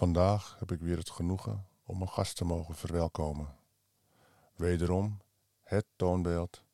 Vandaag 0.00 0.56
heb 0.58 0.72
ik 0.72 0.80
weer 0.80 0.96
het 0.96 1.10
genoegen 1.10 1.66
om 1.84 2.02
een 2.02 2.08
gast 2.08 2.36
te 2.36 2.44
mogen 2.44 2.74
verwelkomen. 2.74 3.56
Wederom 4.54 5.20
het 5.62 5.86
toonbeeld 5.96 6.64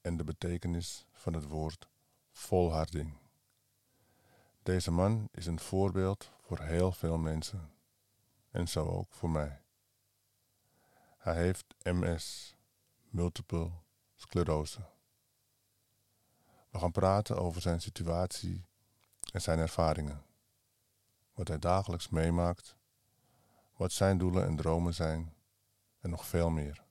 en 0.00 0.16
de 0.16 0.24
betekenis 0.24 1.06
van 1.12 1.32
het 1.32 1.44
woord 1.46 1.88
volharding. 2.32 3.18
Deze 4.62 4.90
man 4.90 5.28
is 5.32 5.46
een 5.46 5.60
voorbeeld 5.60 6.30
voor 6.40 6.60
heel 6.60 6.92
veel 6.92 7.18
mensen 7.18 7.70
en 8.50 8.68
zo 8.68 8.86
ook 8.86 9.12
voor 9.12 9.30
mij. 9.30 9.60
Hij 11.18 11.36
heeft 11.36 11.74
MS, 11.82 12.54
multiple 13.08 13.70
sclerose. 14.14 14.80
We 16.70 16.78
gaan 16.78 16.92
praten 16.92 17.36
over 17.36 17.60
zijn 17.60 17.80
situatie 17.80 18.64
en 19.32 19.40
zijn 19.40 19.58
ervaringen 19.58 20.24
wat 21.34 21.48
hij 21.48 21.58
dagelijks 21.58 22.08
meemaakt, 22.08 22.76
wat 23.76 23.92
zijn 23.92 24.18
doelen 24.18 24.44
en 24.46 24.56
dromen 24.56 24.94
zijn 24.94 25.34
en 26.00 26.10
nog 26.10 26.26
veel 26.26 26.50
meer. 26.50 26.84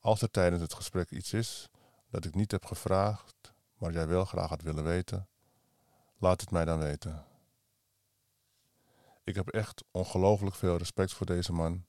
Als 0.00 0.22
er 0.22 0.30
tijdens 0.30 0.62
het 0.62 0.74
gesprek 0.74 1.10
iets 1.10 1.32
is 1.32 1.68
dat 2.10 2.24
ik 2.24 2.34
niet 2.34 2.50
heb 2.50 2.64
gevraagd, 2.64 3.52
maar 3.78 3.92
jij 3.92 4.06
wel 4.06 4.24
graag 4.24 4.48
had 4.48 4.62
willen 4.62 4.84
weten, 4.84 5.28
laat 6.18 6.40
het 6.40 6.50
mij 6.50 6.64
dan 6.64 6.78
weten. 6.78 7.24
Ik 9.24 9.34
heb 9.34 9.48
echt 9.48 9.84
ongelooflijk 9.90 10.56
veel 10.56 10.76
respect 10.76 11.12
voor 11.12 11.26
deze 11.26 11.52
man 11.52 11.84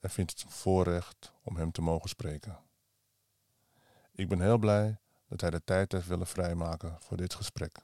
en 0.00 0.10
vind 0.10 0.30
het 0.30 0.42
een 0.42 0.50
voorrecht 0.50 1.32
om 1.42 1.56
hem 1.56 1.72
te 1.72 1.82
mogen 1.82 2.08
spreken. 2.08 2.58
Ik 4.12 4.28
ben 4.28 4.40
heel 4.40 4.58
blij 4.58 4.98
dat 5.28 5.40
hij 5.40 5.50
de 5.50 5.64
tijd 5.64 5.92
heeft 5.92 6.06
willen 6.06 6.26
vrijmaken 6.26 6.96
voor 7.00 7.16
dit 7.16 7.34
gesprek. 7.34 7.78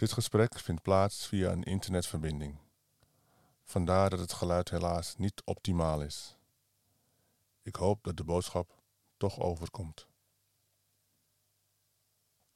Dit 0.00 0.12
gesprek 0.12 0.58
vindt 0.58 0.82
plaats 0.82 1.26
via 1.26 1.50
een 1.50 1.62
internetverbinding. 1.62 2.58
Vandaar 3.64 4.10
dat 4.10 4.18
het 4.18 4.32
geluid 4.32 4.70
helaas 4.70 5.16
niet 5.16 5.42
optimaal 5.44 6.02
is. 6.02 6.36
Ik 7.62 7.76
hoop 7.76 8.04
dat 8.04 8.16
de 8.16 8.24
boodschap 8.24 8.74
toch 9.16 9.40
overkomt. 9.40 10.06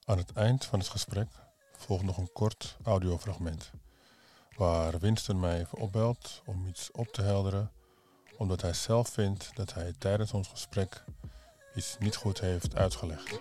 Aan 0.05 0.19
het 0.19 0.33
eind 0.33 0.65
van 0.65 0.79
het 0.79 0.89
gesprek 0.89 1.29
volgt 1.77 2.05
nog 2.05 2.17
een 2.17 2.33
kort 2.33 2.77
audiofragment, 2.83 3.71
waar 4.57 4.99
Winston 4.99 5.41
mij 5.41 5.59
even 5.59 5.79
opbelt 5.79 6.43
om 6.47 6.67
iets 6.67 6.91
op 6.91 7.07
te 7.07 7.23
helderen, 7.23 7.73
omdat 8.37 8.61
hij 8.61 8.73
zelf 8.73 9.09
vindt 9.09 9.57
dat 9.57 9.75
hij 9.75 9.93
tijdens 9.99 10.33
ons 10.33 10.49
gesprek 10.49 11.05
iets 11.75 11.97
niet 11.99 12.17
goed 12.17 12.41
heeft 12.41 12.77
uitgelegd. 12.77 13.41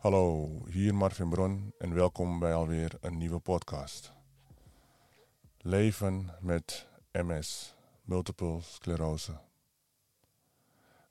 Hallo, 0.00 0.48
hier 0.70 0.94
Marvin 0.94 1.28
Bron 1.28 1.72
en 1.78 1.94
welkom 1.94 2.38
bij 2.38 2.54
alweer 2.54 2.98
een 3.00 3.18
nieuwe 3.18 3.38
podcast. 3.38 4.12
Leven 5.58 6.30
met 6.40 6.86
MS, 7.12 7.74
multiple 8.02 8.60
sclerose. 8.60 9.32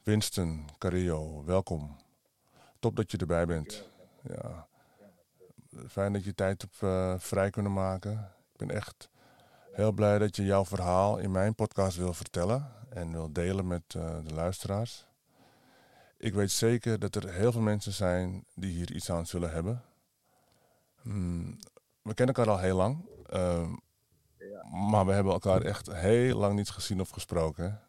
Winston 0.04 0.70
Carillo, 0.78 1.44
welkom. 1.46 1.96
Top 2.80 2.96
dat 2.96 3.12
je 3.12 3.18
erbij 3.18 3.46
bent. 3.46 3.90
Ja. 4.22 4.68
Fijn 5.88 6.14
dat 6.14 6.24
je 6.24 6.36
tijd 6.36 6.62
hebt 6.62 6.82
uh, 6.82 7.14
vrij 7.18 7.50
kunnen 7.50 7.74
maken. 7.74 8.32
Ik 8.52 8.58
ben 8.58 8.70
echt 8.70 9.10
heel 9.72 9.92
blij 9.92 10.18
dat 10.18 10.36
je 10.36 10.44
jouw 10.44 10.66
verhaal 10.66 11.18
in 11.18 11.32
mijn 11.32 11.56
podcast 11.56 11.98
wil 11.98 12.14
vertellen 12.14 12.72
en 12.90 13.12
wil 13.12 13.34
delen 13.34 13.68
met 13.68 13.94
uh, 13.98 14.18
de 14.24 14.34
luisteraars. 14.34 15.09
Ik 16.20 16.34
weet 16.34 16.52
zeker 16.52 17.00
dat 17.00 17.16
er 17.16 17.34
heel 17.34 17.52
veel 17.52 17.62
mensen 17.62 17.94
zijn 17.94 18.46
die 18.56 18.72
hier 18.72 18.92
iets 18.92 19.12
aan 19.12 19.26
zullen 19.26 19.52
hebben. 19.52 19.84
Mm, 21.02 21.60
we 22.02 22.14
kennen 22.14 22.36
elkaar 22.36 22.54
al 22.54 22.60
heel 22.60 22.76
lang. 22.76 23.06
Uh, 23.34 23.72
ja. 24.38 24.64
Maar 24.90 25.06
we 25.06 25.12
hebben 25.12 25.34
elkaar 25.34 25.62
echt 25.62 25.94
heel 25.94 26.38
lang 26.38 26.56
niet 26.56 26.70
gezien 26.70 27.02
of 27.02 27.10
gesproken. 27.10 27.82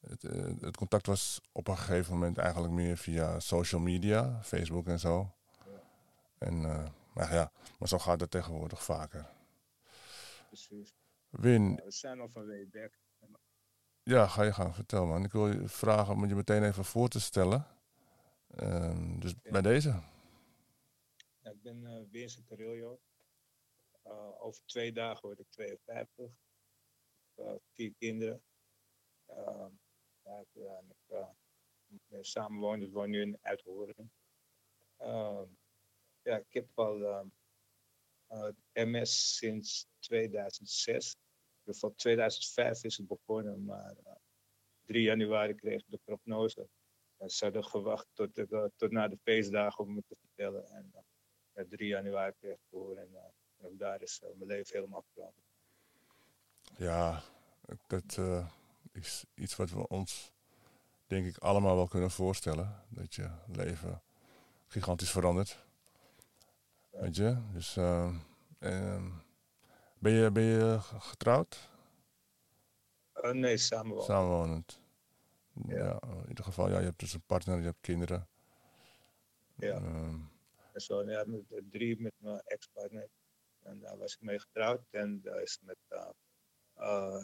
Het, 0.00 0.24
uh, 0.24 0.60
het, 0.60 0.76
contact 0.76 1.06
was 1.06 1.40
op 1.52 1.68
een 1.68 1.76
gegeven 1.76 2.12
moment 2.12 2.38
eigenlijk 2.38 2.72
meer 2.72 2.96
via 2.96 3.40
social 3.40 3.80
media, 3.80 4.42
Facebook 4.42 4.86
en 4.86 4.98
zo. 4.98 5.32
Ja. 5.64 5.70
En, 6.38 6.62
uh, 6.62 6.86
maar 7.12 7.34
ja, 7.34 7.50
maar 7.78 7.88
zo 7.88 7.98
gaat 7.98 8.20
het 8.20 8.30
tegenwoordig 8.30 8.84
vaker. 8.84 9.26
Precies. 10.46 10.94
Win. 11.30 11.80
we 11.84 11.90
zijn 11.90 12.20
al 12.20 12.28
van 12.28 12.46
way 12.46 12.68
back. 12.72 12.92
Ja, 14.08 14.26
ga 14.26 14.42
je 14.42 14.52
gang. 14.52 14.74
Vertel 14.74 15.06
man. 15.06 15.24
Ik 15.24 15.32
wil 15.32 15.48
je 15.48 15.68
vragen 15.68 16.14
om 16.14 16.26
je 16.26 16.34
meteen 16.34 16.64
even 16.64 16.84
voor 16.84 17.08
te 17.08 17.20
stellen. 17.20 17.66
Uh, 18.54 19.18
dus 19.18 19.34
bij 19.42 19.62
deze. 19.62 19.88
Ja, 21.38 21.50
ik 21.50 21.62
ben 21.62 21.82
uh, 21.82 22.02
Winston 22.10 22.44
Carillo. 22.44 23.00
Uh, 24.04 24.42
over 24.42 24.62
twee 24.64 24.92
dagen 24.92 25.22
word 25.22 25.38
ik 25.38 25.46
52. 25.50 26.30
Uh, 27.36 27.52
vier 27.72 27.94
kinderen. 27.98 28.42
Uh, 29.30 29.66
ja, 30.22 30.38
ik, 30.38 30.48
uh, 31.08 31.28
ik 31.88 32.24
samenwoon, 32.24 32.80
dus 32.80 32.90
woon 32.90 33.10
nu 33.10 33.20
in 33.20 33.38
Uithoren. 33.40 34.12
ja, 36.22 36.36
ik 36.36 36.52
heb 36.52 36.78
al 36.78 37.30
MS 38.72 39.36
sinds 39.36 39.88
2006 39.98 41.16
van 41.74 41.94
2005 41.94 42.84
is 42.84 42.96
het 42.96 43.06
begonnen, 43.06 43.64
maar 43.64 43.94
uh, 44.06 44.12
3 44.84 45.02
januari 45.02 45.54
kreeg 45.54 45.80
ik 45.80 45.90
de 45.90 46.00
prognose. 46.04 46.68
En 47.16 47.30
ze 47.30 47.44
hadden 47.44 47.64
gewacht 47.64 48.06
tot, 48.12 48.34
de, 48.34 48.46
uh, 48.50 48.64
tot 48.76 48.90
na 48.90 49.08
de 49.08 49.18
feestdagen 49.22 49.84
om 49.84 49.94
me 49.94 50.02
te 50.06 50.16
vertellen. 50.20 50.68
En 50.70 50.92
uh, 51.54 51.64
3 51.68 51.88
januari 51.88 52.32
kreeg 52.38 52.52
ik 52.52 52.60
te 52.68 52.76
horen 52.76 53.02
en, 53.02 53.08
uh, 53.12 53.66
en 53.66 53.76
daar 53.76 54.02
is 54.02 54.20
mijn 54.20 54.46
leven 54.46 54.76
helemaal 54.76 55.04
veranderd. 55.12 55.46
Ja, 56.76 57.22
dat 57.86 58.18
is 58.92 59.24
iets 59.34 59.56
wat 59.56 59.70
we 59.70 59.88
ons, 59.88 60.32
denk 61.06 61.26
ik, 61.26 61.38
allemaal 61.38 61.76
wel 61.76 61.88
kunnen 61.88 62.10
voorstellen. 62.10 62.82
Dat 62.88 63.14
je 63.14 63.30
leven 63.46 64.02
gigantisch 64.66 65.10
verandert. 65.10 65.64
Ja. 66.92 67.00
Weet 67.00 67.16
je? 67.16 67.36
Dus, 67.52 67.76
ben 70.06 70.14
je, 70.14 70.30
ben 70.30 70.42
je 70.42 70.78
getrouwd? 70.80 71.70
Uh, 73.14 73.30
nee, 73.30 73.56
samenwonend. 73.56 74.06
Samenwonend. 74.06 74.80
Ja. 75.66 75.76
ja. 75.76 76.00
in 76.02 76.28
ieder 76.28 76.44
geval, 76.44 76.68
ja, 76.70 76.78
je 76.78 76.84
hebt 76.84 76.98
dus 76.98 77.12
een 77.12 77.26
partner, 77.26 77.58
je 77.58 77.64
hebt 77.64 77.80
kinderen. 77.80 78.28
Ja. 79.54 79.80
Uh, 79.80 80.14
zo, 80.74 81.02
ja, 81.02 81.24
met 81.26 81.42
drie 81.70 82.00
met 82.00 82.12
mijn 82.18 82.40
ex-partner. 82.44 83.08
En 83.62 83.80
daar 83.80 83.98
was 83.98 84.14
ik 84.14 84.20
mee 84.20 84.40
getrouwd. 84.40 84.80
En 84.90 85.20
daar 85.22 85.42
is 85.42 85.58
met, 85.62 85.76
uh, 85.88 86.08
uh, 86.78 87.22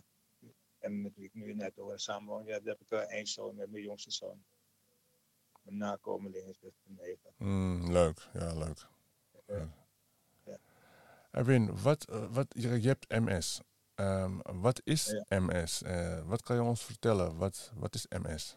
en 0.78 1.02
met 1.02 1.14
wie 1.14 1.24
ik 1.24 1.34
nu 1.34 1.54
net 1.54 1.78
over 1.78 2.00
samenwoon, 2.00 2.44
ja, 2.44 2.60
daar 2.60 2.76
heb 2.78 2.80
ik 2.80 3.08
één 3.08 3.26
zoon 3.26 3.54
met 3.54 3.70
mijn 3.70 3.82
jongste 3.82 4.10
zoon. 4.10 4.44
Mijn 5.62 5.76
nakomeling 5.76 6.48
is 6.48 6.58
dus 6.58 6.72
negen. 6.84 7.32
Mm, 7.36 7.92
leuk, 7.92 8.28
ja, 8.32 8.54
leuk. 8.54 8.86
Ja. 9.46 9.80
Erwin, 11.32 11.82
wat, 11.82 12.04
wat, 12.30 12.46
je, 12.48 12.80
je 12.80 12.88
hebt 12.88 13.08
MS. 13.08 13.60
Um, 13.94 14.42
wat 14.42 14.80
is 14.84 15.06
ja. 15.28 15.40
MS? 15.40 15.82
Uh, 15.82 16.28
wat 16.28 16.42
kan 16.42 16.56
je 16.56 16.62
ons 16.62 16.84
vertellen? 16.84 17.36
Wat, 17.36 17.72
wat 17.74 17.94
is 17.94 18.06
MS? 18.08 18.56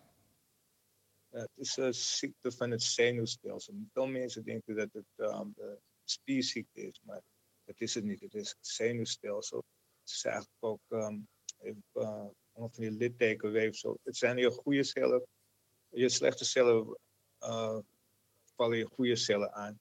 Het 1.30 1.52
is 1.56 1.78
een 1.78 1.94
ziekte 1.94 2.52
van 2.52 2.72
het 2.72 2.84
zenuwstelsel. 2.84 3.74
Veel 3.94 4.08
mensen 4.08 4.44
denken 4.44 4.76
dat 4.76 4.90
het 4.92 5.06
um, 5.16 5.54
de 5.56 5.80
spierziekte 6.04 6.82
is, 6.82 7.02
maar 7.04 7.22
dat 7.64 7.76
is 7.80 7.94
het 7.94 8.04
niet. 8.04 8.20
Het 8.20 8.34
is 8.34 8.50
het 8.50 8.68
zenuwstelsel. 8.68 9.64
Het 10.00 10.10
is 10.10 10.24
eigenlijk 10.24 10.64
ook 10.64 10.82
um, 10.90 11.28
uh, 11.94 12.26
van 12.54 12.70
die 12.72 12.92
littekenweefsel. 12.92 14.00
Het 14.04 14.18
zijn 14.18 14.38
je 14.38 14.52
goede 14.52 14.84
cellen. 14.84 15.26
Je 15.90 16.10
slechte 16.10 16.46
cellen 16.46 16.98
uh, 17.40 17.80
vallen 18.56 18.78
je 18.78 18.86
goede 18.86 19.16
cellen 19.16 19.54
aan. 19.54 19.80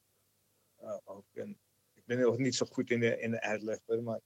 Uh, 0.82 0.96
ook. 1.04 1.26
En 1.32 1.58
ben 2.04 2.18
nog 2.18 2.38
niet 2.38 2.54
zo 2.54 2.66
goed 2.66 2.90
in 2.90 3.00
de, 3.00 3.20
in 3.20 3.30
de 3.30 3.40
uitleg, 3.40 3.78
maar 3.86 4.20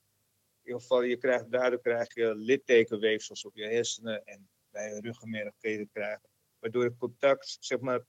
in 0.69 0.75
ieder 0.75 0.81
geval, 0.81 1.03
je 1.03 1.17
krijgt, 1.17 1.51
daardoor 1.51 1.81
krijg 1.81 2.15
je 2.15 2.35
littekenweefsels 2.35 3.45
op 3.45 3.57
je 3.57 3.65
hersenen 3.65 4.25
en 4.25 4.49
bij 4.71 4.95
je 4.95 5.01
ruggenmerg 5.01 5.55
kun 5.59 5.71
je 5.71 5.89
krijgen. 5.93 6.29
Waardoor 6.59 6.85
het 6.85 6.97
contact, 6.97 7.57
zeg 7.61 7.81
maar, 7.81 8.05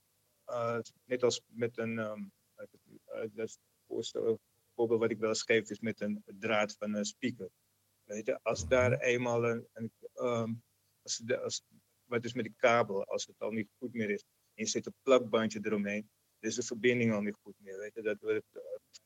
uh, 0.47 0.79
net 1.05 1.23
als 1.23 1.41
met 1.47 1.77
een, 1.77 1.97
um, 1.97 2.31
uh, 2.57 3.23
dat 3.33 3.59
voorbeeld 4.75 4.99
wat 4.99 5.11
ik 5.11 5.19
wel 5.19 5.29
eens 5.29 5.43
geef, 5.43 5.69
is 5.69 5.79
met 5.79 6.01
een 6.01 6.23
draad 6.25 6.75
van 6.77 6.93
een 6.93 7.05
speaker. 7.05 7.49
Weet 8.03 8.25
je, 8.25 8.39
als 8.41 8.67
daar 8.67 8.99
eenmaal 8.99 9.45
een, 9.45 9.67
een 9.73 9.91
um, 10.15 10.63
als, 11.01 11.17
de, 11.17 11.39
als, 11.39 11.63
wat 12.05 12.25
is 12.25 12.33
met 12.33 12.45
die 12.45 12.55
kabel, 12.57 13.05
als 13.05 13.25
het 13.25 13.39
al 13.39 13.51
niet 13.51 13.69
goed 13.77 13.93
meer 13.93 14.09
is, 14.09 14.23
en 14.53 14.63
je 14.63 14.65
zet 14.65 14.85
een 14.85 14.95
plakbandje 15.01 15.59
eromheen, 15.63 16.09
is 16.39 16.55
de 16.55 16.63
verbinding 16.63 17.13
al 17.13 17.21
niet 17.21 17.37
goed 17.41 17.55
meer. 17.57 17.77
Weet 17.77 17.93
je, 17.93 18.01
dat 18.01 18.19
wordt 18.19 18.45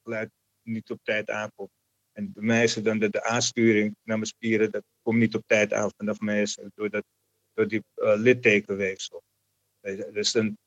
geluid 0.04 0.31
niet 0.63 0.89
op 0.89 1.00
tijd 1.04 1.30
aankomt. 1.30 1.71
En 2.12 2.33
bij 2.33 2.44
mij 2.44 2.63
is 2.63 2.75
het 2.75 2.86
dan 2.86 3.00
de, 3.00 3.10
de 3.10 3.24
aansturing 3.24 3.95
naar 4.04 4.18
mijn 4.18 4.30
spieren, 4.30 4.71
dat 4.71 4.83
komt 5.01 5.19
niet 5.19 5.36
op 5.36 5.44
tijd 5.45 5.74
aan. 5.74 5.92
Vanaf 5.98 6.19
mij 6.19 6.42
is 6.42 6.56
het 6.56 6.71
door, 6.75 6.89
dat, 6.89 7.04
door 7.54 7.68
die 7.68 7.83
uh, 7.95 8.13
littekenweefsel. 8.15 9.24
Dus 10.12 10.31
dan 10.31 10.57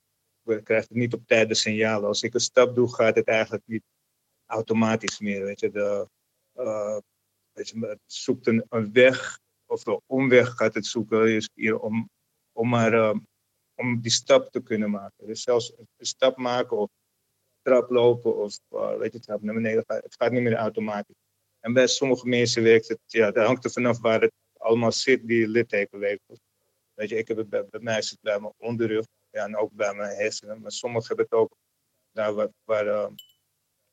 krijg 0.62 0.84
ik 0.84 0.90
niet 0.90 1.14
op 1.14 1.26
tijd 1.26 1.48
de 1.48 1.54
signalen. 1.54 2.08
Als 2.08 2.22
ik 2.22 2.34
een 2.34 2.40
stap 2.40 2.75
doe, 2.75 2.94
gaat 2.94 3.16
het 3.16 3.26
eigenlijk 3.26 3.66
niet 3.66 3.84
automatisch 4.46 5.19
meer. 5.19 5.44
Weet 5.44 5.60
je, 5.60 5.70
de, 5.70 6.08
uh, 6.54 6.99
weet 7.52 7.69
je, 7.69 7.87
het 7.87 8.00
zoekt 8.06 8.46
een, 8.46 8.64
een, 8.69 8.92
weg 8.92 9.38
of 9.66 9.87
een 9.87 10.00
omweg 10.06 10.54
gaat 10.54 10.75
het 10.75 10.87
zoeken 10.87 11.28
je 11.28 11.40
spieren 11.40 11.81
om, 11.81 12.10
om 12.52 12.69
maar 12.69 13.14
om 13.76 14.00
die 14.00 14.10
stap 14.10 14.50
te 14.50 14.62
kunnen 14.62 14.90
maken. 14.90 15.26
Dus 15.26 15.42
zelfs 15.42 15.72
een 15.76 16.06
stap 16.06 16.37
maken 16.37 16.76
of 16.76 16.90
trap 17.66 17.90
lopen 17.90 18.36
of 18.36 18.58
uh, 18.70 18.96
weet 18.96 19.12
je, 19.12 19.20
trap 19.20 19.42
naar 19.42 19.54
beneden, 19.54 19.84
het 19.86 20.14
gaat 20.18 20.32
niet 20.32 20.42
meer 20.42 20.54
automatisch. 20.54 21.14
En 21.60 21.72
bij 21.72 21.86
sommige 21.86 22.28
mensen 22.28 22.62
werkt 22.62 22.88
het, 22.88 22.98
ja, 23.06 23.30
dat 23.30 23.46
hangt 23.46 23.64
er 23.64 23.70
vanaf 23.70 24.00
waar 24.00 24.20
het 24.20 24.32
allemaal 24.56 24.92
zit, 24.92 25.26
die 25.26 25.48
littekenweefsels. 25.48 26.38
Weet 26.94 27.08
je, 27.08 27.16
ik 27.16 27.28
heb 27.28 27.36
het 27.36 27.48
bij, 27.48 27.64
mij 27.70 28.02
zit 28.02 28.18
bij 28.20 28.40
mijn 28.40 28.52
onderrug 28.56 29.04
ja, 29.30 29.44
en 29.44 29.56
ook 29.56 29.72
bij 29.72 29.94
mijn 29.94 30.16
hersenen. 30.16 30.60
Maar 30.60 30.70
sommigen 30.70 31.06
hebben 31.06 31.26
het 31.28 31.34
ook 31.34 31.56
daar 32.12 32.34
waar, 32.34 32.48
waar, 32.64 33.10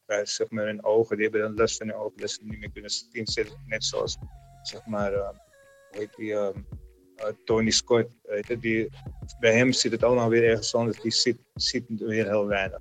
waar 0.06 0.28
zeg 0.28 0.50
maar 0.50 0.66
hun 0.66 0.84
ogen, 0.84 1.16
die 1.16 1.26
hebben 1.30 1.42
dan 1.42 1.56
last 1.56 1.78
van 1.78 1.88
hun 1.88 1.98
ogen, 1.98 2.18
dat 2.18 2.32
ze 2.32 2.44
niet 2.44 2.60
meer 2.60 2.72
kunnen 2.72 2.92
zien. 2.92 3.28
Net 3.66 3.84
zoals, 3.84 4.18
zeg 4.62 4.86
maar, 4.86 5.14
uh, 5.14 5.30
die, 6.16 6.32
uh, 6.32 6.50
Tony 7.44 7.70
Scott, 7.70 8.10
die, 8.60 8.90
bij 9.40 9.58
hem 9.58 9.72
zit 9.72 9.92
het 9.92 10.04
allemaal 10.04 10.30
weer 10.30 10.44
ergens 10.44 10.76
anders. 10.76 11.02
Die 11.02 11.12
ziet, 11.12 11.40
ziet 11.54 11.86
weer 11.88 12.26
heel 12.26 12.48
weinig. 12.48 12.80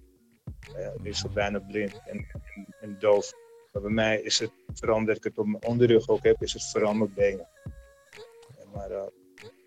Die 0.97 1.09
is 1.11 1.25
bijna 1.35 1.59
blind 1.59 2.01
en, 2.05 2.27
en, 2.33 2.75
en 2.81 2.99
doof. 2.99 3.33
Maar 3.73 3.83
bij 3.83 3.91
mij 3.91 4.21
is 4.21 4.39
het, 4.39 4.53
vooral 4.73 5.09
ik 5.09 5.25
het 5.25 5.39
op 5.39 5.47
mijn 5.47 5.65
onderrug 5.65 6.09
ook 6.09 6.23
heb, 6.23 6.43
is 6.43 6.53
het 6.53 6.71
vooral 6.71 6.95
mijn 6.95 7.15
benen. 7.15 7.49
Maar 8.75 8.91
uh, 8.91 9.07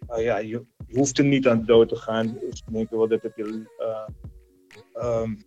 uh, 0.10 0.24
ja, 0.24 0.38
je, 0.38 0.66
je, 0.88 0.98
hoeft 0.98 1.18
er 1.18 1.26
niet 1.26 1.48
aan 1.48 1.66
dood 1.66 1.90
te 1.90 1.96
gaan. 1.96 2.34
Dus 2.40 2.64
ik 2.68 2.74
denk 2.74 2.90
wel 2.90 3.08
dat, 3.08 3.22
het, 3.22 3.38
uh, 3.38 4.08
um, 4.94 5.38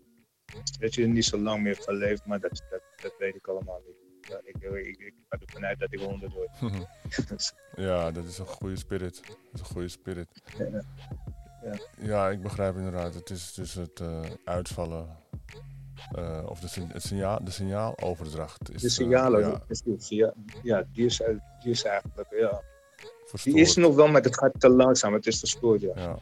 dat 0.79 0.95
je 0.95 1.03
er 1.03 1.09
niet 1.09 1.25
zo 1.25 1.39
lang 1.39 1.63
meer 1.63 1.77
van 1.77 1.95
leeft, 1.95 2.27
maar 2.27 2.41
dat, 2.41 2.63
dat, 2.71 2.83
dat 3.03 3.15
weet 3.19 3.35
ik 3.35 3.47
allemaal 3.47 3.83
niet. 3.87 3.97
Ja, 4.21 4.41
ik, 4.45 4.57
ik, 4.63 4.99
ik 4.99 5.15
ga 5.29 5.39
ervan 5.39 5.65
uit 5.65 5.79
dat 5.79 5.93
ik 5.93 6.01
honderd 6.01 6.33
word. 6.33 6.51
ja, 7.89 8.11
dat 8.11 8.25
is 8.25 8.39
een 8.39 8.47
goede 8.47 8.77
spirit. 8.77 9.23
Dat 9.27 9.37
is 9.53 9.61
een 9.61 9.67
goede 9.67 9.89
spirit. 9.89 10.29
Ja, 10.59 10.85
ja. 11.73 12.07
ja 12.07 12.29
ik 12.29 12.43
begrijp 12.43 12.77
inderdaad. 12.77 13.15
Het 13.15 13.31
is 13.31 13.55
dus 13.55 13.75
het 13.75 14.03
uitvallen 14.45 15.17
uh, 16.17 16.47
of 16.49 16.61
de, 16.61 16.83
het 16.93 17.03
signaal, 17.03 17.45
de 17.45 17.51
signaaloverdracht. 17.51 18.71
Is, 18.73 18.83
de 18.83 18.89
signalen, 18.89 19.41
uh, 19.69 19.99
ja. 20.09 20.35
ja, 20.63 20.85
die 20.93 21.05
is, 21.05 21.23
die 21.63 21.71
is 21.71 21.85
eigenlijk, 21.85 22.29
ja. 22.31 22.63
Verstoord. 23.25 23.57
Die 23.57 23.65
is 23.65 23.77
nog 23.77 23.95
wel, 23.95 24.09
maar 24.09 24.23
het 24.23 24.39
gaat 24.39 24.61
te 24.61 24.69
langzaam, 24.69 25.13
het 25.13 25.27
is 25.27 25.39
verstoord, 25.39 25.81
ja. 25.81 25.93
ja. 25.95 26.19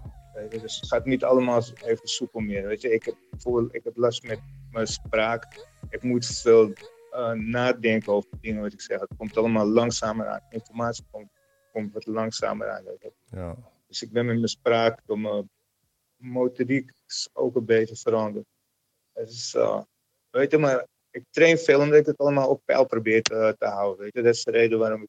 Dus 0.49 0.81
het 0.81 0.89
gaat 0.89 1.05
niet 1.05 1.25
allemaal 1.25 1.63
even 1.85 2.09
soepel 2.09 2.41
meer. 2.41 2.67
Weet 2.67 2.81
je, 2.81 2.93
ik 2.93 3.05
heb, 3.05 3.15
bijvoorbeeld, 3.31 3.75
ik 3.75 3.85
heb 3.85 3.97
last 3.97 4.23
met 4.23 4.41
mijn 4.71 4.87
spraak. 4.87 5.67
Ik 5.89 6.03
moet 6.03 6.27
veel 6.27 6.73
uh, 7.13 7.31
nadenken 7.31 8.13
over 8.13 8.31
dingen 8.41 8.63
wat 8.63 8.73
ik 8.73 8.81
zeg. 8.81 9.01
Het 9.01 9.11
komt 9.17 9.37
allemaal 9.37 9.67
langzamer 9.67 10.27
aan. 10.27 10.41
Informatie 10.51 11.05
komt, 11.11 11.29
komt 11.73 11.93
wat 11.93 12.07
langzamer 12.07 12.71
aan. 12.71 12.85
Ja. 13.25 13.57
Dus 13.87 14.03
ik 14.03 14.13
ben 14.13 14.27
met 14.27 14.37
mijn 14.37 14.49
spraak, 14.49 15.01
door 15.05 15.19
mijn 15.19 15.51
motoriek 16.17 16.93
ook 17.33 17.57
een 17.57 17.65
beetje 17.65 17.97
veranderd. 17.97 18.47
Dus, 19.13 19.55
uh, 19.55 19.83
weet 20.31 20.51
je, 20.51 20.59
maar 20.59 20.87
ik 21.11 21.25
train 21.31 21.59
veel 21.59 21.81
omdat 21.81 21.99
ik 21.99 22.07
het 22.07 22.19
allemaal 22.19 22.49
op 22.49 22.63
peil 22.65 22.87
probeer 22.87 23.23
te, 23.23 23.55
te 23.59 23.67
houden. 23.67 24.03
Weet 24.03 24.15
je? 24.15 24.23
Dat 24.23 24.35
is 24.35 24.45
de 24.45 24.51
reden 24.51 24.79
waarom 24.79 25.03
ik, 25.03 25.09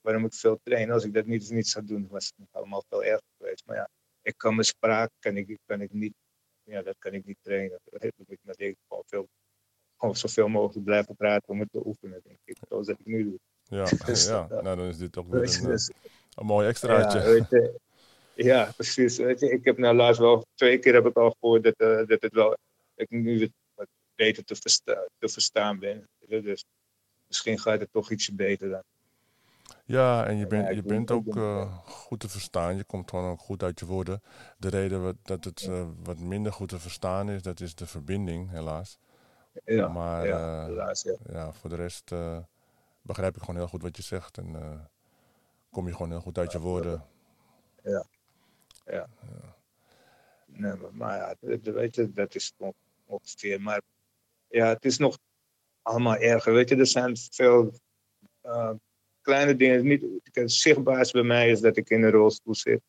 waarom 0.00 0.24
ik 0.24 0.34
veel 0.34 0.58
train. 0.62 0.90
Als 0.90 1.04
ik 1.04 1.14
dat 1.14 1.26
niet, 1.26 1.50
niet 1.50 1.68
zou 1.68 1.84
doen, 1.84 2.08
was 2.10 2.32
het 2.36 2.48
allemaal 2.50 2.84
veel 2.88 3.04
erger 3.04 3.28
geweest. 3.38 3.66
Maar 3.66 3.76
ja, 3.76 3.88
ik 4.22 4.34
kan 4.36 4.54
mijn 4.54 4.66
spraak, 4.66 5.10
kan 5.18 5.36
ik, 5.36 5.58
kan 5.66 5.80
ik 5.80 5.92
niet, 5.92 6.14
ja, 6.62 6.82
dat 6.82 6.94
kan 6.98 7.12
ik 7.12 7.24
niet 7.24 7.38
trainen. 7.42 7.78
Dat 7.84 8.12
moet 8.16 8.30
ik 8.30 8.38
denk 8.56 8.76
gewoon 8.88 9.04
veel, 9.06 9.28
gewoon 9.96 10.16
zoveel 10.16 10.48
mogelijk 10.48 10.84
blijven 10.84 11.16
praten 11.16 11.48
om 11.48 11.60
het 11.60 11.70
te 11.72 11.86
oefenen, 11.86 12.20
denk 12.24 12.38
ik. 12.44 12.56
Zoals 12.68 12.86
dat 12.86 12.98
ik 12.98 13.06
nu 13.06 13.22
doe. 13.22 13.38
Ja, 13.62 13.84
dus, 14.06 14.26
ja. 14.26 14.46
Uh, 14.50 14.60
nou 14.60 14.76
dan 14.76 14.86
is 14.86 14.98
dit 14.98 15.12
toch 15.12 15.26
weer 15.26 15.42
een, 15.42 15.66
dus, 15.66 15.90
een 16.34 16.46
mooi 16.46 16.68
extraatje. 16.68 17.18
Ja, 17.18 17.24
weet 17.24 17.50
je, 17.50 17.80
ja, 18.44 18.72
precies. 18.76 19.16
Weet 19.16 19.40
je, 19.40 19.50
ik 19.50 19.64
heb 19.64 19.78
nou 19.78 19.96
laatst 19.96 20.20
wel, 20.20 20.46
twee 20.54 20.78
keer 20.78 20.94
heb 20.94 21.06
ik 21.06 21.16
al 21.16 21.36
gehoord 21.40 21.62
dat, 21.62 21.74
uh, 21.76 22.06
dat 22.06 22.22
het 22.22 22.32
wel 22.32 22.56
ik 22.94 23.10
nu 23.10 23.50
wat 23.74 23.86
beter 24.14 24.44
te, 24.44 24.56
versta 24.56 25.06
te 25.18 25.28
verstaan 25.28 25.78
ben. 25.78 26.08
Dus 26.26 26.64
misschien 27.26 27.58
gaat 27.58 27.80
het 27.80 27.92
toch 27.92 28.10
ietsje 28.10 28.34
beter 28.34 28.68
dan. 28.68 28.82
Ja, 29.84 30.26
en 30.26 30.36
je 30.36 30.46
bent, 30.46 30.74
je 30.74 30.82
bent 30.82 31.10
ook 31.10 31.36
uh, 31.36 31.78
goed 31.84 32.20
te 32.20 32.28
verstaan. 32.28 32.76
Je 32.76 32.84
komt 32.84 33.10
gewoon 33.10 33.30
ook 33.30 33.40
goed 33.40 33.62
uit 33.62 33.78
je 33.78 33.86
woorden. 33.86 34.22
De 34.58 34.68
reden 34.68 35.02
wat, 35.02 35.16
dat 35.22 35.44
het 35.44 35.62
uh, 35.62 35.86
wat 36.02 36.18
minder 36.18 36.52
goed 36.52 36.68
te 36.68 36.78
verstaan 36.78 37.30
is, 37.30 37.42
dat 37.42 37.60
is 37.60 37.74
de 37.74 37.86
verbinding, 37.86 38.50
helaas. 38.50 38.98
Ja, 39.64 39.88
maar 39.88 40.26
ja, 40.26 40.64
helaas, 40.66 41.02
ja. 41.02 41.16
ja. 41.32 41.52
voor 41.52 41.70
de 41.70 41.76
rest 41.76 42.14
begrijp 43.02 43.36
ik 43.36 43.40
gewoon 43.40 43.56
heel 43.56 43.68
goed 43.68 43.82
wat 43.82 43.96
je 43.96 44.02
zegt. 44.02 44.38
En 44.38 44.56
kom 45.70 45.86
je 45.86 45.92
gewoon 45.92 46.10
heel 46.10 46.20
goed 46.20 46.38
uit 46.38 46.52
je 46.52 46.60
woorden. 46.60 47.04
Ja. 47.82 48.04
Ja. 48.90 49.08
Nee, 50.46 50.76
maar, 50.92 51.16
ja, 51.16 51.34
weet 51.40 52.16
dat 52.16 52.34
is 52.34 52.52
ongeveer. 53.06 53.60
Maar 53.60 53.82
ja, 54.48 54.68
het 54.68 54.84
is 54.84 54.98
nog 54.98 55.18
allemaal 55.82 56.16
erger. 56.16 56.52
Weet 56.52 56.68
je, 56.68 56.76
er 56.76 56.86
zijn 56.86 57.16
veel 57.16 57.72
uh, 58.44 58.74
kleine 59.20 59.56
dingen. 59.56 59.86
Niet, 59.86 60.04
het 60.22 60.52
zichtbaarste 60.52 61.12
bij 61.12 61.26
mij 61.26 61.50
is 61.50 61.60
dat 61.60 61.76
ik 61.76 61.90
in 61.90 62.02
een 62.02 62.10
rolstoel 62.10 62.54
zit. 62.54 62.82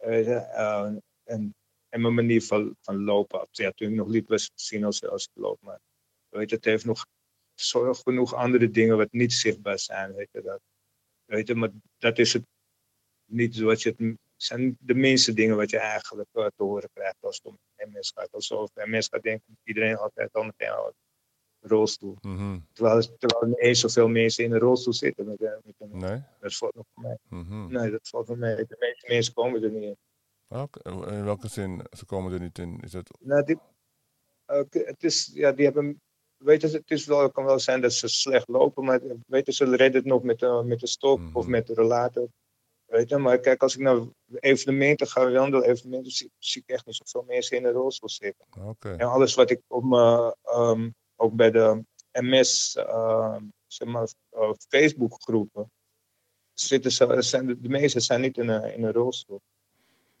Uh, 0.00 0.84
en, 1.24 1.54
en 1.88 2.00
mijn 2.00 2.14
manier 2.14 2.42
van, 2.42 2.76
lopen. 2.82 3.46
Ja, 3.50 3.72
toen 3.72 3.88
ik 3.88 3.94
nog 3.94 4.08
liep 4.08 4.28
was 4.28 4.50
zien 4.54 4.84
als, 4.84 5.06
als 5.06 5.24
ik 5.24 5.42
loop. 5.42 5.60
Maar 5.60 5.80
weet 6.28 6.50
je, 6.50 6.56
het 6.56 6.64
heeft 6.64 6.84
nog 6.84 7.06
zorg 7.54 7.98
genoeg 7.98 8.34
andere 8.34 8.70
dingen 8.70 8.96
wat 8.96 9.12
niet 9.12 9.32
zichtbaar 9.32 9.78
zijn. 9.78 10.14
Weet 10.14 10.28
je, 10.32 10.42
dat, 10.42 10.60
weet 11.24 11.46
je, 11.46 11.54
maar 11.54 11.70
dat 11.98 12.18
is 12.18 12.32
het 12.32 12.44
niet 13.24 13.54
zoals 13.54 13.82
je 13.82 13.94
het 13.96 14.16
zijn 14.36 14.76
de 14.80 14.94
minste 14.94 15.32
dingen 15.32 15.56
wat 15.56 15.70
je 15.70 15.78
eigenlijk 15.78 16.28
uh, 16.32 16.46
te 16.56 16.62
horen 16.62 16.90
krijgt 16.92 17.16
als 17.20 17.36
het 17.36 17.46
om 17.46 17.58
MS 17.76 18.12
gaat. 18.14 18.32
Als 18.32 18.52
over 18.52 18.88
MS 18.88 19.08
gaat 19.08 19.22
denken 19.22 19.58
iedereen 19.64 19.96
altijd 19.96 20.32
al 20.32 20.44
meteen 20.44 20.70
al 20.70 20.86
een 20.86 21.68
rolstoel. 21.68 22.16
Mm 22.20 22.36
-hmm. 22.36 22.66
terwijl, 22.72 23.00
terwijl 23.18 23.42
er 23.42 23.48
niet 23.48 23.60
eens 23.60 23.80
zoveel 23.80 24.08
mensen 24.08 24.44
in 24.44 24.52
een 24.52 24.58
rolstoel 24.58 24.92
zitten. 24.92 25.26
Met, 25.26 25.40
met 25.40 25.74
een, 25.78 25.98
nee? 25.98 26.22
Dat 26.40 26.54
valt 26.54 26.74
nog 26.74 26.86
voor 26.94 27.02
mij. 27.02 27.18
Mm 27.28 27.46
-hmm. 27.46 27.72
Nee, 27.72 27.90
dat 27.90 28.08
valt 28.08 28.26
voor 28.26 28.38
mij. 28.38 28.54
De 28.54 28.76
meeste 28.78 29.06
mensen 29.08 29.34
komen 29.34 29.62
er 29.62 29.70
niet 29.70 29.82
in. 29.82 29.96
Okay. 30.48 31.16
In 31.16 31.24
welke 31.24 31.48
zin 31.48 31.86
ze 31.90 32.04
komen 32.04 32.32
er 32.32 32.40
niet 32.40 32.58
in? 32.58 32.80
Is 32.80 32.90
dat... 32.90 33.18
Nou, 33.20 33.44
die, 33.44 33.58
het 34.70 35.04
is, 35.04 35.30
ja, 35.34 35.52
die 35.52 35.64
hebben 35.64 36.00
weet 36.36 36.60
je, 36.60 36.68
het 36.68 36.90
is 36.90 37.06
wel, 37.06 37.22
het 37.22 37.32
kan 37.32 37.44
wel 37.44 37.58
zijn 37.58 37.80
dat 37.80 37.92
ze 37.92 38.08
slecht 38.08 38.48
lopen, 38.48 38.84
maar 38.84 39.00
weet 39.26 39.46
je, 39.46 39.52
ze 39.52 39.64
redden 39.64 39.92
het 39.92 40.04
nog 40.04 40.22
met, 40.22 40.64
met 40.64 40.80
de 40.80 40.86
stok 40.86 41.18
mm 41.18 41.26
-hmm. 41.26 41.36
of 41.36 41.46
met 41.46 41.66
de 41.66 41.74
relator. 41.74 42.28
Weet 42.86 43.08
je, 43.08 43.16
maar 43.16 43.38
kijk, 43.38 43.62
als 43.62 43.74
ik 43.74 43.80
naar 43.80 44.00
evenementen 44.34 45.06
ga, 45.06 45.26
evenementen, 45.26 46.12
zie, 46.12 46.30
zie 46.38 46.62
ik 46.66 46.74
echt 46.74 46.86
niet 46.86 46.96
zoveel 46.96 47.22
mensen 47.22 47.56
in 47.56 47.62
de 47.62 47.70
rolstoel 47.70 48.08
zitten. 48.08 48.46
Okay. 48.64 48.96
En 48.96 49.06
alles 49.06 49.34
wat 49.34 49.50
ik 49.50 49.60
op 49.66 49.84
mijn, 49.84 50.34
um, 50.56 50.94
ook 51.16 51.34
bij 51.34 51.50
de 51.50 51.84
MS, 52.12 52.76
uh, 52.76 53.36
zeg 53.66 53.88
maar, 53.88 54.08
uh, 54.32 54.50
Facebook 54.68 55.22
groepen, 55.22 55.70
zitten 56.52 56.90
ze, 56.90 57.22
zijn 57.22 57.46
de, 57.46 57.60
de 57.60 57.68
meeste 57.68 58.00
zijn 58.00 58.20
niet 58.20 58.38
in 58.38 58.48
een, 58.48 58.74
in 58.74 58.84
een 58.84 58.92
rolstoel. 58.92 59.40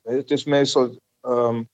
Het 0.02 0.30
is 0.30 0.44
meestal, 0.44 1.00
um, 1.22 1.68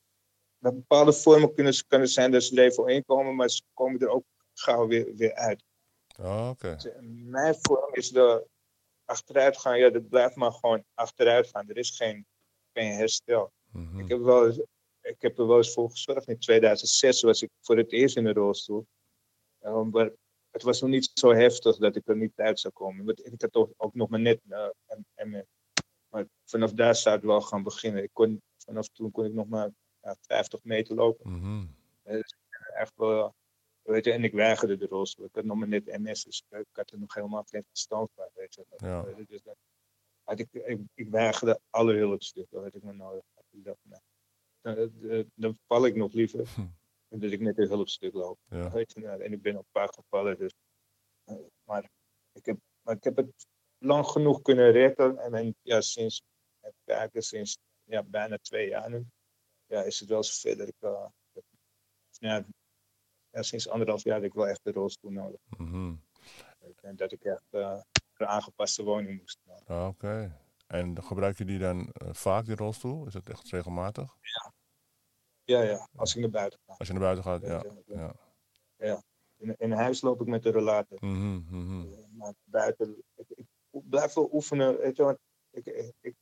met 0.58 0.74
bepaalde 0.74 1.12
vormen 1.12 1.54
kunnen, 1.54 1.86
kunnen 1.88 2.08
zijn 2.08 2.30
dat 2.30 2.42
ze 2.42 2.54
leven 2.54 2.86
inkomen, 2.86 3.34
maar 3.34 3.50
ze 3.50 3.62
komen 3.74 4.00
er 4.00 4.08
ook 4.08 4.24
gauw 4.54 4.86
weer, 4.86 5.14
weer 5.14 5.34
uit. 5.34 5.64
Oh, 6.18 6.48
okay. 6.50 6.74
dus 6.74 6.92
mijn 7.12 7.56
vorm 7.60 7.94
is 7.94 8.10
de 8.10 8.46
achteruit 9.04 9.58
gaan, 9.58 9.78
ja, 9.78 9.90
dat 9.90 10.08
blijft 10.08 10.36
maar 10.36 10.52
gewoon 10.52 10.84
achteruit 10.94 11.48
gaan. 11.48 11.68
Er 11.68 11.76
is 11.76 11.90
geen, 11.90 12.26
geen 12.72 12.92
herstel. 12.92 13.52
Mm 13.70 13.86
-hmm. 13.86 14.00
ik, 14.00 14.08
heb 14.08 14.20
wel, 14.20 14.48
ik 15.00 15.16
heb 15.18 15.38
er 15.38 15.46
wel 15.46 15.56
eens 15.56 15.72
voor 15.72 15.90
gezorgd. 15.90 16.28
In 16.28 16.38
2006 16.38 17.22
was 17.22 17.42
ik 17.42 17.50
voor 17.60 17.76
het 17.76 17.92
eerst 17.92 18.16
in 18.16 18.26
een 18.26 18.34
rolstoel. 18.34 18.86
Um, 19.60 19.90
maar 19.90 20.10
het 20.50 20.62
was 20.62 20.80
nog 20.80 20.90
niet 20.90 21.10
zo 21.14 21.32
heftig 21.32 21.76
dat 21.76 21.96
ik 21.96 22.08
er 22.08 22.16
niet 22.16 22.32
uit 22.36 22.60
zou 22.60 22.72
komen. 22.72 23.04
Want 23.04 23.26
ik 23.26 23.40
had 23.40 23.52
toch 23.52 23.68
ook 23.76 23.94
nog 23.94 24.08
maar 24.08 24.20
net 24.20 24.40
uh, 24.48 24.68
en, 25.14 25.46
Maar 26.08 26.26
vanaf 26.44 26.72
daar 26.72 26.96
zou 26.96 27.16
het 27.16 27.24
wel 27.24 27.40
gaan 27.40 27.62
beginnen. 27.62 28.02
Ik 28.02 28.10
kon, 28.12 28.42
vanaf 28.56 28.88
toen 28.88 29.10
kon 29.10 29.24
ik 29.24 29.32
nog 29.32 29.48
maar 29.48 29.70
ja, 30.00 30.16
50 30.20 30.64
meter 30.64 30.94
lopen. 30.94 31.30
Mm 31.30 31.40
-hmm. 31.40 31.76
dus 32.02 32.34
echt 32.74 32.92
wel, 32.96 33.34
Weet 33.82 34.04
je, 34.04 34.12
en 34.12 34.24
ik 34.24 34.32
weigerde 34.32 34.76
de 34.76 34.86
rolstoel. 34.86 35.26
Ik 35.26 35.34
had 35.34 35.44
nog 35.44 35.56
maar 35.56 35.68
net 35.68 35.98
MS, 35.98 36.24
dus 36.24 36.44
ik 36.48 36.66
had 36.72 36.90
er 36.90 36.98
nog 36.98 37.14
helemaal 37.14 37.44
geen 37.46 37.64
verstand 37.68 38.10
van. 38.14 38.28
Ja. 38.76 39.02
Dus 39.02 39.42
dan, 39.42 39.54
had 40.22 40.38
ik, 40.38 40.48
ik, 40.52 40.80
ik 40.94 41.08
weigerde 41.08 41.60
alle 41.70 41.94
hulpstukken, 41.94 42.54
dat 42.56 42.64
had 42.64 42.74
ik 42.74 42.82
maar 42.82 42.94
nodig. 42.94 43.24
Nou, 44.62 44.90
dan, 45.00 45.30
dan, 45.34 45.58
val 45.66 45.86
ik 45.86 45.96
nog 45.96 46.12
liever. 46.12 46.48
Hm. 46.54 47.20
dat 47.20 47.30
ik 47.30 47.40
net 47.40 47.58
een 47.58 47.68
hulpstuk 47.68 48.14
loop. 48.14 48.38
Ja. 48.48 48.70
Weet 48.70 48.92
je, 48.92 49.00
nou, 49.00 49.22
en 49.22 49.32
ik 49.32 49.42
ben 49.42 49.56
op 49.56 49.64
een 49.64 49.70
paar 49.70 49.92
gevallen. 49.92 50.38
Dus, 50.38 50.54
eh, 51.24 51.36
maar, 51.64 51.90
ik 52.32 52.46
heb, 52.46 52.58
maar 52.82 52.96
ik 52.96 53.04
heb 53.04 53.16
het 53.16 53.46
lang 53.78 54.06
genoeg 54.06 54.42
kunnen 54.42 54.70
rekken. 54.70 55.18
En, 55.18 55.34
en 55.34 55.56
ja, 55.62 55.80
sinds, 55.80 56.22
kijken, 56.84 57.22
sinds 57.22 57.58
ja, 57.84 58.02
bijna 58.02 58.38
twee 58.38 58.68
jaar 58.68 58.90
nu, 58.90 59.06
ja, 59.66 59.82
is 59.82 60.00
het 60.00 60.08
wel 60.08 60.22
zo 60.22 60.48
verder. 60.48 60.68
Ik, 60.68 60.76
eh, 60.78 61.08
ja, 62.10 62.44
ja, 63.30 63.42
sinds 63.42 63.68
anderhalf 63.68 64.04
jaar 64.04 64.14
heb 64.14 64.24
ik 64.24 64.34
wel 64.34 64.48
echt 64.48 64.66
een 64.66 64.72
rolstoel 64.72 65.10
nodig. 65.10 65.40
Mhm. 65.58 65.94
En 66.80 66.96
dat 66.96 67.12
ik 67.12 67.24
echt 67.24 67.46
eh, 67.50 67.80
een 68.22 68.28
aangepaste 68.28 68.82
woning 68.82 69.20
moest. 69.20 69.38
Ah, 69.66 69.86
Oké. 69.86 70.40
En 70.66 71.02
gebruik 71.02 71.38
je 71.38 71.44
die 71.44 71.58
dan 71.58 71.88
eh, 71.92 72.08
vaak, 72.12 72.46
die 72.46 72.56
rolstoel? 72.56 73.06
Is 73.06 73.12
dat 73.12 73.28
echt 73.28 73.50
regelmatig? 73.50 74.16
Ja, 75.44 75.62
ja, 75.62 75.88
als 75.96 76.14
ik 76.14 76.20
naar 76.20 76.30
buiten 76.30 76.60
ga. 76.66 76.74
Als 76.78 76.88
je 76.88 76.94
naar 76.94 77.02
buiten 77.02 77.24
gaat, 77.24 77.42
ja. 77.42 77.62
Ja, 77.86 78.14
ja. 78.76 79.02
In, 79.36 79.54
in 79.58 79.72
huis 79.72 80.00
loop 80.00 80.20
ik 80.20 80.26
met 80.26 80.42
de 80.42 80.50
relator. 80.50 80.98
Mhm, 81.00 81.34
mhm. 81.34 82.16
Maar 82.16 82.34
buiten, 82.44 83.02
ik, 83.16 83.26
ik 83.36 83.46
blijf 83.88 84.14
wel 84.14 84.28
oefenen. 84.32 84.76
Weet 84.76 84.96
je, 84.96 85.02
want 85.02 85.18
ik, 85.50 85.66
ik, 85.66 85.92
ik 86.00 86.14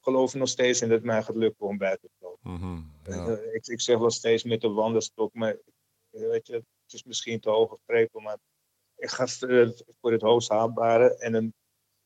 geloof 0.00 0.34
nog 0.34 0.48
steeds 0.48 0.82
in 0.82 0.88
dat 0.88 0.96
het 0.96 1.06
mij 1.06 1.22
gaat 1.22 1.36
lukken 1.36 1.66
om 1.66 1.78
buiten 1.78 2.08
te 2.08 2.24
lopen. 2.24 2.50
Mhm, 2.52 2.82
ja. 3.02 3.26
Eh, 3.26 3.54
Ik, 3.54 3.66
ik 3.66 3.80
zeg 3.80 3.98
wel 3.98 4.10
steeds 4.10 4.44
met 4.44 4.60
de 4.60 4.68
wandelstok, 4.68 5.34
maar 5.34 5.56
weet 6.10 6.46
je, 6.46 6.52
het 6.54 6.92
is 6.92 7.04
misschien 7.04 7.40
te 7.40 7.50
hoog 7.50 7.70
gegrepen, 7.70 8.22
maar 8.22 8.38
ik 8.98 9.10
ga 9.10 9.24
eh, 9.24 9.68
voor 10.00 10.12
het 10.12 10.22
hoogst 10.22 10.48
haalbare. 10.48 11.16
En 11.18 11.32
dan 11.32 11.52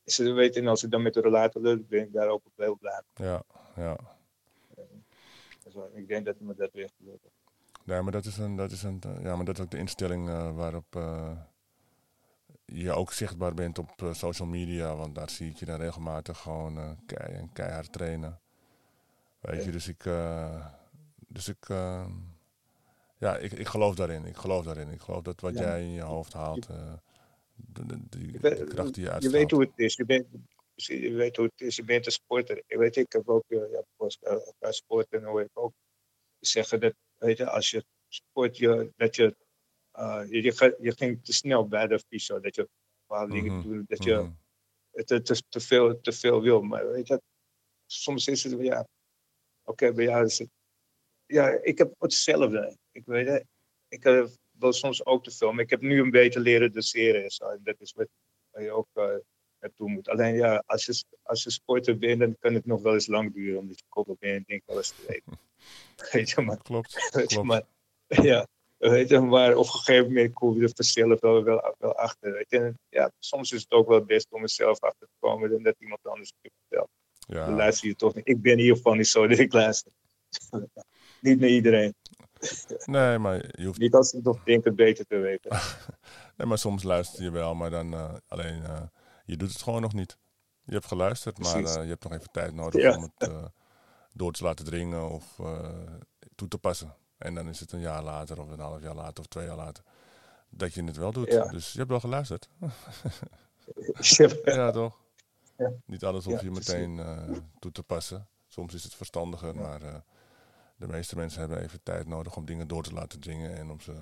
is 0.04 0.18
het, 0.18 0.32
weet 0.32 0.54
je, 0.54 0.61
en 0.61 0.66
als 0.66 0.82
ik 0.84 0.90
dan 0.90 1.02
met 1.02 1.14
de 1.14 1.20
relator 1.20 1.62
lukt, 1.62 1.88
ben 1.88 2.00
ik 2.02 2.12
daar 2.12 2.28
ook 2.28 2.42
op 2.46 2.52
heel 2.56 2.76
blij. 2.76 3.02
ja, 3.14 3.42
ja. 3.76 3.96
Dus, 5.64 5.75
eh, 5.75 5.82
ik 5.94 6.08
denk 6.08 6.26
dat 6.26 6.40
me 6.40 6.54
dat 6.54 6.72
weer 6.72 6.90
lukken. 6.96 7.30
Nee, 7.84 8.02
maar 8.02 8.12
dat 8.12 8.25
is, 8.25 8.37
een, 8.38 8.56
dat 8.56 8.70
is, 8.70 8.82
een, 8.82 9.00
eh, 9.00 9.22
ja, 9.22 9.37
maar 9.37 9.44
dat 9.44 9.58
is 9.58 9.64
ook 9.64 9.70
de 9.70 9.78
instelling 9.78 10.28
eh, 10.28 10.54
waarop 10.56 10.96
eh, 10.96 11.30
je 12.64 12.92
ook 12.92 13.12
zichtbaar 13.12 13.54
bent 13.54 13.78
op 13.78 14.02
eh, 14.02 14.12
social 14.12 14.49
media. 14.49 14.94
Want 14.96 15.14
daar 15.14 15.30
zie 15.30 15.50
ik 15.50 15.56
je 15.56 15.64
dan 15.64 15.80
regelmatig 15.80 16.38
gewoon 16.38 16.78
eh 16.78 16.90
kei, 17.06 17.49
keihard 17.52 17.92
trainen. 17.92 18.40
Weet 19.40 19.61
Ja. 19.61 19.64
je, 19.66 19.70
dus 19.72 19.88
ik, 19.88 20.06
eh, 20.06 20.66
dus 21.28 21.49
ik, 21.49 21.68
eh, 21.68 22.06
ja, 23.23 23.37
ik, 23.37 23.52
ik 23.52 23.67
geloof 23.67 23.95
daarin. 23.95 24.25
Ik 24.25 24.37
geloof 24.37 24.64
daarin. 24.64 24.88
Ik 24.88 25.00
geloof 25.00 25.23
dat 25.23 25.41
wat 25.41 25.55
Ja. 25.55 25.61
jij 25.61 25.81
in 25.83 25.91
je 25.91 26.00
hoofd 26.02 26.33
haalt, 26.33 26.67
eh, 26.67 26.93
de, 27.55 27.99
die, 28.09 28.33
Je 28.33 28.38
weet- 28.38 28.59
de 28.59 28.64
kracht 28.64 28.95
die 28.95 29.02
je 29.02 29.09
Je 29.09 29.14
uitstraalt. 29.14 29.33
weet 29.41 29.50
hoe 29.50 29.61
het 29.61 29.79
is. 29.79 29.95
Je, 29.95 30.05
bent, 30.05 30.26
je 30.75 31.12
weet 31.12 31.37
hoe 31.37 31.47
het 31.55 31.61
is. 31.61 31.76
Je 31.76 31.85
bent 31.85 32.07
een 32.07 32.12
sporter. 32.12 32.62
Ik 32.67 32.76
weet, 32.76 32.97
ik 32.97 33.12
heb 33.12 33.29
ook 33.29 33.45
eh, 33.49 33.59
ja, 33.71 33.83
eh, 34.21 34.37
qua 34.59 34.73
sport 34.73 35.07
en 35.12 35.25
hoor 35.25 35.41
ik 35.41 35.50
ook 35.52 35.73
zeggen 36.38 36.81
dat, 36.81 36.95
weet 37.19 37.37
je, 37.37 37.50
als 37.50 37.71
je 37.71 37.85
sport, 38.09 38.57
je, 38.57 38.93
dat 38.97 39.17
je, 39.17 39.37
eh, 39.93 40.23
je, 40.29 40.43
je, 40.43 40.76
je 40.81 40.93
ging 40.97 41.25
te 41.25 41.33
snel 41.33 41.69
bij 41.69 41.87
de 41.87 41.99
fysio, 41.99 42.41
dat 42.41 42.55
je 42.55 42.69
bepaalde 43.07 43.33
dingen 43.33 43.52
Mhm, 43.59 43.69
doet, 43.69 43.88
dat 43.88 44.05
je 44.05 44.14
Mhm. 44.14 44.31
het 44.91 45.07
te, 45.07 45.23
te, 45.23 45.43
te 45.49 45.61
veel, 45.61 46.00
te 46.00 46.12
veel 46.12 46.43
wil. 46.43 46.62
Maar 46.62 46.91
weet 46.91 47.07
je, 47.09 47.21
soms 47.87 48.26
is 48.26 48.43
het, 48.45 48.61
ja, 48.61 48.87
oké, 49.62 49.93
bij 49.93 50.05
jou 50.05 50.25
is 50.25 50.38
het, 50.38 50.49
ja, 51.26 51.49
ik 51.62 51.79
heb 51.79 51.95
hetzelfde. 51.99 52.76
Ik 52.92 53.02
weet 53.04 53.28
het, 53.28 53.44
ik 53.88 54.02
heb 54.02 54.28
wel 54.58 54.72
soms 54.72 55.04
ook 55.06 55.25
te 55.25 55.30
veel, 55.30 55.52
maar 55.52 55.64
ik 55.64 55.70
heb 55.70 55.80
nu 55.80 56.00
een 56.00 56.11
beetje 56.11 56.40
leren 56.40 56.72
doseren 56.72 57.22
en 57.22 57.61
dat 57.62 57.80
is 57.80 57.92
wat, 57.92 58.08
je 58.52 58.70
ook 58.70 58.88
eh, 58.92 59.16
naartoe 59.61 59.88
moet. 59.88 60.08
Alleen 60.08 60.34
ja, 60.34 60.62
als 60.66 60.84
je, 60.84 61.04
als 61.22 61.42
je 61.42 61.50
sporter 61.50 61.99
bent, 61.99 62.20
dan 62.20 62.37
kan 62.38 62.54
het 62.54 62.66
nog 62.66 62.82
wel 62.82 62.92
eens 62.92 63.06
lang 63.06 63.34
duren, 63.34 63.58
omdat 63.58 63.78
je 63.78 63.84
koppel 63.88 64.16
bent 64.18 64.37
en 64.37 64.44
denkt 64.46 64.66
wel 64.66 64.76
eens 64.76 64.88
te 64.88 65.04
weten. 65.06 65.38
Weet 66.12 66.30
je, 66.30 66.40
maar, 66.40 66.62
Klopt, 66.62 66.92
weet 67.14 67.30
je, 67.30 67.37
klopt. 67.37 67.46
maar 67.49 67.62
ja, 68.32 68.46
weet 68.76 69.08
je, 69.08 69.20
maar 69.20 69.56
op 69.56 69.64
een 69.64 69.70
gegeven 69.70 70.06
moment 70.06 70.32
kom 70.32 70.56
je 70.56 70.62
er 70.62 70.70
vanzelf 70.75 71.20
wel, 71.20 71.44
wel, 71.44 71.75
wel 71.78 71.96
achter. 71.96 72.32
Weet 72.32 72.50
je. 72.50 72.58
En, 72.58 72.78
ja, 72.88 73.12
soms 73.18 73.52
is 73.52 73.61
het 73.61 73.70
ook 73.70 73.88
wel 73.88 73.99
het 73.99 74.06
beste 74.06 74.34
om 74.34 74.42
er 74.42 74.50
zelf 74.50 74.80
achter 74.80 75.06
te 75.06 75.16
komen 75.18 75.50
dan 75.50 75.62
dat 75.62 75.75
iemand 75.78 76.00
anders 76.02 76.32
het 76.40 76.52
vertelt. 76.58 76.90
Dan 77.26 77.37
Ja, 77.37 77.56
luister 77.56 77.88
je 77.88 77.94
toch 77.94 78.14
niet. 78.14 78.28
Ik 78.28 78.42
ben 78.42 78.52
in 78.52 78.58
ieder 78.58 78.76
geval 78.76 78.94
niet 78.94 79.06
zo 79.06 79.26
dat 79.26 79.38
ik 79.38 79.52
luister. 79.52 79.92
niet 81.20 81.40
naar 81.40 81.49
iedereen. 81.49 81.94
Nee, 82.84 83.18
maar 83.18 83.61
je 83.61 83.64
hoeft 83.66 83.78
Niet 83.78 83.94
als 83.94 84.12
ik 84.12 84.22
nog 84.22 84.42
denk 84.44 84.64
het 84.64 84.76
beter 84.76 85.06
te 85.06 85.16
weten. 85.16 85.50
Nee, 86.37 86.46
maar 86.46 86.58
soms 86.58 86.82
luister 86.82 87.22
je 87.22 87.30
wel, 87.30 87.54
maar 87.54 87.70
dan 87.70 87.92
eh, 87.94 88.14
alleen 88.28 88.64
eh, 88.64 88.82
je 89.25 89.37
doet 89.37 89.52
het 89.52 89.62
gewoon 89.62 89.80
nog 89.80 89.92
niet. 89.92 90.18
Je 90.64 90.72
hebt 90.72 90.87
geluisterd, 90.87 91.38
maar 91.38 91.64
eh, 91.64 91.82
je 91.82 91.88
hebt 91.88 92.02
nog 92.02 92.12
even 92.12 92.30
tijd 92.32 92.54
nodig 92.54 92.82
Ja. 92.82 92.96
om 92.96 93.12
het 93.16 93.30
door 94.12 94.32
te 94.32 94.44
laten 94.44 94.64
dringen 94.64 95.11
of 95.11 95.40
toe 96.34 96.49
te 96.49 96.58
passen. 96.58 96.94
En 97.18 97.34
dan 97.34 97.49
is 97.49 97.61
het 97.61 97.72
een 97.72 97.80
jaar 97.80 98.02
later 98.02 98.40
of 98.40 98.50
een 98.50 98.61
half 98.61 98.82
jaar 98.82 98.94
later 98.94 99.18
of 99.18 99.26
twee 99.26 99.46
jaar 99.46 99.56
later 99.56 99.84
dat 100.49 100.75
je 100.75 100.84
het 100.84 100.96
wel 100.96 101.12
doet. 101.12 101.32
Ja. 101.32 101.44
Dus 101.44 101.72
je 101.72 101.78
hebt 101.78 101.90
wel 101.90 102.00
geluisterd. 102.00 102.49
ja, 104.44 104.70
toch? 104.70 105.00
Ja. 105.56 105.72
Niet 105.84 106.04
alles 106.04 106.25
hoef 106.25 106.42
je 106.42 106.50
meteen 106.50 107.00
toe 107.58 107.72
te 107.72 107.82
passen. 107.82 108.28
Soms 108.49 108.75
is 108.75 108.84
het 108.84 108.94
verstandiger, 108.94 109.54
maar 109.54 110.04
de 110.76 110.87
meeste 110.87 111.17
mensen 111.17 111.41
hebben 111.41 111.62
even 111.62 111.83
tijd 111.83 112.07
nodig 112.07 112.37
om 112.37 112.45
dingen 112.45 112.69
door 112.69 112.83
te 112.83 112.93
laten 112.93 113.21
dringen 113.21 113.57
en 113.57 113.71
om 113.71 113.81
ze 113.81 113.93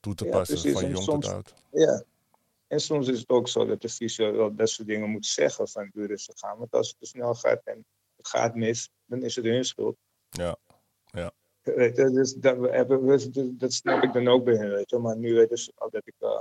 toe 0.00 0.14
te 0.14 0.24
Ja, 0.24 0.30
passen 0.30 0.60
precies. 0.60 0.80
van 0.80 0.88
jong 0.90 1.04
soms- 1.04 1.24
tot 1.26 1.34
oud. 1.34 1.54
ja. 1.70 2.02
En 2.66 2.80
soms 2.80 3.08
is 3.08 3.18
het 3.20 3.28
ook 3.28 3.48
zo 3.48 3.66
dat 3.66 3.80
de 3.82 3.88
fysio 3.88 4.32
wel 4.36 4.54
dat 4.54 4.68
soort 4.68 4.88
dingen 4.88 5.08
moet 5.10 5.26
zeggen 5.26 5.68
van 5.68 5.90
doe 5.92 6.06
rustig 6.06 6.38
gaan. 6.38 6.58
Want 6.58 6.72
als 6.72 6.88
het 6.88 6.98
te 6.98 7.06
snel 7.06 7.34
gaat 7.34 7.60
en 7.64 7.84
het 8.16 8.28
gaat 8.28 8.54
mis, 8.54 8.90
dan 9.04 9.22
is 9.22 9.36
het 9.36 9.44
hun 9.44 9.64
schuld. 9.64 9.96
Ja, 10.30 10.56
ja. 11.04 11.32
Weet 11.62 11.96
je, 11.96 12.10
dus 12.10 12.34
dat, 12.34 12.56
we 12.58 13.54
dat 13.56 13.72
snap 13.72 14.02
ik 14.02 14.12
dan 14.12 14.28
ook 14.28 14.44
bij 14.44 14.54
hen, 14.56 14.70
weet 14.70 14.90
je. 14.90 14.98
Maar 14.98 15.16
nu 15.16 15.34
weten 15.34 15.58
ze 15.58 15.72
al 15.74 15.90
dat 15.90 16.02
ik... 16.06 16.14
eh, 16.18 16.40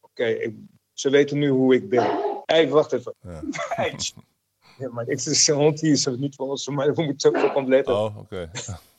Oké, 0.00 0.54
ze 0.92 1.10
weten 1.10 1.38
nu 1.38 1.48
hoe 1.48 1.74
ik 1.74 1.88
ben. 1.88 2.04
Hé, 2.04 2.42
hey, 2.44 2.68
wacht 2.68 2.92
even. 2.92 3.14
ja. 3.20 3.42
Ja, 4.82 4.88
maar 4.90 5.08
ik 5.08 5.16
is 5.16 5.46
een 5.46 5.54
hond 5.56 5.80
hier, 5.80 5.92
is 5.92 6.06
niet 6.06 6.34
voor 6.34 6.48
ons, 6.48 6.68
maar 6.68 6.94
we 6.94 7.02
moeten 7.02 7.44
ook 7.46 7.56
op 7.56 7.68
letten. 7.68 7.94
Oh, 7.94 8.18
oké. 8.18 8.50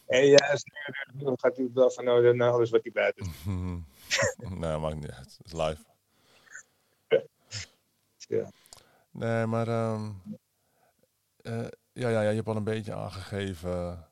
En 0.08 0.26
ja, 0.26 0.58
dan 1.14 1.40
gaat 1.40 1.58
hij 1.58 1.70
wel 1.74 1.92
van 1.92 2.04
nou, 2.04 2.36
naar 2.36 2.52
alles 2.52 2.70
wat 2.70 2.84
hij 2.84 2.92
buiten 2.92 3.26
is. 3.26 3.34
Nee, 4.50 4.78
maakt 4.78 4.96
niet 4.96 5.12
uit. 5.12 5.38
Het 5.38 5.46
is 5.46 5.52
live. 5.54 5.84
Ja. 8.28 8.52
Nee, 9.12 9.46
maar 9.46 9.68
eh, 9.68 10.02
ja, 11.94 12.10
ja, 12.10 12.22
ja, 12.22 12.30
je 12.30 12.36
hebt 12.36 12.48
al 12.48 12.56
een 12.56 12.64
beetje 12.64 12.94
aangegeven 12.94 14.08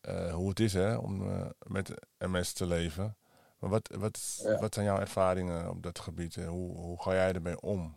eh, 0.00 0.34
hoe 0.34 0.48
het 0.48 0.60
is 0.60 0.72
hè, 0.72 0.96
om 0.96 1.30
eh, 1.30 1.46
met 1.66 1.94
MS 2.18 2.52
te 2.52 2.66
leven. 2.66 3.16
Maar 3.58 3.70
wat, 3.70 3.90
wat, 3.98 4.40
Ja. 4.44 4.58
wat 4.58 4.74
zijn 4.74 4.86
jouw 4.86 4.98
ervaringen 4.98 5.70
op 5.70 5.82
dat 5.82 5.98
gebied? 5.98 6.34
hè? 6.34 6.46
Hoe, 6.46 6.76
hoe 6.76 7.02
ga 7.02 7.12
jij 7.12 7.32
ermee 7.32 7.60
om? 7.60 7.96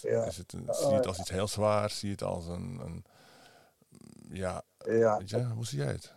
Ja. 0.00 0.24
is 0.24 0.36
het 0.36 0.52
een, 0.52 0.66
zie 0.70 0.88
je 0.88 0.94
het 0.94 1.06
als 1.06 1.18
iets 1.18 1.30
heel 1.30 1.48
zwaars? 1.48 1.98
Zie 1.98 2.08
je 2.08 2.14
het 2.14 2.24
als 2.24 2.46
een, 2.46 2.80
een 2.84 3.04
ja, 4.28 4.62
Ja, 4.78 5.18
weet 5.18 5.30
je, 5.30 5.44
hoe 5.44 5.66
zie 5.66 5.78
jij 5.78 5.92
het? 5.92 6.14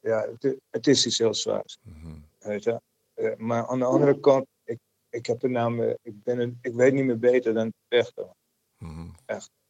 ja 0.00 0.28
het, 0.30 0.56
het 0.70 0.86
is 0.86 1.06
iets 1.06 1.18
heel 1.18 1.34
zwaars. 1.34 1.78
Mhm. 1.82 2.18
Weet 2.38 2.64
je? 2.64 2.80
Eh, 3.14 3.36
maar 3.36 3.66
aan 3.66 3.78
de 3.78 3.84
andere 3.84 4.20
kant, 4.20 4.46
ik, 4.64 4.78
ik, 5.08 5.26
heb 5.26 5.42
er 5.42 5.50
namelijk, 5.50 5.98
ik, 6.02 6.22
ben 6.22 6.38
een, 6.38 6.58
ik 6.62 6.74
weet 6.74 6.92
niet 6.92 7.04
meer 7.04 7.18
beter 7.18 7.54
dan 7.54 7.72
vechten. 7.88 8.36
Mhm. 8.78 9.08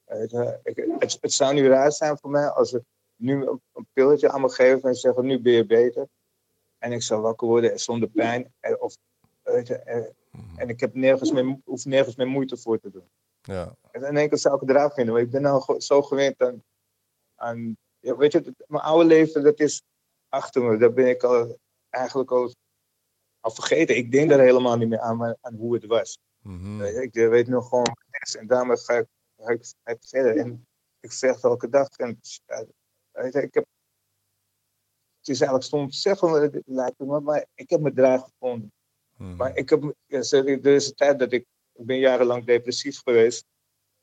Weet 0.04 0.30
je? 0.30 0.60
Ik, 0.62 0.76
het, 0.98 1.18
het 1.20 1.32
zou 1.32 1.54
nu 1.54 1.68
raar 1.68 1.92
zijn 1.92 2.18
voor 2.18 2.30
mij 2.30 2.48
als 2.48 2.70
ze 2.70 2.84
nu 3.16 3.46
een, 3.46 3.60
een 3.72 3.86
pilletje 3.92 4.30
aan 4.30 4.40
me 4.40 4.48
geven 4.48 4.88
en 4.88 4.94
zeggen: 4.94 5.26
Nu 5.26 5.40
ben 5.40 5.52
je 5.52 5.66
beter. 5.66 6.08
En 6.78 6.92
ik 6.92 7.02
zou 7.02 7.20
wakker 7.20 7.48
worden 7.48 7.80
zonder 7.80 8.08
pijn. 8.08 8.52
Of, 8.78 8.96
weet 9.42 9.66
je, 9.66 10.14
en, 10.56 10.68
ik 10.68 10.80
heb 10.80 10.94
nergens 10.94 11.32
meer, 11.32 11.58
hoef 11.64 11.84
nergens 11.84 12.16
meer 12.16 12.26
moeite 12.26 12.56
voor 12.56 12.78
te 12.78 12.90
doen. 12.90 13.08
Ja, 13.40 13.76
En 13.90 14.04
in 14.04 14.16
één 14.16 14.28
keer 14.28 14.38
zou 14.38 14.54
ik 14.54 14.60
het 14.60 14.70
raar 14.70 14.92
vinden, 14.92 15.14
maar 15.14 15.22
ik 15.22 15.30
ben 15.30 15.42
nou 15.42 15.80
zo 15.80 16.02
gewend 16.02 16.42
aan. 16.42 16.62
aan 17.34 17.76
ja, 18.00 18.16
weet 18.16 18.32
je, 18.32 18.54
mijn 18.66 18.82
oude 18.82 19.04
leven, 19.04 19.42
dat 19.42 19.60
is 19.60 19.82
achter 20.28 20.62
me. 20.62 20.76
Daar 20.76 20.92
ben 20.92 21.08
ik 21.08 21.22
al, 21.22 21.58
eigenlijk 21.88 22.30
al, 22.30 22.54
al 23.40 23.50
vergeten. 23.50 23.96
Ik 23.96 24.12
denk 24.12 24.30
daar 24.30 24.40
helemaal 24.40 24.76
niet 24.76 24.88
meer 24.88 25.00
aan, 25.00 25.16
maar 25.16 25.36
aan 25.40 25.54
hoe 25.54 25.74
het 25.74 25.86
was. 25.86 26.18
Mhm. 26.42 26.84
Je, 26.84 27.02
Ik 27.02 27.14
weet 27.14 27.48
nog 27.48 27.68
gewoon 27.68 27.96
is. 28.20 28.36
En 28.36 28.46
daarmee 28.46 28.76
ga 28.76 28.94
ik, 28.94 29.06
ga 29.36 29.52
ik, 29.52 29.74
ga 29.84 29.92
ik 29.92 29.98
verder. 30.00 30.36
En 30.36 30.66
ik 31.00 31.12
vecht 31.12 31.44
elke 31.44 31.68
dag. 31.68 31.88
En, 31.88 32.20
ja, 32.46 32.64
weet 33.10 33.32
je, 33.32 33.42
ik 33.42 33.54
heb, 33.54 33.66
het 35.18 35.28
is 35.28 35.40
eigenlijk 35.40 35.64
stom 35.64 35.90
te 35.90 35.96
zeggen, 35.96 36.30
maar 36.30 36.42
het 36.42 36.62
lijkt 36.66 36.98
me, 36.98 37.20
maar 37.20 37.46
ik 37.54 37.70
heb 37.70 37.80
mijn 37.80 37.94
draai 37.94 38.18
gevonden. 38.18 38.72
Mhm. 39.18 39.36
Maar 39.36 39.56
ik 39.56 39.70
heb, 39.70 39.94
er 40.06 40.18
is 40.18 40.86
een 40.88 40.94
tijd 40.94 41.18
dat 41.18 41.32
ik, 41.32 41.46
ik 41.72 41.86
ben 41.86 41.98
jarenlang 41.98 42.44
depressief 42.44 42.98
geweest. 42.98 43.44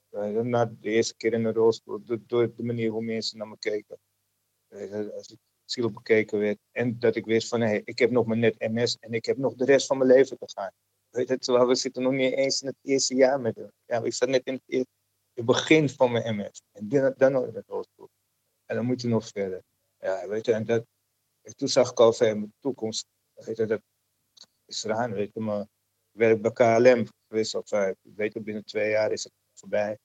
Eh, 0.10 0.30
na 0.30 0.66
de 0.66 0.90
eerste 0.90 1.16
keer 1.16 1.34
in 1.34 1.44
de 1.44 1.52
rolstoel, 1.52 2.02
door, 2.28 2.56
de 2.56 2.64
manier 2.64 2.90
hoe 2.90 3.04
mensen 3.04 3.38
naar 3.38 3.48
me 3.48 3.58
keken. 3.58 3.98
Eh, 4.68 5.10
als 5.10 5.28
ik 5.28 5.38
ziel 5.66 5.92
bekeken 5.92 6.40
werd. 6.40 6.58
En 6.72 7.00
dat 7.00 7.16
ik 7.16 7.26
wist 7.26 7.48
van, 7.48 7.62
hé, 7.62 7.82
ik 7.84 8.00
heb 8.00 8.12
nog 8.12 8.26
maar 8.26 8.38
net 8.38 8.60
MS 8.60 8.98
en 9.00 9.14
ik 9.14 9.26
heb 9.26 9.38
nog 9.38 9.56
de 9.56 9.66
rest 9.66 9.88
van 9.88 9.98
mijn 9.98 10.10
leven 10.10 10.38
te 10.38 10.52
gaan. 10.54 10.72
Weet 11.10 11.42
terwijl 11.42 11.68
we 11.68 11.76
zitten 11.76 12.04
nog 12.04 12.12
niet 12.12 12.34
eens 12.34 12.62
in 12.62 12.68
het 12.68 12.78
eerste 12.82 13.16
jaar 13.16 13.40
met 13.40 13.56
hem. 13.56 13.72
Ja, 13.86 14.04
ik 14.04 14.14
zat 14.14 14.30
net 14.30 14.46
in 14.46 14.62
het, 14.66 15.46
begin 15.46 15.90
van 15.90 16.12
mijn 16.12 16.36
MS. 16.36 16.62
En 16.72 16.90
dan, 16.90 17.14
dan 17.18 17.32
nog 17.32 17.46
in 17.46 17.54
de 17.54 17.64
rolstoel. 17.68 18.10
En 18.66 18.76
dan 18.76 18.86
moet 18.86 19.02
je 19.02 19.08
nog 19.08 19.28
verder. 19.28 19.62
Ja, 20.00 20.28
weet 20.28 20.46
je, 20.46 20.54
en 20.54 20.66
dat, 20.66 20.86
toen 21.56 21.68
zag 21.68 21.92
ik 21.92 22.00
al 22.00 22.14
van 22.14 22.28
mijn 22.28 22.54
toekomst. 22.60 23.06
Weet 23.34 23.58
je, 23.58 23.66
dat 23.66 23.82
eraan, 24.68 25.12
weet 25.12 25.34
je, 25.34 25.40
maar 25.40 25.66
werk 26.12 26.42
bij 26.42 26.52
KLM 26.52 27.08
geweest 27.28 27.60
weet 28.02 28.34
je, 28.34 28.42
binnen 28.42 28.66
twee 28.66 28.90
jaar 28.90 29.12
is 29.12 29.24
het 29.24 29.34
voorbij. 29.54 29.98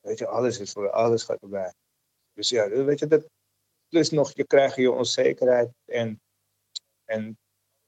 Weet 0.00 0.18
je, 0.18 0.26
alles 0.26 0.58
is 0.58 0.72
voor 0.72 0.90
alles 0.90 1.22
gaat 1.22 1.38
voorbij. 1.38 1.74
Dus 2.32 2.48
ja, 2.48 2.68
weet 2.68 2.98
je, 2.98 3.06
dat, 3.06 3.28
plus 3.88 4.10
nog, 4.10 4.32
je 4.34 4.46
krijgt 4.46 4.76
je 4.76 4.90
onzekerheid 4.90 5.70
en, 5.84 6.20
en 7.04 7.38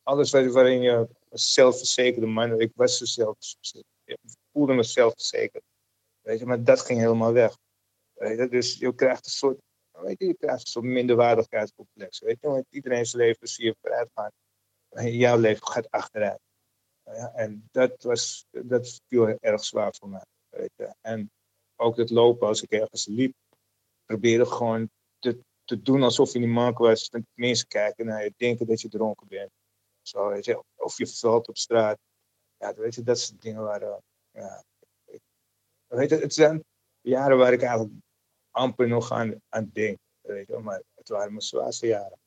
alles 0.03 0.31
waarin 0.31 0.83
je 0.83 1.09
zelfverzekerde 1.31 2.27
man, 2.27 2.61
ik 2.61 2.73
was 2.75 2.97
zo 2.97 3.05
zelf, 3.05 3.37
ik 4.05 4.19
voelde 4.53 4.75
me 4.75 4.83
zelfverzekerd. 4.83 5.65
Weet 6.21 6.39
je, 6.39 6.47
maar 6.47 6.65
dat 6.65 6.81
ging 6.81 6.99
helemaal 6.99 7.33
weg. 7.33 7.57
Weet 8.13 8.39
je, 8.39 8.49
dus 8.49 8.79
je 8.79 8.95
krijgt 8.95 9.27
een 9.27 9.33
soort, 9.33 9.59
weet 9.91 10.19
je, 10.19 10.27
je 10.27 10.37
krijgt 10.37 10.61
een 10.61 10.67
soort 10.67 10.85
minderwaardigheidscomplex. 10.85 12.21
Weet 12.21 12.41
je, 12.41 12.49
want 12.49 12.67
iedereen's 12.71 13.13
leven 13.13 13.49
zie 13.49 13.65
je 13.65 13.77
vooruit. 13.81 14.11
En 14.95 15.13
jouw 15.13 15.39
leven 15.39 15.67
gaat 15.67 15.91
achteruit. 15.91 16.41
En 17.35 17.69
dat, 17.71 18.03
was, 18.03 18.47
dat 18.51 19.01
viel 19.09 19.29
erg 19.29 19.65
zwaar 19.65 19.95
voor 19.99 20.09
mij. 20.09 20.25
En 21.01 21.31
ook 21.77 21.97
het 21.97 22.11
lopen, 22.11 22.49
als 22.49 22.63
ik 22.63 22.71
ergens 22.71 23.07
liep, 23.07 23.35
probeerde 24.05 24.47
gewoon 24.47 24.91
te, 25.19 25.41
te 25.65 25.83
doen 25.83 26.03
alsof 26.03 26.33
je 26.33 26.39
niet 26.39 26.49
mank 26.49 26.79
was. 26.79 27.11
Mensen 27.35 27.69
kijken 27.69 28.07
naar 28.07 28.25
je, 28.25 28.33
denken 28.37 28.67
dat 28.67 28.81
je 28.81 28.89
dronken 28.89 29.29
bent. 29.29 29.51
Zo, 30.03 30.35
je. 30.35 30.63
Of 30.75 30.99
je 30.99 31.07
valt 31.07 31.49
op 31.49 31.57
straat. 31.57 31.99
Ja, 32.57 32.75
weet 32.75 32.95
je, 32.95 33.03
dat 33.03 33.19
zijn 33.19 33.39
dingen 33.39 33.63
waar. 33.63 33.83
Uh, 33.83 33.97
ja, 34.31 34.65
weet 35.87 36.11
je, 36.11 36.17
het 36.17 36.35
zijn 36.35 36.65
jaren 37.01 37.39
waar 37.39 37.53
ik 37.53 37.63
eigenlijk 37.63 37.93
amper 38.51 38.89
nog 38.89 39.13
aan, 39.13 39.41
aan 39.49 39.71
denk. 39.73 39.99
Weet 40.21 40.47
je, 40.47 40.59
maar 40.59 40.83
het 40.95 41.09
waren 41.09 41.31
mijn 41.31 41.43
zwaarste 41.43 41.87
jaren. 41.87 42.19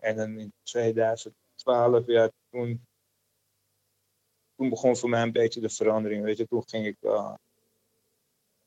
en 0.00 0.16
dan 0.16 0.38
in 0.38 0.52
2012, 1.64 2.06
ja, 2.06 2.30
toen, 2.50 2.86
toen 4.56 4.68
begon 4.68 4.96
voor 4.96 5.08
mij 5.08 5.22
een 5.22 5.32
beetje 5.32 5.60
de 5.60 5.68
verandering. 5.68 6.24
Weet 6.24 6.36
je, 6.36 6.46
toen 6.46 6.62
ging 6.66 6.86
ik. 6.86 6.96
Uh, 7.00 7.34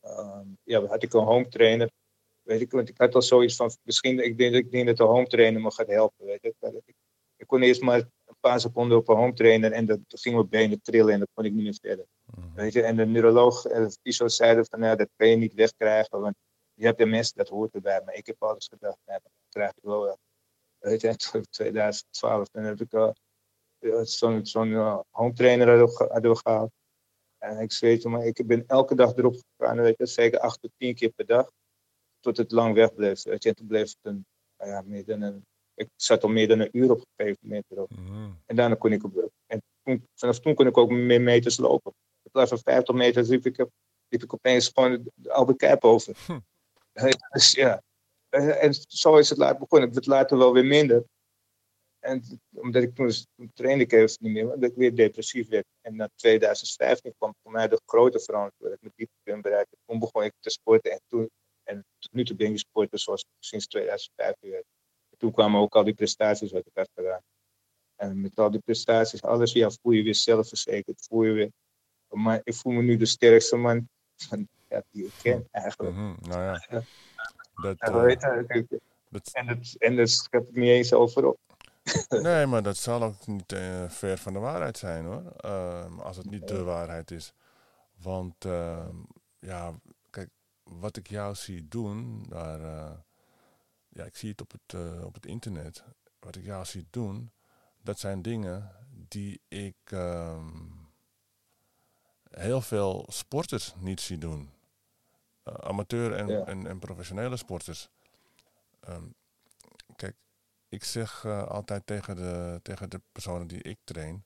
uh, 0.04 0.40
ja, 0.64 0.86
had 0.86 1.04
ik 1.04 1.14
een 1.14 1.24
home 1.24 1.48
trainer. 1.48 1.92
Weet 2.42 2.62
ik, 2.62 2.72
want 2.72 2.90
ik 2.90 2.98
had 2.98 3.16
al 3.16 3.22
zoiets 3.22 3.56
van, 3.56 3.72
misschien, 3.82 4.20
ik 4.20 4.38
denk, 4.38 4.56
ik 4.56 4.72
denk 4.72 4.88
dat 4.88 4.98
de 4.98 5.04
home 5.04 5.28
trainer 5.28 5.62
me 5.62 5.72
gaat 5.72 5.88
helpen. 5.88 6.26
Weet 6.26 6.42
je. 6.42 6.54
Ik, 6.86 6.96
ik 7.36 7.48
kon 7.48 7.62
eerst 7.62 7.82
maar 7.82 8.00
een 8.00 8.38
paar 8.40 8.60
seconden 8.60 8.98
op 8.98 9.08
een 9.08 9.16
home 9.16 9.34
trainer 9.34 9.72
en 9.72 9.86
dat 9.86 10.00
ging 10.08 10.36
mijn 10.36 10.50
benen 10.50 10.82
trillen 10.82 11.14
en 11.14 11.20
dan 11.20 11.28
kon 11.34 11.46
ik 11.46 11.54
niet 11.54 11.64
meer 11.64 11.78
verder. 11.82 12.06
Mhm. 12.26 12.54
Weet 12.54 12.74
je, 12.74 12.82
en 12.82 12.96
de 12.96 13.06
neuroloog 13.06 13.66
en 13.66 13.84
de 13.84 13.98
fysio 14.02 14.28
zeiden 14.28 14.66
van, 14.66 14.82
ja, 14.82 14.96
dat 14.96 15.10
kan 15.16 15.28
je 15.28 15.36
niet 15.36 15.54
wegkrijgen, 15.54 16.20
want 16.20 16.36
je 16.74 16.86
hebt 16.86 16.98
de 16.98 17.06
mensen, 17.06 17.38
dat 17.38 17.50
hoort 17.50 17.74
erbij. 17.74 18.02
Maar 18.06 18.14
ik 18.14 18.26
heb 18.26 18.44
altijd 18.44 18.64
gedacht, 18.64 18.98
nee, 19.06 19.20
dat 19.24 19.32
krijg 19.50 19.70
ik 19.70 19.84
wel 19.84 20.18
in 20.92 21.46
2012, 21.50 22.50
dan 22.50 22.64
heb 22.64 22.82
ik 22.82 22.94
uh, 22.94 24.02
zo'n 24.04 24.46
zo 24.46 24.64
uh, 24.64 25.00
home 25.10 25.34
trainer 25.34 25.80
hadden 25.80 26.34
we. 26.34 26.70
En 27.38 27.60
ik 27.60 27.78
weet 27.80 28.04
maar 28.04 28.26
ik 28.26 28.48
ben 28.48 28.64
elke 28.68 28.96
dag 28.96 29.16
erop 29.16 29.36
gegaan, 29.58 29.82
weet 29.82 29.98
je, 29.98 30.06
zeker 30.06 30.40
acht 30.40 30.62
tot 30.62 30.72
tien 30.78 30.96
keer 30.96 31.10
per 31.10 31.26
dag, 31.26 31.52
tot 32.20 32.38
het 32.38 32.52
lang 32.52 32.74
weg 32.74 32.94
bleef. 32.94 33.24
Weet 33.24 33.44
je, 33.44 33.50
en 33.50 33.56
toen 33.56 33.68
bleef 33.68 33.88
het 33.88 33.98
een, 34.02 34.26
nou 34.58 34.72
ja, 34.72 34.82
meer 34.86 35.06
dan 35.06 35.22
een, 35.22 35.46
ik 35.74 35.90
zat 35.96 36.24
al 36.24 36.30
meer 36.30 36.48
dan 36.48 36.60
een 36.60 36.78
uur 36.78 36.92
op 36.92 36.98
een 36.98 37.06
gegeven 37.16 37.40
moment 37.42 37.66
erop. 37.68 37.92
Mm. 37.98 38.42
En 38.46 38.56
daarna 38.56 38.76
kon 38.76 38.92
ik 38.92 39.04
op, 39.04 39.32
en 39.46 39.62
toen, 39.84 40.08
vanaf 40.14 40.40
toen 40.40 40.56
kon 40.56 40.68
ik 40.68 40.78
ook 40.78 40.90
meer 40.90 41.22
meters 41.22 41.58
lopen. 41.58 41.94
In 42.24 42.32
plaats 42.32 42.50
van 42.50 42.60
50 42.60 42.96
meter 42.96 43.24
liep 43.24 43.46
ik, 43.46 43.66
liep 44.08 44.24
ik 44.24 44.34
opeens 44.34 44.72
gewoon 44.74 45.10
de 45.16 45.32
Albert 45.32 45.58
Kuip 45.58 45.84
over. 45.84 46.18
Hm. 46.26 46.40
Dus 47.32 47.52
ja, 47.52 47.84
en 48.30 48.74
zo 48.74 49.18
is 49.18 49.30
het 49.30 49.38
later 49.38 49.60
begonnen. 49.60 49.88
Het 49.88 49.98
werd 49.98 50.08
later 50.08 50.38
wel 50.38 50.54
weer 50.54 50.66
minder. 50.66 51.04
En 52.00 52.24
omdat 52.56 52.84
ik 52.84 52.96
toen, 52.96 53.12
toen 53.36 53.52
trainde 53.54 53.84
ik 53.84 53.92
even 53.92 54.18
niet 54.20 54.32
meer, 54.32 54.54
omdat 54.54 54.70
ik 54.70 54.76
weer 54.76 54.96
depressief 54.96 55.48
werd. 55.48 55.66
En 55.82 55.96
na 55.96 56.10
2015 56.16 57.14
kwam 57.18 57.36
voor 57.44 57.52
mij 57.52 57.68
de 57.68 57.82
grote 57.86 58.20
verandering, 58.20 58.62
dat 58.62 58.72
ik 58.72 58.82
mijn 58.82 58.94
dieptepunt 58.96 59.42
bereikte. 59.42 59.78
Toen 59.86 60.00
begon 60.00 60.24
ik 60.24 60.34
te 60.40 60.50
sporten 60.50 60.92
en 60.92 61.02
toen, 61.08 61.30
en 61.64 61.86
tot 62.00 62.14
nu 62.14 62.26
toe 62.26 62.36
ben 62.36 62.52
ik 62.52 62.58
sporten 62.58 63.00
zoals 63.00 63.22
ik 63.22 63.28
sinds 63.40 63.68
2015 63.68 64.50
werd. 64.50 64.66
toen 65.18 65.32
kwamen 65.32 65.62
ook 65.62 65.76
al 65.76 65.84
die 65.84 65.94
prestaties 65.94 66.52
wat 66.52 66.66
ik 66.66 66.72
had 66.74 66.90
gedaan. 66.96 67.22
En 67.96 68.22
met 68.22 68.40
al 68.40 68.52
die 68.52 68.60
prestaties, 68.60 69.22
alles, 69.22 69.52
ja, 69.52 69.70
voel 69.82 69.92
je 69.92 70.04
weer 70.04 70.16
zelfverzekerd, 70.16 71.06
voel 71.10 71.24
je 71.24 71.32
weer. 71.32 71.52
Maar 72.08 72.42
ik 72.44 72.54
voel 72.54 72.74
me 72.74 72.82
nu 72.82 72.98
de 72.98 73.06
sterkste 73.06 73.56
man 73.56 73.90
van, 74.16 74.48
ja, 74.70 74.84
die 74.92 75.06
ik 75.06 75.12
ken 75.22 75.48
eigenlijk. 75.52 75.96
Mm 75.96 75.98
-hmm. 75.98 76.30
Nou 76.30 76.60
ja. 76.70 76.84
Dat, 77.62 77.76
ja, 77.78 78.02
weet 78.02 78.22
je, 78.22 78.82
dat... 79.10 79.30
En, 79.34 79.48
het, 79.48 79.76
en 79.78 79.98
ik 79.98 80.56
niet 80.56 80.70
eens 80.70 80.94
over 80.94 81.26
op. 81.26 81.40
nee, 82.10 82.46
maar 82.46 82.64
dat 82.64 82.78
zal 82.78 83.04
ook 83.04 83.28
niet 83.28 83.52
uh, 83.52 83.90
ver 83.90 84.18
van 84.18 84.34
de 84.34 84.40
waarheid 84.40 84.78
zijn 84.78 85.06
hoor. 85.06 85.24
Uh, 85.46 86.00
als 86.00 86.18
het 86.18 86.30
niet 86.30 86.48
de 86.48 86.64
waarheid 86.64 87.12
is. 87.12 87.34
Want 88.02 88.46
uh, 88.46 88.88
ja, 89.40 89.74
kijk, 90.10 90.30
wat 90.64 90.98
ik 90.98 91.08
jou 91.08 91.36
zie 91.36 91.68
doen, 91.68 92.26
daar, 92.30 92.62
eh, 92.62 92.92
ja, 93.90 94.04
ik 94.04 94.16
zie 94.16 94.30
het 94.30 94.42
op 94.42 94.52
het, 94.52 95.04
op 95.04 95.14
het 95.14 95.26
internet. 95.26 95.84
Wat 96.20 96.36
ik 96.36 96.44
jou 96.44 96.66
zie 96.66 96.88
doen, 96.90 97.32
dat 97.82 98.00
zijn 98.00 98.22
dingen 98.22 98.72
die 99.08 99.42
ik 99.48 99.78
ehm, 99.84 100.48
heel 102.30 102.62
veel 102.62 103.06
sporters 103.08 103.74
niet 103.80 104.02
zie 104.02 104.18
doen. 104.18 104.50
Amateur 105.60 106.14
en, 106.14 106.46
en, 106.46 106.68
en, 106.68 106.80
professionele 106.80 107.38
sporters. 107.38 107.90
Um, 108.90 109.14
kijk, 109.96 110.16
ik 110.70 110.84
zeg 110.84 111.24
uh, 111.24 111.48
altijd 111.48 111.86
tegen 111.86 112.16
de, 112.16 112.60
tegen 112.64 112.90
de 112.90 113.02
personen 113.12 113.48
die 113.48 113.62
ik 113.62 113.78
train. 113.84 114.26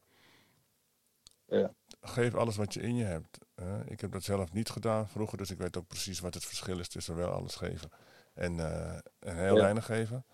Ja. 1.46 1.74
Geef 2.02 2.36
alles 2.36 2.56
wat 2.56 2.74
je 2.74 2.82
in 2.82 2.96
je 2.96 3.04
hebt. 3.04 3.38
ik 3.86 4.02
heb 4.02 4.12
dat 4.12 4.24
zelf 4.24 4.52
niet 4.52 4.70
gedaan 4.70 5.10
vroeger, 5.10 5.38
dus 5.38 5.52
ik 5.52 5.58
weet 5.58 5.78
ook 5.78 5.88
precies 5.88 6.20
wat 6.20 6.34
het 6.34 6.46
verschil 6.46 6.80
is 6.80 6.88
tussen 6.88 7.16
wel 7.16 7.30
alles 7.30 7.56
geven 7.56 7.90
en, 8.34 8.58
uh, 8.58 8.94
en 9.20 9.38
heel 9.38 9.56
ja. 9.56 9.62
weinig 9.62 9.86
geven. 9.86 10.26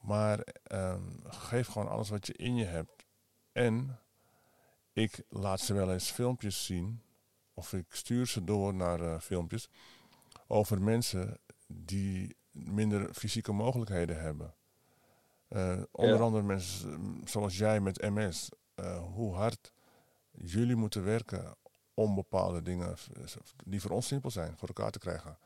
Maar 0.00 0.46
um, 0.72 1.20
geef 1.24 1.66
gewoon 1.66 1.88
alles 1.88 2.08
wat 2.08 2.26
je 2.26 2.32
in 2.32 2.56
je 2.56 2.64
hebt. 2.64 3.04
En 3.52 3.98
ik 4.92 5.22
laat 5.28 5.60
ze 5.60 5.74
wel 5.74 5.92
eens 5.92 6.10
filmpjes 6.10 6.64
zien, 6.64 7.02
of 7.54 7.72
ik 7.72 7.86
stuur 7.88 8.26
ze 8.26 8.44
door 8.44 8.74
naar 8.74 9.20
filmpjes 9.20 9.68
over 10.46 10.82
mensen 10.82 11.38
die 11.66 12.36
minder 12.50 13.14
fysieke 13.14 13.52
mogelijkheden 13.52 14.20
hebben. 14.20 14.54
Uh, 15.48 15.82
onder 15.90 16.22
andere 16.22 16.42
mensen 16.42 17.20
zoals 17.24 17.58
jij 17.58 17.80
met 17.80 18.00
MS, 18.00 18.48
uh, 18.76 19.02
hoe 19.02 19.34
hard 19.34 19.72
jullie 20.30 20.76
moeten 20.76 21.04
werken 21.04 21.54
om 21.94 22.14
bepaalde 22.14 22.62
dingen 22.62 22.96
die 23.64 23.80
voor 23.80 23.90
ons 23.90 24.06
simpel 24.06 24.30
zijn, 24.30 24.56
voor 24.56 24.68
elkaar 24.68 24.90
te 24.90 24.98
krijgen. 24.98 25.38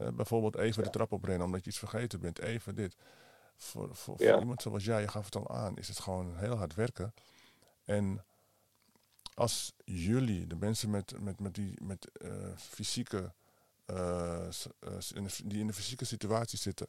Uh, 0.00 0.08
bijvoorbeeld 0.08 0.56
even 0.56 0.82
ja. 0.82 0.88
de 0.88 0.94
trap 0.96 1.12
oprennen 1.12 1.46
omdat 1.46 1.64
je 1.64 1.70
iets 1.70 1.78
vergeten 1.78 2.20
bent, 2.20 2.38
even 2.38 2.74
dit. 2.74 2.96
Voor, 3.56 3.94
voor, 3.94 4.14
ja. 4.18 4.30
voor, 4.30 4.40
iemand 4.40 4.62
zoals 4.62 4.84
jij, 4.84 5.00
je 5.00 5.08
gaf 5.08 5.24
het 5.24 5.36
al 5.36 5.48
aan, 5.50 5.76
is 5.76 5.88
het 5.88 5.98
gewoon 5.98 6.36
heel 6.36 6.56
hard 6.56 6.74
werken. 6.74 7.14
En 7.84 8.24
als 9.34 9.72
jullie, 9.84 10.46
de 10.46 10.56
mensen 10.56 10.90
met, 10.90 11.20
met, 11.20 11.40
met 11.40 11.54
die 11.54 11.82
met, 11.82 12.10
fysieke, 12.56 13.32
die 15.44 15.60
in 15.60 15.66
de 15.66 15.72
fysieke 15.72 16.04
situatie 16.04 16.58
zitten, 16.58 16.88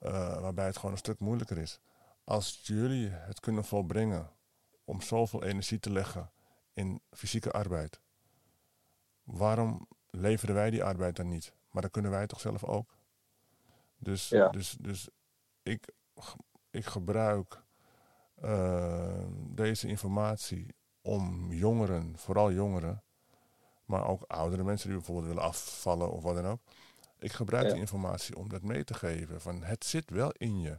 uh, 0.00 0.40
waarbij 0.40 0.66
het 0.66 0.76
gewoon 0.76 0.92
een 0.92 0.98
stuk 0.98 1.20
moeilijker 1.20 1.58
is. 1.58 1.80
Als 2.24 2.60
jullie 2.62 3.08
het 3.08 3.40
kunnen 3.40 3.64
volbrengen 3.64 4.30
om 4.84 5.00
zoveel 5.00 5.44
energie 5.44 5.78
te 5.78 5.90
leggen 5.90 6.30
in 6.72 7.00
fysieke 7.10 7.50
arbeid, 7.50 8.00
waarom 9.22 9.88
leveren 10.10 10.54
wij 10.54 10.70
die 10.70 10.84
arbeid 10.84 11.16
dan 11.16 11.28
niet? 11.28 11.54
Maar 11.70 11.82
dan 11.82 11.90
kunnen 11.90 12.10
wij 12.10 12.26
toch 12.26 12.40
zelf 12.40 12.64
ook? 12.64 12.96
Dus, 13.96 14.28
ja. 14.28 14.48
dus, 14.48 14.76
dus 14.80 15.08
ik, 15.62 15.88
ik 16.70 16.84
gebruik 16.84 17.62
uh, 18.42 19.24
deze 19.48 19.88
informatie 19.88 20.74
om 21.00 21.52
jongeren, 21.52 22.18
vooral 22.18 22.52
jongeren, 22.52 23.02
maar 23.92 24.08
ook 24.08 24.22
oudere 24.26 24.64
mensen 24.64 24.88
die 24.88 24.96
bijvoorbeeld 24.96 25.26
willen 25.26 25.42
afvallen 25.42 26.12
of 26.12 26.22
wat 26.22 26.34
dan 26.34 26.46
ook, 26.46 26.60
ik 27.18 27.32
gebruik 27.32 27.70
die 27.70 27.80
informatie 27.80 28.36
om 28.36 28.48
dat 28.48 28.62
mee 28.62 28.84
te 28.84 28.94
geven. 28.94 29.40
Van 29.40 29.62
het 29.62 29.84
zit 29.84 30.10
wel 30.10 30.32
in 30.36 30.60
je. 30.60 30.78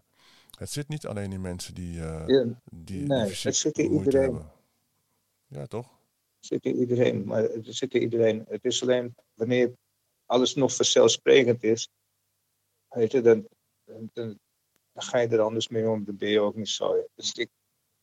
Het 0.58 0.70
zit 0.70 0.88
niet 0.88 1.06
alleen 1.08 1.32
in 1.32 1.42
mensen 1.42 1.74
die, 1.74 1.96
uh, 1.96 2.24
ja, 2.28 2.46
die, 2.72 3.06
nee, 3.06 3.26
die 3.26 3.36
het 3.42 3.56
zit 3.56 3.78
in 3.78 3.92
iedereen. 3.92 4.22
Hebben. 4.22 4.52
Ja, 5.48 5.66
toch? 5.66 5.88
Het 6.38 6.46
zit 6.46 6.66
in 6.66 6.76
iedereen, 6.76 7.26
maar 7.26 7.44
het 7.44 7.76
zit 7.76 7.94
in 7.94 8.02
iedereen. 8.02 8.46
Het 8.48 8.66
is 8.66 8.82
alleen 8.82 9.16
wanneer 9.34 9.74
alles 10.26 10.56
nog 10.56 10.76
vanzelfsprekend 10.76 11.64
is, 11.64 11.90
weet 12.90 13.12
je, 13.12 13.22
dan, 13.22 13.48
dan, 13.86 14.10
dan, 14.14 14.40
ga 14.94 15.20
je 15.20 15.28
er 15.28 15.42
anders 15.42 15.68
mee 15.68 15.90
om. 15.90 16.04
Dan 16.04 16.18
ben 16.18 16.30
je 16.30 16.40
ook 16.40 16.56
niet 16.56 16.70
zo. 16.70 17.08
Dus 17.16 17.34
ik, 17.34 17.50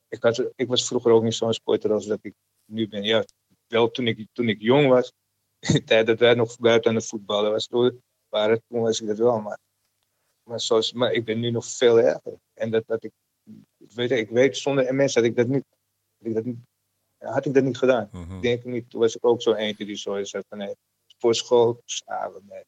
ik, 0.09 0.23
had, 0.23 0.51
ik 0.57 0.69
was 0.69 0.87
vroeger 0.87 1.13
ook 1.13 1.23
niet 1.23 1.35
zo'n 1.35 1.53
sporter 1.53 1.93
als 1.93 2.07
dat 2.07 2.19
ik 2.23 2.35
nu 2.65 2.89
ben. 2.89 3.03
Ja, 3.03 3.25
wel 3.71 3.91
toen 3.91 4.07
ik, 4.07 4.27
toen 4.33 4.49
ik 4.49 4.61
jong 4.61 4.89
was, 4.89 5.13
in 5.59 5.73
de 5.81 5.85
tijd 5.85 6.07
dat 6.07 6.19
wij 6.19 6.35
nog 6.35 6.59
buiten 6.59 6.91
aan 6.91 6.97
het 6.97 7.07
voetballen 7.07 7.51
was, 7.51 7.67
toen, 7.67 8.03
waren, 8.29 8.63
toen 8.69 8.81
was 8.81 9.01
ik 9.01 9.09
het 9.09 9.19
wel. 9.19 9.41
Maar 9.41 9.59
maar, 10.51 10.61
zoals, 10.61 10.93
maar 10.93 11.13
ik 11.13 11.25
ben 11.25 11.41
nu 11.41 11.51
nog 11.51 11.67
veel 11.67 12.01
erger. 12.01 12.39
En 12.55 12.71
dat, 12.71 12.87
dat 12.87 13.05
ik, 13.05 13.13
weet, 13.77 14.11
ik 14.11 14.31
weet 14.31 14.57
zonder 14.57 14.95
MS 14.95 15.13
dat 15.13 15.25
ik 15.25 15.37
dat 15.37 15.47
niet, 15.47 15.65
dat 16.19 16.29
ik 16.29 16.35
dat 16.35 16.45
niet 16.45 16.59
had 17.19 17.47
ik 17.47 17.55
dat 17.55 17.65
niet 17.65 17.79
gedaan. 17.79 18.09
Mhm. 18.13 18.35
Ik 18.35 18.43
denk 18.43 18.65
niet, 18.65 18.91
toen 18.91 19.01
was 19.01 19.17
ik 19.17 19.25
ook 19.25 19.43
zo 19.43 19.53
eentje 19.53 19.85
die 19.85 19.97
zo 19.97 20.25
zei 20.25 20.43
van 20.49 20.59
nee, 20.59 20.75
sportschool, 21.07 21.81
samen 21.85 22.43
nee. 22.49 22.63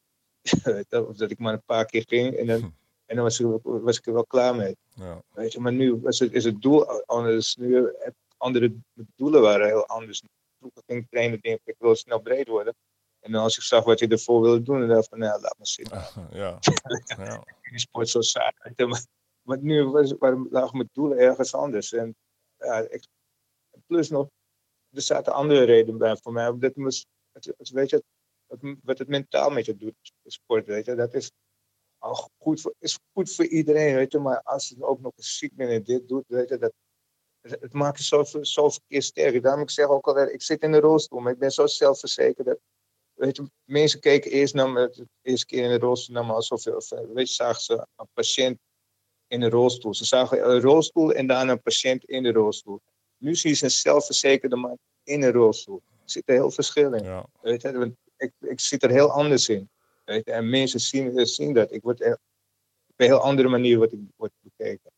Weet 0.75 0.87
je, 0.89 1.07
of 1.07 1.17
dat 1.17 1.31
ik 1.31 1.39
maar 1.39 1.53
een 1.53 1.65
paar 1.65 1.87
keer 1.87 2.05
ging 2.07 2.37
en 2.37 2.47
dan, 2.47 2.75
en 3.07 3.17
dan 3.17 3.25
was, 3.25 3.41
ik, 3.41 3.47
was 3.63 3.99
ik 3.99 4.07
er 4.07 4.13
wel 4.13 4.27
klaar 4.27 4.57
mee. 4.57 4.77
Ja. 4.95 5.23
Weet 5.35 5.53
je, 5.53 5.61
maar 5.61 5.73
nu 5.73 5.95
was 5.95 6.19
het, 6.19 6.33
is 6.33 6.45
het 6.45 6.63
doel 6.63 7.03
anders. 7.07 7.57
Nu, 7.57 7.93
andere 8.37 8.75
doelen 9.17 9.41
waren 9.41 9.67
heel 9.67 9.87
anders. 9.87 10.23
Vroeger 10.63 10.83
ging 10.87 11.09
trainen, 11.11 11.41
denk 11.41 11.61
ik, 11.61 11.67
ik 11.67 11.77
wil 11.79 11.95
snel 11.95 12.21
breed 12.21 12.49
worden. 12.49 12.75
En 13.21 13.33
dan 13.33 13.43
als 13.43 13.57
ik 13.57 13.63
zag 13.63 13.85
wat 13.85 13.99
je 13.99 14.09
ervoor 14.09 14.41
wilde 14.43 14.63
doen, 14.63 14.79
dan 14.79 14.89
dacht 14.89 15.03
ik 15.03 15.09
van, 15.09 15.19
nou, 15.19 15.41
laat 15.41 15.57
maar 15.59 15.67
zitten. 15.67 15.99
Ja. 16.41 16.59
ja. 17.25 17.45
Die 17.71 17.79
sport 17.79 18.09
zo 18.09 18.21
saai. 18.21 18.53
Maar, 18.89 19.05
maar 19.43 19.59
nu 19.59 19.85
was, 19.85 20.13
waren, 20.13 20.47
lagen 20.51 20.77
mijn 20.77 20.89
doelen 20.93 21.19
ergens 21.19 21.55
anders. 21.55 21.93
En 21.93 22.17
ja, 22.57 22.79
ik, 22.79 23.05
plus 23.87 24.09
nog, 24.09 24.29
er 24.91 25.03
zaten 25.03 25.33
andere 25.33 25.65
redenen 25.65 25.99
bij 25.99 26.17
voor 26.17 26.33
mij. 26.33 26.59
Dat 26.59 26.73
was, 26.75 27.07
het, 27.33 27.45
het- 27.57 27.71
weet 27.71 27.91
je, 27.91 28.03
het- 28.47 28.77
wat 28.83 28.99
het 28.99 29.09
mentaal 29.09 29.51
met 29.51 29.67
je 29.67 29.77
doet, 29.77 29.95
sport, 30.25 30.67
weet 30.67 30.85
je, 30.85 30.95
dat 30.95 31.15
is 31.15 31.31
al 31.99 32.29
goed 32.39 32.61
voor, 32.61 32.75
is 32.79 32.99
goed 33.13 33.35
voor 33.35 33.47
iedereen, 33.47 33.95
weet 33.95 34.13
je. 34.13 34.19
Maar 34.19 34.43
als 34.43 34.69
je 34.69 34.85
ook 34.85 35.01
nog 35.01 35.13
eens 35.17 35.39
ziek 35.39 35.55
bent 35.55 35.71
en 35.71 35.83
dit 35.83 36.09
doet, 36.09 36.25
weet 36.27 36.49
je, 36.49 36.59
dat, 36.59 36.73
het, 37.43 37.73
maakt 37.73 37.99
je 37.99 38.05
zo, 38.05 38.25
zoveel 38.41 38.83
keer 38.89 39.03
sterker. 39.03 39.43
Daarom 39.43 39.63
ik 39.63 39.71
zeg 39.71 39.87
ook 39.87 40.07
al, 40.07 40.19
ik 40.19 40.43
zit 40.43 40.63
in 40.63 40.73
de 40.73 40.81
rolstoel, 40.81 41.21
maar 41.21 41.33
ik 41.33 41.39
ben 41.39 41.51
zo 41.51 41.67
zelfverzekerd. 41.67 42.47
Dat, 42.47 42.59
weet 43.15 43.37
je, 43.37 43.51
mensen 43.65 44.01
keken 44.01 44.31
eerst 44.31 44.55
naar 44.55 44.71
me, 44.71 44.91
de 44.91 45.09
eerste 45.23 45.47
keer 45.47 45.65
in 45.65 45.71
de 45.71 45.79
rolstoel 45.79 46.15
naar 46.15 46.27
me 46.27 46.33
alsof, 46.33 46.67
of, 46.67 46.89
weet 46.89 47.29
je, 47.29 47.35
zagen 47.35 47.63
ze 47.63 47.87
een 47.97 48.09
patiënt 48.13 48.59
in 49.27 49.43
een 49.43 49.51
rolstoel. 49.51 49.95
Ze 49.95 50.05
zagen 50.05 50.51
een 50.51 50.61
rolstoel 50.61 51.13
en 51.13 51.27
daarna 51.27 51.53
een 51.53 51.63
patiënt 51.63 52.05
in 52.05 52.23
de 52.23 52.33
rolstoel. 52.33 52.81
Nu 53.17 53.35
zie 53.35 53.57
je 53.57 53.65
een 53.65 53.71
zelfverzekerde 53.71 54.57
man 54.57 54.79
in 55.03 55.23
een 55.23 55.33
rolstoel. 55.33 55.83
Er 55.89 56.11
zit 56.11 56.29
er 56.29 56.35
heel 56.35 56.51
verschil 56.51 56.93
in. 56.93 57.05
ja. 57.05 57.27
Weet 57.41 57.63
je, 57.63 57.79
want 57.79 57.95
ik, 58.17 58.33
ik 58.41 58.61
zit 58.61 58.83
er 58.83 58.91
heel 58.91 59.11
anders 59.11 59.49
in. 59.49 59.71
Weet 60.05 60.25
je, 60.25 60.33
en 60.33 60.51
mensen 60.51 60.81
zien, 60.81 61.27
zien 61.27 61.55
dat. 61.55 61.73
Ik 61.73 61.83
word 61.83 62.01
op 62.01 62.95
een 62.97 63.07
heel 63.07 63.19
andere 63.21 63.49
manier 63.49 63.77
wordt 63.77 63.93
ik 63.93 63.99
word 64.17 64.33
bekeken. 64.41 64.91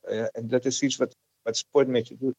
Eh, 0.00 0.26
en 0.32 0.48
dat 0.48 0.64
is 0.64 0.82
iets 0.82 0.96
wat, 0.96 1.16
wat 1.42 1.56
sport 1.56 1.88
met 1.88 2.08
je 2.08 2.16
doet. 2.16 2.34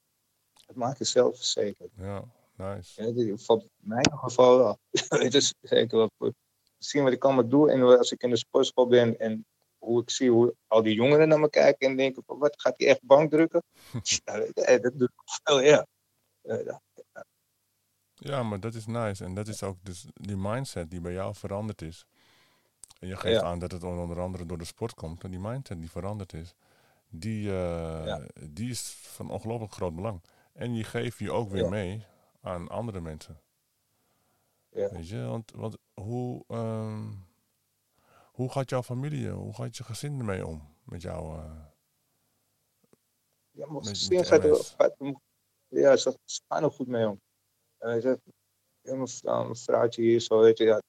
Het 0.66 0.76
maakt 0.76 0.98
je 0.98 1.04
zelfverzekerd. 1.04 1.90
ja. 1.98 2.24
Nice. 2.56 3.04
Ja, 3.04 3.12
die 3.12 3.28
in 3.28 3.70
mijn 3.78 4.12
geval 4.20 4.58
wel. 4.58 4.80
Het 5.24 5.34
is 5.34 5.54
zeker 5.62 5.98
wel 5.98 6.10
goed. 6.18 6.34
Zien 6.78 7.04
wat 7.04 7.12
ik 7.14 7.24
allemaal 7.24 7.48
doe. 7.48 7.72
En 7.72 7.82
als 7.82 8.12
ik 8.12 8.22
in 8.24 8.30
de 8.30 8.38
sportschool 8.38 8.88
ben 8.88 9.20
en 9.20 9.46
hoe 9.78 10.02
ik 10.02 10.10
zie 10.10 10.30
hoe 10.32 10.56
al 10.68 10.82
die 10.84 10.94
jongeren 10.94 11.28
naar 11.28 11.40
me 11.40 11.50
kijken 11.50 11.90
en 11.90 11.96
denken: 11.98 12.24
van, 12.26 12.38
wat 12.38 12.62
gaat 12.62 12.74
hij 12.78 12.88
echt 12.88 13.04
bank 13.04 13.30
drukken? 13.32 13.64
Ja, 14.54 14.78
dat 14.78 14.98
doet 14.98 15.10
ik 15.10 15.22
veel. 15.44 15.60
Eh, 15.60 16.66
ja. 16.66 16.82
Ja, 18.14 18.44
maar 18.44 18.60
dat 18.60 18.74
is 18.74 18.86
nice. 18.86 19.24
En 19.24 19.34
dat 19.34 19.48
is 19.48 19.64
ook 19.64 19.78
dus 19.84 20.06
die 20.14 20.38
mindset 20.38 20.90
die 20.92 21.02
bij 21.02 21.14
jou 21.14 21.36
veranderd 21.36 21.82
is. 21.82 22.06
En 23.00 23.08
je 23.08 23.16
geeft 23.16 23.42
Ja. 23.42 23.48
aan 23.48 23.60
dat 23.60 23.72
het 23.72 23.84
onder 23.84 24.20
andere 24.20 24.46
door 24.46 24.58
de 24.58 24.66
sport 24.66 24.94
komt. 24.94 25.24
En 25.24 25.32
die 25.32 25.40
mindset 25.40 25.80
die 25.80 25.92
veranderd 25.92 26.34
is, 26.34 26.54
die, 27.12 27.44
Ja. 27.44 28.28
die 28.50 28.70
is 28.70 28.82
van 28.92 29.30
ongelooflijk 29.32 29.72
groot 29.74 29.96
belang. 29.96 30.22
En 30.54 30.74
die 30.74 30.84
geef 30.84 31.20
je 31.20 31.32
ook 31.32 31.50
weer 31.50 31.64
Ja. 31.64 31.70
mee 31.70 32.06
aan 32.42 32.68
andere 32.68 33.02
mensen. 33.02 33.40
Ja. 34.70 34.90
Weet 34.92 35.08
je, 35.10 35.22
want, 35.24 35.52
want 35.52 35.78
hoe, 35.94 36.44
ehm, 36.48 37.12
hoe 38.32 38.52
gaat 38.52 38.70
jouw 38.70 38.84
familie, 38.84 39.30
hoe 39.30 39.54
gaat 39.54 39.78
je 39.78 39.84
gezin 39.84 40.20
ermee 40.20 40.46
om? 40.46 40.76
Met 40.84 41.02
jou? 41.02 41.38
eh? 41.40 41.66
Ja, 43.52 43.72
Met- 43.72 43.88
gezin 43.88 44.26
gaat 44.26 44.44
er, 44.44 44.74
er- 44.78 45.16
ja, 45.68 45.96
ze, 45.98 46.18
gaan 46.48 46.64
er 46.64 46.72
goed 46.72 46.88
mee 46.88 47.08
om. 47.08 47.22
Eh, 47.78 48.00
ze- 48.02 48.22
ja, 48.82 48.96
mijn 48.96 49.08
vrouw- 49.08 49.44
mijn 49.44 49.56
vrouwtje 49.56 50.02
hier 50.02 50.20
zo, 50.20 50.40
weet 50.40 50.58
je, 50.58 50.64
ja, 50.64 50.82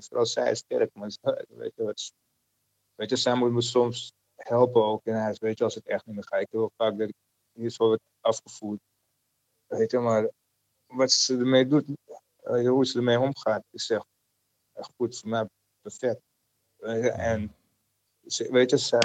vooral 0.00 0.26
zij 0.26 0.50
is 0.50 0.58
sterk, 0.58 0.94
maar 0.94 1.10
weet 1.48 1.72
je, 1.76 1.82
wat, 1.84 2.12
weet 2.94 3.10
je, 3.10 3.16
zij 3.16 3.34
moet 3.34 3.52
me 3.52 3.60
soms 3.60 4.12
helpen 4.42 4.84
ook 4.84 5.04
in 5.04 5.14
huis, 5.14 5.38
weet 5.38 5.58
je, 5.58 5.64
als 5.64 5.74
het 5.74 5.86
echt 5.86 6.06
niet 6.06 6.14
meer 6.14 6.24
gaat. 6.24 6.40
Ik 6.40 6.50
wil 6.50 6.72
vaak 6.76 6.98
dat 6.98 7.08
ik 7.08 7.14
hier 7.52 7.70
zo 7.70 7.86
wordt 7.86 8.02
afgevoerd, 8.20 8.80
weet 9.66 9.90
je, 9.90 9.98
maar 9.98 10.30
wat 10.86 11.10
ze 11.10 11.36
ermee 11.36 11.66
doet, 11.66 11.84
eh, 12.36 12.68
hoe 12.68 12.86
ze 12.86 12.98
ermee 12.98 13.20
omgaat, 13.20 13.64
is 13.70 13.90
echt, 13.90 14.06
echt 14.72 14.90
goed 14.96 15.18
voor 15.18 15.28
mij, 15.28 15.48
perfect. 15.80 16.20
Weet 16.76 17.02
je, 17.04 17.10
en 17.10 17.54
weet 18.50 18.70
je, 18.70 18.78
ze, 18.78 18.98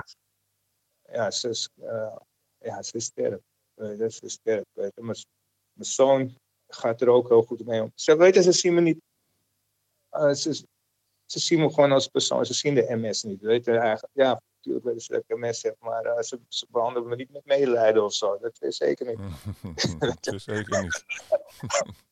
ja, 1.12 1.32
ze 1.32 1.50
is, 1.50 1.70
eh, 1.82 2.16
ja, 2.58 2.82
ze 2.82 2.96
is 2.98 3.06
sterk. 3.06 3.42
Weet 3.74 3.98
je, 3.98 4.12
ze 4.12 4.26
is 4.26 4.34
sterk. 4.34 4.66
Weet 4.74 4.92
je. 4.96 5.02
Mijn, 5.02 5.18
mijn 5.74 5.90
zoon 5.90 6.38
gaat 6.68 7.02
er 7.02 7.10
ook 7.10 7.28
heel 7.28 7.44
goed 7.44 7.66
mee 7.66 7.82
om. 7.82 7.92
Ze 7.96 8.18
weten, 8.18 8.44
ze 8.44 8.52
zien 8.52 8.74
me 8.74 8.82
niet. 8.82 9.02
eh, 10.10 10.32
ze, 10.34 10.54
ze 11.26 11.40
zien 11.40 11.60
me 11.60 11.70
gewoon 11.74 11.92
als 11.92 12.08
persoon. 12.08 12.46
Ze 12.46 12.54
zien 12.54 12.76
de 12.76 12.96
MS 12.96 13.24
niet. 13.24 13.42
Weet 13.42 13.66
je, 13.66 13.78
eigenlijk, 13.78 14.14
ja, 14.14 14.42
natuurlijk 14.66 14.86
weten 14.86 15.02
ze 15.02 15.12
dat 15.12 15.24
ik 15.28 15.62
heb, 15.62 15.76
maar 15.80 16.06
eh, 16.06 16.22
ze, 16.22 16.40
ze 16.48 16.66
behandelen 16.70 17.10
me 17.10 17.16
niet 17.16 17.32
met 17.32 17.46
medelijden 17.46 18.04
of 18.04 18.14
zo. 18.14 18.38
Dat 18.38 18.62
is 18.62 18.78
zeker 18.78 19.06
niet. 19.06 19.20
dat 20.00 20.34
is 20.34 20.44
zeker 20.44 20.82
niet. 20.82 21.04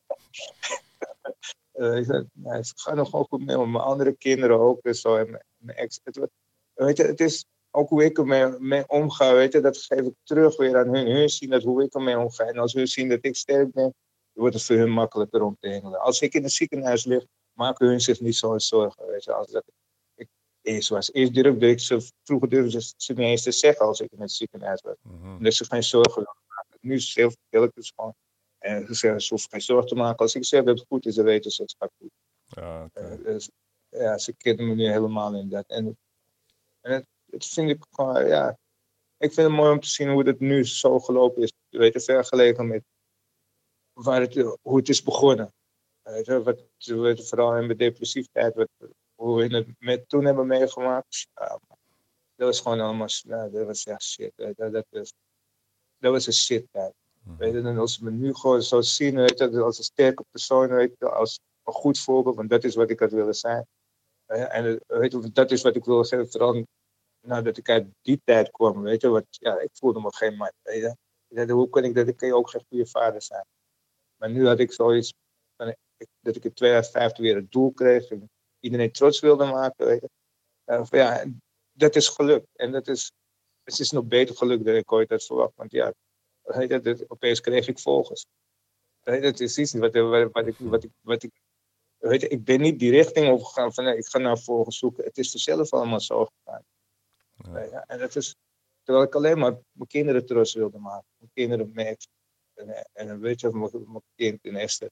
Weet 1.72 2.24
nee, 2.32 2.64
ze 2.64 2.72
gaan 2.76 2.98
er 2.98 3.06
gewoon 3.06 3.26
goed 3.28 3.44
mee 3.44 3.58
om. 3.58 3.70
Mijn 3.70 3.84
andere 3.84 4.12
kinderen 4.12 4.58
ook 4.58 4.82
en 4.82 4.94
zo. 4.94 5.16
En 5.16 5.42
mijn, 5.56 5.76
ex. 5.76 6.00
Het, 6.04 6.28
weet 6.72 6.96
je, 6.96 7.02
het 7.02 7.20
is 7.20 7.44
ook 7.70 7.88
hoe 7.88 8.04
ik 8.04 8.18
ermee 8.18 8.58
mee 8.58 8.88
omga. 8.88 9.34
Weet 9.34 9.52
je, 9.52 9.60
dat 9.60 9.76
geef 9.76 10.00
ik 10.00 10.14
terug 10.22 10.56
weer 10.56 10.78
aan 10.78 10.94
hun. 10.94 11.06
Hun 11.06 11.28
zien 11.28 11.50
dat 11.50 11.62
hoe 11.62 11.82
ik 11.82 11.94
ermee 11.94 12.18
omga. 12.18 12.44
En 12.44 12.58
als 12.58 12.72
hun 12.72 12.86
zien 12.86 13.08
dat 13.08 13.18
ik 13.20 13.36
sterk 13.36 13.72
ben, 13.72 13.94
wordt 14.32 14.54
het 14.54 14.64
voor 14.64 14.76
hun 14.76 14.90
makkelijker 14.90 15.42
om 15.42 15.56
te 15.60 15.70
handelen. 15.70 16.00
Als 16.00 16.20
ik 16.20 16.34
in 16.34 16.42
het 16.42 16.52
ziekenhuis 16.52 17.04
lig, 17.04 17.24
maken 17.52 17.86
hun 17.86 18.00
zich 18.00 18.20
niet 18.20 18.36
zo'n 18.36 18.60
zorgen. 18.60 19.06
Weet 19.06 19.24
je, 19.24 19.32
als 19.32 19.50
dat 19.50 19.62
ik 19.66 19.74
eerst 20.64 20.88
was. 20.88 21.12
Eerst 21.12 21.34
durfde 21.34 21.68
ik 21.68 21.80
ze, 21.80 22.10
vroeger 22.22 22.48
durfden 22.48 22.82
ze 22.96 23.12
niet 23.12 23.18
eens 23.18 23.42
te 23.42 23.52
zeggen 23.52 23.86
als 23.86 24.00
ik 24.00 24.12
in 24.12 24.20
het 24.20 24.32
ziekenhuis 24.32 24.80
was. 24.80 24.96
Mhm. 25.02 25.42
Dat 25.42 25.54
ze 25.54 25.64
geen 25.64 25.82
zorgen 25.82 26.22
maken. 26.22 26.78
Nu 26.80 26.94
is 26.94 27.06
het 27.06 27.14
heel 27.16 27.32
veel 27.50 27.70
dus 27.74 27.92
gewoon. 27.94 28.14
En 28.58 28.86
ze 28.86 28.94
zeggen, 28.94 29.20
ze 29.20 29.28
hoeven 29.28 29.50
geen 29.50 29.60
zorgen 29.60 29.88
te 29.88 29.94
maken. 29.94 30.18
Als 30.18 30.34
ik 30.34 30.44
zeg 30.44 30.64
dat 30.64 30.78
het 30.78 30.86
goed 30.88 31.06
is, 31.06 31.14
dan 31.14 31.24
weten 31.24 31.50
ze 31.50 31.62
het 31.62 31.74
gaat 31.78 31.90
goed. 31.98 32.10
Ja. 32.44 32.88
Eh, 32.92 33.24
dus, 33.24 33.50
ja, 33.88 34.18
ze 34.18 34.34
kennen 34.36 34.68
me 34.68 34.74
nu 34.74 34.90
helemaal 34.90 35.34
in 35.34 35.48
dat. 35.48 35.64
En, 35.66 35.98
en 36.80 36.92
het, 36.92 37.06
het 37.30 37.46
vind 37.46 37.70
ik 37.70 37.84
gewoon, 37.90 38.26
ja. 38.26 38.58
Ik 39.16 39.32
vind 39.32 39.46
het 39.46 39.56
mooi 39.56 39.72
om 39.72 39.80
te 39.80 39.88
zien 39.88 40.10
hoe 40.10 40.26
het 40.26 40.40
nu 40.40 40.66
zo 40.66 41.00
gelopen 41.00 41.42
is. 41.42 41.52
Je 41.68 41.78
weet, 41.78 42.04
vergeleken 42.04 42.66
met 42.66 42.82
waar 43.92 44.20
het, 44.20 44.34
hoe 44.62 44.76
het 44.76 44.88
is 44.88 45.02
begonnen. 45.02 45.52
Weet 46.02 46.26
je, 46.26 46.42
wat, 46.42 47.28
vooral 47.28 47.56
in 47.56 47.68
de 47.68 47.76
depressiviteit, 47.76 48.54
wat, 48.54 48.68
hoe 49.24 49.36
we 49.36 49.56
het 49.56 49.66
met, 49.78 50.08
toen 50.08 50.24
hebben 50.24 50.46
meegemaakt. 50.46 51.28
Ja, 51.34 51.60
dat 52.34 52.46
was 52.46 52.60
gewoon 52.60 52.80
allemaal, 52.80 53.06
ja, 53.08 53.48
dat 53.48 53.66
was 53.66 53.84
echt 53.84 54.02
shit. 54.02 54.32
weet 54.36 54.56
je, 54.56 54.70
dat, 54.70 54.86
was, 54.90 55.12
dat 55.98 56.12
was 56.12 56.26
een 56.26 56.32
shit 56.32 56.66
tijd. 56.70 56.94
Mhm. 57.22 57.36
Weet 57.36 57.52
je, 57.52 57.60
en 57.60 57.78
als 57.78 57.98
me 57.98 58.10
nu 58.10 58.34
gewoon 58.34 58.62
zo 58.62 58.80
zien, 58.80 59.16
weet 59.16 59.38
je, 59.38 59.62
als 59.62 59.78
een 59.78 59.84
sterke 59.84 60.24
persoon, 60.30 60.68
weet 60.68 60.94
je, 60.98 61.10
als 61.10 61.40
een 61.62 61.72
goed 61.72 61.98
voorbeeld, 61.98 62.36
want 62.36 62.50
dat 62.50 62.64
is 62.64 62.74
wat 62.74 62.90
ik 62.90 63.00
had 63.00 63.12
willen 63.12 63.34
zijn. 63.34 63.66
Eh, 64.26 64.56
En 64.56 64.80
weet 64.86 65.12
je, 65.12 65.32
dat 65.32 65.50
is 65.50 65.62
wat 65.62 65.76
ik 65.76 65.84
wilde 65.84 66.08
geven, 66.08 66.30
vooral 66.30 66.64
nadat 67.20 67.56
ik 67.56 67.68
uit 67.68 67.86
die 68.02 68.20
tijd 68.24 68.50
kwam, 68.50 68.82
weet 68.82 69.00
je, 69.00 69.08
wat, 69.08 69.26
ja, 69.30 69.58
ik 69.60 69.70
voelde 69.72 70.00
me 70.00 70.14
geen 70.14 70.36
man, 70.36 70.52
weet 70.62 70.80
je. 70.80 70.96
Ik 71.28 71.36
dacht, 71.36 71.50
hoe 71.50 71.68
kan 71.68 71.84
ik 71.84 71.94
dat, 71.94 72.08
ik 72.08 72.16
kan 72.16 72.28
je 72.28 72.34
ook 72.34 72.50
geen 72.50 72.64
goede 72.68 72.86
vader 72.86 73.22
zijn. 73.22 73.46
Maar 74.16 74.30
nu 74.30 74.46
had 74.46 74.58
ik 74.58 74.72
zoiets, 74.72 75.14
van, 75.56 75.74
dat 76.20 76.36
ik 76.36 76.44
in 76.44 76.52
2015 76.52 77.24
weer 77.24 77.36
het 77.36 77.52
doel 77.52 77.72
kreeg, 77.72 78.10
en 78.10 78.30
iedereen 78.64 78.92
trots 78.92 79.20
wilde 79.20 79.44
maken, 79.44 79.86
weet 79.86 80.00
je. 80.00 80.08
Eh, 80.64 80.84
van, 80.84 80.98
ja, 80.98 81.24
dat 81.72 81.96
is 81.96 82.08
gelukt. 82.08 82.46
En 82.54 82.72
dat 82.72 82.88
is, 82.88 83.12
het 83.62 83.78
is 83.78 83.90
nog 83.90 84.04
beter 84.04 84.36
gelukt 84.36 84.64
dan 84.64 84.74
ik 84.74 84.92
ooit 84.92 85.10
had 85.10 85.24
verwacht, 85.24 85.52
want 85.56 85.72
ja, 85.72 85.92
Weet 86.44 86.68
je, 86.68 86.80
dat, 86.80 87.10
opeens 87.10 87.40
kreeg 87.40 87.68
ik 87.68 87.78
volgers. 87.78 88.26
Weet 89.02 89.20
je, 89.20 89.26
het 89.26 89.40
is 89.40 89.58
iets 89.58 89.72
wat, 89.72 89.94
wat, 89.94 90.32
wat, 90.32 90.46
ik, 90.46 90.56
wat, 90.58 90.84
ik, 90.84 90.90
wat 91.00 91.22
ik. 91.22 91.32
Weet 91.98 92.20
je, 92.20 92.28
ik 92.28 92.44
ben 92.44 92.60
niet 92.60 92.78
die 92.78 92.90
richting 92.90 93.32
opgegaan 93.32 93.74
van 93.74 93.84
nee, 93.84 93.96
ik 93.96 94.06
ga 94.06 94.18
naar 94.18 94.38
volgers 94.38 94.78
zoeken. 94.78 95.04
Het 95.04 95.18
is 95.18 95.30
vanzelf 95.30 95.72
allemaal 95.72 96.00
zo 96.00 96.24
gegaan. 96.24 96.64
Ja. 97.36 97.84
En 97.86 97.98
dat 97.98 98.16
is. 98.16 98.36
Terwijl 98.82 99.06
ik 99.06 99.14
alleen 99.14 99.38
maar 99.38 99.52
mijn 99.72 99.88
kinderen 99.88 100.26
trots 100.26 100.54
wilde 100.54 100.78
maken. 100.78 101.06
Mijn 101.16 101.30
kinderen 101.34 101.72
Max. 101.74 102.08
En, 102.54 102.88
en 102.92 103.08
een 103.08 103.20
beetje 103.20 103.50
mijn, 103.52 103.70
mijn 103.72 104.02
kind 104.14 104.44
in 104.44 104.56
Esther. 104.56 104.90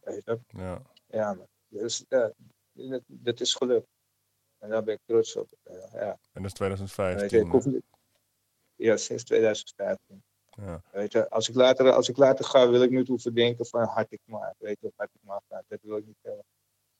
Weet 0.00 0.24
je, 0.24 0.38
Ja. 0.46 0.82
ja, 1.06 1.34
maar, 1.34 1.46
dus 1.68 2.04
ja, 2.08 2.32
dat, 2.74 3.02
dat 3.06 3.40
is 3.40 3.54
gelukt. 3.54 3.88
En 4.58 4.68
daar 4.68 4.82
ben 4.82 4.94
ik 4.94 5.00
trots 5.06 5.36
op. 5.36 5.48
Ja, 5.64 5.88
ja. 5.92 6.18
En 6.32 6.42
dat 6.42 6.52
is 6.52 6.58
Weet 6.58 6.78
je, 6.78 6.84
2015. 6.84 7.40
ik 7.40 7.50
hoef 7.50 7.64
niet, 7.64 7.82
ja, 8.74 8.96
sinds 8.96 9.24
2015. 9.24 10.22
Ja. 10.50 10.82
Weet 10.92 11.12
je, 11.12 11.30
als 11.30 11.48
ik 11.48 11.54
later, 11.54 11.92
als 11.92 12.08
ik 12.08 12.16
later 12.16 12.44
ga, 12.44 12.68
wil 12.68 12.82
ik 12.82 12.90
niet 12.90 13.08
hoeven 13.08 13.34
denken 13.34 13.66
van 13.66 13.84
had 13.84 14.06
ik 14.08 14.20
maar, 14.24 14.54
weet 14.58 14.80
je, 14.80 14.92
had 14.96 15.08
ik 15.12 15.20
maar 15.20 15.40
gedaan. 15.42 15.62
Dat 15.68 15.78
wil 15.82 15.96
ik 15.96 16.06
niet 16.06 16.18
hebben. 16.22 16.44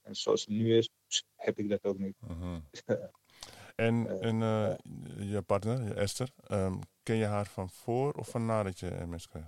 En 0.02 0.14
zoals 0.14 0.40
het 0.40 0.50
nu 0.50 0.76
is, 0.76 0.90
heb 1.37 1.58
ik 1.58 1.68
dat 1.68 1.84
ook 1.84 1.98
niet. 1.98 2.16
Mhm. 2.20 2.60
En, 3.74 4.20
en 4.20 4.38
je 5.18 5.42
partner, 5.46 5.96
Esther, 5.96 6.28
um, 6.50 6.80
ken 7.02 7.16
je 7.16 7.24
haar 7.24 7.46
van 7.46 7.70
voor 7.70 8.12
of 8.12 8.28
van 8.28 8.46
nadat 8.46 8.78
je 8.78 8.87
MS 9.06 9.28
kreeg? 9.28 9.44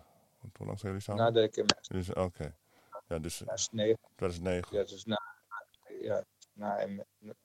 hoe 0.57 0.67
lang 0.67 0.79
zijn 0.79 0.93
jullie 0.93 1.07
samen? 1.07 1.25
Nadat 1.25 1.45
ik 1.45 1.65
MS 1.65 1.89
dus, 1.89 2.13
Oké. 2.13 2.57
Ja, 3.09 3.19
dus 3.19 3.37
2009. 3.37 3.99
2009. 4.17 4.77
Ja, 4.77 4.85
dus 4.85 5.05
na, 5.05 5.21
ja, 6.07 6.25
na, 6.53 6.87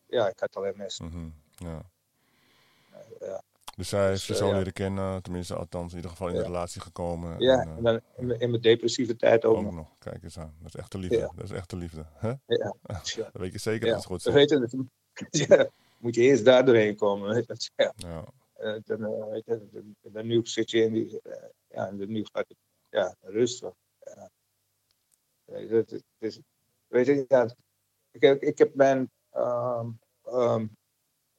ja, 0.06 0.30
ik 0.30 0.40
had 0.40 0.56
al 0.56 0.74
MS. 0.76 1.00
Mm 1.00 1.12
-hmm. 1.12 1.34
ja. 1.56 1.82
ja. 3.20 3.44
Dus 3.76 3.90
zij 3.90 4.08
heeft 4.08 4.22
je 4.22 4.28
dus, 4.28 4.38
zo 4.38 4.50
uh, 4.50 4.56
leren 4.56 4.74
kennen, 4.74 5.22
tenminste 5.22 5.56
althans 5.56 5.90
in 5.92 5.96
ieder 5.96 6.12
geval 6.12 6.28
in 6.28 6.34
de 6.34 6.42
relatie 6.42 6.82
gekomen. 6.82 7.40
Ja, 7.40 7.62
en, 7.62 7.78
en 7.78 7.84
dan 7.84 8.00
in, 8.18 8.40
in 8.40 8.50
mijn 8.50 8.62
depressieve 8.62 9.16
tijd 9.16 9.46
ook, 9.46 9.58
ook 9.58 9.72
nog. 9.72 9.98
Kijk 10.00 10.24
eens 10.24 10.38
aan, 10.38 10.56
dat 10.60 10.74
is 10.74 10.80
echte 10.80 10.98
liefde. 10.98 11.32
Dat 11.36 11.44
is 11.44 11.52
echte 11.52 11.76
liefde. 11.76 12.06
Hè? 12.14 12.28
Ja. 12.46 12.76
dat 13.16 13.30
weet 13.32 13.54
je 13.54 13.60
zeker 13.60 13.88
dat 13.88 13.96
het 13.96 14.06
goed 14.06 14.22
zit. 14.22 14.34
Weet 14.34 14.50
je, 14.50 14.86
ja, 15.48 15.70
moet 15.98 16.16
je 16.16 16.22
eerst 16.22 16.46
daar 16.46 16.66
doorheen 16.66 16.96
komen. 16.96 17.34
Weet 17.34 17.64
je, 17.64 17.72
ja. 17.76 17.94
ja. 17.96 18.26
Uh, 18.60 18.80
dan, 18.84 19.02
uh, 19.02 19.30
weet 19.30 19.46
je, 19.46 19.94
dan, 20.02 20.28
nu 20.28 20.40
zit 20.44 20.72
je 20.72 20.82
in 20.84 20.94
die, 20.94 21.22
ja, 21.68 21.88
en 21.88 22.12
nu 22.12 22.26
gaat 22.32 22.48
het 22.48 22.58
ja, 22.90 23.16
rustig. 23.22 23.74
Ja. 24.00 24.30
Het, 25.46 26.04
is, 26.18 26.40
weet 26.88 27.06
je 27.06 27.26
ja, 27.28 27.56
ik, 28.12 28.22
heb, 28.22 28.42
ik 28.42 28.58
heb 28.58 28.76
mijn, 28.76 29.12
um, 29.36 30.00
um, 30.34 30.78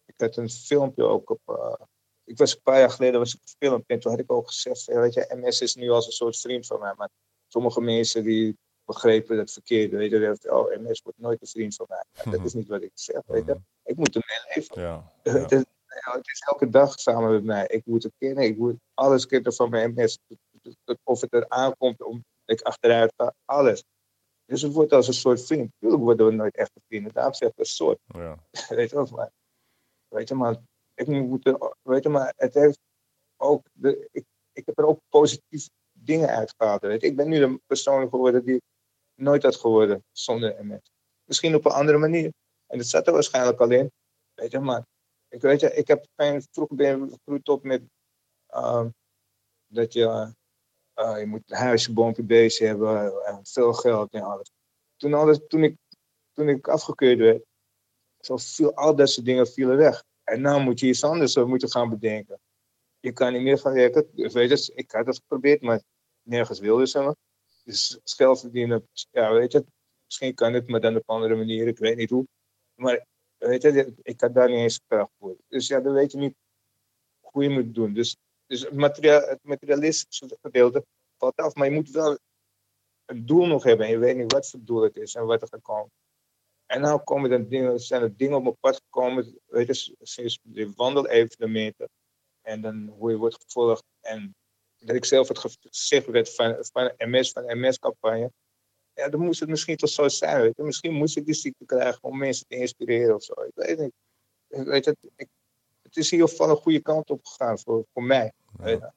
ik 0.04 0.14
had 0.16 0.36
een 0.36 0.50
filmpje 0.50 1.04
ook 1.04 1.30
op, 1.30 1.40
uh, 1.46 1.86
ik 2.24 2.38
was 2.38 2.54
een 2.54 2.62
paar 2.62 2.78
jaar 2.78 2.90
geleden 2.90 3.18
was 3.18 3.34
ik 3.34 3.40
een 3.42 3.54
filmpje 3.58 3.94
en 3.94 4.00
toen 4.00 4.10
had 4.10 4.20
ik 4.20 4.32
ook 4.32 4.46
gezegd, 4.46 4.84
weet 4.86 5.14
je, 5.14 5.34
MS 5.34 5.60
is 5.60 5.74
nu 5.74 5.90
als 5.90 6.06
een 6.06 6.12
soort 6.12 6.40
vriend 6.40 6.66
van 6.66 6.80
mij, 6.80 6.94
maar 6.96 7.10
sommige 7.48 7.80
mensen 7.80 8.24
die 8.24 8.58
begrepen 8.84 9.36
dat 9.36 9.50
verkeerd, 9.50 9.90
weet 9.90 10.10
je, 10.10 10.52
oh, 10.52 10.76
MS 10.76 11.02
wordt 11.02 11.18
nooit 11.18 11.40
een 11.40 11.46
vriend 11.46 11.74
van 11.74 11.86
mij. 11.88 12.04
Ja, 12.24 12.30
dat 12.30 12.44
is 12.44 12.52
niet 12.52 12.68
wat 12.68 12.82
ik 12.82 12.90
zeg, 12.94 13.22
weet 13.26 13.46
je. 13.46 13.56
Ik 13.84 13.96
moet 13.96 14.14
ermee 14.14 14.54
leven. 14.54 14.80
Ja, 14.80 15.12
ja. 15.22 15.32
Het, 15.32 15.52
is, 15.52 15.64
het, 15.86 16.26
is, 16.26 16.42
elke 16.46 16.68
dag 16.68 17.00
samen 17.00 17.30
met 17.30 17.44
mij. 17.44 17.66
Ik 17.66 17.86
moet 17.86 18.02
het 18.02 18.12
kennen, 18.18 18.44
ik 18.44 18.56
moet 18.56 18.76
alles 18.94 19.26
kennen 19.26 19.54
van 19.54 19.70
mijn 19.70 19.92
MS. 19.94 20.18
Of 21.02 21.20
het 21.20 21.32
er 21.32 21.48
aankomt, 21.48 22.02
om 22.02 22.24
ik 22.44 22.60
achteruit 22.60 23.12
ga, 23.16 23.34
alles. 23.44 23.84
Dus 24.52 24.62
het 24.62 24.72
wordt 24.72 24.92
als 24.92 25.06
een 25.06 25.14
soort 25.14 25.46
vriend. 25.46 25.70
Natuurlijk 25.70 26.02
worden 26.02 26.26
we 26.26 26.32
nooit 26.32 26.56
echte 26.56 26.80
vrienden. 26.86 27.12
Daarom 27.12 27.34
zeg 27.34 27.48
ik 27.48 27.58
een 27.58 27.64
soort. 27.64 27.98
Ja. 28.06 28.38
weet 28.76 28.90
je 28.90 28.96
wel, 28.96 29.06
maar, 29.10 29.30
weet 30.08 30.28
je 30.28 30.34
maar, 30.34 30.56
ik 30.94 31.06
moet, 31.06 31.56
weet 31.82 32.02
je 32.02 32.08
maar, 32.08 32.32
het 32.36 32.54
heeft 32.54 32.78
ook, 33.36 33.66
de, 33.72 34.08
ik, 34.10 34.24
ik 34.52 34.66
heb 34.66 34.78
er 34.78 34.86
ook 34.86 35.00
positieve 35.08 35.70
dingen 35.92 36.28
uitgehaald. 36.28 36.80
Weet 36.80 37.00
je. 37.00 37.06
Ik 37.06 37.16
ben 37.16 37.28
nu 37.28 37.42
een 37.42 37.60
persoon 37.66 38.08
geworden 38.08 38.44
die 38.44 38.54
ik 38.54 38.62
nooit 39.14 39.42
had 39.42 39.56
geworden 39.56 40.04
zonder 40.10 40.64
MS. 40.64 40.90
Misschien 41.24 41.54
op 41.54 41.64
een 41.64 41.72
andere 41.72 41.98
manier. 41.98 42.32
En 42.66 42.78
dat 42.78 42.86
zat 42.86 43.06
er 43.06 43.12
waarschijnlijk 43.12 43.60
al 43.60 43.70
in. 43.70 43.92
Weet 44.34 44.50
je, 44.50 44.58
maar 44.58 44.86
ik 45.28 45.40
weet 45.40 45.60
je, 45.60 45.74
ik 45.74 45.88
heb 45.88 46.06
geen, 46.16 46.42
vroeger 46.50 46.76
ben 46.76 47.10
gegroeid 47.10 47.48
op 47.48 47.62
met 47.62 47.82
uh, 48.50 48.86
dat 49.66 49.92
je 49.92 50.34
uh, 50.96 51.18
je 51.18 51.26
moet 51.26 51.50
een 51.50 51.56
huisje, 51.56 51.92
boompje, 51.92 52.66
hebben, 52.66 53.24
en 53.24 53.40
veel 53.42 53.72
geld 53.72 54.12
en 54.12 54.22
alles. 54.22 54.50
Toen, 54.96 55.14
alles, 55.14 55.40
toen, 55.48 55.64
ik, 55.64 55.76
toen 56.32 56.48
ik 56.48 56.68
afgekeurd 56.68 57.18
werd, 57.18 57.44
zo 58.20 58.36
viel, 58.36 58.74
al 58.74 58.96
dat 58.96 59.10
soort 59.10 59.26
dingen 59.26 59.46
vielen 59.46 59.76
weg. 59.76 60.04
En 60.24 60.42
nu 60.42 60.58
moet 60.58 60.80
je 60.80 60.86
iets 60.86 61.04
anders 61.04 61.36
moeten 61.36 61.70
gaan 61.70 61.88
bedenken. 61.88 62.40
Je 63.00 63.12
kan 63.12 63.32
niet 63.32 63.42
meer 63.42 63.58
gaan 63.58 63.72
werken. 63.72 64.08
Weet 64.12 64.66
je, 64.66 64.72
ik 64.74 64.90
had 64.90 65.06
het 65.06 65.16
geprobeerd, 65.16 65.60
maar 65.60 65.82
nergens 66.22 66.58
wilde 66.58 66.86
ze 66.86 67.00
me. 67.02 67.16
Dus 67.64 68.00
geld 68.04 68.40
verdienen, 68.40 68.88
ja, 69.10 69.32
weet 69.32 69.52
je, 69.52 69.64
misschien 70.04 70.34
kan 70.34 70.52
het, 70.52 70.68
maar 70.68 70.80
dan 70.80 70.96
op 70.96 71.02
andere 71.06 71.36
manier, 71.36 71.66
ik 71.66 71.78
weet 71.78 71.96
niet 71.96 72.10
hoe. 72.10 72.26
Maar 72.74 73.06
weet 73.38 73.62
je, 73.62 73.94
ik 74.02 74.20
had 74.20 74.34
daar 74.34 74.48
niet 74.48 74.58
eens 74.58 74.80
kracht 74.86 75.10
voor. 75.18 75.36
Dus 75.48 75.66
ja, 75.66 75.80
dan 75.80 75.92
weet 75.92 76.12
je 76.12 76.18
niet 76.18 76.34
hoe 77.20 77.42
je 77.42 77.48
moet 77.48 77.74
doen. 77.74 77.92
Dus 77.92 78.16
dus 78.52 78.60
het, 78.60 78.74
materiaal, 78.74 79.20
het 79.20 79.38
materialistische 79.42 80.38
gedeelte 80.42 80.84
valt 81.16 81.36
af, 81.36 81.54
maar 81.54 81.66
je 81.66 81.74
moet 81.74 81.90
wel 81.90 82.18
een 83.04 83.26
doel 83.26 83.46
nog 83.46 83.62
hebben. 83.62 83.86
En 83.86 83.92
je 83.92 83.98
weet 83.98 84.16
niet 84.16 84.32
wat 84.32 84.48
voor 84.48 84.60
doel 84.62 84.82
het 84.82 84.96
is 84.96 85.14
en 85.14 85.26
wat 85.26 85.42
er 85.42 85.48
gaat 85.48 85.62
komen. 85.62 85.90
En 86.66 86.80
nou 86.80 87.00
komen 87.02 87.30
er 87.30 87.48
dingen, 87.48 87.80
zijn 87.80 88.02
er 88.02 88.16
dingen 88.16 88.36
op 88.36 88.42
mijn 88.42 88.56
pad 88.60 88.76
gekomen, 88.76 89.38
weet 89.46 89.66
je, 89.66 89.94
sinds 90.00 90.38
de 90.42 90.72
wandelevenementen. 90.76 91.88
En 92.40 92.60
dan 92.60 92.88
hoe 92.98 93.10
je 93.10 93.16
wordt 93.16 93.42
gevolgd. 93.42 93.84
En 94.00 94.34
dat 94.76 94.96
ik 94.96 95.04
zelf 95.04 95.28
het 95.28 95.38
gezicht 95.38 96.06
werd 96.06 96.34
van, 96.34 96.56
van 96.60 96.92
MS, 96.96 97.32
van 97.32 97.58
MS-campagne. 97.60 98.32
Ja, 98.94 99.08
dan 99.08 99.20
moest 99.20 99.40
het 99.40 99.48
misschien 99.48 99.76
toch 99.76 99.90
zo 99.90 100.08
zijn. 100.08 100.52
Misschien 100.56 100.94
moest 100.94 101.16
ik 101.16 101.24
die 101.24 101.34
ziekte 101.34 101.64
krijgen 101.64 102.02
om 102.02 102.18
mensen 102.18 102.46
te 102.46 102.56
inspireren 102.56 103.14
of 103.14 103.22
zo. 103.22 103.32
Ik 103.32 103.54
weet 103.54 103.78
niet. 103.78 103.92
Weet 104.46 104.84
je, 104.84 104.96
ik, 105.16 105.28
het 105.94 106.04
is 106.04 106.12
in 106.12 106.18
ieder 106.18 106.30
geval 106.30 106.50
een 106.50 106.62
goede 106.62 106.80
kant 106.80 107.10
op 107.10 107.24
gegaan 107.24 107.58
voor, 107.58 107.84
voor 107.92 108.02
mij. 108.02 108.32
Ja. 108.64 108.92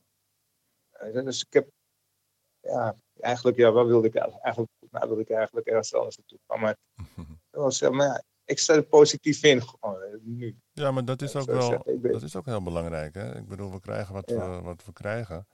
Dus 1.12 1.42
ik 1.42 1.54
heb, 1.54 1.70
ja, 2.60 2.96
eigenlijk, 3.20 3.58
ja, 3.58 3.72
wat 3.72 3.88
wilde 3.88 4.08
ik 4.08 4.16
eigenlijk? 4.16 4.72
Nou, 4.92 5.08
wilde 5.08 5.22
ik 5.22 5.30
eigenlijk 5.30 5.68
ergens 5.68 5.94
anders 5.94 6.18
naartoe 6.18 6.40
gaan. 6.48 6.60
Maar, 6.60 6.76
was, 7.64 7.82
maar 7.82 8.08
ja, 8.08 8.24
ik 8.46 8.60
sta 8.60 8.74
er 8.74 8.84
positief 8.84 9.44
in 9.44 9.62
gewoon, 9.62 10.02
eh, 10.02 10.10
nu. 10.22 10.58
Ja, 10.72 10.92
maar 10.92 11.06
dat 11.06 11.22
is 11.22 11.36
ook 11.36 11.46
wel, 11.46 11.84
dat 12.02 12.22
is 12.22 12.36
ook 12.36 12.46
heel 12.46 12.64
belangrijk. 12.64 13.14
Hè? 13.14 13.38
Ik 13.38 13.48
bedoel, 13.48 13.72
we 13.72 13.80
krijgen 13.80 14.14
wat, 14.14 14.30
we, 14.30 14.60
wat 14.62 14.86
we 14.86 14.94
krijgen. 14.94 15.48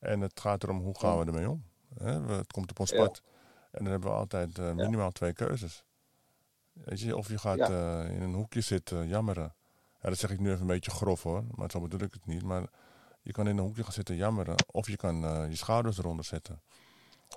En 0.00 0.20
het 0.20 0.40
gaat 0.40 0.62
erom, 0.62 0.80
hoe 0.80 0.98
gaan 0.98 1.18
we 1.18 1.24
ermee 1.24 1.50
om? 1.50 1.64
Hè? 1.98 2.20
Het 2.20 2.52
komt 2.52 2.70
op 2.70 2.80
ons 2.80 2.92
pad. 2.92 3.22
En 3.70 3.82
dan 3.84 3.92
hebben 3.92 4.10
we 4.10 4.16
altijd 4.16 4.58
uh, 4.58 4.72
minimaal 4.72 5.10
twee 5.10 5.32
keuzes. 5.32 5.84
Weet 6.72 7.00
je, 7.00 7.16
of 7.16 7.28
je 7.28 7.38
gaat 7.38 7.70
uh, 7.70 8.10
in 8.10 8.22
een 8.22 8.34
hoekje 8.34 8.60
zitten, 8.60 9.08
jammeren. 9.08 9.54
Ja, 10.00 10.08
dat 10.08 10.18
zeg 10.18 10.30
ik 10.30 10.40
nu 10.40 10.48
even 10.48 10.60
een 10.60 10.66
beetje 10.66 10.90
grof 10.90 11.22
hoor, 11.22 11.44
maar 11.54 11.70
zo 11.70 11.80
bedoel 11.80 12.00
ik 12.00 12.12
het 12.12 12.26
niet. 12.26 12.42
Maar 12.42 12.70
je 13.22 13.32
kan 13.32 13.48
in 13.48 13.56
een 13.56 13.64
hoekje 13.64 13.82
gaan 13.82 13.92
zitten 13.92 14.16
jammeren 14.16 14.54
of 14.72 14.88
je 14.88 14.96
kan 14.96 15.24
uh, 15.24 15.46
je 15.48 15.56
schouders 15.56 15.98
eronder 15.98 16.24
zetten. 16.24 16.62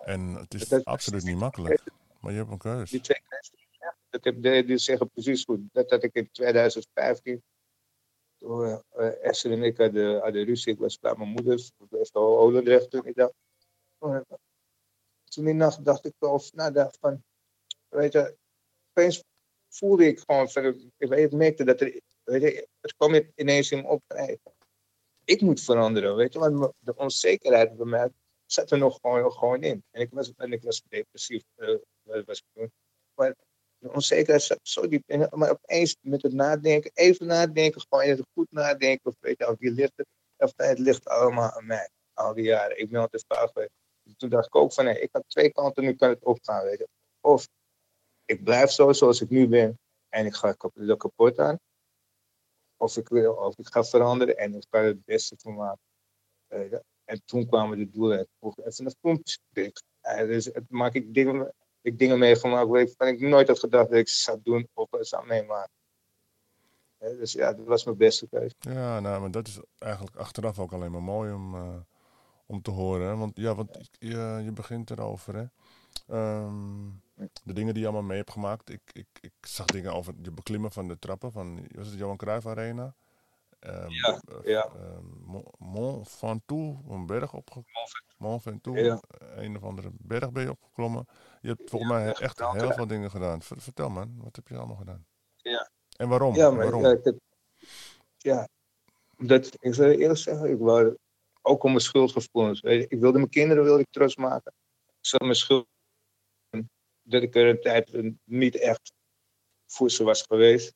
En 0.04 0.34
het 0.34 0.54
is 0.54 0.67
dat, 0.67 0.86
absoluut 0.86 1.24
niet 1.24 1.38
makkelijk, 1.38 1.84
maar 2.19 2.32
je 2.32 2.38
hebt 2.38 2.52
een 2.52 2.58
keuze. 2.58 2.91
Die 2.91 3.02
twee 3.02 3.21
ja, 3.69 3.95
dat 4.10 4.24
heb, 4.24 4.67
die, 4.67 4.78
zeggen 4.78 5.10
precies 5.10 5.43
goed. 5.43 5.60
Dat 5.71 5.89
had 5.89 6.04
ik 6.04 6.13
in 6.13 6.32
2015, 6.32 7.43
toen 8.38 8.82
uh, 8.97 9.26
Esther 9.26 9.52
en 9.52 9.63
ik 9.63 9.78
hadden, 9.78 10.21
hadden 10.21 10.45
ruzie, 10.45 10.74
ik 10.74 10.80
was 10.80 11.00
bij 11.00 11.15
mijn 11.17 11.30
moeder, 11.30 11.54
ik 11.54 11.88
was 11.89 12.13
al 12.13 12.38
Holendrecht 12.38 12.89
toen 12.89 13.06
ik 13.06 13.15
dacht. 13.15 13.34
Toen 15.24 15.45
die 15.45 15.54
nacht 15.54 15.86
dacht 15.86 16.06
ik 16.06 16.13
over, 16.19 16.50
nou 16.56 16.71
dacht 16.71 16.97
van, 17.00 17.24
weet 17.88 18.13
je, 18.13 18.38
opeens 18.89 19.24
voelde 19.69 20.06
ik 20.06 20.19
gewoon, 20.19 20.50
ik 20.97 21.10
weet, 21.10 21.32
merkte 21.32 21.63
dat 21.63 21.82
er 21.82 22.02
Weet 22.24 22.42
je, 22.42 22.68
het 22.82 22.96
kwam 22.96 23.32
ineens 23.36 23.72
in 23.72 23.82
me 23.82 23.88
op. 23.88 24.04
ik 25.24 25.42
moet 25.42 25.62
veranderen, 25.62 26.16
weet 26.16 26.34
je. 26.34 26.40
Want 26.40 26.74
de 26.80 26.96
onzekerheid 26.96 27.78
bij 27.78 27.86
mij 27.86 28.10
zat 28.46 28.72
er 28.72 28.78
nog 28.78 28.98
gewoon, 29.02 29.32
gewoon 29.32 29.64
in. 29.64 29.84
En 29.92 30.02
ik 30.02 30.10
was, 30.12 30.34
en 30.36 30.54
ik 30.54 30.64
was 30.64 30.84
depressief. 30.88 31.44
Uh, 31.56 31.78
was 32.26 32.44
Maar 33.14 33.36
de 33.78 33.92
onzekerheid 33.92 34.44
zat 34.44 34.60
zo 34.62 34.88
diep 34.88 35.04
in. 35.06 35.28
Maar 35.32 35.50
opeens 35.50 35.98
met 36.02 36.22
het 36.22 36.34
nadenken, 36.34 36.92
even 36.94 37.26
nadenken, 37.26 37.82
gewoon 37.90 38.04
even 38.04 38.26
goed 38.34 38.52
nadenken. 38.52 39.12
Of 39.12 39.16
weet 39.20 39.38
je, 39.38 39.48
of 39.48 39.56
die 39.56 39.92
of 40.38 40.54
het 40.56 40.80
ligt 40.80 41.08
allemaal 41.08 41.52
aan 41.52 41.66
mij. 41.66 41.90
Al 42.14 42.34
die 42.34 42.44
jaren. 42.44 42.80
Ik 42.80 42.90
ben 42.90 43.02
altijd 43.02 43.26
fout 43.28 43.52
geweest. 43.52 43.72
Dus 44.04 44.14
toen 44.18 44.30
dacht 44.30 44.46
ik 44.46 44.56
ook 44.56 44.74
van, 44.74 44.86
nee, 44.86 45.00
ik 45.00 45.10
heb 45.12 45.24
twee 45.28 45.52
kanten, 45.52 45.84
nu 45.84 45.94
kan 45.94 46.10
het 46.10 46.24
opgaan, 46.24 46.64
weet 46.64 46.78
je. 46.78 46.88
Of 47.22 47.48
ik 48.26 48.44
blijf 48.44 48.70
zo 48.70 48.94
zoals 48.94 49.22
ik 49.22 49.30
nu 49.30 49.48
ben 49.48 49.80
en 50.10 50.26
ik 50.26 50.34
ga 50.34 50.48
er 50.48 50.98
kapot 50.98 51.40
aan 51.40 51.60
of 52.82 52.98
ik, 52.98 53.08
wil, 53.08 53.34
of 53.34 53.58
ik 53.58 53.67
ga 53.67 53.84
veranderen 53.84 54.38
en 54.38 54.56
ik 54.56 54.65
ga 54.70 54.78
er 54.78 54.86
het 54.86 55.06
beste 55.06 55.36
van 55.38 55.56
maken. 55.56 55.82
Uh, 56.50 56.74
en 57.06 57.22
toen 57.26 57.48
kwamen 57.48 57.78
de 57.78 57.89
doelen. 57.89 58.20
En 58.20 58.28
toen 58.39 59.24
uh, 59.54 60.17
dus 60.17 60.46
het 60.46 60.70
maak 60.70 60.94
ik 60.94 61.13
dingen, 61.13 61.54
ik 61.82 62.00
dingen 62.00 62.20
meegemaakt 62.20 62.67
waarvan 62.67 63.08
ik 63.08 63.20
nooit 63.20 63.48
had 63.48 63.60
gedacht 63.60 63.89
dat 63.89 64.00
ik 64.00 64.08
ze 64.08 64.22
zou 64.22 64.39
doen 64.44 64.67
of 64.74 64.89
zou 65.00 65.26
meemaken. 65.26 65.72
Uh, 67.00 67.10
dus 67.10 67.32
ja, 67.32 67.54
dat 67.54 67.65
was 67.65 67.84
mijn 67.84 67.98
beste 67.98 68.28
keuze. 68.28 68.56
Ja, 68.60 69.00
nou, 69.00 69.22
maar 69.22 69.32
dat 69.32 69.48
is 69.48 69.60
eigenlijk 69.78 70.15
achteraf 70.15 70.60
ook 70.60 70.74
alleen 70.74 70.91
maar 70.91 71.04
mooi 71.04 71.34
om, 71.34 71.56
uh, 71.56 71.76
om 72.46 72.62
te 72.62 72.72
horen. 72.72 73.17
Want 73.17 73.38
ja, 73.38 73.56
want 73.56 73.89
je, 74.00 74.41
je 74.44 74.52
begint 74.52 74.89
erover, 74.89 75.36
hè. 75.36 75.46
Um, 76.44 77.02
de 77.44 77.54
dingen 77.54 77.74
die 77.74 77.82
je 77.84 77.90
allemaal 77.90 78.08
mee 78.08 78.18
hebt 78.18 78.32
gemaakt. 78.32 78.70
Ik, 78.70 78.82
ik, 78.92 79.08
ik 79.22 79.34
zag 79.42 79.66
dingen 79.66 79.94
over 79.94 80.14
je 80.22 80.32
beklimmen 80.32 80.72
van 80.72 80.88
de 80.88 81.00
trappen 81.00 81.32
van 81.32 81.68
was 81.76 81.88
het 81.88 82.00
Johan 82.00 82.18
Cruijff 82.18 82.48
Arena. 82.48 82.96
Um, 83.60 83.90
ja, 83.90 84.22
uh, 84.30 84.44
ja. 84.44 84.70
Um, 84.76 85.44
Mont 85.58 86.10
Ventoux, 86.10 86.80
een 86.90 87.06
berg 87.06 87.34
opgeklommen. 87.34 87.92
Mont 88.18 88.42
Ventoux, 88.42 88.80
ja. 88.80 89.02
een 89.36 89.56
of 89.56 89.64
andere 89.64 89.90
berg 89.94 90.32
ben 90.32 90.44
je 90.44 90.52
opgeklommen. 90.52 91.06
Je 91.42 91.48
hebt 91.48 91.70
volgens 91.70 91.92
mij 91.92 92.14
echt 92.14 92.40
heel 92.40 92.72
veel 92.72 92.88
dingen 92.88 93.12
gedaan. 93.12 93.42
Vertel 93.42 93.90
man, 93.90 94.16
wat 94.18 94.36
heb 94.36 94.48
je 94.48 94.58
allemaal 94.58 94.76
gedaan? 94.76 95.06
Ja. 95.36 95.70
En 95.98 96.10
waarom? 96.10 96.36
Ja, 96.36 96.50
maar 96.50 96.60
waarom? 96.60 96.82
Ja, 96.82 96.98
ik, 97.04 97.14
ja, 98.18 98.48
dat, 99.18 99.58
ik 99.60 99.74
zou 99.74 99.92
eerlijk 99.92 100.20
zeggen, 100.20 100.50
ik 100.50 100.60
wou 100.60 100.98
ook 101.42 101.64
om 101.64 101.70
mijn 101.70 101.84
schuldgevoelens. 101.84 102.62
Ik 102.62 103.00
wilde 103.00 103.18
mijn 103.18 103.30
kinderen 103.30 103.64
wilde 103.64 103.82
ik 103.82 103.90
trots 103.90 104.16
maken. 104.16 104.54
Ik 104.88 105.06
zat 105.06 105.22
mijn 105.22 105.36
schuld 105.36 105.68
dat 107.02 107.24
ik 107.24 107.36
er 107.36 107.48
een 107.48 107.62
tijd 107.62 108.14
niet 108.24 108.56
echt 108.56 108.94
voor 109.66 109.92
ze 109.92 110.04
was 110.04 110.22
geweest. 110.22 110.74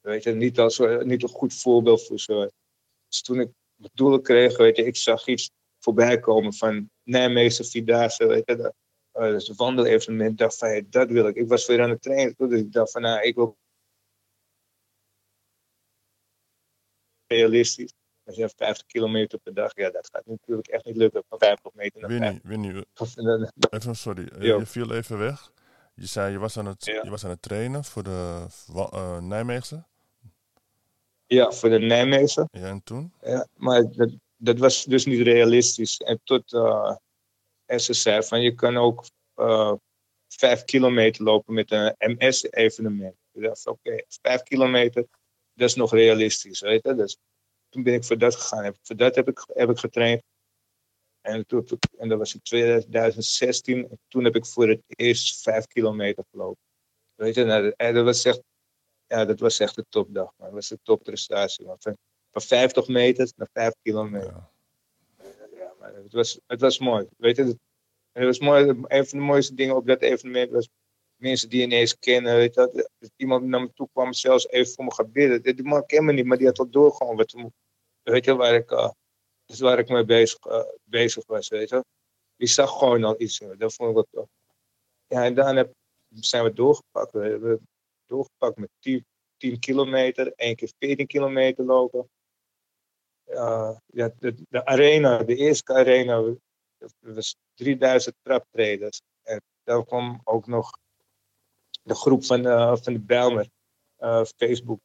Weet 0.00 0.22
je, 0.22 0.32
niet, 0.32 0.58
als, 0.58 0.78
niet 0.78 1.22
een 1.22 1.28
goed 1.28 1.54
voorbeeld 1.54 2.06
voor 2.06 2.18
ze. 2.18 2.52
Dus 3.08 3.20
toen 3.20 3.40
ik 3.40 3.50
het 3.76 3.90
doelen 3.94 4.22
kreeg, 4.22 4.56
weet 4.56 4.76
je, 4.76 4.84
ik 4.84 4.96
zag 4.96 5.26
iets 5.26 5.50
voorbij 5.78 6.18
komen 6.18 6.54
van 6.54 6.90
Nijmeegse 7.02 7.64
Vierdaagse, 7.64 8.26
weet 8.26 8.42
je, 8.46 8.56
dat, 8.56 8.74
uh, 9.14 9.22
dus 9.22 9.48
een 9.48 9.56
wandelevenement, 9.56 10.38
dacht 10.38 10.58
van, 10.58 10.68
hey, 10.68 10.86
dat 10.88 11.10
wil 11.10 11.26
ik. 11.26 11.36
Ik 11.36 11.48
was 11.48 11.66
weer 11.66 11.82
aan 11.82 11.90
het 11.90 12.02
trainen, 12.02 12.34
dus 12.36 12.60
ik 12.60 12.72
dacht 12.72 12.90
van, 12.90 13.02
nou, 13.02 13.22
ik 13.22 13.34
wil 13.34 13.56
realistisch. 17.26 17.92
Als 18.24 18.36
je 18.36 18.48
50 18.56 18.86
kilometer 18.86 19.38
per 19.38 19.54
dag, 19.54 19.76
ja, 19.76 19.90
dat 19.90 20.08
gaat 20.12 20.26
natuurlijk 20.26 20.68
echt 20.68 20.84
niet 20.84 20.96
lukken 20.96 21.24
van 21.28 21.38
50 21.38 21.72
meter 21.74 22.00
naar 22.00 22.10
Winnie, 22.10 22.40
Winnie, 22.42 22.84
even, 23.70 23.96
sorry, 23.96 24.28
uh, 24.38 24.42
je 24.42 24.66
viel 24.66 24.92
even 24.92 25.18
weg. 25.18 25.52
Je 25.98 26.06
zei, 26.06 26.32
je 26.32 26.38
was 26.38 26.56
aan 26.56 26.66
het, 26.66 26.84
ja. 26.84 27.00
je 27.02 27.10
was 27.10 27.24
aan 27.24 27.30
het 27.30 27.42
trainen 27.42 27.84
voor 27.84 28.02
de 28.02 28.46
uh, 28.74 29.18
Nijmeegse? 29.18 29.84
Ja, 31.26 31.52
voor 31.52 31.68
de 31.68 31.78
Nijmeegse. 31.78 32.48
Ja, 32.50 32.66
en 32.66 32.82
toen? 32.82 33.12
Ja, 33.20 33.46
maar 33.54 33.92
dat, 33.92 34.10
dat 34.36 34.58
was 34.58 34.84
dus 34.84 35.04
niet 35.04 35.20
realistisch. 35.20 35.96
En 35.96 36.20
tot 36.24 36.52
uh, 36.52 36.96
ze 37.66 37.92
zei 37.92 38.22
van, 38.22 38.40
je 38.40 38.54
kan 38.54 38.76
ook 38.76 39.04
uh, 39.36 39.72
vijf 40.28 40.64
kilometer 40.64 41.24
lopen 41.24 41.54
met 41.54 41.70
een 41.70 41.94
MS-evenement. 41.98 43.16
Ik 43.32 43.42
dacht, 43.42 43.66
oké, 43.66 43.88
okay, 43.88 44.04
vijf 44.22 44.42
kilometer, 44.42 45.06
dat 45.54 45.68
is 45.68 45.74
nog 45.74 45.92
realistisch, 45.92 46.60
weet 46.60 46.82
je. 46.82 46.94
Dus 46.94 47.18
toen 47.68 47.82
ben 47.82 47.94
ik 47.94 48.04
voor 48.04 48.18
dat 48.18 48.36
gegaan. 48.36 48.74
Voor 48.82 48.96
dat 48.96 49.14
heb 49.14 49.28
ik, 49.28 49.44
heb 49.52 49.70
ik 49.70 49.78
getraind. 49.78 50.22
En, 51.26 51.46
toen, 51.46 51.66
en 51.98 52.08
dat 52.08 52.18
was 52.18 52.34
in 52.34 52.42
2016. 52.42 53.90
En 53.90 53.98
toen 54.08 54.24
heb 54.24 54.36
ik 54.36 54.46
voor 54.46 54.68
het 54.68 54.82
eerst 54.86 55.42
vijf 55.42 55.66
kilometer 55.66 56.24
gelopen. 56.30 56.62
Weet 57.14 57.34
je, 57.34 57.44
nou, 57.44 57.72
en 57.76 57.94
dat 57.94 58.04
was 58.04 58.24
echt, 58.24 58.42
ja, 59.06 59.24
dat 59.24 59.40
was 59.40 59.58
echt 59.58 59.74
de 59.74 59.84
topdag. 59.88 60.32
Man. 60.36 60.46
Dat 60.46 60.54
was 60.54 60.68
de 60.68 60.78
topprestatie. 60.82 61.66
Man. 61.66 61.76
Van, 61.78 61.96
van 62.30 62.42
50 62.42 62.88
meter 62.88 63.32
naar 63.36 63.48
5 63.52 63.72
kilometer. 63.82 64.32
Ja. 64.32 64.50
ja 65.54 65.72
maar 65.78 65.94
het, 65.94 66.12
was, 66.12 66.40
het 66.46 66.60
was 66.60 66.78
mooi. 66.78 67.06
Weet 67.16 67.36
je, 67.36 67.44
het, 67.44 67.58
het 68.12 68.24
was 68.24 68.38
mooi. 68.38 68.68
Een 68.68 69.06
van 69.06 69.18
de 69.18 69.24
mooiste 69.24 69.54
dingen 69.54 69.76
op 69.76 69.86
dat 69.86 70.00
evenement 70.02 70.50
was 70.50 70.68
mensen 71.16 71.48
die 71.48 71.62
ineens 71.62 71.98
kennen. 71.98 72.36
Weet 72.36 72.54
je, 72.54 72.70
dat, 72.98 73.10
iemand 73.16 73.44
naar 73.44 73.60
me 73.60 73.72
toe 73.72 73.88
kwam, 73.92 74.12
zelfs 74.12 74.48
even 74.48 74.72
voor 74.72 74.84
me 74.84 74.94
gaan 74.94 75.12
bidden. 75.12 75.56
Die 75.56 75.64
man 75.64 75.86
kent 75.86 76.04
me 76.04 76.12
niet, 76.12 76.26
maar 76.26 76.38
die 76.38 76.46
had 76.46 76.58
al 76.58 76.70
doorgegaan. 76.70 77.16
Wat, 77.16 77.34
weet 78.02 78.24
je, 78.24 78.34
waar 78.34 78.54
ik, 78.54 78.70
uh, 78.70 78.90
dus 79.46 79.60
waar 79.60 79.78
ik 79.78 79.88
mee 79.88 80.04
bezig, 80.04 80.46
uh, 80.46 80.62
bezig 80.84 81.26
was. 81.26 81.48
Weet 81.48 81.68
je. 81.68 81.84
Die 82.36 82.48
zag 82.48 82.78
gewoon 82.78 83.04
al 83.04 83.20
iets. 83.20 83.42
Dat 83.58 83.74
vond 83.74 83.98
ik 83.98 84.04
tof. 84.10 84.28
Ja, 85.06 85.24
en 85.24 85.56
heb, 85.56 85.74
zijn 86.08 86.44
we 86.44 86.52
doorgepakt. 86.52 87.12
We 87.12 87.28
hebben 87.28 87.68
doorgepakt 88.06 88.56
met 88.56 88.70
10, 88.78 89.06
10 89.36 89.58
kilometer, 89.58 90.32
één 90.32 90.56
keer 90.56 90.72
14 90.78 91.06
kilometer 91.06 91.64
lopen. 91.64 92.08
Ja, 93.24 93.80
de, 93.86 94.34
de, 94.48 94.64
arena, 94.64 95.22
de 95.22 95.36
eerste 95.36 95.74
arena, 95.74 96.34
was 97.00 97.36
3000 97.54 98.14
traptreders. 98.22 99.00
En 99.22 99.40
dan 99.62 99.84
kwam 99.84 100.20
ook 100.24 100.46
nog 100.46 100.70
de 101.82 101.94
groep 101.94 102.24
van, 102.24 102.42
van 102.82 102.92
de 102.92 103.00
Belmer. 103.00 103.48
Uh, 103.98 104.24
Facebook, 104.24 104.80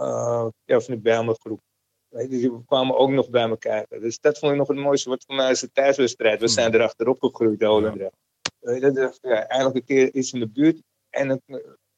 uh, 0.00 0.46
ja, 0.64 0.80
van 0.80 0.94
de 0.94 1.00
Belmer 1.00 1.34
groep. 1.38 1.60
Die 2.08 2.64
kwamen 2.64 2.96
ook 2.96 3.10
nog 3.10 3.30
bij 3.30 3.48
elkaar. 3.48 3.86
Dus 3.88 4.20
dat 4.20 4.38
vond 4.38 4.52
ik 4.52 4.58
nog 4.58 4.68
het 4.68 4.76
mooiste. 4.76 5.08
Wat 5.08 5.24
voor 5.26 5.34
mij 5.34 5.50
is 5.50 5.60
de 5.60 5.72
thuiswedstrijd. 5.72 6.40
We 6.40 6.48
zijn 6.48 6.72
er 6.72 6.82
achterop 6.82 7.20
gegroeid, 7.20 7.58
de 7.58 7.66
Hollandrecht. 7.66 8.16
Ja. 8.60 9.12
Ja, 9.20 9.46
eigenlijk 9.46 9.74
een 9.74 9.84
keer 9.84 10.14
iets 10.14 10.32
in 10.32 10.40
de 10.40 10.48
buurt. 10.48 10.82
En 11.10 11.28
dan, 11.28 11.40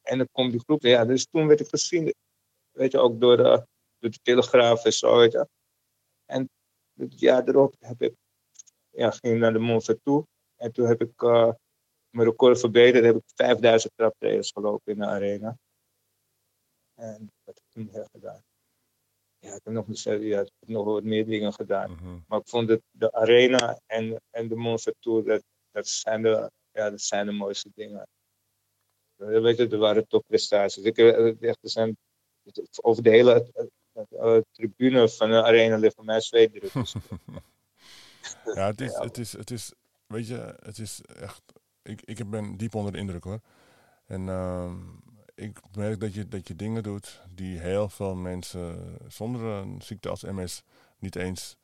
en 0.01 0.17
dan 0.17 0.27
komt 0.31 0.51
die 0.51 0.59
groep. 0.59 0.81
Ja, 0.81 1.05
dus 1.05 1.27
toen 1.27 1.47
werd 1.47 1.59
ik 1.59 1.67
gezien. 1.67 2.13
Weet 2.71 2.91
je, 2.91 2.99
ook 2.99 3.19
door 3.19 3.37
de, 3.37 3.65
door 3.99 4.11
de 4.11 4.19
Telegraaf 4.21 4.85
en 4.85 4.93
zo. 4.93 5.17
Weet 5.17 5.31
je. 5.31 5.47
En 6.25 6.49
het 6.93 7.19
jaar 7.19 7.47
erop 7.47 7.75
heb 7.79 8.01
ik, 8.01 8.13
ja, 8.89 9.11
ging 9.11 9.33
ik 9.33 9.39
naar 9.39 9.53
de 9.53 9.59
Mont 9.59 9.95
toe. 10.03 10.25
En 10.55 10.71
toen 10.71 10.87
heb 10.87 11.01
ik 11.01 11.21
uh, 11.21 11.51
mijn 12.09 12.27
record 12.27 12.59
verbeterd. 12.59 13.05
heb 13.05 13.15
ik 13.15 13.23
5000 13.35 13.93
traptreders 13.95 14.51
gelopen 14.51 14.93
in 14.93 14.99
de 14.99 15.05
arena. 15.05 15.57
En 16.93 17.31
wat 17.43 17.61
toen 17.77 17.89
heb 17.91 18.07
gedaan? 18.11 18.43
Ja, 19.39 19.53
ik 19.55 19.61
heb 19.63 19.73
nog, 19.73 19.85
ja, 20.03 20.41
ik 20.41 20.51
heb 20.59 20.69
nog 20.69 20.85
wat 20.85 21.03
meer 21.03 21.25
dingen 21.25 21.53
gedaan. 21.53 21.91
Mm 21.91 21.97
-hmm. 21.97 22.23
Maar 22.27 22.39
ik 22.39 22.47
vond 22.47 22.69
het, 22.69 22.81
de 22.91 23.13
arena 23.13 23.79
en, 23.85 24.21
en 24.29 24.47
de 24.47 24.55
Mont 24.55 24.93
Tour, 24.99 25.23
dat, 25.23 25.43
dat, 25.71 25.87
zijn 25.87 26.21
de, 26.21 26.51
ja, 26.71 26.89
dat 26.89 27.01
zijn 27.01 27.25
de 27.25 27.31
mooiste 27.31 27.69
dingen. 27.75 28.07
Weet 29.15 29.57
je, 29.57 29.67
er 29.67 29.77
waren 29.77 30.07
topprestaties. 30.07 30.83
Ik 30.83 30.97
echt, 30.97 31.63
er 31.63 31.69
zijn 31.69 31.97
over 32.81 33.03
de 33.03 33.09
hele 33.09 33.51
uh, 34.11 34.37
tribune 34.51 35.09
van 35.09 35.29
de 35.29 35.43
arena 35.43 35.77
ligt 35.77 35.95
voor 35.95 36.05
mij 36.05 36.21
zweetdruk. 36.21 36.71
ja, 38.55 38.67
het 38.67 38.81
is, 38.81 38.93
het, 38.93 39.17
is, 39.17 39.31
het 39.31 39.51
is, 39.51 39.73
weet 40.07 40.27
je, 40.27 40.55
het 40.59 40.77
is 40.77 41.01
echt, 41.01 41.41
ik, 41.81 42.01
ik 42.01 42.29
ben 42.29 42.57
diep 42.57 42.75
onder 42.75 42.91
de 42.91 42.97
indruk 42.97 43.23
hoor. 43.23 43.39
En 44.05 44.21
uh, 44.21 44.73
ik 45.37 45.59
merk 45.75 45.99
dat 45.99 46.13
je, 46.13 46.27
dat 46.27 46.47
je 46.47 46.55
dingen 46.55 46.83
doet 46.83 47.21
die 47.29 47.59
heel 47.59 47.89
veel 47.89 48.15
mensen 48.15 48.97
zonder 49.07 49.41
een 49.41 49.81
ziekte 49.81 50.09
als 50.09 50.23
MS 50.23 50.63
niet 50.99 51.15
eens 51.15 51.57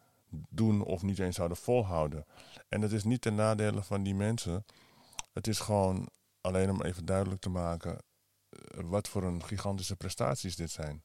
doen 0.49 0.83
of 0.83 1.01
niet 1.01 1.19
eens 1.19 1.35
zouden 1.35 1.57
volhouden. 1.57 2.25
En 2.69 2.81
het 2.81 2.91
is 2.91 3.03
niet 3.03 3.21
ten 3.21 3.35
nadele 3.35 3.83
van 3.83 4.03
die 4.03 4.15
mensen. 4.15 4.65
Het 5.33 5.47
is 5.47 5.59
gewoon 5.59 6.09
alleen 6.41 6.69
om 6.69 6.81
even 6.81 7.05
duidelijk 7.05 7.41
te 7.41 7.49
maken 7.49 7.97
eh, 8.49 8.59
wat 8.83 9.07
voor 9.07 9.23
een 9.23 9.43
gigantische 9.43 9.95
prestaties 9.95 10.55
dit 10.55 10.71
zijn. 10.71 11.03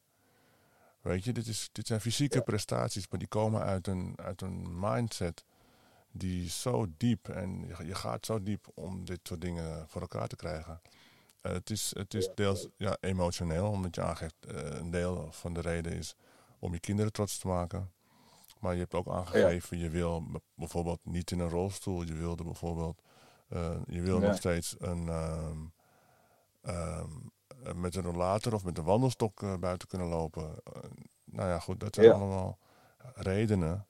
Weet 1.01 1.23
je, 1.23 1.33
dit, 1.33 1.47
is, 1.47 1.69
dit 1.71 1.87
zijn 1.87 2.01
fysieke 2.01 2.41
prestaties, 2.41 3.07
maar 3.09 3.19
die 3.19 3.27
komen 3.27 3.61
uit 3.61 3.87
een, 3.87 4.13
uit 4.15 4.41
een 4.41 4.79
mindset 4.79 5.43
die 6.11 6.49
zo 6.49 6.87
diep 6.97 7.29
en 7.29 7.67
je, 7.67 7.95
gaat 7.95 8.25
zo 8.25 8.43
diep 8.43 8.67
om 8.73 9.05
dit 9.05 9.19
soort 9.23 9.41
dingen 9.41 9.87
voor 9.87 10.01
elkaar 10.01 10.27
te 10.27 10.35
krijgen. 10.35 10.81
Uh, 11.41 11.51
het 11.51 11.69
is, 11.69 11.93
het 11.97 12.13
is 12.13 12.29
deels 12.35 12.67
ja, 12.77 12.97
emotioneel, 12.99 13.69
omdat 13.69 13.95
je 13.95 14.01
aangeeft, 14.01 14.35
uh, 14.47 14.79
een 14.79 14.89
deel 14.89 15.27
van 15.31 15.53
de 15.53 15.61
reden 15.61 15.91
is 15.91 16.15
om 16.59 16.73
je 16.73 16.79
kinderen 16.79 17.11
trots 17.11 17.37
te 17.37 17.47
maken. 17.47 17.91
Maar 18.59 18.73
je 18.73 18.79
hebt 18.79 18.93
ook 18.93 19.07
aangegeven, 19.07 19.77
je 19.77 19.89
wil 19.89 20.23
bijvoorbeeld 20.53 20.99
niet 21.03 21.31
in 21.31 21.39
een 21.39 21.49
rolstoel, 21.49 22.03
je 22.03 22.13
wilde 22.13 22.43
bijvoorbeeld, 22.43 23.01
uh, 23.49 23.75
je 23.87 24.01
wil 24.01 24.21
ja. 24.21 24.27
nog 24.27 24.37
steeds 24.37 24.75
een, 24.79 25.07
um, 25.07 25.73
um, 26.61 27.31
met 27.81 27.95
een 27.95 28.03
rollator 28.03 28.53
of 28.53 28.63
met 28.63 28.77
een 28.77 28.83
wandelstok 28.83 29.59
buiten 29.59 29.87
kunnen 29.87 30.07
lopen. 30.07 30.55
Nou 31.23 31.49
ja, 31.49 31.59
goed, 31.59 31.79
dat 31.79 31.95
zijn 31.95 32.07
ja. 32.07 32.13
allemaal 32.13 32.59
redenen 33.13 33.87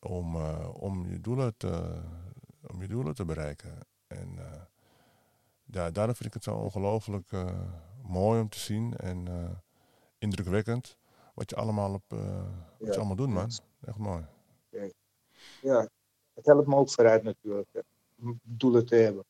om, 0.00 0.36
om, 0.66 1.06
je 1.06 1.20
doelen 1.20 1.56
te, 1.56 2.02
om 2.66 2.82
je 2.82 2.88
doelen 2.88 3.14
te 3.14 3.24
bereiken. 3.24 3.78
En 4.06 4.38
ja, 5.70 5.90
daarom 5.90 6.14
vind 6.14 6.28
ik 6.28 6.34
het 6.34 6.42
zo 6.42 6.54
ongelooflijk 6.54 7.30
mooi 8.02 8.40
om 8.40 8.48
te 8.48 8.58
zien 8.58 8.96
en 8.96 9.28
indrukwekkend 10.18 10.96
wat 11.34 11.50
je 11.50 11.56
allemaal, 11.56 11.94
op, 11.94 12.04
wat 12.08 12.20
ja. 12.78 12.86
je 12.86 12.96
allemaal 12.96 13.16
doet, 13.16 13.28
man. 13.28 13.50
Echt 13.80 13.98
mooi. 13.98 14.26
Ja, 15.62 15.88
het 16.34 16.46
helpt 16.46 16.66
me 16.66 16.74
ook 16.74 16.90
vooruit 16.90 17.22
natuurlijk, 17.22 17.68
doelen 18.42 18.86
te 18.86 18.94
hebben. 18.94 19.24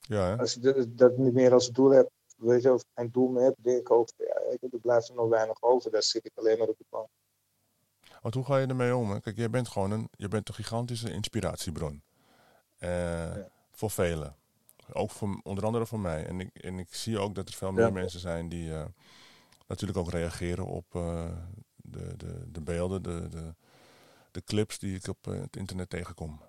Ja, 0.00 0.26
hè? 0.26 0.38
Als 0.38 0.54
je 0.54 0.94
dat 0.94 1.16
niet 1.16 1.32
meer 1.32 1.52
als 1.52 1.68
doel 1.68 1.90
hebt, 1.90 2.10
weet 2.36 2.62
je, 2.62 2.72
of 2.72 2.84
geen 2.94 3.10
doel 3.10 3.28
meer 3.28 3.42
hebt, 3.42 3.62
denk 3.62 3.78
ik 3.78 3.90
ook, 3.90 4.08
ja, 4.16 4.40
je, 4.60 4.68
er 4.72 4.78
blijft 4.78 5.08
er 5.08 5.14
nog 5.14 5.28
weinig 5.28 5.62
over. 5.62 5.90
Daar 5.90 6.02
zit 6.02 6.24
ik 6.24 6.32
alleen 6.34 6.58
maar 6.58 6.68
op 6.68 6.78
de 6.78 6.84
bank. 6.88 7.08
Want 8.22 8.34
hoe 8.34 8.44
ga 8.44 8.58
je 8.58 8.66
ermee 8.66 8.96
om? 8.96 9.10
Hè? 9.10 9.20
Kijk, 9.20 9.36
jij 9.36 9.50
bent 9.50 9.68
gewoon 9.68 9.90
een, 9.90 10.08
je 10.10 10.28
bent 10.28 10.48
een 10.48 10.54
gigantische 10.54 11.12
inspiratiebron. 11.12 12.02
Uh, 12.78 12.88
ja. 13.36 13.50
Voor 13.70 13.90
velen. 13.90 14.36
Ook 14.92 15.10
voor, 15.10 15.40
onder 15.42 15.64
andere 15.64 15.86
voor 15.86 16.00
mij. 16.00 16.26
En 16.26 16.40
ik, 16.40 16.54
en 16.54 16.78
ik 16.78 16.94
zie 16.94 17.18
ook 17.18 17.34
dat 17.34 17.48
er 17.48 17.54
veel 17.54 17.72
meer 17.72 17.86
ja. 17.86 17.90
mensen 17.90 18.20
zijn 18.20 18.48
die 18.48 18.68
uh, 18.68 18.84
natuurlijk 19.66 19.98
ook 19.98 20.10
reageren 20.10 20.66
op 20.66 20.94
uh, 20.94 21.30
de, 21.76 22.16
de, 22.16 22.50
de 22.50 22.60
beelden, 22.60 23.02
de, 23.02 23.28
de, 23.28 23.54
de 24.30 24.44
clips 24.44 24.78
die 24.78 24.96
ik 24.96 25.08
op 25.08 25.24
het 25.24 25.56
internet 25.56 25.90
tegenkom. 25.90 26.40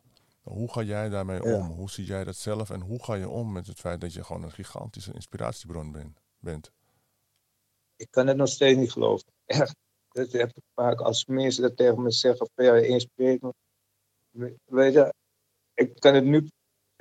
Hoe 0.42 0.72
ga 0.72 0.82
jij 0.82 1.10
daarmee 1.10 1.44
ja. 1.44 1.56
om? 1.56 1.68
Hoe 1.68 1.90
zie 1.90 2.06
jij 2.06 2.24
dat 2.24 2.36
zelf? 2.36 2.70
En 2.70 2.82
hoe 2.82 3.04
ga 3.04 3.14
je 3.14 3.30
om 3.30 3.52
met 3.52 3.68
het 3.68 3.80
feit 3.80 4.02
dat 4.02 4.14
je 4.14 4.24
gewoon 4.24 4.44
een 4.44 4.52
gigantische 4.52 5.14
inspiratiebron 5.14 5.92
ben, 5.92 6.16
bent? 6.40 6.72
Ik 7.96 8.08
kan 8.10 8.28
het 8.28 8.38
nog 8.38 8.48
steeds 8.48 8.80
niet 8.80 8.92
geloven. 8.92 9.28
Echt. 9.46 9.76
Dat 10.12 10.32
heb 10.32 10.50
ik 10.50 10.64
vaak 10.74 11.00
als 11.00 11.26
mensen 11.26 11.62
dat 11.62 11.78
tegen 11.78 12.02
me 12.02 12.12
zeggen, 12.12 12.50
van 12.56 12.66
ja, 12.66 12.76
je 12.76 12.88
inspireert 12.88 13.42
me. 13.42 13.54
Weet 14.66 14.94
je, 14.94 15.14
ik 15.74 16.00
kan 16.00 16.14
het 16.14 16.24
nu, 16.24 16.48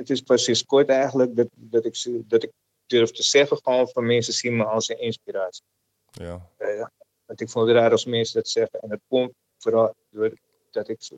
het 0.00 0.10
is 0.10 0.20
precies 0.20 0.64
kort 0.64 0.88
eigenlijk, 0.88 1.36
dat, 1.36 1.48
dat, 1.54 1.84
ik, 1.84 2.28
dat 2.28 2.42
ik 2.42 2.50
durf 2.86 3.10
te 3.10 3.22
zeggen 3.22 3.56
gewoon 3.62 3.88
van 3.88 4.06
mensen 4.06 4.32
zien 4.32 4.56
me 4.56 4.64
als 4.64 4.88
een 4.88 5.00
inspiratie. 5.00 5.64
Ja. 6.10 6.48
ja. 6.58 6.90
Want 7.26 7.40
ik 7.40 7.50
vond 7.50 7.66
het 7.68 7.76
raar 7.76 7.90
als 7.90 8.04
mensen 8.04 8.34
dat 8.34 8.48
zeggen. 8.48 8.80
En 8.80 8.88
dat 8.88 9.00
komt 9.08 9.32
vooral 9.58 9.94
doordat 10.10 10.88
ik 10.88 11.08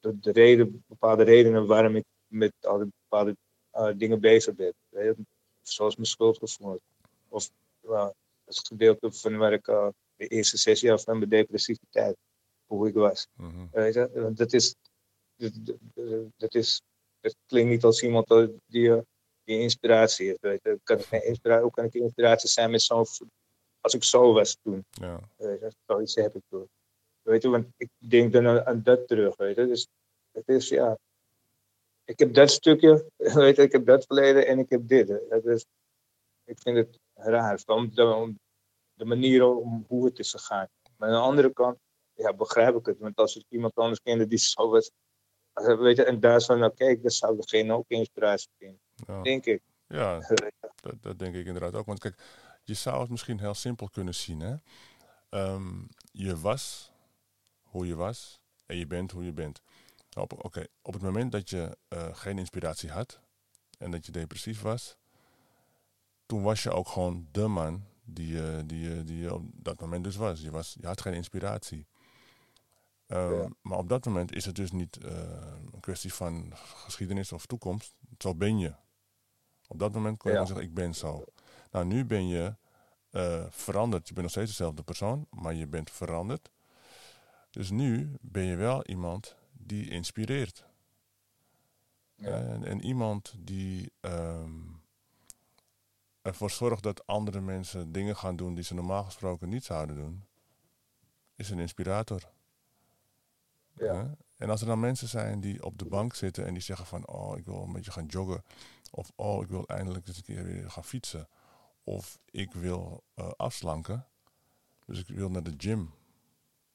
de, 0.00 0.18
de 0.20 0.32
reden, 0.32 0.84
bepaalde 0.86 1.22
redenen 1.22 1.66
waarom 1.66 1.96
ik 1.96 2.04
met 2.26 2.52
al 2.60 2.78
die 2.78 2.92
bepaalde 3.08 3.36
uh, 3.74 3.90
dingen 3.96 4.20
bezig 4.20 4.54
ben. 4.54 4.74
Zoals 5.62 5.96
mijn 5.96 6.06
schuldgevoel. 6.06 6.80
Of 7.28 7.50
is 8.46 8.56
het 8.56 8.66
gedeelte 8.66 9.12
van 9.12 9.36
waar 9.36 9.52
ik 9.52 9.66
uh, 9.66 9.88
de 10.16 10.26
eerste 10.26 10.56
zes 10.56 10.80
jaar 10.80 11.00
van 11.00 11.18
mijn 11.18 11.30
depressiviteit, 11.30 12.16
hoe 12.66 12.88
ik 12.88 12.94
was. 12.94 13.26
Mhm. 13.36 13.66
Weet 13.70 13.94
je, 13.94 14.30
dat 14.34 14.52
is, 14.52 14.74
dat, 15.36 15.52
dat 16.36 16.54
is, 16.54 16.82
dat 17.22 17.36
klinkt 17.46 17.70
niet 17.70 17.84
als 17.84 18.02
iemand 18.02 18.28
die, 18.66 19.02
die 19.44 19.58
inspiratie 19.58 20.26
heeft. 20.26 20.40
Weet 20.40 20.62
je. 20.62 20.80
Kan 20.82 21.00
geen 21.00 21.24
inspiratie, 21.24 21.62
hoe 21.62 21.72
kan 21.72 21.84
ik 21.84 21.94
inspiratie 21.94 22.48
zijn 22.48 22.70
met 22.70 22.82
zo'n, 22.82 23.06
als 23.80 23.94
ik 23.94 24.04
zo 24.04 24.32
was 24.32 24.56
toen. 24.62 24.84
Ja. 24.90 25.20
Weet 25.36 25.60
je, 25.60 25.72
zoiets 25.86 26.14
heb 26.14 26.34
ik 26.34 26.42
toen. 26.48 26.68
Weet 27.22 27.42
je, 27.42 27.48
want 27.48 27.66
ik 27.76 27.88
denk 27.98 28.32
dan 28.32 28.46
aan, 28.46 28.66
aan 28.66 28.82
dat 28.82 29.08
terug, 29.08 29.36
weet 29.36 29.56
je. 29.56 29.66
Dus 29.66 29.88
het 30.32 30.48
is, 30.48 30.68
ja, 30.68 30.98
ik 32.04 32.18
heb 32.18 32.34
dat 32.34 32.50
stukje, 32.50 33.10
weet 33.16 33.56
je, 33.56 33.62
ik 33.62 33.72
heb 33.72 33.86
dat 33.86 34.06
verleden 34.06 34.46
en 34.46 34.58
ik 34.58 34.70
heb 34.70 34.88
dit. 34.88 35.06
Dat 35.28 35.46
is, 35.46 35.66
ik 36.44 36.58
vind 36.60 36.76
het 36.76 36.98
raar, 37.14 37.62
de, 37.64 38.04
om 38.04 38.38
de 38.94 39.04
manier 39.04 39.44
om 39.44 39.84
hoe 39.88 40.04
het 40.04 40.18
is 40.18 40.30
gegaan. 40.30 40.68
Maar 40.96 41.08
aan 41.08 41.14
de 41.14 41.20
andere 41.20 41.52
kant, 41.52 41.78
ja, 42.14 42.34
begrijp 42.34 42.76
ik 42.76 42.86
het. 42.86 42.98
Want 42.98 43.16
als 43.16 43.36
ik 43.36 43.44
iemand 43.48 43.74
anders 43.74 44.00
kende 44.02 44.26
die 44.26 44.38
zo 44.38 44.68
was, 44.68 44.90
weet 45.54 45.96
je, 45.96 46.04
en 46.04 46.20
daar 46.20 46.42
van, 46.42 46.58
nou 46.58 46.74
kijk, 46.74 47.02
dan 47.02 47.10
zou 47.10 47.36
degene 47.36 47.72
ook 47.72 47.88
inspiratie 47.88 48.50
vinden. 48.58 48.80
Ja. 48.94 49.22
Denk 49.22 49.44
ik. 49.46 49.62
Ja, 49.86 50.18
dat, 50.82 50.94
dat 51.00 51.18
denk 51.18 51.34
ik 51.34 51.46
inderdaad 51.46 51.74
ook. 51.74 51.86
Want 51.86 51.98
kijk, 51.98 52.22
je 52.62 52.74
zou 52.74 53.00
het 53.00 53.10
misschien 53.10 53.40
heel 53.40 53.54
simpel 53.54 53.88
kunnen 53.88 54.14
zien. 54.14 54.40
Hè? 54.40 54.54
Ehm, 55.28 55.82
je 56.12 56.40
was 56.40 56.92
hoe 57.62 57.86
je 57.86 57.94
was 57.94 58.40
en 58.66 58.76
je 58.76 58.86
bent 58.86 59.10
hoe 59.10 59.24
je 59.24 59.32
bent. 59.32 59.62
Op, 60.16 60.44
oké, 60.44 60.66
op 60.82 60.92
het 60.92 61.02
moment 61.02 61.32
dat 61.32 61.50
je 61.50 61.76
uh, 61.88 62.14
geen 62.14 62.38
inspiratie 62.38 62.90
had 62.90 63.20
en 63.78 63.90
dat 63.90 64.06
je 64.06 64.12
depressief 64.12 64.62
was, 64.62 64.96
toen 66.26 66.42
was 66.42 66.62
je 66.62 66.70
ook 66.70 66.88
gewoon 66.88 67.28
de 67.30 67.46
man 67.46 67.84
die, 68.04 68.32
uh, 68.32 68.58
die, 68.64 69.04
die 69.04 69.18
je 69.18 69.34
op 69.34 69.42
dat 69.52 69.80
moment 69.80 70.04
dus 70.04 70.16
was. 70.16 70.40
Je, 70.40 70.50
was, 70.50 70.76
je 70.80 70.86
had 70.86 71.00
geen 71.00 71.14
inspiratie. 71.14 71.86
Um, 73.12 73.34
ja. 73.34 73.48
Maar 73.60 73.78
op 73.78 73.88
dat 73.88 74.04
moment 74.04 74.34
is 74.34 74.44
het 74.44 74.54
dus 74.54 74.72
niet 74.72 74.98
uh, 75.04 75.10
een 75.72 75.80
kwestie 75.80 76.14
van 76.14 76.52
geschiedenis 76.56 77.32
of 77.32 77.46
toekomst. 77.46 77.94
Zo 78.18 78.34
ben 78.34 78.58
je. 78.58 78.74
Op 79.66 79.78
dat 79.78 79.92
moment 79.92 80.18
kon 80.18 80.30
je 80.30 80.36
ja. 80.36 80.44
zeggen, 80.44 80.64
ik 80.64 80.74
ben 80.74 80.94
zo. 80.94 81.24
Nou, 81.70 81.84
nu 81.84 82.04
ben 82.04 82.28
je 82.28 82.54
uh, 83.10 83.44
veranderd. 83.50 84.08
Je 84.08 84.14
bent 84.14 84.26
nog 84.26 84.34
steeds 84.34 84.50
dezelfde 84.50 84.82
persoon, 84.82 85.26
maar 85.30 85.54
je 85.54 85.66
bent 85.66 85.90
veranderd. 85.90 86.50
Dus 87.50 87.70
nu 87.70 88.16
ben 88.20 88.42
je 88.42 88.56
wel 88.56 88.84
iemand 88.84 89.36
die 89.52 89.90
inspireert. 89.90 90.64
Ja. 92.14 92.28
En, 92.28 92.64
en, 92.64 92.84
iemand 92.84 93.34
die 93.38 93.92
um, 94.00 94.82
ervoor 96.22 96.50
zorgt 96.50 96.82
dat 96.82 97.06
andere 97.06 97.40
mensen 97.40 97.92
dingen 97.92 98.16
gaan 98.16 98.36
doen 98.36 98.54
die 98.54 98.64
ze 98.64 98.74
normaal 98.74 99.04
gesproken 99.04 99.48
niet 99.48 99.64
zouden 99.64 99.96
doen, 99.96 100.24
is 101.36 101.50
een 101.50 101.58
inspirator. 101.58 102.30
Ja. 103.72 104.14
En 104.36 104.50
als 104.50 104.60
er 104.60 104.66
dan 104.66 104.80
mensen 104.80 105.08
zijn 105.08 105.40
die 105.40 105.64
op 105.64 105.78
de 105.78 105.84
bank 105.84 106.14
zitten 106.14 106.46
en 106.46 106.52
die 106.52 106.62
zeggen 106.62 106.86
van, 106.86 107.08
oh, 107.08 107.38
ik 107.38 107.44
wil 107.44 107.62
een 107.62 107.72
beetje 107.72 107.90
gaan 107.90 108.06
joggen. 108.06 108.44
Of, 108.90 109.12
oh, 109.14 109.42
ik 109.42 109.48
wil 109.48 109.66
eindelijk 109.66 110.08
eens 110.08 110.16
een 110.16 110.22
keer 110.22 110.44
weer 110.44 110.70
gaan 110.70 110.84
fietsen. 110.84 111.28
Of 111.84 112.18
ik 112.30 112.52
wil 112.52 113.04
uh, 113.16 113.30
afslanken. 113.36 114.06
Dus 114.86 114.98
ik 114.98 115.08
wil 115.08 115.30
naar 115.30 115.42
de 115.42 115.54
gym. 115.56 115.90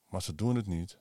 Maar 0.10 0.22
ze 0.22 0.36
doen 0.36 0.56
het 0.56 0.68
niet. 0.68 0.98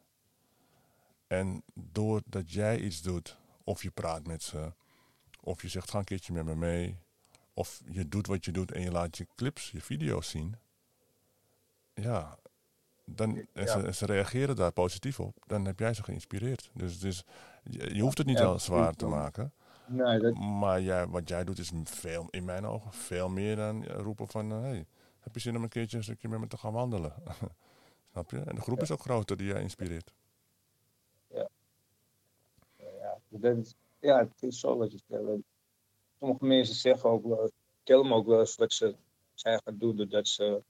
En 1.27 1.63
doordat 1.75 2.53
jij 2.53 2.81
iets 2.81 3.03
doet, 3.03 3.37
of 3.65 3.83
je 3.83 3.91
praat 3.91 4.27
met 4.27 4.43
ze, 4.43 4.73
of 5.41 5.63
je 5.63 5.69
zegt 5.69 5.91
ga 5.91 5.99
een 5.99 6.05
keertje 6.05 6.33
met 6.33 6.45
me 6.45 6.55
mee, 6.55 6.99
of 7.55 7.81
je 7.85 8.09
doet 8.09 8.27
wat 8.27 8.45
je 8.45 8.53
doet 8.53 8.73
en 8.73 8.81
je 8.81 8.91
laat 8.91 9.17
je 9.17 9.27
clips, 9.35 9.71
je 9.71 9.81
video's 9.81 10.29
zien. 10.31 10.57
Ja, 11.95 12.39
dan, 13.07 13.47
en, 13.53 13.69
ze, 13.69 13.83
en 13.83 13.95
ze 13.95 14.07
reageren 14.07 14.57
daar 14.57 14.73
positief 14.73 15.21
op, 15.21 15.37
dan 15.47 15.65
heb 15.65 15.79
jij 15.79 15.95
ze 15.95 16.03
geïnspireerd. 16.03 16.71
Dus, 16.73 16.99
dus 16.99 17.25
je, 17.63 17.95
je 17.95 18.03
hoeft 18.03 18.19
het 18.19 18.27
niet 18.27 18.39
Ja, 18.39 18.49
heel 18.49 18.59
zwaar 18.59 18.95
te 18.95 19.07
maken. 19.07 19.53
Nee, 19.87 20.19
dat, 20.19 20.39
Maar 20.39 20.81
jij, 20.81 21.07
wat 21.07 21.29
jij 21.29 21.45
doet 21.45 21.59
is 21.59 21.73
veel, 21.85 22.27
in 22.31 22.45
mijn 22.45 22.67
ogen 22.67 22.93
veel 22.93 23.29
meer 23.29 23.57
dan 23.57 23.85
eh, 23.85 23.97
roepen 23.97 24.29
van... 24.29 24.51
hé, 24.51 24.61
hey, 24.61 24.87
heb 25.21 25.35
je 25.35 25.41
zin 25.41 25.57
om 25.57 25.63
een 25.63 25.69
keertje 25.69 25.97
een 25.97 26.03
stukje 26.03 26.29
met 26.29 26.41
me 26.41 26.47
te 26.47 26.57
gaan 26.57 26.73
wandelen? 26.73 27.13
Snap 28.13 28.31
je? 28.31 28.39
En 28.41 28.55
de 28.55 28.61
groep 28.61 28.81
is 28.81 28.91
ook 28.91 29.01
groter 29.01 29.37
die 29.37 29.47
jij 29.47 29.61
inspireert. 29.61 30.13
ja, 32.77 33.19
dat 33.29 33.57
is, 33.57 33.75
ja, 33.99 34.19
het 34.19 34.43
is 34.43 34.61
zo 34.61 34.77
wat 34.77 34.93
je 34.93 34.99
stelt. 34.99 35.41
Sommige 36.19 36.45
mensen 36.45 36.75
zeggen 36.75 37.11
ook 37.11 37.27
wel, 37.27 37.51
vertellen 37.77 38.07
me 38.07 38.15
ook 38.15 38.27
wel 38.27 38.41
eens 38.41 38.57
wat 38.57 38.73
ze 38.73 38.95
zijn 39.35 39.61
gaan 39.65 39.79
doen 39.79 39.97
doordat 39.97 40.29
ze 40.29 40.63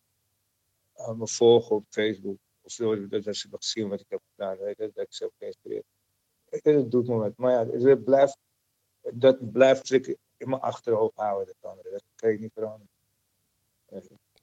uh, 0.98 1.12
me 1.12 1.28
volgen 1.28 1.76
op 1.76 1.84
Facebook. 1.88 2.36
Of 2.62 2.74
doordat 2.74 3.22
ze 3.22 3.40
hebben 3.40 3.62
gezien 3.62 3.88
wat 3.88 4.00
ik 4.00 4.06
heb 4.08 4.20
gedaan, 4.30 4.56
weet 4.56 4.76
je, 4.76 4.90
dat 4.94 5.04
ik 5.04 5.12
ze 5.12 5.24
heb 5.24 5.32
geïnspireerd. 5.38 5.84
Dat 6.62 6.90
doet 6.90 7.08
me 7.08 7.14
wat. 7.14 7.36
Maar 7.36 7.52
ja, 7.52 7.88
het 7.88 8.04
blijft, 8.04 8.38
dat 9.12 9.52
blijft 9.52 9.92
ik 9.92 10.06
in 10.36 10.48
mijn 10.48 10.60
achterhoofd 10.60 11.16
houden, 11.16 11.46
dat 11.46 11.70
andere. 11.70 11.90
Dat 11.90 12.02
kan 12.14 12.30
ik 12.30 12.40
niet 12.40 12.52
veranderen. 12.52 12.88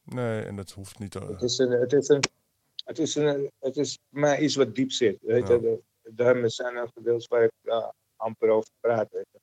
Nee, 0.04 0.42
en 0.42 0.56
dat 0.56 0.72
hoeft 0.72 1.00
niet 1.00 1.12
te... 1.12 1.20
Het 1.20 1.42
is 1.42 1.58
een, 1.58 1.72
het 1.72 1.94
is 1.94 2.08
een, 2.10 2.22
het 2.86 3.00
is 3.00 3.16
een, 3.16 3.52
het 3.60 3.78
is 3.78 4.00
voor 4.10 4.20
mij 4.20 4.40
iets 4.40 4.56
wat 4.56 4.76
diep 4.76 4.92
zit. 4.92 5.18
Weet 5.22 5.48
je, 5.48 5.82
Ja. 6.16 6.34
de, 6.34 6.50
zijn 6.50 6.76
er 6.76 6.90
gedeeltes 6.94 7.28
waar 7.28 7.44
ik 7.44 7.52
uh, 7.64 7.90
amper 8.16 8.50
over 8.50 8.70
praat. 8.80 9.12
Weet 9.12 9.28
je. 9.32 9.40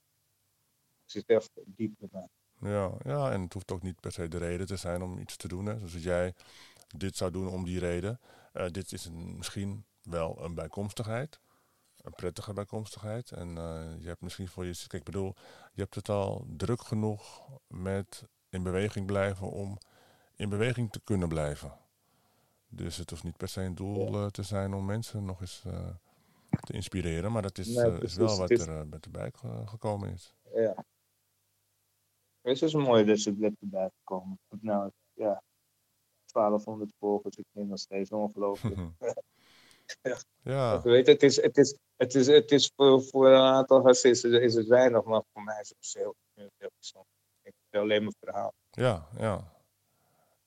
Het 1.03 1.11
zit 1.11 1.27
echt 1.27 1.51
diep 1.65 1.95
bij 1.99 2.09
mij. 2.13 2.29
Ja, 2.73 2.93
ja, 3.05 3.33
en 3.33 3.41
het 3.43 3.53
hoeft 3.53 3.73
ook 3.73 3.83
niet 3.83 4.01
per 4.01 4.13
se 4.13 4.29
de 4.29 4.39
reden 4.39 4.67
te 4.67 4.77
zijn 4.77 5.03
om 5.03 5.19
iets 5.19 5.37
te 5.37 5.49
doen. 5.49 5.67
Hè. 5.67 5.79
Dus 5.79 5.95
als 5.95 6.03
jij 6.03 6.35
dit 6.97 7.17
zou 7.17 7.31
doen 7.31 7.49
om 7.49 7.65
die 7.65 7.79
reden. 7.79 8.21
eh, 8.53 8.67
dit 8.71 8.93
is 8.93 9.05
een, 9.05 9.37
misschien 9.37 9.85
wel 10.03 10.45
een 10.45 10.55
bijkomstigheid. 10.55 11.41
Een 11.97 12.13
prettige 12.15 12.53
bijkomstigheid. 12.53 13.31
En 13.33 13.49
eh, 13.59 13.95
je 13.99 14.07
hebt 14.07 14.21
misschien 14.21 14.49
voor 14.49 14.65
je... 14.65 14.75
Kijk, 14.79 14.93
ik 14.93 15.05
bedoel, 15.05 15.35
je 15.73 15.81
hebt 15.83 15.95
het 15.95 16.09
al 16.09 16.45
druk 16.57 16.81
genoeg 16.83 17.49
met 17.67 18.25
in 18.49 18.63
beweging 18.63 19.07
blijven 19.07 19.51
om 19.51 19.79
in 20.37 20.49
beweging 20.49 20.93
te 20.93 21.01
kunnen 21.05 21.29
blijven. 21.29 21.79
Dus 22.69 22.97
het 22.97 23.11
hoeft 23.11 23.23
niet 23.25 23.37
per 23.37 23.49
se 23.49 23.61
een 23.63 23.75
doel 23.75 24.15
eh, 24.15 24.27
te 24.27 24.43
zijn 24.43 24.75
om 24.75 24.85
mensen 24.85 25.25
nog 25.25 25.41
eens 25.41 25.61
te 26.61 26.73
inspireren. 26.73 27.33
Maar 27.33 27.43
dat 27.43 27.59
is, 27.59 27.67
Nee, 27.75 28.01
is 28.01 28.15
wel 28.15 28.37
wat 28.39 28.51
is- 28.51 28.67
er 28.67 28.87
met 28.89 29.05
erbij 29.05 29.31
ge- 29.35 29.63
gekomen 29.67 30.13
is. 30.13 30.35
Ja. 30.55 30.85
Het 32.43 32.63
is 32.63 32.75
mooi 32.75 33.05
dat 33.05 33.19
ze 33.19 33.55
erbij 33.61 33.91
komen. 34.05 34.39
Nou, 34.61 34.91
ja. 35.15 35.43
1200 36.33 36.93
volgers, 36.99 37.37
ik 37.37 37.47
vind 37.53 37.69
nog 37.69 37.79
steeds 37.79 38.11
ongelooflijk. 38.11 38.77
ja, 40.43 40.83
weet, 40.83 41.07
het 41.07 41.23
is, 41.23 41.43
het 41.43 41.57
is, 41.57 41.77
het 41.97 42.15
is, 42.15 42.27
het 42.27 42.51
is 42.51 42.73
voor, 42.77 43.03
voor 43.03 43.29
een 43.29 43.41
aantal 43.41 43.87
racisten 43.87 44.43
is 44.43 44.55
het 44.55 44.67
weinig, 44.67 45.05
maar 45.05 45.23
voor 45.33 45.43
mij 45.43 45.61
is 45.61 45.69
het 45.69 45.93
heel 45.95 46.71
bijzonder. 46.75 47.13
Ik 47.43 47.53
vertel 47.63 47.81
alleen 47.83 48.03
mijn 48.03 48.15
verhaal. 48.21 48.53
ja, 48.71 49.09
ja. 49.19 49.59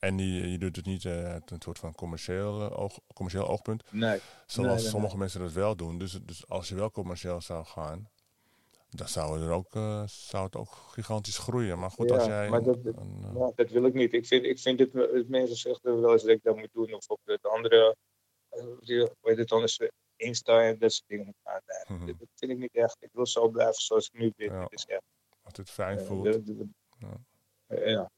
En 0.03 0.15
die, 0.15 0.51
je 0.51 0.57
doet 0.57 0.75
het 0.75 0.86
niet 0.86 1.05
eh, 1.05 1.25
uit 1.25 1.51
een 1.51 1.61
soort 1.61 1.79
van 1.79 1.95
commercieel, 1.95 2.61
eh, 2.61 2.79
oog, 2.79 2.99
commercieel 3.13 3.47
oogpunt. 3.47 3.84
Nee, 3.91 4.19
Zoals 4.45 4.69
nee, 4.69 4.81
nee. 4.81 4.91
sommige 4.91 5.17
mensen 5.17 5.39
dat 5.39 5.51
wel 5.51 5.75
doen. 5.75 5.97
Dus, 5.97 6.19
dus 6.23 6.49
als 6.49 6.69
je 6.69 6.75
wel 6.75 6.91
commercieel 6.91 7.41
zou 7.41 7.65
gaan, 7.65 8.09
dan 8.97 9.07
zou, 9.07 9.41
er 9.41 9.51
ook, 9.51 9.75
eh, 9.75 10.03
zou 10.07 10.45
het 10.45 10.55
ook 10.55 10.69
gigantisch 10.71 11.37
groeien. 11.37 11.79
Maar 11.79 11.91
goed, 11.91 12.09
Ja, 12.09 12.15
als 12.15 12.25
jij... 12.25 12.49
maar 12.49 12.59
een- 12.59 12.65
dat- 12.65 12.95
een, 12.95 13.23
eh, 13.23 13.35
Ja, 13.39 13.51
dat 13.55 13.69
wil 13.69 13.85
ik 13.85 13.93
niet. 13.93 14.13
Ik 14.13 14.25
vind, 14.25 14.45
ik 14.45 14.59
vind 14.59 14.79
het 14.79 15.29
mensen 15.29 15.55
zeggen 15.57 16.01
wel 16.01 16.11
eens 16.11 16.21
dat 16.21 16.31
ik 16.31 16.43
dat 16.43 16.55
moet 16.57 16.69
doen. 16.73 16.93
Of 16.93 17.07
op 17.09 17.19
het 17.23 17.43
andere, 17.47 17.95
eh, 18.49 18.65
die- 18.79 19.09
heet 19.21 19.37
het 19.37 19.51
anders, 19.51 19.79
Insta 20.15 20.61
en 20.63 20.77
dat 20.79 20.91
soort 20.93 21.07
dingen 21.07 21.25
moet 21.25 21.35
aanleiden. 21.43 21.95
Mhm. 21.95 22.05
Dat 22.05 22.19
dat 22.19 22.27
vind 22.35 22.51
ik 22.51 22.57
niet 22.57 22.73
echt. 22.75 22.97
Ik 22.99 23.09
wil 23.13 23.25
zo 23.25 23.47
blijven 23.49 23.81
zoals 23.81 24.09
ik 24.11 24.19
nu 24.19 24.33
ben. 24.35 24.47
Ja. 24.51 24.61
Het 24.63 24.73
is 24.73 24.85
echt, 24.85 25.01
als 25.43 25.57
het 25.57 25.69
fijn 25.69 25.97
eh, 25.97 26.05
voelt. 26.05 26.23
de- 26.23 26.43
de- 26.43 26.55
de- 26.55 26.67
Ja. 27.85 28.09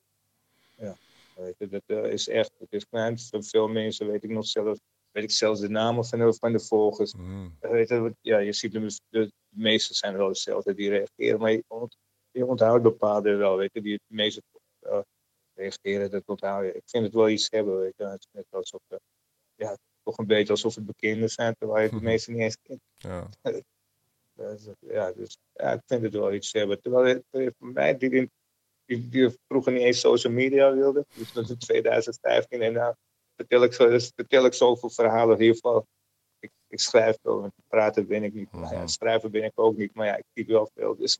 ja. 0.78 0.96
Weet 1.36 1.56
je, 1.58 1.68
dat 1.68 1.82
eh, 1.86 2.12
is 2.12 2.28
echt, 2.28 2.52
het 2.60 2.74
is 2.74 2.88
klein. 2.88 3.20
Voor 3.20 3.44
veel 3.44 3.68
mensen 3.68 4.08
weet 4.08 4.24
ik 4.24 4.30
nog 4.30 4.46
zelf, 4.46 4.78
weet 5.12 5.24
ik 5.24 5.32
zelfs 5.32 5.60
de 5.60 5.70
namen 5.70 6.06
van 6.06 6.20
de, 6.20 6.34
van 6.34 6.52
de 6.52 6.60
volgers. 6.60 7.14
Mhm. 7.14 7.48
Weet 7.60 7.90
je, 7.90 8.00
wat- 8.00 8.14
ja, 8.22 8.38
je 8.38 8.54
ziet 8.54 8.72
de, 8.72 9.00
de 9.10 9.32
meeste 9.58 9.94
zijn 9.94 10.18
wel 10.18 10.28
hetzelfde 10.28 10.74
die 10.74 10.90
reageren, 10.90 11.40
maar 11.40 11.52
je, 11.52 11.64
ont- 11.68 11.98
je 12.32 12.46
onthoudt 12.46 12.84
bepaalde 12.84 13.36
wel, 13.36 13.58
weet 13.58 13.74
je, 13.74 13.82
die 13.82 13.94
het 13.94 14.02
meeste 14.08 14.42
eh, 14.80 15.00
reageren, 15.54 16.12
dat 16.12 16.24
onthoud 16.26 16.66
je. 16.66 16.74
Ik 16.74 16.84
vind 16.86 17.04
het 17.04 17.14
wel 17.14 17.30
iets 17.30 17.48
hebben, 17.50 17.80
weet 17.80 17.94
je, 17.98 18.04
het 18.06 18.20
is 18.20 18.28
net 18.32 18.46
alsof, 18.50 18.82
eh, 18.88 18.98
ja, 19.56 19.78
toch 20.04 20.18
een 20.18 20.28
beetje 20.28 20.52
alsof 20.54 20.76
het 20.76 20.86
bekenden 20.86 21.30
zijn, 21.30 21.56
terwijl 21.58 21.80
je 21.84 21.90
het 21.90 22.00
de 22.00 22.06
meeste 22.12 22.32
niet 22.32 22.40
eens 22.42 22.58
kent. 22.62 22.82
Ja. 22.96 23.30
Ja, 24.80 25.12
dus 25.12 25.38
ja, 25.54 25.72
ik 25.74 25.82
vind 25.86 26.02
het 26.04 26.14
wel 26.14 26.34
iets 26.34 26.52
hebben. 26.52 26.82
Terwijl 26.82 27.22
eh, 27.30 27.48
voor 27.58 27.68
mij, 27.68 27.98
die, 27.98 28.10
die, 28.10 28.32
die, 28.86 29.10
die 29.10 29.30
vroeger 29.48 29.72
niet 29.72 29.82
eens 29.82 30.00
social 30.00 30.34
media 30.34 30.74
wilde, 30.74 31.06
dus 31.14 31.34
dat 31.34 31.44
is 31.44 31.50
in 31.50 31.58
2015, 31.58 32.62
en 32.62 32.74
nou 32.74 32.96
vertel 33.36 33.64
ik, 33.64 33.74
zo, 33.74 33.98
vertel 34.16 34.46
ik 34.46 34.54
zoveel 34.54 34.90
verhalen, 34.90 35.36
in 35.36 35.42
ieder 35.42 35.56
geval 35.56 35.88
ik, 36.76 36.82
schrijf 36.82 37.18
want 37.22 37.54
praten 37.68 38.08
ben 38.08 38.24
ik 38.24 38.34
niet. 38.34 38.50
Ja, 38.52 38.60
Mhm. 38.60 38.88
schrijven 38.88 39.32
ben 39.32 39.44
ik 39.44 39.52
ook 39.56 39.78
niet, 39.78 39.94
maar 39.94 40.06
ja, 40.06 40.16
ik 40.16 40.24
typ 40.34 40.48
wel 40.48 40.70
veel. 40.76 40.96
Dus 40.96 41.20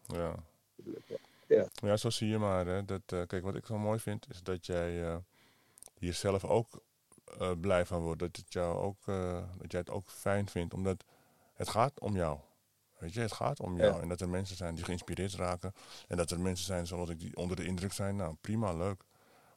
Ja. 1.48 1.68
ja, 1.82 1.98
zo 1.98 2.10
zie 2.10 2.30
je 2.30 2.38
maar. 2.38 2.66
Hè, 2.66 2.86
dat, 2.86 3.02
eh, 3.06 3.22
kijk, 3.28 3.44
wat 3.44 3.56
ik 3.56 3.66
zo 3.66 3.78
mooi 3.78 4.00
vind, 4.00 4.30
is 4.30 4.44
dat 4.44 4.66
jij 4.66 5.04
eh, 5.04 5.16
hier 6.00 6.14
zelf 6.14 6.44
ook 6.46 6.68
eh, 7.40 7.52
blij 7.62 7.86
van 7.86 8.02
wordt. 8.02 8.20
Dat, 8.20 8.36
het 8.36 8.54
jou 8.54 8.78
ook, 8.78 8.98
dat 9.58 9.72
jij 9.72 9.80
het 9.80 9.90
ook 9.90 10.08
fijn 10.10 10.50
vindt, 10.50 10.74
omdat 10.74 11.04
het 11.54 11.70
gaat 11.70 12.00
om 12.00 12.16
jou. 12.16 12.40
Weet 12.98 13.14
je, 13.14 13.20
het 13.20 13.32
gaat 13.32 13.60
om 13.60 13.78
jou. 13.78 13.96
Ja. 13.96 14.02
En 14.02 14.08
dat 14.08 14.22
er 14.22 14.30
mensen 14.30 14.56
zijn 14.56 14.76
die 14.76 14.84
geïnspireerd 14.84 15.34
raken. 15.34 15.74
En 16.08 16.18
dat 16.18 16.32
er 16.32 16.40
mensen 16.40 16.66
zijn 16.66 16.88
zoals 16.88 17.10
ik 17.10 17.20
die 17.20 17.36
onder 17.36 17.56
de 17.56 17.66
indruk 17.66 17.92
zijn. 17.94 18.16
Nou, 18.16 18.36
prima, 18.42 18.74
leuk. 18.74 19.04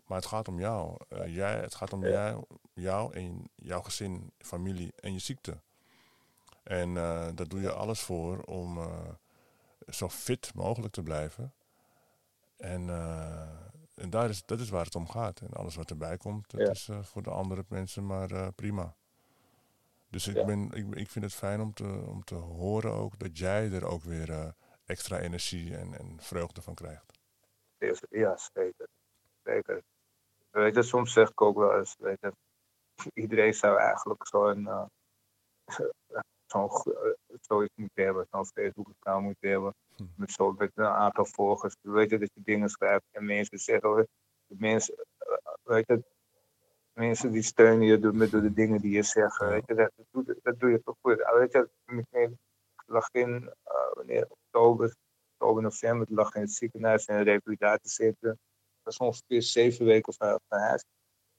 Maar 0.07 0.19
het 0.19 0.27
gaat 0.27 0.49
om 0.49 0.59
jou. 0.59 0.97
Jij, 1.27 1.57
het 1.61 1.75
gaat 1.75 1.93
om 1.93 2.03
Ja. 2.05 2.09
jou, 2.11 2.45
jou 2.73 3.15
en 3.15 3.51
jouw 3.55 3.81
gezin, 3.83 4.33
familie 4.39 4.93
en 5.01 5.13
je 5.13 5.19
ziekte. 5.19 5.59
En 6.69 6.97
eh, 6.97 7.29
daar 7.35 7.49
doe 7.49 7.61
je 7.61 7.73
alles 7.73 8.01
voor 8.01 8.41
om 8.43 8.79
eh, 8.79 9.09
zo 9.87 10.09
fit 10.09 10.55
mogelijk 10.55 10.93
te 10.93 11.03
blijven. 11.03 11.55
En, 12.57 12.89
eh, 12.89 13.67
en 13.95 14.11
daar 14.11 14.29
is, 14.29 14.45
dat 14.45 14.61
is 14.61 14.69
waar 14.69 14.85
het 14.85 14.95
om 14.95 15.09
gaat. 15.09 15.41
En 15.41 15.53
alles 15.53 15.77
wat 15.77 15.91
erbij 15.91 16.17
komt, 16.17 16.51
dat 16.51 16.61
Ja. 16.61 16.71
is 16.71 16.89
voor 17.03 17.23
de 17.23 17.31
andere 17.31 17.65
mensen 17.69 18.07
maar 18.07 18.53
prima. 18.53 18.97
Dus 20.09 20.27
ik, 20.27 20.35
Ja. 20.35 20.45
ben, 20.45 20.71
ik, 20.73 20.95
ik 20.95 21.11
vind 21.11 21.25
het 21.25 21.35
fijn 21.35 21.61
om 21.61 21.73
te, 21.73 22.03
om 22.07 22.25
te 22.25 22.35
horen 22.35 22.93
ook 22.93 23.19
dat 23.19 23.39
jij 23.39 23.71
er 23.73 23.87
ook 23.87 24.03
weer 24.03 24.55
extra 24.85 25.19
energie 25.19 25.77
en, 25.77 25.99
en 25.99 26.21
vreugde 26.21 26.63
van 26.63 26.75
krijgt. 26.75 27.19
Ja, 28.11 28.37
zeker. 28.37 28.89
Zeker. 29.43 29.83
Weet 30.51 30.75
je, 30.75 30.83
soms 30.83 31.13
zeg 31.13 31.29
ik 31.31 31.41
ook 31.41 31.57
wel 31.57 31.79
eens, 31.79 31.97
weet 31.99 32.21
je, 32.21 32.33
iedereen 33.23 33.55
zou 33.55 33.79
eigenlijk 33.79 34.27
zo'n 34.27 34.61
uh, 34.61 34.87
zo'n 36.51 36.71
go- 36.71 36.91
eh, 36.93 37.11
zoiets 37.41 37.75
moeten 37.77 38.05
hebben, 38.05 38.27
zo'n 38.31 38.47
Facebook-account 38.47 39.25
moeten 39.25 39.51
hebben. 39.51 39.75
Hm. 39.97 40.05
Met 40.17 40.31
zo'n 40.33 40.55
met 40.59 40.71
een 40.75 40.85
aantal 40.85 41.25
volgers. 41.27 41.77
Weet 41.81 42.11
je, 42.11 42.19
dat 42.19 42.31
je 42.35 42.41
dingen 42.45 42.69
schrijft 42.69 43.05
en 43.11 43.25
mensen 43.25 43.59
zeggen, 43.59 44.09
mensen, 44.47 44.95
eh, 45.19 45.37
weet 45.63 45.87
je, 45.87 46.03
mensen 46.93 47.31
die 47.33 47.43
steunen 47.43 47.87
je 47.87 47.99
door, 47.99 48.15
met 48.15 48.31
door 48.31 48.41
de 48.43 48.53
dingen 48.53 48.81
die 48.81 48.93
je 48.93 49.03
zegt. 49.03 49.39
Weet 49.39 49.67
je, 49.67 49.75
dat, 49.75 49.91
dat, 49.97 50.07
doe, 50.11 50.39
dat 50.43 50.61
doe 50.61 50.71
je 50.71 50.83
toch 50.83 50.97
goed. 51.01 51.23
Ah, 51.23 51.39
Weet 51.39 51.53
je, 51.53 51.69
ik 51.87 52.83
lag 52.87 53.09
in, 53.13 53.53
eh, 53.63 53.93
wanneer, 53.93 54.27
oktober, 54.29 54.95
oktober, 55.33 55.63
november, 55.63 56.07
lag 56.11 56.35
in 56.35 56.41
het 56.41 56.53
ziekenhuis 56.53 57.07
in 57.07 57.15
een 57.15 57.23
revalidatiecentrum. 57.23 58.39
Dat 58.83 58.97
was 58.97 58.97
ongeveer 58.97 59.43
zeven 59.43 59.87
weken 59.87 60.15
van, 60.15 60.41
van 60.49 60.59
huis. 60.59 60.85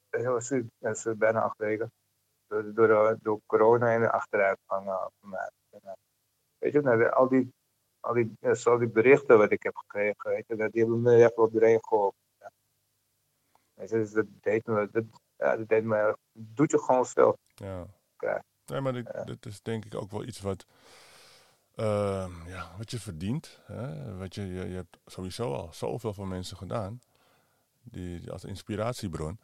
Dat 0.10 0.24
was, 0.24 0.49
dat 0.80 0.95
is 0.95 1.05
bijna 1.18 1.41
acht 1.41 1.57
weken. 1.57 1.91
Door, 2.50 2.74
door, 2.74 2.89
eh, 3.08 3.16
door 3.22 3.39
corona 3.45 3.93
en 3.93 4.02
de 4.02 4.12
achteruitgang 4.12 4.88
eh, 4.88 5.06
van 5.20 5.30
mij. 5.30 5.50
En, 5.70 5.80
eh, 5.84 5.91
Weet 6.58 6.74
je, 6.74 6.82
nou, 6.82 7.10
al, 7.10 7.28
die, 7.28 7.54
al, 8.00 8.14
die, 8.14 8.38
zo 8.56 8.78
die 8.78 8.88
berichten 8.88 9.38
wat 9.38 9.52
ik 9.52 9.64
heb 9.64 9.76
gekregen, 9.76 10.30
weet 10.30 10.47
je, 10.47 10.56
dat, 10.56 10.72
die 10.72 10.82
hebben 10.82 11.02
me 11.02 11.24
echt 11.24 11.36
wel 11.36 11.52
doorheen 11.52 11.80
geholpen. 11.82 12.20
Ja. 12.39 12.52
Weet 13.74 13.89
je, 13.89 13.95
dus 13.95 14.12
dat 14.12 14.26
deed 14.41 14.66
me, 14.66 14.89
dat, 14.91 15.04
ja, 15.38 15.58
dat 15.58 15.68
deed 15.68 15.84
me, 15.84 15.95
erg- 15.95 16.18
doet 16.32 16.72
je 16.72 16.80
gewoon 16.80 17.06
veel. 17.06 17.38
Ja. 17.56 17.86
Ja. 18.18 18.43
Nee, 18.66 18.82
maar 18.82 18.93
dit, 18.93 19.26
dit 19.26 19.45
is 19.45 19.62
denk 19.62 19.86
ik 19.86 19.95
ook 19.95 20.12
wel 20.12 20.24
iets 20.24 20.39
wat, 20.41 20.66
ehm, 21.76 22.47
ja, 22.47 22.72
wat 22.78 22.91
je 22.91 23.00
verdient. 23.00 23.60
Hè? 23.66 24.16
Wat 24.18 24.36
je, 24.36 24.41
je, 24.47 24.70
je 24.70 24.76
hebt 24.76 24.97
sowieso 25.06 25.54
al 25.54 25.74
zoveel 25.74 26.14
van 26.14 26.28
mensen 26.28 26.58
gedaan, 26.58 27.02
die, 27.82 28.32
als 28.32 28.43
inspiratiebron. 28.43 29.39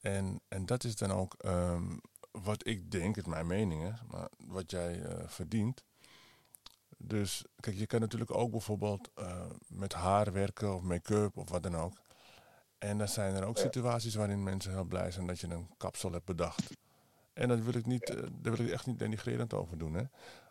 En, 0.00 0.40
en 0.48 0.66
dat 0.66 0.84
is 0.84 0.96
dan 0.96 1.10
ook 1.10 1.34
ehm, 1.34 1.96
wat 2.42 2.66
ik 2.66 2.90
denk, 2.90 3.16
het 3.16 3.24
is 3.26 3.30
mijn 3.32 3.46
mening, 3.46 3.82
hè, 3.82 3.90
maar 4.10 4.28
wat 4.46 4.70
jij 4.70 5.02
eh, 5.02 5.24
verdient. 5.26 5.84
Dus 6.96 7.44
kijk, 7.60 7.76
je 7.76 7.86
kan 7.86 8.00
natuurlijk 8.00 8.34
ook 8.34 8.50
bijvoorbeeld 8.50 9.10
eh, 9.14 9.44
met 9.68 9.92
haar 9.92 10.32
werken 10.32 10.74
of 10.74 10.82
make-up 10.82 11.36
of 11.36 11.48
wat 11.50 11.62
dan 11.62 11.76
ook. 11.76 12.00
En 12.78 12.98
dan 12.98 13.08
zijn 13.08 13.34
er 13.34 13.44
ook 13.44 13.56
Ja. 13.56 13.62
situaties 13.62 14.14
waarin 14.14 14.42
mensen 14.42 14.72
heel 14.72 14.84
blij 14.84 15.10
zijn 15.10 15.26
dat 15.26 15.40
je 15.40 15.46
een 15.48 15.68
kapsel 15.76 16.12
hebt 16.12 16.24
bedacht. 16.24 16.70
En 17.32 17.48
dat 17.48 17.60
wil 17.60 17.74
ik 17.74 17.86
niet, 17.86 18.10
eh, 18.10 18.22
daar 18.32 18.56
wil 18.56 18.66
ik 18.66 18.72
echt 18.72 18.86
niet 18.86 18.98
denigrerend 18.98 19.54
over 19.54 19.78
doen. 19.78 19.94
Hè. 19.94 20.02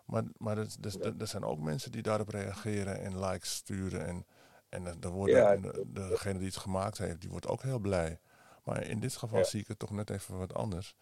Maar, 0.06 0.24
maar 0.38 0.58
er, 0.58 0.68
er, 0.82 1.02
er- 1.02 1.16
er 1.18 1.28
zijn 1.28 1.44
ook 1.44 1.60
mensen 1.60 1.92
die 1.92 2.02
daarop 2.02 2.30
reageren 2.30 3.02
en 3.02 3.20
likes 3.20 3.54
sturen. 3.56 4.06
En, 4.06 4.26
en 4.70 4.84
dan- 5.00 5.26
Ja, 5.26 5.56
de, 5.56 5.86
degene 5.92 6.38
die 6.40 6.48
het 6.48 6.58
gemaakt 6.58 6.98
heeft, 6.98 7.22
die 7.22 7.30
wordt 7.30 7.48
ook 7.48 7.62
heel 7.62 7.80
blij. 7.80 8.20
Maar 8.64 8.84
in 8.84 9.00
dit 9.00 9.16
geval 9.16 9.46
zie 9.46 9.60
ik 9.60 9.68
het 9.68 9.80
toch 9.80 9.92
net 9.92 10.10
even 10.10 10.38
wat 10.38 10.54
anders. 10.54 10.96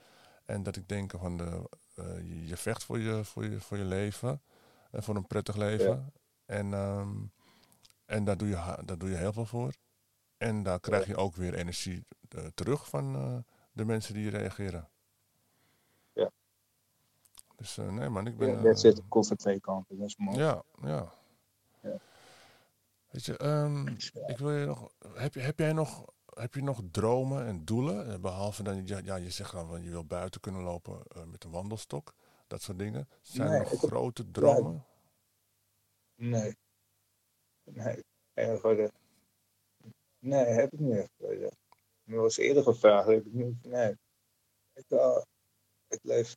En 0.45 0.63
dat 0.63 0.75
ik 0.75 0.87
denk 0.87 1.11
van 1.11 1.37
de, 1.37 1.69
eh, 1.95 2.47
je, 2.47 2.57
vecht 2.57 2.83
voor 2.83 2.99
je, 2.99 3.23
voor 3.23 3.45
je, 3.45 3.59
voor 3.59 3.77
je 3.77 3.85
leven. 3.85 4.41
En 4.91 5.03
voor 5.03 5.15
een 5.15 5.27
prettig 5.27 5.55
leven. 5.55 6.13
En, 6.45 6.73
ehm, 6.73 7.13
en 8.05 8.23
daar, 8.23 8.37
doe 8.37 8.47
je, 8.47 8.77
daar 8.85 8.97
doe 8.97 9.09
je 9.09 9.15
heel 9.15 9.33
veel 9.33 9.45
voor. 9.45 9.73
En 10.37 10.63
daar 10.63 10.79
krijg 10.79 11.07
je 11.07 11.15
ook 11.15 11.35
weer 11.35 11.53
energie 11.53 12.05
eh, 12.29 12.45
terug 12.53 12.89
van 12.89 13.15
eh, 13.15 13.37
de 13.71 13.85
mensen 13.85 14.13
die 14.13 14.29
reageren. 14.29 14.89
Ja. 16.13 16.31
Dus 17.55 17.77
eh, 17.77 17.89
nee 17.89 18.09
man, 18.09 18.27
ik 18.27 18.37
ben... 18.37 18.49
Ja, 18.49 18.57
eh, 18.57 18.63
dat 18.63 18.79
zit 18.79 19.01
van 19.09 19.35
twee 19.35 19.59
kanten, 19.59 19.97
dat 19.97 20.07
is 20.07 20.15
mooi. 20.17 20.37
ja, 20.37 20.63
ja. 20.81 21.13
Ja. 21.81 21.97
Weet 23.09 23.25
je, 23.25 23.37
ehm, 23.37 23.87
ik 24.27 24.37
wil 24.37 24.51
je 24.51 24.65
nog, 24.65 24.91
heb, 25.13 25.33
je, 25.33 25.39
heb 25.39 25.59
jij 25.59 25.73
nog, 25.73 26.05
heb 26.35 26.53
je 26.53 26.63
nog 26.63 26.81
dromen 26.91 27.45
en 27.45 27.65
doelen? 27.65 28.11
Eh, 28.11 28.19
Behalve 28.19 28.63
dan, 28.63 28.87
ja, 28.87 29.01
ja, 29.03 29.15
je 29.15 29.29
zegt 29.29 29.51
dan, 29.51 29.67
van 29.67 29.83
je 29.83 29.89
wil 29.89 30.05
buiten 30.05 30.41
kunnen 30.41 30.61
lopen 30.61 31.03
eh, 31.07 31.23
met 31.23 31.43
een 31.43 31.51
wandelstok, 31.51 32.13
dat 32.47 32.61
soort 32.61 32.79
dingen. 32.79 33.09
Zijn 33.21 33.49
Nee, 33.49 33.57
er 33.57 33.63
nog 33.63 33.83
ik 33.83 33.89
grote 33.89 34.31
dromen? 34.31 34.85
Nee. 36.15 36.55
Nee. 37.63 38.03
En 38.33 38.59
voor 38.59 38.75
de... 38.75 38.91
Nee, 40.19 40.45
heb 40.45 40.73
ik 40.73 40.79
niet 40.79 40.97
echt. 40.97 41.11
Ik 42.05 42.15
was 42.15 42.37
eerder 42.37 42.63
gevraagd, 42.63 43.07
heb 43.07 43.25
ik 43.25 43.33
niet. 43.33 43.65
Nee. 43.65 43.95
Ik, 44.73 44.89
eh, 44.89 45.21
ik 45.87 45.99
leef. 46.01 46.35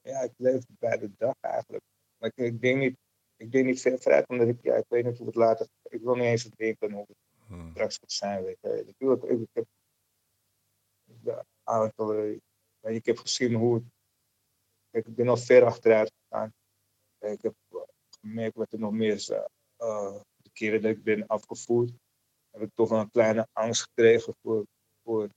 Ja, 0.00 0.20
ik 0.20 0.32
leef 0.36 0.64
bij 0.78 0.98
de 0.98 1.10
dag 1.16 1.34
eigenlijk. 1.40 1.84
Maar 2.18 2.32
ik, 2.34 2.36
ik 2.36 2.60
denk 2.60 2.78
niet. 2.78 2.96
Ik 3.36 3.52
denk 3.52 3.64
niet 3.66 3.80
ver 3.80 3.98
vooruit, 3.98 4.28
omdat 4.28 4.48
ik, 4.48 4.62
ja, 4.62 4.74
ik 4.74 4.84
weet 4.88 5.04
niet 5.04 5.18
hoe 5.18 5.26
het 5.26 5.36
later. 5.36 5.66
Ik 5.82 6.00
wil 6.00 6.14
niet 6.14 6.24
eens 6.24 6.44
denken 6.44 6.92
hoe 6.92 7.04
het 7.06 7.16
Hmm. 7.46 7.70
straks 7.70 7.98
gaat 7.98 8.12
zijn. 8.12 8.44
Weet 8.44 8.58
je. 8.60 8.84
Ik, 8.86 9.48
heb 9.52 9.66
de 11.04 11.44
aantal, 11.62 12.14
eh, 12.14 12.94
ik 12.94 13.06
heb 13.06 13.18
gezien 13.18 13.54
hoe 13.54 13.82
ik 14.90 15.14
ben 15.14 15.28
al 15.28 15.36
ver 15.36 15.64
achteruit 15.64 16.12
gegaan. 16.22 16.54
Ik 17.18 17.42
heb 17.42 17.54
eh, 17.70 17.80
gemerkt 18.20 18.56
wat 18.56 18.72
er 18.72 18.78
nog 18.78 18.92
meer 18.92 19.12
is. 19.12 19.28
eh, 19.28 19.44
eh, 19.76 20.20
de 20.36 20.50
keren 20.52 20.82
dat 20.82 20.90
ik 20.90 21.02
ben 21.02 21.26
afgevoerd, 21.26 21.92
heb 22.50 22.62
ik 22.62 22.70
toch 22.74 22.90
een 22.90 23.10
kleine 23.10 23.48
angst 23.52 23.82
gekregen 23.82 24.34
voor, 24.42 24.66
voor, 25.02 25.28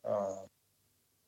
eh, 0.00 0.42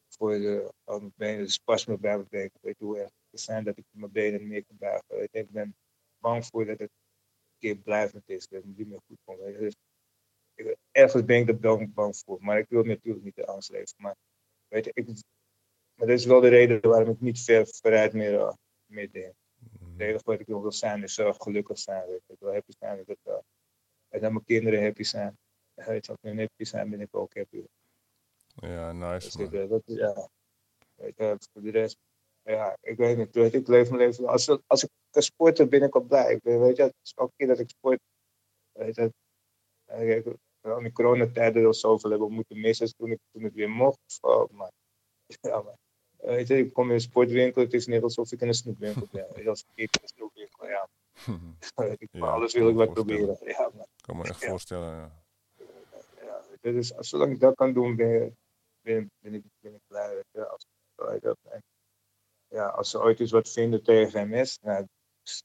voor 0.08 0.30
de, 0.30 0.72
uh, 0.86 0.98
mijn 0.98 1.12
benen, 1.16 1.44
de 1.44 1.50
spasmen 1.50 2.00
bij 2.00 2.16
mijn. 2.30 2.50
Weet 2.60 2.78
je 2.78 2.84
hoe 2.84 2.98
erg 2.98 3.10
het 3.30 3.40
zijn 3.40 3.64
dat 3.64 3.76
ik 3.76 3.84
mijn 3.90 4.12
benen 4.12 4.46
meer 4.46 4.64
kan 4.64 4.76
buigen. 4.76 5.28
Ik 5.30 5.50
ben 5.50 5.76
bang 6.18 6.46
voor 6.46 6.64
dat 6.64 6.78
het 6.78 6.90
keer 7.58 7.76
blijvend 7.76 8.28
is, 8.28 8.48
dat 8.48 8.62
het 8.62 8.76
niet 8.76 8.88
meer 8.88 9.00
goed 9.06 9.18
komt. 9.24 9.38
je. 9.38 9.58
Dus 9.58 9.74
ik, 10.54 10.76
ergens 10.90 11.24
ben 11.24 11.40
ik 11.40 11.48
er 11.48 11.58
bang, 11.58 11.94
bang 11.94 12.16
voor, 12.16 12.38
maar 12.40 12.58
ik 12.58 12.68
wil 12.68 12.82
natuurlijk 12.82 13.24
niet 13.24 13.34
de 13.34 13.46
angst 13.46 13.70
leven. 13.70 13.94
Maar, 13.96 14.16
weet 14.68 14.84
je, 14.84 14.90
ik, 14.94 15.06
maar 15.94 16.06
dat 16.06 16.18
is 16.18 16.24
wel 16.24 16.40
de 16.40 16.48
reden 16.48 16.90
waarom 16.90 17.08
ik 17.08 17.20
niet 17.20 17.40
ver 17.40 17.66
vooruit 17.66 18.12
meer, 18.12 18.40
eh, 18.40 18.52
meer 18.86 19.10
denk. 19.10 19.34
Het 19.78 20.00
enige 20.00 20.24
wat 20.24 20.40
ik 20.40 20.46
wil 20.46 20.72
zijn 20.72 21.02
is 21.02 21.18
uh, 21.18 21.34
gelukkig 21.34 21.78
zijn. 21.78 22.06
Weet 22.06 22.22
je. 22.26 22.32
Ik 22.32 22.38
wil 22.38 22.52
happy 22.52 22.72
zijn 22.78 23.04
dat, 23.06 23.18
uh, 23.26 23.34
en 24.08 24.20
dat 24.20 24.30
mijn 24.32 24.44
kinderen 24.44 24.82
happy 24.82 25.02
zijn. 25.02 25.38
Weet 25.74 26.06
je, 26.06 26.12
als 26.12 26.20
hun 26.20 26.38
happy 26.38 26.64
zijn, 26.64 26.90
ben 26.90 27.00
ik 27.00 27.16
ook 27.16 27.34
happy. 27.34 27.64
Ja, 28.54 28.92
nice 28.92 29.26
Dus 29.26 29.46
ik, 29.46 29.52
uh, 29.52 29.68
dat, 29.68 29.82
ja. 29.84 30.28
Weet 30.94 31.16
je, 31.16 31.36
voor 31.52 31.62
de 31.62 31.70
rest, 31.70 31.98
ja, 32.42 32.76
ik 32.80 32.96
weet 32.96 33.16
niet. 33.16 33.36
Ik 33.54 33.68
leef 33.68 33.88
mijn 33.90 34.02
leven. 34.02 34.26
Als, 34.26 34.58
als 34.66 34.84
ik 34.84 34.90
kan 35.10 35.22
sporten, 35.22 35.68
ben 35.68 35.82
ik 35.82 35.94
al 35.94 36.00
blij. 36.00 36.34
Ik 36.34 36.42
weet 36.42 36.76
je, 36.76 36.82
het 36.82 36.94
is 37.02 37.12
elke 37.14 37.32
keer 37.36 37.46
dat 37.46 37.58
ik 37.58 37.68
sport. 37.68 38.00
Weet 38.72 38.94
je, 38.94 39.12
uh, 39.90 40.16
ik, 40.16 40.24
in 40.62 40.82
de 40.82 40.92
coronatijden 40.92 41.66
al 41.66 41.74
zoveel 41.74 42.10
hebben 42.10 42.32
moeten 42.32 42.60
missen 42.60 42.94
toen 42.96 43.10
ik, 43.10 43.18
toen 43.32 43.44
ik 43.44 43.52
weer 43.52 43.70
mocht. 43.70 44.18
Oh, 44.20 44.50
maar, 44.50 44.70
ja, 45.40 45.62
maar, 45.62 45.76
weet 46.16 46.48
je, 46.48 46.58
ik 46.58 46.72
kom 46.72 46.88
in 46.88 46.94
een 46.94 47.00
sportwinkel, 47.00 47.62
het 47.62 47.72
is 47.72 47.86
net 47.86 48.02
alsof 48.02 48.32
ik 48.32 48.40
in 48.40 48.48
een 48.48 48.54
snoepwinkel 48.54 49.08
ben. 49.10 49.46
Als 49.46 49.64
ik 49.74 49.90
in 49.92 50.02
een 50.02 50.08
snoepwinkel, 50.08 50.66
ja. 50.66 50.88
Ik, 51.98 52.08
Ja, 52.10 52.26
alles 52.26 52.54
wil 52.54 52.68
ik 52.68 52.76
wat 52.76 52.92
proberen. 52.92 53.36
Ja, 53.40 53.70
maar, 53.74 53.86
Ik 53.96 54.02
kan 54.02 54.16
me 54.16 54.24
echt 54.24 54.40
Ja. 54.40 54.48
voorstellen, 54.48 54.94
ja. 54.96 55.12
ja, 56.20 56.70
dus 56.72 56.88
zolang 56.88 57.32
ik 57.32 57.40
dat 57.40 57.54
kan 57.54 57.72
doen, 57.72 57.96
ben, 57.96 58.36
ben, 58.80 59.10
ben, 59.18 59.34
ik, 59.34 59.42
ben 59.60 59.74
ik 59.74 59.80
blij. 59.86 60.14
Weet 60.14 60.24
je, 60.32 60.46
als, 60.48 60.66
ja, 62.48 62.66
als 62.66 62.90
ze 62.90 63.00
ooit 63.00 63.20
eens 63.20 63.30
wat 63.30 63.48
vinden 63.48 63.82
tegen 63.82 64.28
MS, 64.28 64.58
nou, 64.60 64.76
is 64.76 64.82
het 64.82 64.97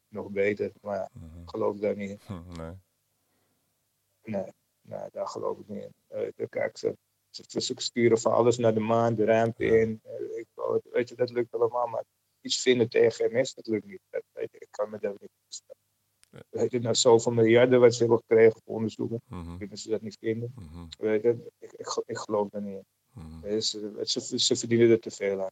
nog 0.07 0.29
beter. 0.29 0.71
Maar 0.81 0.95
ja, 0.97 1.09
Mhm. 1.13 1.41
ik 1.41 1.49
geloof 1.49 1.77
daar 1.77 1.95
niet 1.95 2.09
in. 2.09 2.19
Nee. 2.57 2.71
Nee, 4.23 4.51
nee, 4.81 5.09
daar 5.11 5.27
geloof 5.27 5.59
ik 5.59 5.67
niet 5.67 5.83
in. 5.83 6.33
Je, 6.35 6.47
kijk, 6.49 6.77
ze, 6.77 6.97
ze, 7.29 7.61
ze 7.61 7.73
sturen 7.75 8.17
van 8.19 8.31
alles 8.33 8.57
naar 8.57 8.73
de 8.73 8.79
maan, 8.79 9.15
de 9.15 9.25
ruimte 9.25 9.65
Ja. 9.65 9.73
in. 9.73 9.99
Eh, 10.03 10.37
Ik, 10.37 10.47
weet 10.91 11.09
je, 11.09 11.15
dat 11.15 11.29
lukt 11.29 11.53
allemaal, 11.53 11.87
maar 11.87 12.03
iets 12.41 12.61
vinden 12.61 12.89
tegen 12.89 13.31
MS, 13.31 13.53
dat 13.53 13.67
lukt 13.67 13.85
niet. 13.85 13.99
Dat, 14.09 14.23
weet 14.31 14.51
je, 14.51 14.57
ik 14.59 14.67
kan 14.71 14.89
me 14.89 14.99
daar 14.99 15.15
niet 15.19 15.29
voorstellen. 15.43 15.81
Ja. 16.29 16.41
Weet 16.49 16.71
je, 16.71 16.79
nou 16.79 16.95
zoveel 16.95 17.31
miljarden 17.31 17.79
wat 17.79 17.93
ze 17.93 17.99
hebben 17.99 18.17
gekregen 18.17 18.61
voor 18.65 18.75
onderzoeken. 18.75 19.21
Mhm. 19.27 19.57
Kunnen 19.57 19.77
ze 19.77 19.89
dat 19.89 20.01
niet 20.01 20.17
vinden? 20.19 20.53
Mhm. 20.55 20.85
Weet 20.97 21.21
je, 21.21 21.51
ik, 21.59 21.71
ik, 21.71 22.01
ik 22.05 22.17
geloof 22.17 22.49
daar 22.49 22.61
niet 22.61 22.75
in. 22.77 22.85
Mhm. 23.23 23.59
Ze, 23.61 23.99
ze, 24.03 24.39
ze 24.39 24.55
verdienen 24.55 24.89
er 24.89 24.99
te 24.99 25.11
veel 25.11 25.41
aan. 25.43 25.51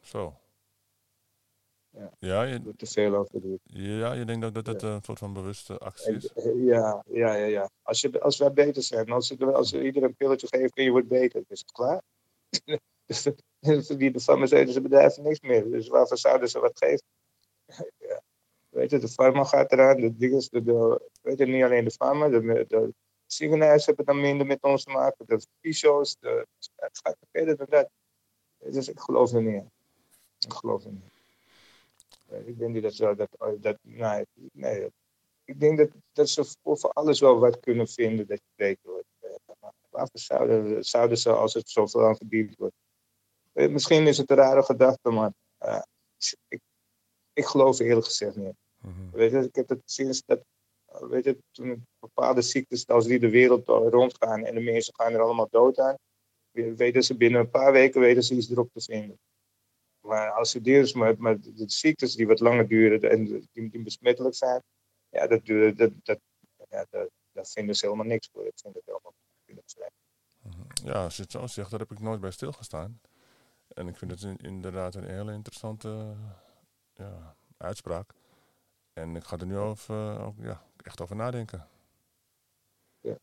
Zo. 0.00 0.40
Ja. 1.90 2.10
Ja, 2.18 2.42
je, 2.42 2.74
te 2.76 2.86
veel 2.86 3.14
over 3.14 3.40
doen. 3.40 3.60
ja, 3.64 4.12
je 4.12 4.24
denkt 4.24 4.54
dat 4.54 4.66
het 4.66 4.82
een 4.82 5.02
soort 5.02 5.18
van 5.18 5.32
bewuste 5.32 5.78
actie 5.78 6.14
is? 6.14 6.30
Ja, 6.56 7.04
ja, 7.06 7.34
ja, 7.34 7.44
ja. 7.44 7.70
Als, 7.82 8.00
je, 8.00 8.20
als 8.20 8.38
wij 8.38 8.52
beter 8.52 8.82
zijn, 8.82 9.10
als, 9.10 9.28
je, 9.28 9.52
als 9.52 9.70
je 9.70 9.84
iedereen 9.84 10.08
een 10.08 10.16
pilletje 10.16 10.46
geeft 10.46 10.76
en 10.76 10.84
je 10.84 10.90
wordt 10.90 11.08
beter, 11.08 11.42
is 11.48 11.60
het 11.60 11.72
klaar. 11.72 12.02
dus 13.06 13.22
dan 13.60 13.82
verdienen 13.82 14.20
farmaceutische 14.20 14.80
bedrijven 14.80 15.22
niks 15.22 15.40
meer. 15.40 15.70
Dus 15.70 15.88
waarvoor 15.88 16.18
zouden 16.18 16.48
ze 16.48 16.58
wat 16.58 16.78
geven? 16.78 17.04
ja. 18.08 18.22
Weet 18.68 18.90
je, 18.90 18.98
de 18.98 19.08
farma 19.08 19.44
gaat 19.44 19.72
eraan, 19.72 20.00
de 20.00 20.16
dingen, 20.16 20.46
de, 20.50 20.62
de, 20.62 21.08
weet 21.22 21.38
je, 21.38 21.46
niet 21.46 21.64
alleen 21.64 21.84
de 21.84 21.90
farma, 21.90 22.28
de, 22.28 22.64
de 22.68 22.94
ziekenhuizen 23.26 23.86
hebben 23.86 24.14
dan 24.14 24.20
minder 24.20 24.46
met 24.46 24.62
ons 24.62 24.84
te 24.84 24.90
maken, 24.90 25.26
de 25.26 25.46
fysio's, 25.60 26.16
de, 26.20 26.46
het 26.76 27.00
gaat 27.02 27.16
verder 27.32 27.56
dan 27.56 27.66
dat. 27.70 27.90
Dus 28.58 28.88
ik 28.88 29.00
geloof 29.00 29.32
er 29.32 29.42
niet 29.42 29.54
in. 29.54 29.70
Ik 30.38 30.52
geloof 30.52 30.84
er 30.84 30.90
niet 30.90 31.02
in. 31.02 31.17
Ik 32.30 32.58
denk 32.58 32.72
niet 32.72 32.82
dat 32.82 32.94
ze 32.94 33.14
dat, 33.16 33.62
dat 33.62 33.78
nee, 33.82 34.24
nee, 34.52 34.90
ik 35.44 35.60
denk 35.60 35.78
dat, 35.78 35.88
dat 36.12 36.28
ze 36.28 36.44
voor, 36.44 36.78
voor 36.78 36.90
alles 36.90 37.20
wel 37.20 37.38
wat 37.38 37.60
kunnen 37.60 37.88
vinden 37.88 38.26
dat 38.26 38.38
je 38.38 38.52
beter 38.54 38.90
wordt. 38.90 39.06
Maar 39.60 39.72
waarvoor 39.88 40.20
zouden, 40.20 40.84
zouden 40.84 41.18
ze, 41.18 41.30
als 41.30 41.54
het 41.54 41.68
zoveel 41.68 42.06
aan 42.06 42.16
verdiend 42.16 42.56
wordt? 42.56 42.74
Eh, 43.52 43.68
Misschien 43.68 44.06
is 44.06 44.18
het 44.18 44.30
een 44.30 44.36
rare 44.36 44.62
gedachte, 44.62 45.10
maar 45.10 45.32
uh, 45.60 45.82
ik, 46.48 46.60
ik 47.32 47.44
geloof 47.44 47.78
er 47.78 47.86
eerlijk 47.86 48.06
gezegd 48.06 48.36
niet. 48.36 48.56
Mhm. 48.80 49.10
Weet 49.10 49.30
je, 49.30 49.38
ik 49.38 49.54
heb 49.54 49.68
het 49.68 49.82
sinds 49.84 50.22
dat, 50.26 50.40
weet 51.00 51.24
je, 51.24 51.38
toen 51.50 51.86
bepaalde 51.98 52.42
ziektes 52.42 52.86
als 52.86 53.06
die 53.06 53.18
de 53.18 53.30
wereld 53.30 53.66
rondgaan 53.66 54.44
en 54.44 54.54
de 54.54 54.60
mensen 54.60 54.94
gaan 54.94 55.12
er 55.12 55.20
allemaal 55.20 55.48
dood 55.50 55.78
aan, 55.78 55.96
weten 56.52 57.02
ze 57.02 57.16
binnen 57.16 57.40
een 57.40 57.50
paar 57.50 57.72
weken 57.72 58.00
weten 58.00 58.22
ze 58.22 58.34
iets 58.34 58.50
erop 58.50 58.70
te 58.72 58.80
vinden. 58.80 59.18
Maar 60.08 60.30
als 60.30 60.52
je 60.52 60.60
dus 60.60 60.92
met, 60.92 61.18
met 61.18 61.44
de 61.44 61.70
ziektes 61.70 62.14
die 62.14 62.26
wat 62.26 62.40
langer 62.40 62.68
duren 62.68 63.10
en 63.10 63.24
die, 63.24 63.70
die 63.70 63.82
besmettelijk 63.82 64.34
zijn, 64.34 64.62
ja, 65.08 65.26
dat, 65.26 65.46
dat, 65.76 65.92
dat, 66.02 66.18
ja, 66.68 66.86
dat, 66.90 67.10
dat 67.32 67.50
vinden 67.50 67.74
ze 67.74 67.84
helemaal 67.84 68.06
niks 68.06 68.28
voor. 68.32 68.46
Ik 68.46 68.58
vind 68.62 68.74
het 68.74 68.84
helemaal 68.86 69.14
slecht. 69.64 69.92
Ja, 70.84 71.04
als 71.04 71.16
je 71.16 71.22
het 71.22 71.30
zo 71.30 71.46
zegt, 71.46 71.70
daar 71.70 71.80
heb 71.80 71.90
ik 71.90 72.00
nooit 72.00 72.20
bij 72.20 72.30
stilgestaan. 72.30 73.00
En 73.68 73.88
ik 73.88 73.96
vind 73.96 74.10
het 74.10 74.22
in, 74.22 74.36
inderdaad 74.36 74.94
een 74.94 75.08
hele 75.08 75.32
interessante 75.32 75.88
uh, 75.88 76.16
ja, 76.94 77.36
uitspraak. 77.56 78.12
En 78.92 79.16
ik 79.16 79.24
ga 79.24 79.36
er 79.36 79.46
nu 79.46 79.56
over, 79.56 80.14
uh, 80.14 80.26
ook, 80.26 80.34
ja, 80.38 80.62
echt 80.84 81.00
over 81.00 81.16
nadenken. 81.16 81.68
Ja. 83.00 83.18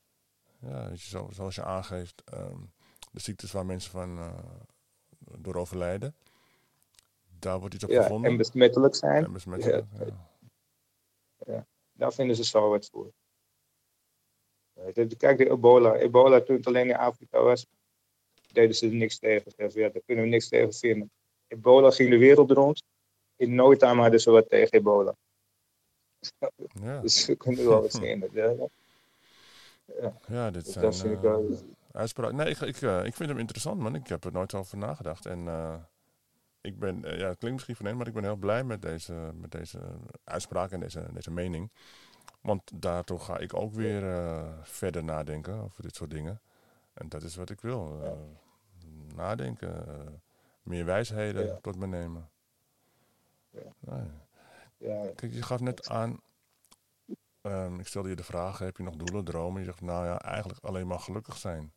Ja, 0.59 0.89
weet 0.89 1.01
je, 1.01 1.09
zo, 1.09 1.29
zoals 1.31 1.55
je 1.55 1.63
aangeeft, 1.63 2.23
um, 2.33 2.71
de 3.11 3.19
ziektes 3.19 3.51
waar 3.51 3.65
mensen 3.65 3.91
van 3.91 4.17
uh, 4.17 4.33
door 5.37 5.55
overlijden, 5.55 6.15
daar 7.39 7.59
wordt 7.59 7.73
iets 7.73 7.83
op 7.83 7.89
ja, 7.89 8.01
gevonden. 8.01 8.31
En 8.31 8.37
besmettelijk 8.37 8.95
zijn. 8.95 9.25
En 9.25 9.33
besmettelijk, 9.33 9.85
ja. 9.97 10.05
ja. 10.05 11.53
ja. 11.53 11.65
Daar 11.93 12.13
vinden 12.13 12.35
ze 12.35 12.43
zo 12.43 12.69
wat 12.69 12.89
voor. 12.91 13.11
Kijk, 15.17 15.37
de 15.37 15.49
ebola. 15.49 15.95
Ebola, 15.95 16.41
toen 16.41 16.55
het 16.55 16.67
alleen 16.67 16.89
in 16.89 16.95
Afrika 16.95 17.41
was, 17.41 17.65
deden 18.51 18.75
ze 18.75 18.87
er 18.87 18.93
niks 18.93 19.19
tegen. 19.19 19.51
Ja, 19.55 19.89
daar 19.89 20.01
kunnen 20.05 20.23
we 20.23 20.29
niks 20.29 20.47
tegen 20.47 20.73
vinden. 20.73 21.11
Ebola 21.47 21.91
ging 21.91 22.09
de 22.09 22.17
wereld 22.17 22.51
rond. 22.51 22.83
In 23.35 23.55
no 23.55 23.75
time 23.75 24.01
hadden 24.01 24.19
ze 24.19 24.31
wat 24.31 24.49
tegen 24.49 24.71
ebola. 24.71 25.15
Ja. 26.81 26.99
dus 27.01 27.25
we 27.25 27.35
kunnen 27.35 27.67
wel 27.67 27.81
wat 27.81 27.97
vinden. 27.99 28.29
Ja, 28.33 28.53
ja. 30.01 30.13
ja 30.27 30.51
dit 30.51 30.67
zijn 30.67 30.85
dat 30.85 30.97
vind 30.97 31.13
ik 31.13 31.19
wel... 31.19 31.49
uh, 31.49 31.57
uitspraken. 31.91 32.35
Nee, 32.35 32.49
ik, 32.49 32.59
ik, 32.59 32.81
uh, 32.81 33.05
ik 33.05 33.13
vind 33.13 33.29
hem 33.29 33.39
interessant, 33.39 33.79
man. 33.79 33.95
Ik 33.95 34.07
heb 34.07 34.23
er 34.23 34.31
nooit 34.31 34.53
over 34.53 34.77
nagedacht. 34.77 35.25
En 35.25 35.39
uh, 35.39 35.75
ik 36.65 36.79
ben, 36.79 37.01
ja, 37.01 37.27
het 37.27 37.37
klinkt 37.37 37.51
misschien 37.51 37.75
van 37.75 37.97
maar 37.97 38.07
ik 38.07 38.13
ben 38.13 38.23
heel 38.23 38.35
blij 38.35 38.63
met 38.63 38.81
deze, 38.81 39.13
met 39.33 39.51
deze 39.51 39.79
uitspraak 40.23 40.71
en 40.71 40.79
deze, 40.79 41.07
deze 41.13 41.31
mening. 41.31 41.71
Want 42.41 42.71
daardoor 42.73 43.19
ga 43.19 43.37
ik 43.37 43.53
ook 43.53 43.73
weer 43.73 44.03
uh, 44.03 44.43
verder 44.61 45.03
nadenken 45.03 45.53
over 45.53 45.81
dit 45.81 45.95
soort 45.95 46.09
dingen. 46.09 46.41
En 46.93 47.09
dat 47.09 47.23
is 47.23 47.35
wat 47.35 47.49
ik 47.49 47.61
wil. 47.61 47.99
Uh, 48.03 48.11
nadenken, 49.15 49.85
meer 50.63 50.85
wijsheden 50.85 51.45
ja. 51.45 51.57
tot 51.61 51.75
me 51.75 51.87
nemen. 51.87 52.29
Ja. 53.49 53.61
Nee. 53.79 54.09
Ja. 54.77 55.11
Kijk, 55.15 55.33
je 55.33 55.41
gaf 55.41 55.59
net 55.59 55.89
aan, 55.89 56.19
um, 57.41 57.79
ik 57.79 57.87
stelde 57.87 58.09
je 58.09 58.15
de 58.15 58.23
vraag, 58.23 58.59
heb 58.59 58.77
je 58.77 58.83
nog 58.83 58.95
doelen, 58.95 59.23
dromen? 59.23 59.59
Je 59.59 59.65
zegt, 59.65 59.81
nou 59.81 60.05
ja, 60.05 60.21
eigenlijk 60.21 60.63
alleen 60.63 60.87
maar 60.87 60.99
gelukkig 60.99 61.37
zijn. 61.37 61.73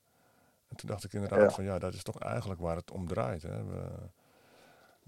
En 0.68 0.76
toen 0.76 0.88
dacht 0.88 1.04
ik 1.04 1.12
inderdaad 1.12 1.54
van, 1.54 1.64
ja, 1.64 1.78
dat 1.78 1.94
is 1.94 2.02
toch 2.02 2.18
eigenlijk 2.18 2.60
waar 2.60 2.76
het 2.76 2.90
om 2.90 3.06
draait. 3.06 3.42
Hè? 3.42 3.64
We, 3.64 4.10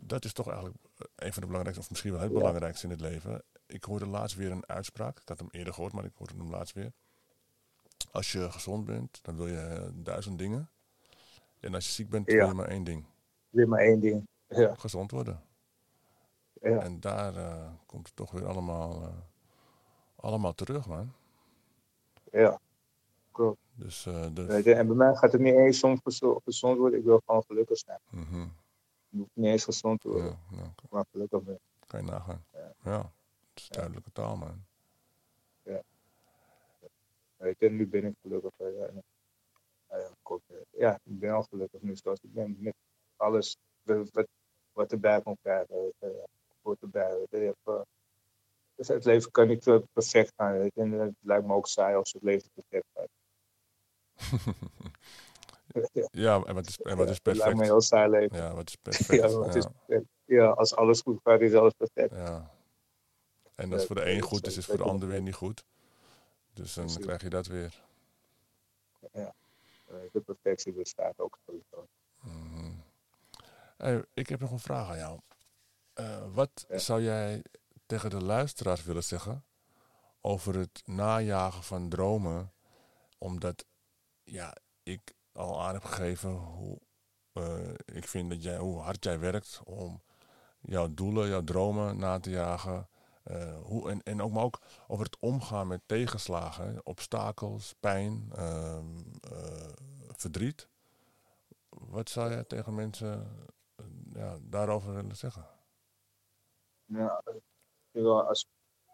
dat 0.03 0.25
is 0.25 0.33
toch 0.33 0.47
eigenlijk 0.49 0.79
een 1.15 1.33
van 1.33 1.41
de 1.43 1.47
belangrijkste, 1.49 1.81
of 1.85 1.91
misschien 1.91 2.13
wel 2.13 2.21
het 2.21 2.33
belangrijkste 2.33 2.85
in 2.85 2.91
het 2.93 3.01
leven. 3.01 3.43
Ik 3.67 3.85
hoorde 3.85 4.07
laatst 4.07 4.37
weer 4.37 4.51
een 4.51 4.69
uitspraak. 4.69 5.21
Ik 5.21 5.29
had 5.29 5.39
hem 5.39 5.49
eerder 5.51 5.75
gehoord, 5.75 5.93
maar 5.93 6.05
ik 6.05 6.15
hoorde 6.15 6.35
hem 6.37 6.51
laatst 6.51 6.75
weer. 6.75 6.93
Als 8.11 8.33
je 8.33 8.51
gezond 8.51 8.85
bent, 8.85 9.19
dan 9.23 9.37
wil 9.37 9.47
je 9.47 9.79
uh, 9.81 9.89
duizend 10.05 10.39
dingen. 10.39 10.71
En 11.61 11.75
als 11.75 11.87
je 11.87 11.93
ziek 11.93 12.11
bent, 12.11 12.27
wil 12.27 12.47
je 12.47 12.55
maar 12.55 12.69
één 12.69 12.85
ding. 12.85 13.05
Weer 13.51 13.69
maar 13.69 13.81
één 13.81 14.01
ding. 14.01 14.27
Ja. 14.49 14.75
Gezond 14.75 15.11
worden. 15.11 15.43
Ja. 16.63 16.79
En 16.79 17.01
daar 17.01 17.37
uh, 17.37 17.71
komt 17.87 18.07
het 18.07 18.17
toch 18.17 18.31
weer 18.31 18.47
allemaal, 18.47 19.03
uh, 19.03 19.09
allemaal 20.17 20.55
terug, 20.55 20.87
man. 20.87 21.13
ja. 22.33 22.61
Klopt. 23.33 23.59
Dus, 23.75 24.07
uh, 24.07 24.27
de... 24.33 24.61
Je, 24.65 24.75
en 24.75 24.87
bij 24.87 24.97
mij 24.97 25.15
gaat 25.15 25.33
het 25.33 25.41
niet 25.41 25.55
eens 25.55 25.85
om 25.85 26.01
gezo- 26.03 26.41
gezond 26.45 26.79
worden. 26.79 26.99
Ik 26.99 27.05
wil 27.05 27.23
gewoon 27.27 27.43
gelukkig 27.47 27.79
zijn. 27.79 28.01
Mhm. 28.11 28.41
Hoef 28.41 28.49
niet 29.11 29.47
eens 29.47 29.65
gezond 29.65 30.03
worden. 30.03 30.39
Ja, 30.51 30.75
Maar 30.91 31.05
gelukkig 31.11 31.43
ben. 31.43 31.61
kan 31.87 32.05
je 32.05 32.11
nagaan. 32.11 32.45
Ja. 32.53 32.73
Ja, 32.85 33.13
het 33.51 33.63
is 33.63 33.69
duidelijke 33.69 34.13
taal, 34.13 34.37
man. 34.37 34.65
Weet 37.37 37.59
je, 37.59 37.71
nu 37.71 37.87
ben 37.87 38.05
ik 38.05 38.15
gelukkig. 38.23 38.51
Ja, 38.57 38.67
ja. 38.69 39.03
Ja, 39.89 40.59
ja, 40.71 40.95
ik 40.95 41.19
ben 41.19 41.31
al 41.31 41.43
gelukkig 41.43 41.81
nu 41.81 41.97
zoals 41.97 42.21
ik 42.23 42.33
ben. 42.33 42.57
Met 42.59 42.75
alles 43.17 43.57
wat, 43.83 44.29
wat 44.73 44.93
erbij 44.93 45.23
komt 45.23 45.39
kijken. 45.43 45.93
Hoort 46.63 46.83
erbij. 46.83 47.27
weet 47.31 47.31
je. 47.31 47.57
Uh, 47.65 47.81
dus 48.75 48.89
het 48.89 49.05
leven 49.05 49.31
kan 49.31 49.49
niet 49.49 49.67
uh, 49.67 49.79
perfect 49.93 50.33
gaan. 50.37 50.71
En 50.75 50.91
het 50.91 51.15
lijkt 51.21 51.47
me 51.47 51.55
ook 51.55 51.67
saai 51.67 51.95
als 51.95 52.13
het 52.13 52.23
leven 52.23 52.51
perfect 52.55 52.87
gaat. 52.95 53.09
ja, 55.93 56.09
ja, 56.11 56.43
en 56.43 56.55
wat 56.55 56.67
is, 56.69 56.79
en 56.79 56.97
wat 56.97 57.09
is 57.09 57.19
Het 57.23 57.27
lijkt 57.27 57.43
me 57.45 57.51
perfect? 57.51 57.69
heel 57.69 57.81
saai 57.81 58.11
leven. 58.11 58.37
Ja, 58.37 58.55
wat 58.55 58.69
is 58.69 58.77
perfect? 58.83 59.23
Ja, 59.23 59.29
wat 59.29 59.55
is 59.55 59.67
perfect? 59.87 60.09
ja, 60.25 60.47
als 60.47 60.75
alles 60.75 61.01
goed 61.01 61.21
gaat, 61.25 61.41
is 61.41 61.55
alles 61.55 61.73
perfect. 61.77 62.15
Ja. 62.15 62.51
En 63.55 63.73
als 63.73 63.81
Ja, 63.81 63.87
voor 63.87 63.97
de 63.97 64.11
een 64.11 64.21
goed 64.23 64.47
is 64.47 64.57
is, 64.57 64.67
voor 64.67 64.77
de 64.77 64.83
ander 64.83 65.09
weer 65.09 65.23
niet 65.23 65.35
goed. 65.35 65.65
Dus 66.53 66.75
dan 66.75 66.87
krijg 67.01 67.23
je 67.23 67.29
dat 67.29 67.47
weer. 67.47 67.83
Uh, 69.15 69.27
de 70.13 70.21
perfectie 70.21 70.73
bestaat 70.73 71.19
ook 71.19 71.39
sowieso. 71.47 71.89
Mhm. 72.23 72.73
Hey, 73.77 74.05
ik 74.15 74.29
heb 74.29 74.41
nog 74.41 74.51
een 74.51 74.59
vraag 74.59 74.89
aan 74.91 74.97
jou. 74.99 75.21
Uh, 75.95 76.35
wat 76.35 76.65
Ja. 76.69 76.79
zou 76.79 77.03
jij 77.03 77.43
tegen 77.87 78.11
de 78.11 78.23
luisteraars 78.23 78.85
willen 78.85 79.05
zeggen 79.05 79.45
over 80.21 80.59
het 80.59 80.83
najagen 80.85 81.63
van 81.63 81.89
dromen? 81.89 82.53
Omdat 83.19 83.65
ja, 84.23 84.57
ik 84.83 85.15
al 85.33 85.63
aan 85.63 85.75
heb 85.75 85.85
gegeven 85.85 86.31
hoe 86.31 86.79
uh, 87.35 87.75
ik 87.85 88.09
vind 88.09 88.31
dat 88.31 88.43
jij, 88.43 88.59
hoe 88.59 88.81
hard 88.81 89.05
jij 89.05 89.19
werkt 89.19 89.61
om 89.65 90.03
jouw 90.61 90.95
doelen, 90.95 91.29
jouw 91.29 91.45
dromen 91.45 91.99
na 91.99 92.21
te 92.21 92.31
jagen. 92.31 92.89
Uh, 93.31 93.61
hoe, 93.61 93.91
en, 93.91 94.03
en 94.03 94.23
ook, 94.23 94.33
maar 94.33 94.45
ook 94.45 94.61
over 94.89 95.05
het 95.05 95.19
omgaan 95.19 95.67
met 95.67 95.81
tegenslagen, 95.87 96.81
obstakels, 96.87 97.75
pijn, 97.81 98.33
uh, 98.39 98.79
verdriet. 100.09 100.69
Wat 101.69 102.09
zou 102.09 102.31
jij 102.31 102.45
tegen 102.45 102.75
mensen 102.75 103.29
ja, 104.13 104.39
daarover 104.43 104.95
willen 104.95 105.17
zeggen? 105.17 105.47
Ja, 106.85 107.23
als 107.93 108.47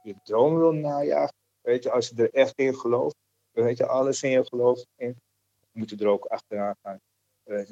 je 0.03 0.17
droom 0.23 0.57
wil 0.57 0.73
najagen, 0.73 1.35
weet 1.61 1.83
je, 1.83 1.91
als 1.91 2.09
je 2.09 2.15
er 2.15 2.35
echt 2.35 2.59
in 2.59 2.75
gelooft, 2.75 3.17
weet 3.51 3.77
je, 3.77 3.87
alles 3.87 4.23
in 4.23 4.31
je 4.31 4.45
gelooft 4.45 4.87
moet 5.77 5.91
je 5.91 5.97
er 5.97 6.07
ook 6.07 6.25
achteraan 6.25 6.77
gaan. 6.83 7.01
Je, 7.43 7.53
weet 7.53 7.69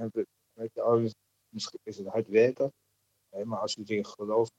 je 0.74 1.12
misschien 1.48 1.78
is 1.82 1.96
het 1.96 2.06
hard 2.06 2.28
werken, 2.28 2.72
maar 3.44 3.58
als 3.58 3.74
je 3.74 3.82
erin 3.86 4.06
gelooft, 4.06 4.52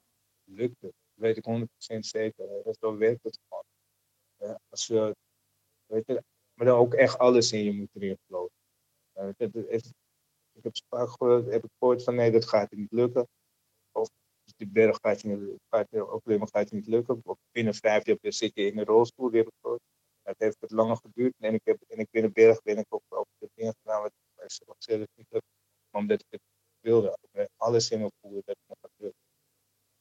lukt 0.44 0.82
het. 0.82 0.94
Weet 1.14 1.38
ik 1.38 1.68
100% 1.96 2.00
zeker. 2.00 2.64
Dus 2.64 2.78
dan 2.78 2.98
werkt 2.98 3.24
het 3.24 3.40
gewoon. 3.48 4.60
Als 4.70 4.88
je, 4.88 5.16
weet 5.86 6.06
je, 6.06 6.24
maar 6.54 6.66
dan 6.66 6.78
ook 6.78 6.94
echt 6.94 7.18
alles 7.18 7.52
in 7.52 7.64
je 7.64 7.74
moet 7.74 7.90
erin 7.94 8.18
geloven. 8.28 8.56
Uh, 9.18 9.30
het, 9.38 9.54
het, 9.54 9.94
ik 10.52 10.64
heb 10.64 10.74
vaak 10.90 11.10
gehoord, 11.10 11.46
heb 11.46 11.64
ik 11.64 11.70
gehoord 11.78 12.04
van 12.04 12.16
nee, 12.16 12.32
dat 12.32 12.46
gaat 12.46 12.72
niet 12.72 12.92
lukken. 12.92 13.28
Of 13.92 14.10
die 14.56 14.68
berg 14.68 14.98
gaat 15.02 15.22
gaat 16.50 16.70
je 16.70 16.76
niet 16.76 16.88
lukken. 16.88 17.22
Of 17.24 17.38
binnen 17.52 17.74
vijf 17.74 18.06
jaar 18.06 18.18
zit 18.22 18.56
je 18.56 18.66
in 18.66 18.78
een 18.78 18.86
rolstoel, 18.86 19.32
heb 19.32 19.48
ik 19.48 19.54
gehoord. 19.62 19.82
Het 20.26 20.40
heeft 20.40 20.60
wat 20.60 20.72
langer 20.72 20.98
geduurd 20.98 21.34
en 21.40 21.54
ik, 21.54 21.62
heb, 21.64 21.78
en 21.88 21.98
ik 21.98 22.08
ben 22.12 22.22
de 22.22 22.30
berg 22.30 22.62
ben 22.62 22.78
ik 22.78 22.86
ook 22.90 23.26
de 23.38 23.50
dingen 23.54 23.76
gedaan 23.82 24.02
wat 24.02 24.12
ik 24.38 24.52
zelf 24.78 25.08
niet 25.16 25.28
lukt. 25.30 25.46
Omdat 25.92 26.20
ik 26.20 26.26
het 26.30 26.42
wilde. 26.80 27.18
Ik 27.32 27.48
alles 27.58 27.90
in 27.90 28.00
me 28.02 28.12
voelde 28.22 28.42
dat 28.46 28.56
het 28.68 28.78
nog 28.82 28.92
lukken. 28.98 29.22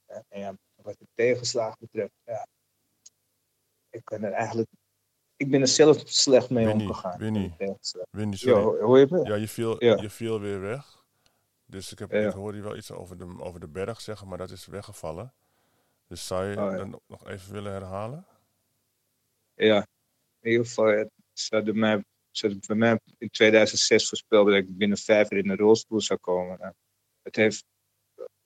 Ja, 0.07 0.23
en 0.29 0.41
ja, 0.41 0.55
wat 0.75 0.99
de 0.99 1.07
tegenslag 1.15 1.79
betreft, 1.79 2.13
ja, 2.25 2.47
ik 3.91 4.05
kan 4.05 4.23
er 4.23 4.33
eigenlijk 4.33 4.69
ik 5.37 5.51
ben 5.51 5.61
er 5.61 5.69
zelf 5.69 6.03
slecht 6.05 6.51
mee 6.51 6.67
Winnie, 6.67 6.89
omgegaan. 6.89 7.19
Winnie, 7.19 7.55
Winnie, 8.11 8.39
Ja, 8.47 8.55
sorry. 8.61 8.81
hoor 8.83 8.99
je 8.99 9.07
me? 9.11 9.25
Ja, 9.25 9.35
je 9.35 9.49
viel, 9.49 9.85
Ja. 9.85 9.97
je 10.01 10.11
viel 10.11 10.41
weer 10.41 10.61
weg. 10.61 11.05
Dus 11.67 11.93
ik, 11.93 11.99
heb, 11.99 12.11
Ja. 12.11 12.29
ik 12.29 12.33
hoorde 12.33 12.57
je 12.57 12.63
wel 12.65 12.77
iets 12.77 12.91
over 12.93 13.19
de, 13.19 13.37
over 13.39 13.61
de 13.61 13.69
berg 13.69 14.01
zeggen, 14.01 14.29
maar 14.29 14.39
dat 14.39 14.51
is 14.51 14.67
weggevallen. 14.67 15.33
Dus 16.07 16.27
zou 16.27 16.45
je 16.45 16.57
Oh, 16.57 16.71
ja. 16.71 16.77
dan 16.77 17.01
nog 17.07 17.27
even 17.29 17.53
willen 17.53 17.73
herhalen? 17.73 18.27
Ja, 19.55 19.87
in 20.45 20.51
ieder 20.51 20.67
geval, 20.67 20.87
het 20.87 21.11
zou 21.33 21.73
mij, 21.73 22.05
bij 22.67 22.77
mij 22.77 23.01
in 23.19 23.31
2006 23.31 24.09
voorspeld 24.09 24.47
dat 24.47 24.57
ik 24.57 24.77
binnen 24.77 24.99
vijf 24.99 25.31
jaar 25.31 25.39
in 25.39 25.51
een 25.51 25.57
rolstoel 25.57 26.01
zou 26.01 26.19
komen. 26.21 26.59
Nou, 26.59 26.75
het 27.23 27.37
heeft 27.37 27.65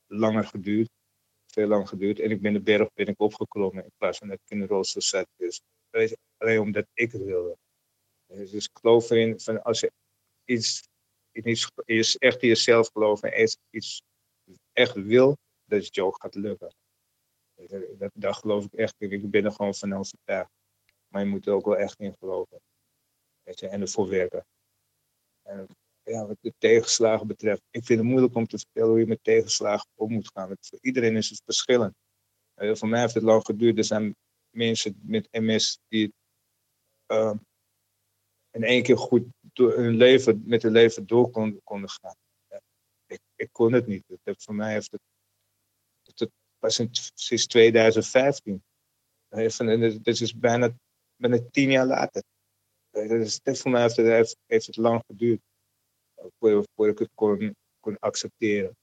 langer 0.07 0.45
geduurd, 0.45 0.89
veel 1.47 1.67
langer 1.67 1.87
geduurd. 1.87 2.21
En 2.21 2.31
ik 2.31 2.41
ben 2.41 2.53
de 2.53 2.61
berg 2.61 2.89
ben 2.95 3.07
ik 3.07 3.21
opgeklommen 3.21 3.85
in 3.85 3.93
plaats 3.97 4.19
van 4.19 4.29
dat 4.29 4.39
ik 4.45 4.51
in 4.51 4.61
een 4.61 4.69
rolstoel 4.69 5.03
zat. 5.03 5.27
Dus 5.37 5.61
alleen 6.37 6.61
omdat 6.61 6.87
ik 6.95 7.13
het 7.13 7.23
wilde. 7.23 7.57
Dus 8.27 8.51
dus 8.51 8.65
ik 8.65 8.79
geloof 8.81 9.11
erin, 9.11 9.41
van 9.41 9.63
als 9.63 9.81
je 9.81 9.93
iets, 10.45 10.89
in 11.33 11.49
iets 11.87 12.19
echt 12.19 12.43
in 12.43 12.49
jezelf 12.49 12.89
geloven 12.93 13.33
en 13.33 13.49
iets, 13.71 14.03
echt 14.73 14.95
wil, 14.95 15.37
dat 15.65 15.85
het 15.85 15.95
je 15.95 16.05
ook 16.05 16.23
gaat 16.23 16.35
lukken. 16.35 16.75
Dat, 17.99 18.11
daar 18.15 18.35
geloof 18.35 18.65
ik 18.65 18.73
echt. 18.73 18.95
Ik 18.99 19.31
ben 19.31 19.45
er 19.45 19.53
gewoon 19.53 19.75
van 19.75 19.93
overtuigd. 19.93 20.51
Maar 21.09 21.23
je 21.23 21.29
moet 21.29 21.47
er 21.47 21.53
ook 21.53 21.65
wel 21.65 21.77
echt 21.77 21.99
in 21.99 22.17
geloven. 22.19 22.61
Weet 23.43 23.61
je, 23.61 23.69
en 23.69 23.81
ervoor 23.81 24.09
werken. 24.09 24.47
En 25.43 25.67
ja, 26.03 26.27
wat 26.27 26.37
de 26.41 26.55
tegenslagen 26.59 27.27
betreft, 27.27 27.63
ik 27.71 27.85
vind 27.85 27.99
het 27.99 28.09
moeilijk 28.09 28.35
om 28.35 28.47
te 28.47 28.59
vertellen 28.59 28.91
hoe 28.91 28.99
je 28.99 29.07
met 29.07 29.25
tegenslagen 29.25 29.89
om 29.95 30.13
moet 30.13 30.31
gaan. 30.35 30.49
Want 30.49 30.67
voor 30.67 30.79
iedereen 30.81 31.17
is 31.17 31.29
het 31.29 31.43
verschillend. 31.45 31.95
Voor 32.55 32.89
mij 32.89 33.01
heeft 33.01 33.15
het 33.15 33.23
lang 33.23 33.45
geduurd. 33.45 33.79
Er 33.79 33.85
zijn 33.85 34.17
mensen 34.51 35.01
met 35.03 35.29
MS 35.31 35.79
die 35.89 36.15
eh, 37.07 37.35
in 38.51 38.65
één 38.65 38.83
keer 38.83 38.99
goed 38.99 39.27
door 39.41 39.77
hun 39.77 39.97
leven, 39.97 40.43
met 40.47 40.63
hun 40.63 40.73
leven 40.73 41.07
door 41.07 41.31
konden, 41.31 41.89
gaan. 41.89 42.17
Ik, 43.07 43.21
ik 43.35 43.49
kon 43.53 43.73
het 43.73 43.87
niet. 43.87 44.05
Heeft- 44.23 44.43
voor 44.43 44.55
mij 44.55 44.73
heeft 44.73 44.91
het, 44.91 46.31
pas 46.59 46.79
in, 46.79 46.89
sinds 47.15 47.47
2015. 47.47 48.63
Heeft, 49.29 49.61
en 49.61 49.81
dit 49.81 50.05
dit 50.05 50.21
is 50.21 50.35
bijna, 50.35 50.75
bijna 51.19 51.39
tien 51.51 51.71
jaar 51.71 51.87
later. 51.87 52.23
Dit 53.43 53.59
voor 53.59 53.71
mij 53.71 53.83
heeft 53.83 53.97
het, 53.97 54.37
heeft, 54.47 54.67
het 54.67 54.77
lang 54.77 55.03
geduurd. 55.07 55.41
Voordat 56.39 56.69
voor 56.75 56.89
ik 56.89 56.99
het 56.99 57.11
kon, 57.15 57.57
kon 57.81 57.99
accepteren. 57.99 58.77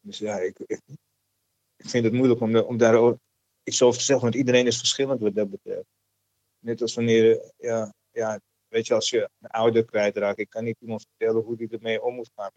Dus 0.00 0.18
ja, 0.18 0.38
ik, 0.38 0.58
ik, 0.58 0.80
ik 1.76 1.88
vind 1.88 2.04
het 2.04 2.12
moeilijk 2.12 2.40
om, 2.40 2.56
om 2.56 2.76
daar 2.76 3.16
iets 3.62 3.82
over 3.82 3.98
te 3.98 4.04
zeggen, 4.04 4.24
want 4.24 4.36
iedereen 4.36 4.66
is 4.66 4.78
verschillend 4.78 5.20
wat 5.20 5.34
dat 5.34 5.50
betreft. 5.50 5.88
Net 6.58 6.80
als 6.80 6.94
wanneer, 6.94 7.52
ja, 7.56 7.94
ja, 8.10 8.40
weet 8.68 8.86
je, 8.86 8.94
als 8.94 9.10
je 9.10 9.30
een 9.40 9.50
ouder 9.50 9.84
kwijtraakt, 9.84 10.38
ik 10.38 10.50
kan 10.50 10.64
niet 10.64 10.80
iemand 10.80 11.06
vertellen 11.08 11.42
hoe 11.42 11.56
die 11.56 11.68
ermee 11.68 12.02
om 12.02 12.14
moet 12.14 12.30
gaan. 12.34 12.50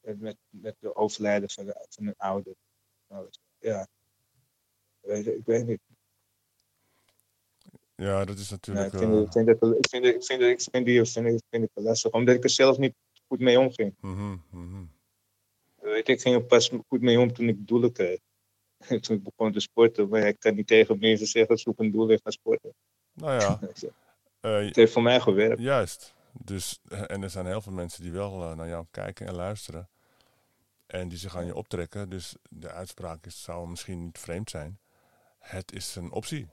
Met, 0.00 0.20
met, 0.20 0.36
met 0.48 0.76
de 0.78 0.94
overlijden 0.94 1.50
van, 1.50 1.64
de, 1.64 1.86
van 1.88 2.06
een 2.06 2.16
ouder. 2.16 2.54
Nou, 3.06 3.28
ja, 3.58 3.88
weet 5.00 5.24
je, 5.24 5.36
ik 5.36 5.44
weet 5.44 5.66
niet. 5.66 5.80
Ja, 8.00 8.24
dat 8.24 8.38
is 8.38 8.48
Ja, 8.48 8.54
natuurlijk... 8.54 8.92
ik, 8.92 8.98
vind, 8.98 9.12
eh, 9.12 9.20
ik, 9.20 9.32
vind 9.32 9.46
dat, 9.46 9.76
ik, 9.76 9.88
vind, 9.88 10.04
ik, 10.04 10.24
vind, 10.24 10.42
ik 10.42 10.60
vind 10.72 10.86
die 10.86 11.04
vind, 11.04 11.26
ik- 11.26 11.42
vind 11.50 11.64
ik 11.64 11.70
lastig, 11.74 12.10
omdat 12.12 12.34
ik 12.34 12.44
er 12.44 12.50
zelf 12.50 12.78
niet 12.78 12.94
goed 13.28 13.40
mee 13.40 13.58
omging. 13.60 13.94
mhm. 14.00 14.36
Weet 15.80 16.08
ik 16.08 16.20
ging 16.20 16.34
er 16.34 16.42
pas 16.44 16.70
goed 16.88 17.00
mee 17.00 17.20
om 17.20 17.32
toen 17.32 17.48
ik 17.48 17.66
doelen 17.66 17.92
kreeg. 17.92 18.18
toen 19.00 19.16
ik 19.16 19.22
begon 19.22 19.52
te 19.52 19.60
sporten, 19.60 20.08
maar 20.08 20.20
ik 20.26 20.40
kan 20.40 20.54
niet 20.54 20.66
tegen 20.66 20.98
mensen 20.98 21.26
zeggen, 21.26 21.58
zoek 21.58 21.78
een 21.78 21.90
doel 21.90 22.10
en 22.10 22.20
ga 22.22 22.30
sporten. 22.30 22.74
Nou 23.12 23.40
ja, 23.40 23.60
eh, 24.40 24.66
Het 24.66 24.76
heeft 24.76 24.92
voor 24.92 25.02
mij 25.02 25.20
gewerkt. 25.20 25.60
juist. 25.60 26.14
Dus, 26.32 26.80
eh, 26.88 27.02
en 27.06 27.22
er 27.22 27.30
zijn 27.30 27.46
heel 27.46 27.60
veel 27.60 27.72
mensen 27.72 28.02
die 28.02 28.12
wel 28.12 28.54
naar 28.54 28.68
jou 28.68 28.86
kijken 28.90 29.26
en 29.26 29.34
luisteren. 29.34 29.88
En 30.86 31.08
die 31.08 31.18
zich 31.18 31.36
aan 31.36 31.46
je 31.46 31.54
optrekken. 31.54 32.08
Dus 32.10 32.34
de 32.50 32.70
uitspraak 32.70 33.26
is, 33.26 33.42
zou 33.42 33.68
misschien 33.68 34.04
niet 34.04 34.18
vreemd 34.18 34.50
zijn. 34.50 34.78
Het 35.38 35.72
is 35.72 35.96
een 35.96 36.12
optie. 36.12 36.48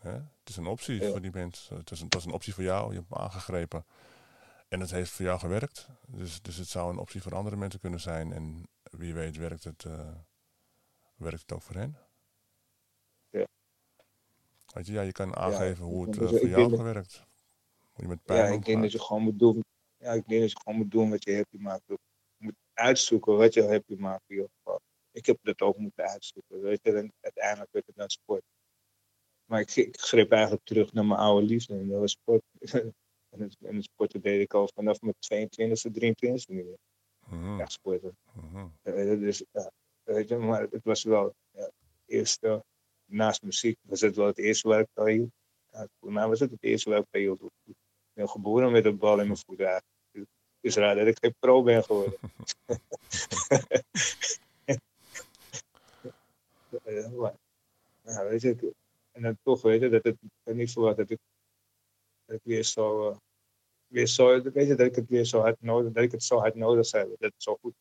Hè? 0.00 0.10
Het 0.12 0.48
is 0.48 0.56
een 0.56 0.66
optie 0.66 1.00
Ja. 1.02 1.10
voor 1.10 1.20
die 1.20 1.30
mensen. 1.32 1.76
Het 1.76 1.90
is, 1.90 2.00
een, 2.00 2.08
is 2.08 2.24
een 2.24 2.32
optie 2.32 2.54
voor 2.54 2.62
jou. 2.64 2.90
Je 2.92 2.98
hebt 2.98 3.08
hem 3.08 3.18
aangegrepen. 3.18 3.84
En 4.68 4.80
het 4.80 4.90
heeft 4.90 5.10
voor 5.10 5.24
jou 5.24 5.38
gewerkt. 5.38 5.88
Dus, 6.06 6.42
dus 6.42 6.56
het 6.56 6.68
zou 6.68 6.92
een 6.92 6.98
optie 6.98 7.22
voor 7.22 7.34
andere 7.34 7.56
mensen 7.56 7.80
kunnen 7.80 8.00
zijn. 8.00 8.32
En 8.32 8.68
wie 8.82 9.14
weet 9.14 9.36
werkt 9.36 9.64
het, 9.64 9.84
eh, 9.84 10.08
werkt 11.16 11.40
het 11.40 11.52
ook 11.52 11.62
voor 11.62 11.74
hen. 11.76 11.96
Ja. 13.30 13.46
Weet 14.74 14.86
je, 14.86 14.92
ja, 14.92 15.00
je 15.02 15.12
kan 15.12 15.36
aangeven 15.36 15.84
hoe 15.84 16.06
het 16.06 16.18
eh, 16.18 16.28
voor 16.28 16.48
jou 16.48 16.68
dat- 16.68 16.78
gewerkt. 16.78 17.24
Hoe 17.92 18.02
je 18.04 18.08
met 18.08 18.18
Ja, 18.24 18.34
pijn 18.34 18.52
ik 18.52 18.64
denk 18.64 18.82
dat 18.82 18.92
je 18.92 19.00
gewoon 19.00 19.22
moet 19.22 19.38
doen. 19.38 19.64
Ja, 19.96 20.12
ik 20.12 20.28
denk 20.28 20.40
dat 20.40 20.50
je 20.50 20.60
gewoon 20.62 20.78
moet 20.78 20.90
doen 20.90 21.10
wat 21.10 21.24
je 21.24 21.34
happy 21.34 21.56
maakt. 21.56 21.82
Je 21.86 21.98
moet 22.38 22.54
uitzoeken 22.74 23.36
wat 23.36 23.54
je 23.54 23.68
happy 23.68 23.94
maakt 23.94 24.22
in 24.26 24.34
ieder 24.34 24.50
geval. 24.56 24.80
Ik 25.12 25.26
heb 25.26 25.38
dat 25.42 25.60
ook 25.60 25.76
moeten 25.76 26.04
uitzoeken. 26.08 26.60
Weet 26.60 26.80
je, 26.82 26.92
en 26.92 27.12
uiteindelijk 27.20 27.72
werd 27.72 27.86
het 27.86 27.96
dan 27.96 28.10
sport. 28.10 28.42
Maar 29.50 29.60
ik, 29.60 29.76
ik 29.76 30.00
greep 30.00 30.32
eigenlijk 30.32 30.64
terug 30.64 30.92
naar 30.92 31.06
mijn 31.06 31.20
oude 31.20 31.46
liefde. 31.46 31.74
En 31.74 31.88
dat 31.88 32.00
was 32.00 32.10
sport. 32.10 32.42
en, 33.30 33.40
het, 33.40 33.56
en 33.60 33.74
het 33.74 33.84
sporten 33.84 34.20
deed 34.20 34.40
ik 34.40 34.54
al 34.54 34.70
vanaf 34.74 34.98
mijn 35.00 35.14
22e, 35.34 35.90
23e 35.92 36.32
niet 36.32 36.48
meer. 36.48 36.78
Mhm, 37.26 37.60
Echt 37.60 37.72
sporten. 37.72 38.16
Dus, 38.82 39.44
ja, 39.52 39.70
weet 40.02 40.28
je, 40.28 40.36
maar 40.36 40.60
het 40.70 40.84
was 40.84 41.02
wel 41.02 41.34
ja, 41.50 41.62
het 41.62 41.72
eerste, 42.06 42.64
naast 43.04 43.42
muziek, 43.42 43.78
was 43.82 44.00
het 44.00 44.16
wel 44.16 44.26
het 44.26 44.38
eerste 44.38 44.68
waar 44.68 44.80
ik 44.80 44.88
al 44.94 45.06
hield. 45.06 45.30
Ja, 45.70 45.88
voor 46.00 46.12
mij 46.12 46.28
was 46.28 46.40
het 46.40 46.50
het 46.50 46.62
eerste 46.62 46.90
waar 46.90 46.98
ik 46.98 47.06
al 47.10 47.20
hield. 47.20 47.42
Ik 47.64 47.74
ben 48.12 48.28
geboren 48.28 48.72
met 48.72 48.84
een 48.84 48.98
bal 48.98 49.20
in 49.20 49.26
mijn 49.26 49.38
voet 49.46 49.60
eigenlijk. 49.60 49.86
Het 50.14 50.26
is 50.60 50.76
raar 50.76 50.94
dat 50.94 51.06
ik 51.06 51.18
geen 51.20 51.34
pro 51.38 51.62
ben 51.62 51.84
geworden. 51.84 52.18
Maar, 57.16 57.34
ja, 58.04 58.24
weet 58.24 58.40
je, 58.40 58.74
en 59.20 59.26
dan 59.26 59.38
toch 59.42 59.62
weet 59.62 59.80
je 59.80 59.88
dat 59.88 60.04
het 60.04 60.16
ik 60.22 60.30
had 60.42 60.54
niet 60.54 60.72
verwacht 60.72 60.96
dat 60.96 61.10
ik, 61.10 61.18
dat 62.24 62.36
ik 62.36 62.42
weer 62.44 62.62
zo, 62.62 63.10
eh, 63.10 63.16
weer 63.86 64.06
zo, 64.06 64.42
weet 64.42 64.66
je, 64.66 64.74
dat 64.74 64.86
ik 64.86 64.94
het 64.94 65.08
weer 65.08 65.24
zo 65.24 65.40
hard 65.40 65.60
nodig, 65.60 65.92
dat 65.92 66.02
ik 66.04 66.10
het 66.12 66.22
zo 66.22 66.38
hard 66.38 66.54
nodig 66.54 66.86
zou 66.86 67.02
hebben, 67.02 67.20
dat 67.20 67.32
het 67.32 67.42
zo 67.42 67.56
goed 67.60 67.74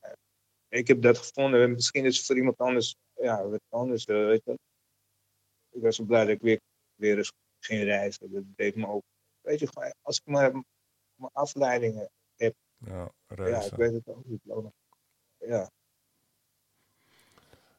eh, 0.00 0.12
ik 0.68 0.88
heb 0.88 1.02
dat 1.02 1.18
gevonden. 1.18 1.62
En 1.62 1.72
Misschien 1.72 2.04
is 2.04 2.16
het 2.16 2.26
voor 2.26 2.36
iemand 2.36 2.58
anders, 2.58 2.94
ja, 3.14 3.48
wat 3.48 3.60
anders, 3.68 4.04
eh, 4.04 4.16
weet 4.16 4.44
je. 4.44 4.58
Ik 5.70 5.82
was 5.82 5.96
zo 5.96 6.04
blij 6.04 6.24
dat 6.24 6.34
ik 6.34 6.40
weer, 6.40 6.60
weer 6.94 7.16
eens 7.18 7.32
ging 7.58 7.82
reizen. 7.82 8.32
Dat 8.32 8.44
deed 8.56 8.74
me 8.76 8.86
ook, 8.86 9.02
weet 9.40 9.58
je, 9.58 9.66
gewoon, 9.66 9.94
als 10.02 10.16
ik 10.16 10.26
maar 10.26 10.52
mijn 11.14 11.32
afleidingen, 11.32 12.10
Ja, 12.36 12.52
ja, 12.76 13.04
ik 13.28 13.36
reizen. 13.38 13.78
weet 13.78 13.92
het 13.92 14.08
ook 14.08 14.24
niet. 14.24 14.40
Ja, 15.38 15.70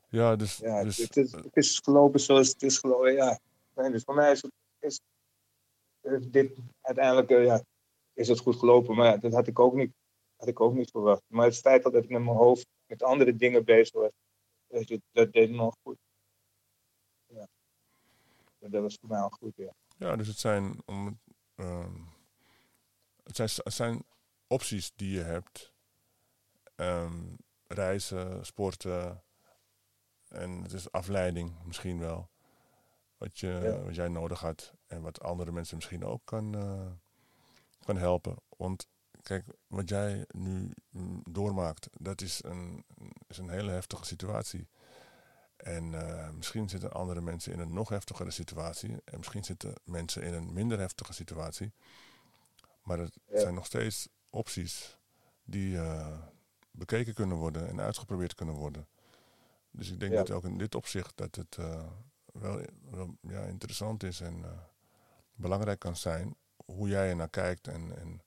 Ja, 0.09 0.35
dus, 0.35 0.57
ja 0.57 0.83
dus 0.83 0.97
het, 0.97 1.17
is, 1.17 1.31
het 1.31 1.55
is 1.55 1.79
gelopen 1.79 2.19
zoals 2.19 2.47
het 2.47 2.63
is 2.63 2.77
gelopen, 2.77 3.13
ja. 3.13 3.39
Nee, 3.75 3.91
dus 3.91 4.03
voor 4.03 4.15
mij 4.15 4.31
is, 4.31 4.41
het, 4.41 4.51
is, 4.79 4.99
is 6.01 6.27
dit 6.31 6.57
uiteindelijk, 6.81 7.29
eh, 7.29 7.45
ja, 7.45 7.63
is 8.13 8.27
het 8.27 8.39
goed 8.39 8.55
gelopen. 8.55 8.95
Maar 8.95 9.05
ja, 9.05 9.17
dat 9.17 9.33
had 9.33 9.47
ik 9.47 9.59
ook 9.59 9.73
niet, 9.73 9.91
had 10.35 10.47
ik 10.47 10.59
ook 10.59 10.73
niet 10.73 10.91
verwacht. 10.91 11.21
Maar 11.27 11.45
het 11.45 11.57
feit 11.57 11.83
dat 11.83 11.95
ik 11.95 12.09
met 12.09 12.23
mijn 12.23 12.37
hoofd 12.37 12.67
met 12.85 13.03
andere 13.03 13.35
dingen 13.35 13.65
bezig 13.65 13.93
was, 13.93 14.11
weet 14.67 14.87
je, 14.87 15.01
dat 15.11 15.33
deed 15.33 15.49
me 15.49 15.57
al 15.57 15.73
goed. 15.83 15.97
Ja. 17.25 17.47
Dat 18.59 18.81
was 18.81 18.97
voor 18.99 19.09
mij 19.09 19.19
al 19.19 19.29
goed, 19.29 19.53
ja. 19.55 19.73
Ja, 19.97 20.15
dus 20.15 20.27
het 20.27 20.39
zijn, 20.39 20.81
om, 20.85 21.05
het, 21.05 21.15
ehm, 21.55 22.01
het 23.23 23.35
zijn, 23.35 23.49
het 23.53 23.73
zijn 23.73 24.03
opties 24.47 24.91
die 24.95 25.11
je 25.11 25.21
hebt. 25.21 25.73
Ehm, 26.75 27.35
reizen, 27.67 28.45
sporten. 28.45 29.23
En 30.27 30.61
het 30.61 30.73
is 30.73 30.91
afleiding 30.91 31.55
misschien 31.63 31.99
wel. 31.99 32.29
Wat, 33.17 33.39
je, 33.39 33.47
Ja. 33.47 33.79
wat 33.83 33.95
jij 33.95 34.07
nodig 34.07 34.39
had. 34.39 34.73
En 34.87 35.01
wat 35.01 35.21
andere 35.21 35.51
mensen 35.51 35.75
misschien 35.75 36.05
ook 36.05 36.21
kan, 36.25 36.55
eh, 36.55 36.85
kan 37.85 37.97
helpen. 37.97 38.35
Want 38.57 38.87
kijk, 39.21 39.45
wat 39.67 39.89
jij 39.89 40.25
nu 40.27 40.71
mm, 40.89 41.21
doormaakt, 41.29 41.87
dat 41.93 42.21
is 42.21 42.43
een, 42.43 42.85
is 43.27 43.37
een 43.37 43.49
hele 43.49 43.71
heftige 43.71 44.05
situatie. 44.05 44.67
En 45.57 45.93
eh, 45.93 46.29
misschien 46.29 46.69
zitten 46.69 46.91
andere 46.93 47.21
mensen 47.21 47.53
in 47.53 47.59
een 47.59 47.73
nog 47.73 47.89
heftigere 47.89 48.31
situatie. 48.31 48.89
En 49.05 49.17
misschien 49.17 49.43
zitten 49.43 49.73
mensen 49.83 50.21
in 50.23 50.33
een 50.33 50.53
minder 50.53 50.79
heftige 50.79 51.13
situatie. 51.13 51.73
Maar 52.83 52.99
het 52.99 53.17
Ja. 53.27 53.39
zijn 53.39 53.53
nog 53.53 53.65
steeds 53.65 54.07
opties 54.29 54.97
die 55.43 55.77
eh, 55.77 56.17
bekeken 56.71 57.13
kunnen 57.13 57.37
worden 57.37 57.67
en 57.67 57.81
uitgeprobeerd 57.81 58.35
kunnen 58.35 58.55
worden. 58.55 58.87
Dus 59.71 59.91
ik 59.91 59.99
denk 59.99 60.11
Ja. 60.11 60.17
dat 60.17 60.31
ook 60.31 60.43
in 60.43 60.57
dit 60.57 60.75
opzicht 60.75 61.17
dat 61.17 61.35
het 61.35 61.57
eh, 61.57 61.87
wel, 62.33 62.61
wel 62.89 63.15
ja, 63.21 63.41
interessant 63.43 64.03
is 64.03 64.21
en 64.21 64.37
uh, 64.37 64.51
belangrijk 65.33 65.79
kan 65.79 65.95
zijn. 65.95 66.35
Hoe 66.65 66.87
jij 66.87 67.09
er 67.09 67.15
naar 67.15 67.29
kijkt 67.29 67.67
en, 67.67 67.97
en 67.97 68.21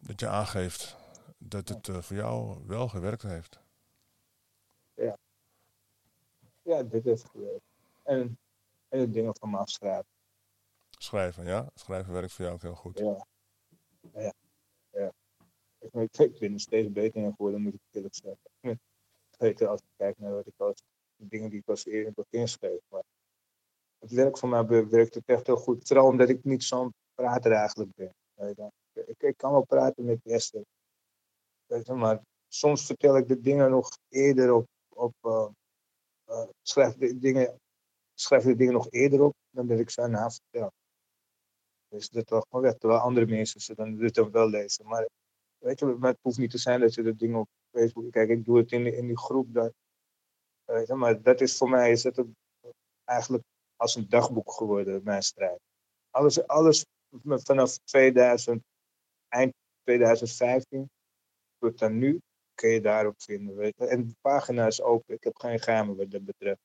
dat 0.00 0.20
je 0.20 0.28
aangeeft 0.28 0.96
dat 1.38 1.68
het 1.68 1.88
uh, 1.88 1.98
voor 2.02 2.16
jou 2.16 2.66
wel 2.66 2.88
gewerkt 2.88 3.22
heeft. 3.22 3.60
Ja. 4.94 5.16
Ja, 6.62 6.82
dit 6.82 7.04
heeft 7.04 7.24
gewerkt. 7.24 7.64
En, 8.02 8.38
en 8.88 8.98
de 8.98 9.10
dingen 9.10 9.36
van 9.36 9.50
me 9.50 9.56
afschrijven. 9.56 10.06
Schrijven, 10.90 11.44
ja? 11.44 11.70
Schrijven 11.74 12.12
werkt 12.12 12.32
voor 12.32 12.44
jou 12.44 12.56
ook 12.56 12.62
heel 12.62 12.74
goed. 12.74 12.98
Ja. 12.98 13.26
Ja. 14.14 14.32
ja. 14.92 15.12
Ik, 15.78 15.92
ik, 15.94 16.18
ik 16.18 16.38
ben 16.38 16.52
er 16.52 16.60
steeds 16.60 16.92
beter 16.92 17.22
in 17.22 17.30
geworden, 17.30 17.62
moet 17.62 17.74
ik 17.74 17.80
eerlijk 17.90 18.14
zeggen. 18.14 18.49
Weet 19.40 19.62
als 19.62 19.80
ik 19.80 19.86
kijk 19.96 20.18
naar 20.18 20.32
wat 20.32 20.46
ik 20.46 20.54
de 21.16 21.26
dingen 21.28 21.50
die 21.50 21.58
ik 21.58 21.68
als 21.68 21.84
eerder 21.84 22.12
heb 22.16 22.26
inschreef. 22.30 22.80
Maar 22.88 23.02
het 23.98 24.10
werk 24.10 24.38
voor 24.38 24.48
mij 24.48 24.66
werkt 24.88 25.14
het 25.14 25.26
echt 25.26 25.46
heel 25.46 25.56
goed. 25.56 25.86
Vooral 25.86 26.06
omdat 26.06 26.28
ik 26.28 26.44
niet 26.44 26.64
zo'n 26.64 26.94
prater 27.14 27.52
eigenlijk 27.52 27.90
ben. 27.94 28.14
Ik, 28.92 29.22
ik 29.22 29.36
kan 29.36 29.52
wel 29.52 29.64
praten 29.64 30.04
met 30.04 30.20
Esther. 30.24 30.64
Maar 31.94 32.20
soms 32.48 32.86
vertel 32.86 33.16
ik 33.16 33.28
de 33.28 33.40
dingen 33.40 33.70
nog 33.70 33.98
eerder 34.08 34.52
op. 34.52 34.66
op 34.88 35.14
uh, 35.22 35.48
uh, 36.28 36.48
schrijf, 36.62 36.94
de 36.94 37.18
dingen, 37.18 37.60
schrijf 38.14 38.42
de 38.42 38.56
dingen 38.56 38.72
nog 38.72 38.90
eerder 38.90 39.22
op 39.22 39.34
dan 39.50 39.66
dat 39.66 39.78
ik 39.78 39.90
ze 39.90 40.02
aan 40.02 40.30
vertel. 40.32 40.72
Dus 41.88 42.08
dat 42.08 42.26
toch 42.26 42.46
gewoon. 42.48 42.78
Terwijl 42.78 43.00
andere 43.00 43.26
mensen 43.26 43.60
ze 43.60 43.74
dan 43.74 43.96
dit 43.96 44.18
ook 44.18 44.32
wel 44.32 44.48
lezen. 44.48 44.86
Maar 44.86 45.08
weet 45.58 45.78
je, 45.78 45.96
het 46.00 46.18
hoeft 46.20 46.38
niet 46.38 46.50
te 46.50 46.58
zijn 46.58 46.80
dat 46.80 46.94
je 46.94 47.02
de 47.02 47.16
dingen 47.16 47.38
op 47.38 47.48
Facebook. 47.70 48.10
Kijk, 48.10 48.28
ik 48.28 48.44
doe 48.44 48.58
het 48.58 48.72
in, 48.72 48.94
in 48.94 49.06
die 49.06 49.18
groep. 49.18 49.54
Dat, 49.54 49.72
maar 50.86 51.22
dat 51.22 51.40
is 51.40 51.56
voor 51.56 51.70
mij 51.70 51.90
is 51.90 52.02
het 52.02 52.24
eigenlijk 53.04 53.44
als 53.76 53.94
een 53.94 54.08
dagboek 54.08 54.52
geworden, 54.52 55.02
mijn 55.04 55.22
strijd. 55.22 55.60
Alles, 56.10 56.46
alles 56.46 56.84
vanaf 57.22 57.78
2000, 57.78 58.62
eind 59.28 59.52
2015 59.82 60.90
tot 61.58 61.78
dan 61.78 61.98
nu 61.98 62.20
kun 62.54 62.70
je 62.70 62.80
daarop 62.80 63.22
vinden. 63.22 63.72
En 63.72 64.06
de 64.06 64.14
pagina 64.20 64.66
is 64.66 64.82
open. 64.82 65.14
Ik 65.14 65.24
heb 65.24 65.36
geen 65.36 65.60
geheimen 65.60 65.96
wat 65.96 66.10
dat 66.10 66.24
betreft. 66.24 66.60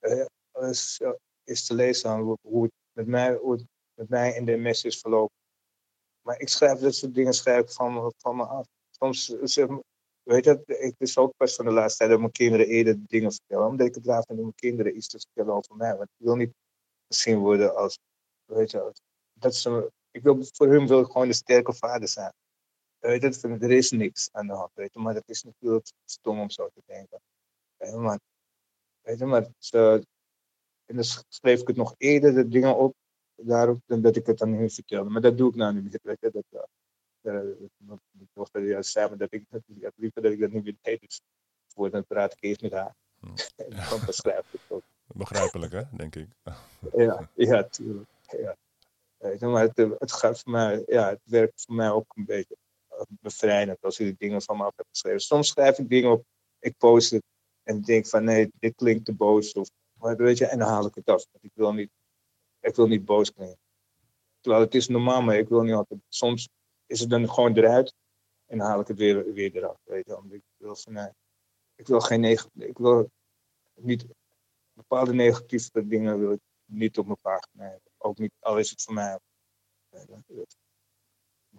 Uh, 0.00 0.24
alles 0.50 1.00
uh, 1.00 1.12
is 1.44 1.66
te 1.66 1.74
lezen 1.74 2.10
aan 2.10 2.38
hoe, 2.40 2.62
het 2.62 2.72
met 2.92 3.06
mij, 3.06 3.40
met 3.94 4.08
mij 4.08 4.34
in 4.34 4.44
de 4.44 4.56
mes 4.56 4.84
is 4.84 5.00
verlopen. 5.00 5.36
Maar 6.22 6.40
ik 6.40 6.48
schrijf 6.48 6.78
dat 6.78 6.94
soort 6.94 7.14
dingen 7.14 7.32
schrijf 7.32 7.72
van, 7.72 8.12
van 8.16 8.36
me 8.36 8.44
af. 8.44 8.66
Soms, 8.90 9.26
zeg, 9.26 9.68
weet 10.24 10.44
je, 10.44 10.62
het 10.66 10.94
is 10.98 11.18
ook 11.18 11.36
pas 11.36 11.54
van 11.54 11.64
de 11.64 11.70
laatste 11.70 11.98
tijd 11.98 12.10
dat 12.10 12.18
mijn 12.18 12.32
kinderen 12.32 12.66
eerder 12.66 12.98
dingen 13.06 13.32
vertellen. 13.32 13.66
Omdat 13.66 13.86
ik 13.86 13.94
het 13.94 14.06
raar 14.06 14.24
vind 14.26 14.38
om 14.38 14.44
mijn 14.44 14.54
kinderen 14.54 14.96
iets 14.96 15.08
te 15.08 15.18
vertellen 15.18 15.54
over 15.54 15.76
mij. 15.76 15.96
Want 15.96 16.08
ik 16.18 16.24
wil 16.24 16.36
niet 16.36 16.54
gezien 17.08 17.38
worden 17.38 17.76
als, 17.76 17.98
weet 18.44 18.70
je, 18.70 18.92
dat 19.32 19.54
ze, 19.54 19.92
ik 20.10 20.22
wil, 20.22 20.44
voor 20.52 20.68
hun 20.68 20.86
wil 20.86 21.00
ik 21.00 21.06
gewoon 21.06 21.28
de 21.28 21.34
sterke 21.34 21.72
vader 21.72 22.08
zijn. 22.08 22.32
Weet 22.98 23.22
je, 23.22 23.56
er 23.60 23.70
is 23.70 23.90
niks 23.90 24.28
aan 24.32 24.46
de 24.46 24.52
hand, 24.52 24.70
weet 24.74 24.92
je, 24.92 24.98
maar 24.98 25.14
dat 25.14 25.28
is 25.28 25.42
natuurlijk 25.42 25.92
stom 26.04 26.40
om 26.40 26.50
zo 26.50 26.68
te 26.68 26.82
denken. 26.86 27.20
Maar, 28.02 28.18
weet 29.00 29.18
je, 29.18 29.24
maar 29.24 29.48
en 30.84 30.96
dan 30.96 31.04
schreef 31.28 31.60
ik 31.60 31.66
het 31.66 31.76
nog 31.76 31.94
eerder, 31.98 32.34
de 32.34 32.48
dingen 32.48 32.76
op, 32.76 32.94
daarop, 33.34 33.80
dan 33.86 34.00
dat 34.00 34.16
ik 34.16 34.26
het 34.26 34.42
aan 34.42 34.52
hun 34.52 34.70
vertelde. 34.70 35.10
Maar 35.10 35.20
dat 35.20 35.38
doe 35.38 35.48
ik 35.48 35.54
nou 35.54 35.74
niet 35.74 35.82
meer, 35.82 36.00
weet 36.02 36.20
je, 36.20 36.30
dat, 36.30 36.68
uh, 37.24 37.60
ik 37.60 38.28
mocht 38.32 38.54
er 38.54 38.66
juist 38.66 38.90
samen 38.90 39.18
dat 39.18 39.32
ik, 39.32 39.44
dat, 39.48 39.62
liever 39.96 40.22
dat 40.22 40.32
ik 40.32 40.40
dat 40.40 40.50
niet 40.50 40.64
meer 40.64 40.76
deed, 40.82 41.00
dus 41.00 41.20
voor 41.66 41.90
dan 41.90 42.06
praat 42.06 42.32
ik 42.32 42.38
eerst 42.40 42.62
met 42.62 42.72
haar. 42.72 42.94
Hm. 43.20 43.26
en 43.56 43.70
dan 43.90 44.00
beschrijf 44.06 44.52
ik 44.52 44.60
het 44.60 44.70
ook. 44.70 44.82
Begrijpelijk, 45.06 45.72
hè, 45.72 45.82
denk 45.90 46.16
ik. 46.16 46.28
ja, 46.96 47.30
ja, 47.34 47.62
tuurlijk. 47.62 48.08
Ja. 48.26 48.56
maar 49.48 49.62
het, 49.62 49.76
het 49.98 50.12
gaat 50.12 50.40
voor 50.40 50.52
mij, 50.52 50.82
ja, 50.86 51.08
het 51.08 51.20
werkt 51.24 51.62
voor 51.66 51.74
mij 51.74 51.90
ook 51.90 52.16
een 52.16 52.24
beetje 52.24 52.56
bevrijdend 53.08 53.82
als 53.82 53.98
ik 53.98 54.06
de 54.06 54.14
dingen 54.18 54.42
van 54.42 54.56
me 54.56 54.64
af 54.64 54.76
heb 54.76 54.86
geschreven. 54.90 55.20
Soms 55.20 55.48
schrijf 55.48 55.78
ik 55.78 55.88
dingen 55.88 56.10
op, 56.10 56.24
ik 56.58 56.76
post 56.78 57.10
het 57.10 57.22
en 57.62 57.82
denk 57.82 58.06
van 58.06 58.24
nee, 58.24 58.50
dit 58.58 58.74
klinkt 58.74 59.04
te 59.04 59.14
boos. 59.14 59.52
Of, 59.52 59.68
weet 59.98 60.38
je, 60.38 60.46
en 60.46 60.58
dan 60.58 60.68
haal 60.68 60.86
ik 60.86 60.94
het 60.94 61.08
af. 61.08 61.26
Ik 61.40 61.50
wil 61.54 61.72
niet, 61.72 61.90
ik 62.60 62.74
wil 62.74 62.86
niet 62.86 63.04
boos 63.04 63.32
klinken. 63.32 63.58
Terwijl 64.40 64.64
het 64.64 64.74
is 64.74 64.88
normaal, 64.88 65.22
maar 65.22 65.36
ik 65.36 65.48
wil 65.48 65.62
niet 65.62 65.74
altijd. 65.74 66.00
Soms 66.08 66.48
is 66.86 67.00
het 67.00 67.10
dan 67.10 67.30
gewoon 67.30 67.56
eruit 67.56 67.94
en 68.46 68.58
dan 68.58 68.66
haal 68.66 68.80
ik 68.80 68.86
het 68.86 68.98
weer, 68.98 69.32
weer 69.32 69.56
eraf. 69.56 69.76
Weet 69.82 70.06
je, 70.06 70.34
ik 70.34 70.42
wil 70.56 70.76
van 70.76 71.14
ik 71.74 71.86
wil 71.86 72.00
geen 72.00 72.20
negatief, 72.20 72.62
ik 72.62 72.78
wil 72.78 73.10
niet 73.74 74.06
bepaalde 74.72 75.14
negatieve 75.14 75.86
dingen 75.86 76.18
wil 76.18 76.32
ik 76.32 76.40
niet 76.64 76.98
op 76.98 77.06
mijn 77.06 77.20
pagina 77.20 77.64
hebben. 77.64 77.92
Ook 77.98 78.18
niet, 78.18 78.32
al 78.38 78.58
is 78.58 78.70
het 78.70 78.82
voor 78.82 78.94
mij. 78.94 79.18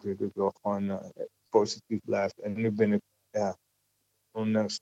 Ik 0.01 0.33
wil 0.33 0.51
gewoon 0.61 0.83
uh, 0.83 1.09
positief 1.49 1.99
blijven. 2.03 2.43
En 2.43 2.53
nu 2.53 2.71
ben 2.71 2.93
ik, 2.93 3.01
ja, 3.29 3.57
ondanks 4.31 4.79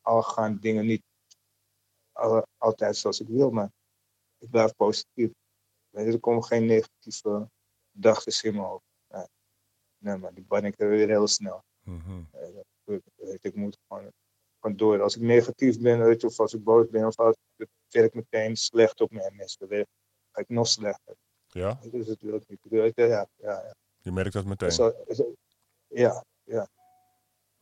al 0.00 0.22
gaan 0.22 0.58
dingen 0.58 0.86
niet 0.86 1.02
al, 2.12 2.46
altijd 2.58 2.96
zoals 2.96 3.20
ik 3.20 3.28
wil, 3.28 3.50
maar 3.50 3.72
ik 4.38 4.50
blijf 4.50 4.74
positief. 4.74 5.30
er 5.90 6.20
komen 6.20 6.44
geen 6.44 6.66
negatieve 6.66 7.48
gedachten 7.92 8.50
in 8.50 8.56
me 8.56 8.66
op. 8.66 8.82
Nee, 10.04 10.16
maar 10.16 10.34
die 10.34 10.44
ban 10.44 10.64
ik 10.64 10.80
er 10.80 10.88
weer 10.88 11.08
heel 11.08 11.26
snel. 11.26 11.62
Mm 11.82 12.00
-hmm. 12.00 12.28
ik 13.40 13.54
moet 13.54 13.78
gewoon 13.88 14.12
gewoon 14.64 14.76
door. 14.76 15.02
Als 15.02 15.16
ik 15.16 15.22
negatief 15.22 15.80
ben, 15.80 16.04
weet 16.04 16.20
je, 16.20 16.26
of 16.26 16.40
als 16.40 16.54
ik 16.54 16.64
boos 16.64 16.88
ben, 16.88 17.06
of 17.06 17.18
als 17.18 17.36
ik 17.56 17.68
werk 17.88 18.14
meteen 18.14 18.56
slecht 18.56 19.00
op 19.00 19.10
mijn. 19.10 19.36
Dan 19.36 19.86
ga 20.30 20.40
ik 20.40 20.48
nog 20.48 20.66
slechter. 20.66 21.14
Ja? 21.46 21.78
Dus 21.90 22.06
het 22.06 22.20
wil 22.20 22.34
ik 22.34 22.48
niet. 22.48 22.94
Ja, 22.94 23.06
ja, 23.06 23.28
ja. 23.36 23.74
Je 24.00 24.12
merkt 24.12 24.32
dat 24.32 24.44
meteen? 24.44 24.72
Zo, 24.72 24.92
ja, 25.86 26.24
ja. 26.42 26.68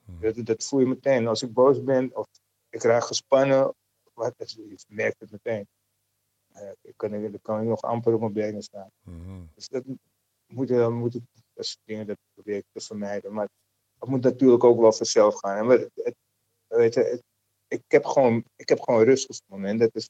Hm. 0.05 0.21
Dat, 0.21 0.47
dat, 0.47 0.65
voel 0.65 0.81
je 0.81 0.87
meteen. 0.87 1.27
Als 1.27 1.43
ik 1.43 1.53
boos 1.53 1.83
ben 1.83 2.17
of 2.17 2.27
ik 2.69 2.83
raak 2.83 3.05
gespannen, 3.05 3.75
wat, 4.15 4.35
je 4.53 4.85
merkt 4.89 5.21
het 5.21 5.31
meteen. 5.31 5.67
Uh, 6.57 6.71
ik 6.81 6.97
kan, 6.97 7.11
dan 7.11 7.41
kan 7.43 7.61
ik 7.61 7.67
nog 7.67 7.83
amper 7.83 8.15
op 8.15 8.21
mijn 8.21 8.33
benen 8.33 8.63
staan. 8.63 8.91
Mm 9.03 9.51
Dus 9.55 9.69
dat 9.69 9.85
moet, 10.47 10.71
moet 10.91 11.21
dat 11.63 11.71
soort 11.71 11.87
dingen 11.87 12.07
dat 12.07 12.19
probeer 12.35 12.57
ik 12.57 12.65
te 12.73 12.81
vermijden. 12.81 13.33
Maar 13.33 13.49
het 13.99 14.09
moet 14.09 14.23
natuurlijk 14.23 14.65
ook 14.65 14.81
wel 14.81 14.93
vanzelf 14.93 15.35
gaan. 15.35 15.71
En 15.71 15.91
het, 15.95 16.15
Weet 16.67 16.95
je, 16.95 17.23
ik 17.69 17.83
heb 17.87 18.05
gewoon, 18.05 18.45
ik 18.57 18.69
heb 18.69 18.81
gewoon 18.81 19.05
rust 19.05 19.27
gevonden. 19.27 19.71
En 19.71 19.79
dat 19.79 19.95
is, 19.95 20.09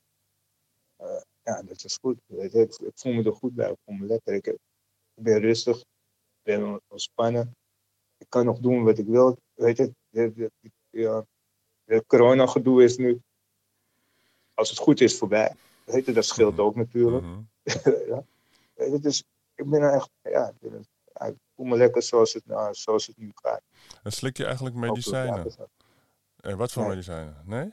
uh, 1.01 1.21
ja, 1.43 1.63
dat 1.63 1.85
is 1.85 1.99
goed. 2.01 2.19
Weet 2.27 2.53
je. 2.53 2.61
Ik, 2.61 2.75
ik, 2.75 2.93
voel 2.95 3.13
me 3.13 3.23
er 3.23 3.33
goed 3.33 3.55
bij, 3.55 3.71
ik 3.71 3.77
voel 3.85 3.95
me 3.95 4.07
lekker. 4.07 4.35
Ik, 4.35 4.47
ik 4.47 4.59
ben 5.15 5.41
rustig, 5.41 5.79
ik 5.79 6.43
ben 6.43 6.81
ontspannen. 6.89 7.57
Ik 8.19 8.27
kan 8.29 8.45
nog 8.45 8.59
doen 8.59 8.85
wat 8.85 8.99
ik 8.99 9.07
wil. 9.07 9.37
Weet 9.55 9.77
je, 9.77 9.93
de, 10.09 10.33
de, 10.35 10.51
ja, 10.91 11.27
de 11.85 12.05
corona-gedoe 12.07 12.83
is 12.83 12.97
nu, 12.97 13.21
als 14.55 14.71
het 14.71 14.79
goed 14.79 15.01
is, 15.01 15.19
voorbij. 15.19 15.55
Weet 15.85 16.05
je, 16.05 16.13
dat 16.13 16.25
scheelt 16.25 16.59
ook 16.59 16.77
natuurlijk. 16.77 17.25
Mm 17.25 17.33
-hmm. 17.33 17.49
ja. 18.13 18.25
Weet 18.75 18.93
je, 18.93 18.99
dus 18.99 19.25
ik 19.55 19.71
ben 19.71 19.93
echt, 19.93 20.11
ja, 20.23 20.53
ik 21.15 21.35
voel 21.55 21.67
me 21.67 21.77
lekker 21.77 22.03
zoals 22.03 22.33
het, 22.33 22.47
nou, 22.47 22.75
zoals 22.75 23.07
het 23.07 23.17
nu 23.17 23.31
gaat. 23.35 23.63
En 24.03 24.13
slik 24.13 24.37
je 24.37 24.45
eigenlijk 24.45 24.77
medicijnen? 24.77 25.71
En 26.37 26.57
wat 26.57 26.73
voor 26.73 26.83
nee. 26.83 26.91
medicijnen? 26.91 27.43
Nee? 27.45 27.73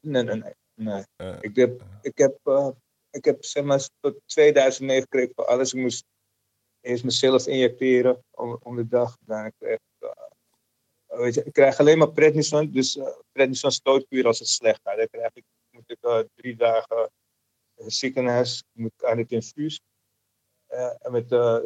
Nee, 0.00 0.22
nee, 0.22 0.36
nee. 0.36 0.54
nee. 0.74 1.04
Uh, 1.16 1.36
ik 1.40 1.56
heb, 1.56 1.84
ik 2.02 2.18
heb, 2.18 2.38
uh, 2.44 2.68
ik 3.10 3.24
heb 3.24 3.44
zeg 3.44 3.64
maar, 3.64 3.88
tot 4.00 4.20
2009 4.26 5.08
kreeg 5.08 5.24
ik 5.24 5.32
voor 5.34 5.46
alles. 5.46 5.72
Ik 5.72 5.80
moest 5.80 6.04
eerst 6.80 7.04
mezelf 7.04 7.46
injecteren 7.46 8.24
om, 8.30 8.58
om 8.62 8.76
de 8.76 8.88
dag. 8.88 9.16
Kreeg 9.58 9.74
ik, 9.74 9.80
uh, 9.98 11.18
weet 11.18 11.34
je, 11.34 11.44
ik 11.44 11.52
krijg 11.52 11.78
alleen 11.78 11.98
maar 11.98 12.12
prednison. 12.12 12.72
Dus 12.72 12.96
uh, 12.96 13.08
prednison 13.32 13.70
stootkuur 13.70 14.26
als 14.26 14.38
het 14.38 14.48
slecht 14.48 14.80
gaat. 14.82 14.96
Dan 14.96 15.08
krijg 15.08 15.30
ik, 15.34 15.44
moet 15.70 15.90
ik 15.90 16.28
drie 16.34 16.56
dagen 16.56 17.10
ziekenhuis, 17.86 18.64
moet 18.72 18.92
ik 18.96 19.04
aan 19.04 19.18
het 19.18 19.32
infuus. 19.32 19.80
En 20.70 21.12
met 21.12 21.32
uh, 21.32 21.58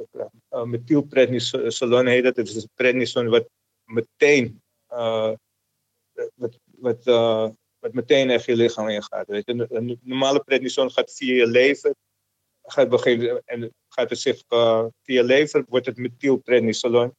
methylprednisolone 0.64 2.11
heet 2.11 2.24
dat. 2.24 2.36
Het 2.36 2.48
is 2.48 2.66
prednison 2.74 3.28
wat 3.28 3.48
meteen 3.84 4.62
wat, 6.34 6.59
wat, 6.64 7.05
wat 7.78 7.92
meteen 7.92 8.30
echt 8.30 8.44
je 8.44 8.57
lichaam 8.57 8.88
ingaat. 8.88 9.26
Weet 9.26 9.46
je. 9.46 9.66
Een, 9.68 9.98
normale 10.02 10.40
prednison 10.40 10.90
gaat 10.90 11.12
via 11.12 11.34
je 11.34 11.46
lever. 11.46 11.94
Gaat 12.62 12.88
beginnen, 12.88 13.42
en 13.44 13.74
gaat 13.88 14.11
het 14.11 14.18
zich 14.18 14.42
via 15.02 15.22
lever, 15.22 15.64
wordt 15.68 15.86
het 15.86 15.96
methylprednisolone. 15.96 17.14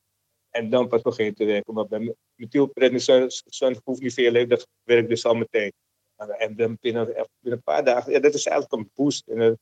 En 0.50 0.70
dan 0.70 0.88
pas 0.88 1.02
begin 1.02 1.26
je 1.26 1.34
te 1.34 1.46
werken. 1.46 1.74
Maar 1.74 1.88
bij 1.88 2.16
methylprednisolone 2.36 3.82
hoeft 3.84 4.02
niet 4.02 4.14
via 4.14 4.24
je 4.24 4.32
lever, 4.32 4.50
dat 4.50 4.68
werkt 4.84 5.10
dus 5.10 5.26
al 5.26 5.36
meteen. 5.36 5.74
En 6.16 6.56
dan 6.56 6.78
binnen, 6.82 7.06
binnen 7.06 7.28
een 7.42 7.64
paar 7.64 7.84
dagen, 7.84 8.12
ja, 8.12 8.20
dat 8.20 8.34
is 8.34 8.46
eigenlijk 8.46 8.82
een 8.82 8.92
boost. 8.96 9.28
En, 9.28 9.60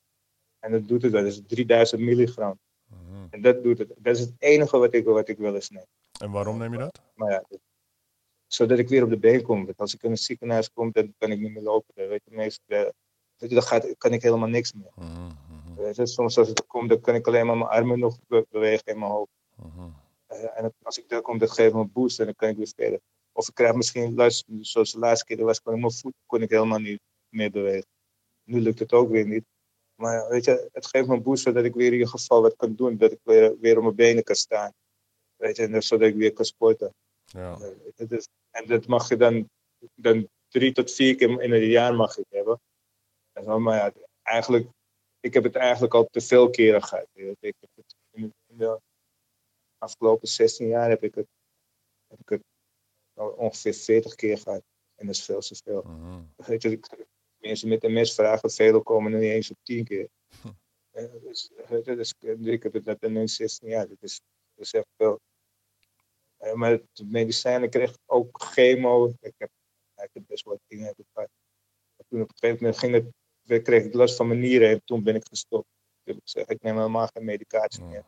en 0.64 0.72
dat 0.72 0.88
doet 0.88 1.02
het, 1.02 1.12
dat 1.12 1.26
is 1.26 1.42
3000 1.48 2.02
milligram. 2.02 2.60
Mm 2.88 3.28
En 3.30 3.42
dat 3.42 3.64
doet 3.64 3.78
het. 3.78 3.94
Dat 3.98 4.16
is 4.16 4.20
het 4.20 4.34
enige 4.38 4.78
wat 4.78 4.94
ik, 4.94 5.06
wat 5.06 5.28
ik 5.28 5.38
wil 5.38 5.56
eens 5.56 5.70
nemen. 5.70 5.88
En 6.20 6.32
waarom 6.32 6.58
neem 6.58 6.72
je 6.72 6.78
dat? 6.78 7.02
Maar 7.16 7.32
ja, 7.32 7.44
zodat 8.48 8.78
ik 8.78 8.90
weer 8.90 9.04
op 9.04 9.10
de 9.10 9.18
been 9.18 9.42
kom. 9.42 9.66
Want 9.66 9.78
als 9.78 9.94
ik 9.94 10.04
in 10.04 10.12
een 10.12 10.18
ziekenhuis 10.18 10.72
kom, 10.72 10.92
dan 10.92 11.14
kan 11.18 11.32
ik 11.32 11.40
niet 11.40 11.52
meer 11.54 11.64
lopen. 11.64 11.94
Dat 11.96 12.08
weet 12.08 12.22
je, 13.38 13.48
dan 13.48 13.64
gaat, 13.64 13.98
kan 13.98 14.14
ik 14.14 14.22
helemaal 14.22 14.48
niks 14.48 14.74
meer. 14.74 14.92
Mhm, 14.96 15.12
mhm, 15.16 15.76
Weet 15.76 15.96
je, 15.96 16.06
soms 16.06 16.38
als 16.38 16.48
het 16.48 16.66
komt, 16.68 16.90
dan 16.90 17.02
kan 17.02 17.16
ik 17.16 17.28
alleen 17.28 17.46
maar 17.46 17.58
mijn 17.58 17.70
armen 17.70 18.00
nog 18.00 18.18
be- 18.28 18.46
bewegen 18.50 18.86
in 18.94 19.00
mijn 19.00 19.12
hoofd. 19.12 19.32
mhm. 19.56 19.90
Eh, 20.28 20.58
en 20.60 20.74
als 20.82 20.98
ik 20.98 21.10
daar 21.10 21.22
kom, 21.22 21.38
dan 21.38 21.50
geef 21.50 21.68
ik 21.68 21.74
me 21.74 21.80
een 21.80 21.92
boost 21.92 22.20
en 22.20 22.26
dan 22.26 22.36
kan 22.36 22.50
ik 22.50 22.58
weer 22.58 22.72
verder. 22.76 23.00
Of 23.32 23.48
ik 23.48 23.54
krijg 23.54 23.74
misschien, 23.74 24.32
zoals 24.62 24.92
de 24.92 25.00
laatste 25.00 25.26
keer 25.26 25.46
was, 25.46 25.62
kon 25.62 25.74
ik 25.74 25.80
mijn 25.80 25.92
voet 25.92 26.14
kon 26.26 26.42
ik 26.42 26.50
helemaal 26.50 26.80
niet 26.80 27.00
meer 27.30 27.52
bewegen. 27.52 27.88
Nu 28.44 28.60
lukt 28.60 28.80
het 28.80 28.94
ook 28.94 29.10
weer 29.10 29.28
niet. 29.28 29.44
Maar 30.04 30.14
ja, 30.14 30.28
weet 30.28 30.46
je, 30.46 30.70
het 30.72 30.86
geeft 30.86 31.08
me 31.08 31.14
een 31.16 31.24
boost 31.24 31.44
zodat 31.44 31.64
ik 31.64 31.74
weer 31.74 31.88
in 31.88 31.94
ieder 31.94 32.08
geval 32.08 32.42
wat 32.42 32.56
kan 32.56 32.76
doen. 32.76 32.98
Dat 32.98 33.12
ik 33.12 33.20
weer, 33.24 33.60
weer 33.60 33.78
op 33.78 33.84
mijn 33.84 33.96
benen 33.96 34.24
kan 34.24 34.36
staan. 34.36 34.72
Weet 35.36 35.56
je, 35.56 35.64
en 35.64 35.72
dat- 35.72 35.84
zodat 35.84 36.08
ik 36.08 36.16
weer 36.16 36.34
kan 36.34 36.46
sporten. 36.46 36.94
Ja. 37.24 37.58
Eh, 37.96 38.10
is- 38.10 38.28
en 38.52 38.68
dat 38.68 38.88
mag 38.88 39.10
je 39.10 39.18
dan, 39.18 39.50
dan 39.96 40.28
drie 40.48 40.72
tot 40.72 40.92
vier 40.92 41.16
keer 41.16 41.42
in 41.42 41.52
een 41.52 41.66
jaar 41.66 41.96
mag 41.96 42.18
ik 42.18 42.26
hebben. 42.30 42.62
En 43.32 43.44
zo, 43.44 43.60
maar 43.60 43.76
ja, 43.76 43.94
eigenlijk, 44.22 44.68
ik 45.20 45.34
heb 45.34 45.44
het 45.44 45.56
eigenlijk 45.56 45.94
al 45.94 46.06
te 46.12 46.22
veel 46.22 46.50
keren 46.50 46.84
gehad. 46.84 47.08
Ik 47.14 47.38
heb 47.60 47.70
het 47.76 47.96
in, 48.12 48.34
de 48.46 48.80
afgelopen 49.78 50.28
16 50.28 50.68
jaar 50.68 50.90
heb 50.90 51.04
ik 51.04 51.16
het, 51.16 51.28
heb 52.08 52.20
ik 52.20 52.30
het 52.30 52.42
al 53.14 53.30
ongeveer 53.30 53.74
40 53.74 54.16
keer 54.16 54.38
gehad. 54.38 54.64
En 54.96 55.06
dat 55.06 55.16
is 55.16 55.26
veel 55.26 55.40
te 55.40 55.56
veel. 55.64 55.82
mhm. 55.82 56.22
Weet 56.36 56.62
je, 56.62 56.70
ik- 56.72 57.06
mensen 57.44 57.68
met 57.70 57.82
MS 57.82 58.14
vragen, 58.14 58.52
velen 58.52 58.84
komen 58.84 59.14
er 59.14 59.20
niet 59.20 59.32
eens 59.32 59.52
op 59.52 59.58
10 59.64 59.84
keer. 59.84 60.08
Eh, 60.92 61.06
Dus, 61.24 61.50
weet 61.68 61.86
je, 61.86 61.96
dus, 61.96 62.14
ik 62.44 62.64
heb 62.64 62.74
het 62.86 63.02
in 63.04 63.30
16 63.30 63.70
jaar. 63.70 63.88
Dat 63.88 63.98
is, 64.02 64.22
dat 64.56 64.66
is 64.66 64.74
echt 64.74 64.88
veel. 64.98 65.20
Eh, 66.38 66.54
maar 66.54 66.80
de 66.92 67.06
medicijnen 67.06 67.70
kreeg 67.70 67.98
ook 68.06 68.42
chemo. 68.44 69.08
Ik 69.20 69.34
heb, 69.38 69.50
ja, 69.96 70.04
ik 70.04 70.10
heb 70.14 70.24
best 70.28 70.44
wel 70.46 70.54
wat 70.54 70.64
dingen 70.68 70.86
heb 70.86 70.96
gehad. 71.14 71.30
En 71.96 72.06
toen 72.10 72.22
op 72.22 72.30
een 72.30 72.36
gegeven 72.38 72.64
moment 72.64 72.80
ging 72.80 72.94
het, 73.48 73.64
kreeg 73.64 73.84
ik 73.84 73.94
last 73.94 74.16
van 74.16 74.28
mijn 74.28 74.40
nieren 74.40 74.70
en 74.70 74.82
toen 74.86 75.04
ben 75.04 75.16
ik 75.16 75.26
gestopt. 75.28 75.68
Ik 76.04 76.20
zeg, 76.24 76.46
ik 76.46 76.62
neem 76.62 76.76
helemaal 76.76 77.08
geen 77.14 77.26
medicatie 77.26 77.84
Ja. 77.84 77.90
meer. 77.90 78.04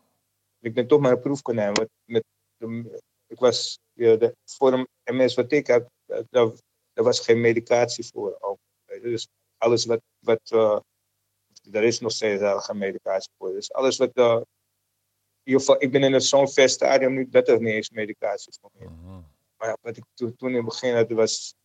Ik 0.59 0.73
ben 0.73 0.87
toch 0.87 0.99
maar 0.99 1.11
een 1.11 1.19
proef 1.21 1.41
kunnen 1.41 1.63
nemen. 1.63 1.77
want 1.79 1.89
Met, 2.05 2.23
de- 2.57 3.01
ik 3.27 3.39
was, 3.39 3.79
ja, 3.93 4.15
de 4.15 4.35
vorm 4.45 4.87
MS 5.03 5.33
wat 5.35 5.51
ik 5.51 5.67
had, 5.67 5.89
eh, 6.05 6.19
daar, 6.29 6.47
daar 6.93 7.03
was 7.05 7.19
geen 7.19 7.41
medicatie 7.41 8.05
voor. 8.05 8.37
Ook. 8.39 8.57
Dus 9.01 9.27
alles 9.57 9.85
wat, 9.85 10.01
wat 10.19 10.51
eh, 10.51 10.79
er 11.71 11.83
is 11.83 11.99
nog 11.99 12.11
steeds 12.11 12.33
eigenlijk 12.33 12.65
geen 12.65 12.77
medicatie 12.77 13.31
voor. 13.37 13.53
Dus 13.53 13.73
alles 13.73 13.97
wat, 13.97 14.11
eh, 14.13 14.41
in 15.43 15.51
ieder 15.51 15.59
geval, 15.59 15.81
ik 15.81 15.91
ben 15.91 16.03
in 16.03 16.21
zo'n 16.21 16.49
ver 16.49 16.69
stadium 16.69 17.13
nu 17.13 17.29
dat 17.29 17.47
er 17.47 17.61
niet 17.61 17.73
eens 17.73 17.89
medicatie 17.89 18.53
voor 18.61 18.69
me 18.73 18.85
is. 18.85 18.91
Mhm. 18.91 19.21
Maar 19.57 19.67
ja, 19.67 19.77
wat 19.81 19.97
ik 19.97 20.03
toen, 20.13 20.35
toen 20.35 20.49
in 20.49 20.55
het 20.55 20.65
begin 20.65 20.95
had, 20.95 21.11
was, 21.11 21.55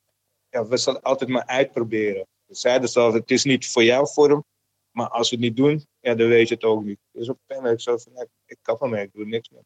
ja, 0.49 0.66
we 0.66 0.76
zullen 0.76 1.03
altijd 1.03 1.31
maar 1.31 1.47
uitproberen. 1.47 2.26
Ze 2.47 2.55
zeiden 2.55 2.89
zelf, 2.89 3.12
het 3.12 3.31
is 3.31 3.45
niet 3.45 3.66
voor 3.66 3.85
jouw 3.85 4.07
vorm, 4.07 4.45
maar 4.91 5.09
als 5.09 5.31
we 5.31 5.37
het 5.37 5.45
niet 5.45 5.57
doen, 5.57 5.87
ja, 6.01 6.14
dan 6.14 6.28
weet 6.28 6.49
je 6.49 6.55
het 6.55 6.64
ook 6.64 6.85
niet. 6.85 6.99
Dus 7.11 7.28
op 7.28 7.35
een 7.35 7.41
gegeven 7.47 7.62
moment 7.62 7.83
zo 7.83 7.97
van, 7.97 8.28
ik 8.47 8.59
kap 8.62 8.83
ermee, 8.83 9.05
ik 9.05 9.12
doe 9.12 9.24
niks 9.24 9.49
meer. 9.49 9.62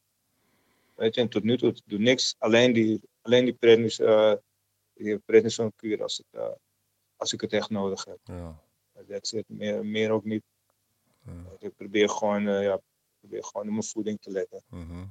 Weet 0.94 1.14
je, 1.14 1.20
en 1.20 1.28
tot 1.28 1.42
nu 1.42 1.58
toe, 1.58 1.70
ik 1.70 1.80
doe 1.84 1.98
niks, 1.98 2.34
alleen 2.38 2.72
die, 2.72 3.00
alleen 3.20 3.44
die 3.44 3.54
prednis, 3.54 3.98
eh 3.98 4.34
die 4.94 5.18
prednisonkuur 5.18 6.02
als, 6.02 6.16
het, 6.16 6.26
eh, 6.30 6.52
als 7.24 7.32
ik 7.32 7.40
het 7.40 7.52
echt 7.52 7.70
nodig 7.70 8.04
heb. 8.04 8.18
Ja. 8.24 8.60
Dat 9.06 9.26
zit 9.26 9.48
meer, 9.48 9.86
meer 9.86 10.10
ook 10.10 10.24
niet. 10.24 10.42
Ja. 11.26 11.32
Ik 11.58 11.76
probeer 11.76 12.08
gewoon, 12.08 12.48
eh, 12.48 12.62
ja, 12.62 12.80
probeer 13.20 13.44
gewoon 13.44 13.66
op 13.66 13.72
mijn 13.72 13.84
voeding 13.84 14.20
te 14.20 14.30
letten. 14.30 14.62
Mhm. 14.68 15.04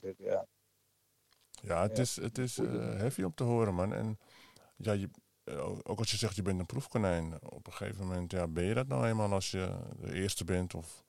Eh, 0.00 0.10
Ja, 0.18 0.46
Ja, 1.62 1.82
het 1.82 1.98
is, 1.98 2.16
het 2.16 2.38
is 2.38 2.58
eh, 2.58 2.96
heavy 2.96 3.22
om 3.22 3.34
te 3.34 3.44
horen, 3.44 3.74
man. 3.74 3.92
En 3.94 4.18
ja, 4.76 4.92
je, 4.92 5.08
ook 5.82 5.98
als 5.98 6.10
je 6.10 6.16
zegt 6.16 6.36
je 6.36 6.42
bent 6.42 6.60
een 6.60 6.66
proefkonijn, 6.66 7.34
op 7.42 7.66
een 7.66 7.72
gegeven 7.72 8.06
moment 8.06 8.30
ja, 8.30 8.46
ben 8.46 8.64
je 8.64 8.74
dat 8.74 8.86
nou 8.86 9.06
eenmaal 9.06 9.32
als 9.32 9.50
je 9.50 9.74
de 10.00 10.12
eerste 10.12 10.44
bent 10.44 10.74
of, 10.74 11.04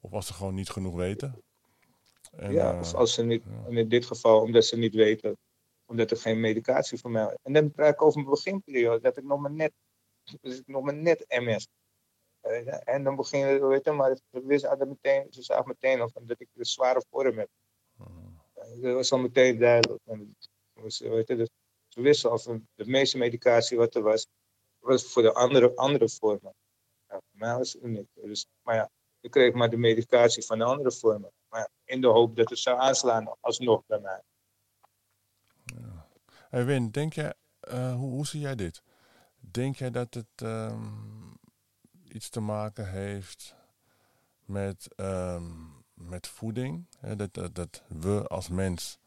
of 0.00 0.12
als 0.12 0.26
ze 0.26 0.32
gewoon 0.32 0.54
niet 0.54 0.70
genoeg 0.70 0.94
weten. 0.94 1.42
En, 2.36 2.52
ja 2.52 2.78
of 2.80 2.94
als 2.94 3.14
ze 3.14 3.22
niet, 3.24 3.42
ja. 3.44 3.78
in 3.78 3.88
dit 3.88 4.06
geval 4.06 4.40
omdat 4.40 4.64
ze 4.64 4.76
niet 4.76 4.94
weten, 4.94 5.36
omdat 5.86 6.10
er 6.10 6.16
geen 6.16 6.40
medicatie 6.40 6.98
voor 6.98 7.10
mij 7.10 7.26
is. 7.26 7.36
En 7.42 7.52
dan 7.52 7.72
praat 7.72 7.92
ik 7.92 8.02
over 8.02 8.20
mijn 8.20 8.30
beginperiode, 8.30 9.00
dat 9.00 9.16
ik 9.16 9.24
nog 9.24 9.40
maar 9.40 9.52
net, 9.52 9.72
dus 10.40 10.58
ik 10.58 10.66
nog 10.66 10.82
maar 10.84 10.94
net 10.94 11.24
MS. 11.28 11.68
En 12.84 13.04
dan 13.04 13.16
begin 13.16 13.38
je, 13.38 13.66
weet 13.66 13.84
je, 13.84 13.92
maar 13.92 14.16
ze 14.58 14.68
altijd 14.68 14.88
meteen, 14.88 15.26
ze 15.30 15.42
zagen 15.42 15.68
meteen 15.68 16.02
of 16.02 16.12
dat 16.12 16.40
ik 16.40 16.48
een 16.54 16.64
zware 16.64 17.04
vorm 17.10 17.38
heb. 17.38 17.48
mhm. 17.96 18.80
Dat 18.80 18.94
was 18.94 19.12
al 19.12 19.18
meteen 19.18 19.58
duidelijk. 19.58 20.00
En 20.04 20.36
was, 20.72 20.98
weet 20.98 21.28
je, 21.28 21.36
dus 21.36 21.48
ze 21.88 22.00
wisten 22.00 22.30
al 22.30 22.38
van 22.38 22.68
de 22.74 22.86
meeste 22.86 23.18
medicatie 23.18 23.76
wat 23.76 23.94
er 23.94 24.02
was, 24.02 24.26
was 24.78 25.04
voor 25.12 25.22
de 25.22 25.32
andere, 25.32 25.76
andere 25.76 26.08
vormen. 26.08 26.54
Ja, 27.08 27.14
voor 27.14 27.38
mij 27.38 27.56
was 27.56 27.72
het 27.72 27.82
niet. 27.82 28.06
Dus, 28.14 28.46
maar 28.62 28.74
ja, 28.74 28.90
ik 29.20 29.30
kreeg 29.30 29.54
maar 29.54 29.70
de 29.70 29.76
medicatie 29.76 30.44
van 30.44 30.58
de 30.58 30.64
andere 30.64 30.92
vormen. 30.92 31.32
Maar 31.48 31.68
in 31.84 32.00
de 32.00 32.06
hoop 32.06 32.36
dat 32.36 32.50
het 32.50 32.58
zou 32.58 32.78
aanslaan 32.78 33.36
alsnog 33.40 33.82
bij 33.86 34.00
mij. 34.00 34.22
Hey 36.54 36.64
Win, 36.64 36.90
denk 36.90 37.12
jij, 37.12 37.34
eh, 37.60 37.94
hoe, 37.94 38.10
hoe 38.10 38.26
zie 38.26 38.40
jij 38.40 38.54
dit? 38.54 38.82
Denk 39.40 39.76
jij 39.76 39.90
dat 39.90 40.14
het 40.14 40.26
ehm, 40.34 40.88
iets 42.08 42.28
te 42.28 42.40
maken 42.40 42.90
heeft 42.90 43.54
met, 44.44 44.88
ehm, 44.96 45.44
met 45.94 46.26
voeding? 46.26 46.86
Dat, 47.16 47.54
dat, 47.54 47.82
we 47.88 48.26
als 48.26 48.48
mens 48.48 48.98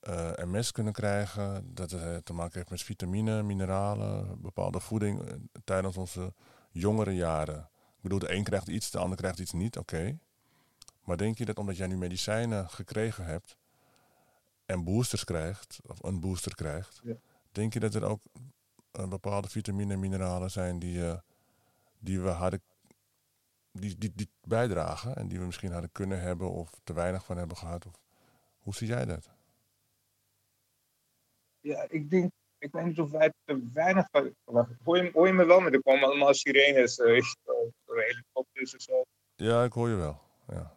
eh, 0.00 0.32
MS 0.36 0.72
kunnen 0.72 0.92
krijgen, 0.92 1.74
dat 1.74 1.90
het 1.90 2.02
eh, 2.02 2.16
te 2.16 2.32
maken 2.32 2.58
heeft 2.58 2.70
met 2.70 2.82
vitamine, 2.82 3.42
mineralen, 3.42 4.40
bepaalde 4.40 4.80
voeding 4.80 5.22
tijdens 5.64 5.96
onze 5.96 6.34
jongere 6.70 7.14
jaren. 7.14 7.70
Ik 7.96 8.02
bedoel, 8.02 8.18
de 8.18 8.32
een 8.32 8.44
krijgt 8.44 8.68
iets, 8.68 8.90
de 8.90 8.98
ander 8.98 9.16
krijgt 9.16 9.38
iets 9.38 9.52
niet, 9.52 9.78
oké. 9.78 10.18
Maar 11.04 11.16
denk 11.16 11.38
je 11.38 11.44
dat 11.44 11.58
omdat 11.58 11.76
jij 11.76 11.86
nu 11.86 11.96
medicijnen 11.96 12.70
gekregen 12.70 13.24
hebt 13.24 13.58
en 14.70 14.84
boosters 14.84 15.24
krijgt, 15.24 15.80
of 15.86 16.02
een 16.02 16.20
booster 16.20 16.54
krijgt, 16.54 17.00
Ja. 17.04 17.14
denk 17.52 17.72
je 17.72 17.80
dat 17.80 17.94
er 17.94 18.04
ook 18.04 18.22
eh, 18.90 19.08
bepaalde 19.08 19.48
vitamine 19.48 19.92
en 19.92 20.00
mineralen 20.00 20.50
zijn 20.50 20.78
die, 20.78 21.06
eh, 21.06 21.18
die 21.98 22.20
we 22.20 22.28
hadden, 22.28 22.62
die, 23.72 23.98
die, 23.98 24.12
die 24.14 24.28
bijdragen 24.42 25.16
en 25.16 25.28
die 25.28 25.38
we 25.38 25.44
misschien 25.44 25.72
hadden 25.72 25.92
kunnen 25.92 26.20
hebben 26.20 26.50
of 26.50 26.70
te 26.84 26.92
weinig 26.92 27.24
van 27.24 27.36
hebben 27.36 27.56
gehad? 27.56 27.86
Of, 27.86 28.00
hoe 28.58 28.74
zie 28.74 28.86
jij 28.86 29.04
dat? 29.04 29.30
Ja, 31.60 31.86
ik 31.88 32.10
denk, 32.10 32.32
ik 32.58 32.72
weet 32.72 32.84
niet 32.84 33.00
of 33.00 33.10
wij 33.10 33.32
te 33.44 33.68
weinig 33.72 34.08
van. 34.10 34.34
Hoor 34.84 34.96
je, 34.96 35.10
hoor 35.12 35.26
je 35.26 35.32
me 35.32 35.44
wel? 35.44 35.60
Maar 35.60 35.72
er 35.72 35.82
komen 35.82 36.04
allemaal 36.08 36.34
sirenes, 36.34 36.98
uh, 36.98 37.22
helikopters 37.84 38.72
en 38.72 38.80
zo. 38.80 39.02
Ja, 39.34 39.64
ik 39.64 39.72
hoor 39.72 39.88
je 39.88 39.94
wel. 39.94 40.20
Ja. 40.48 40.76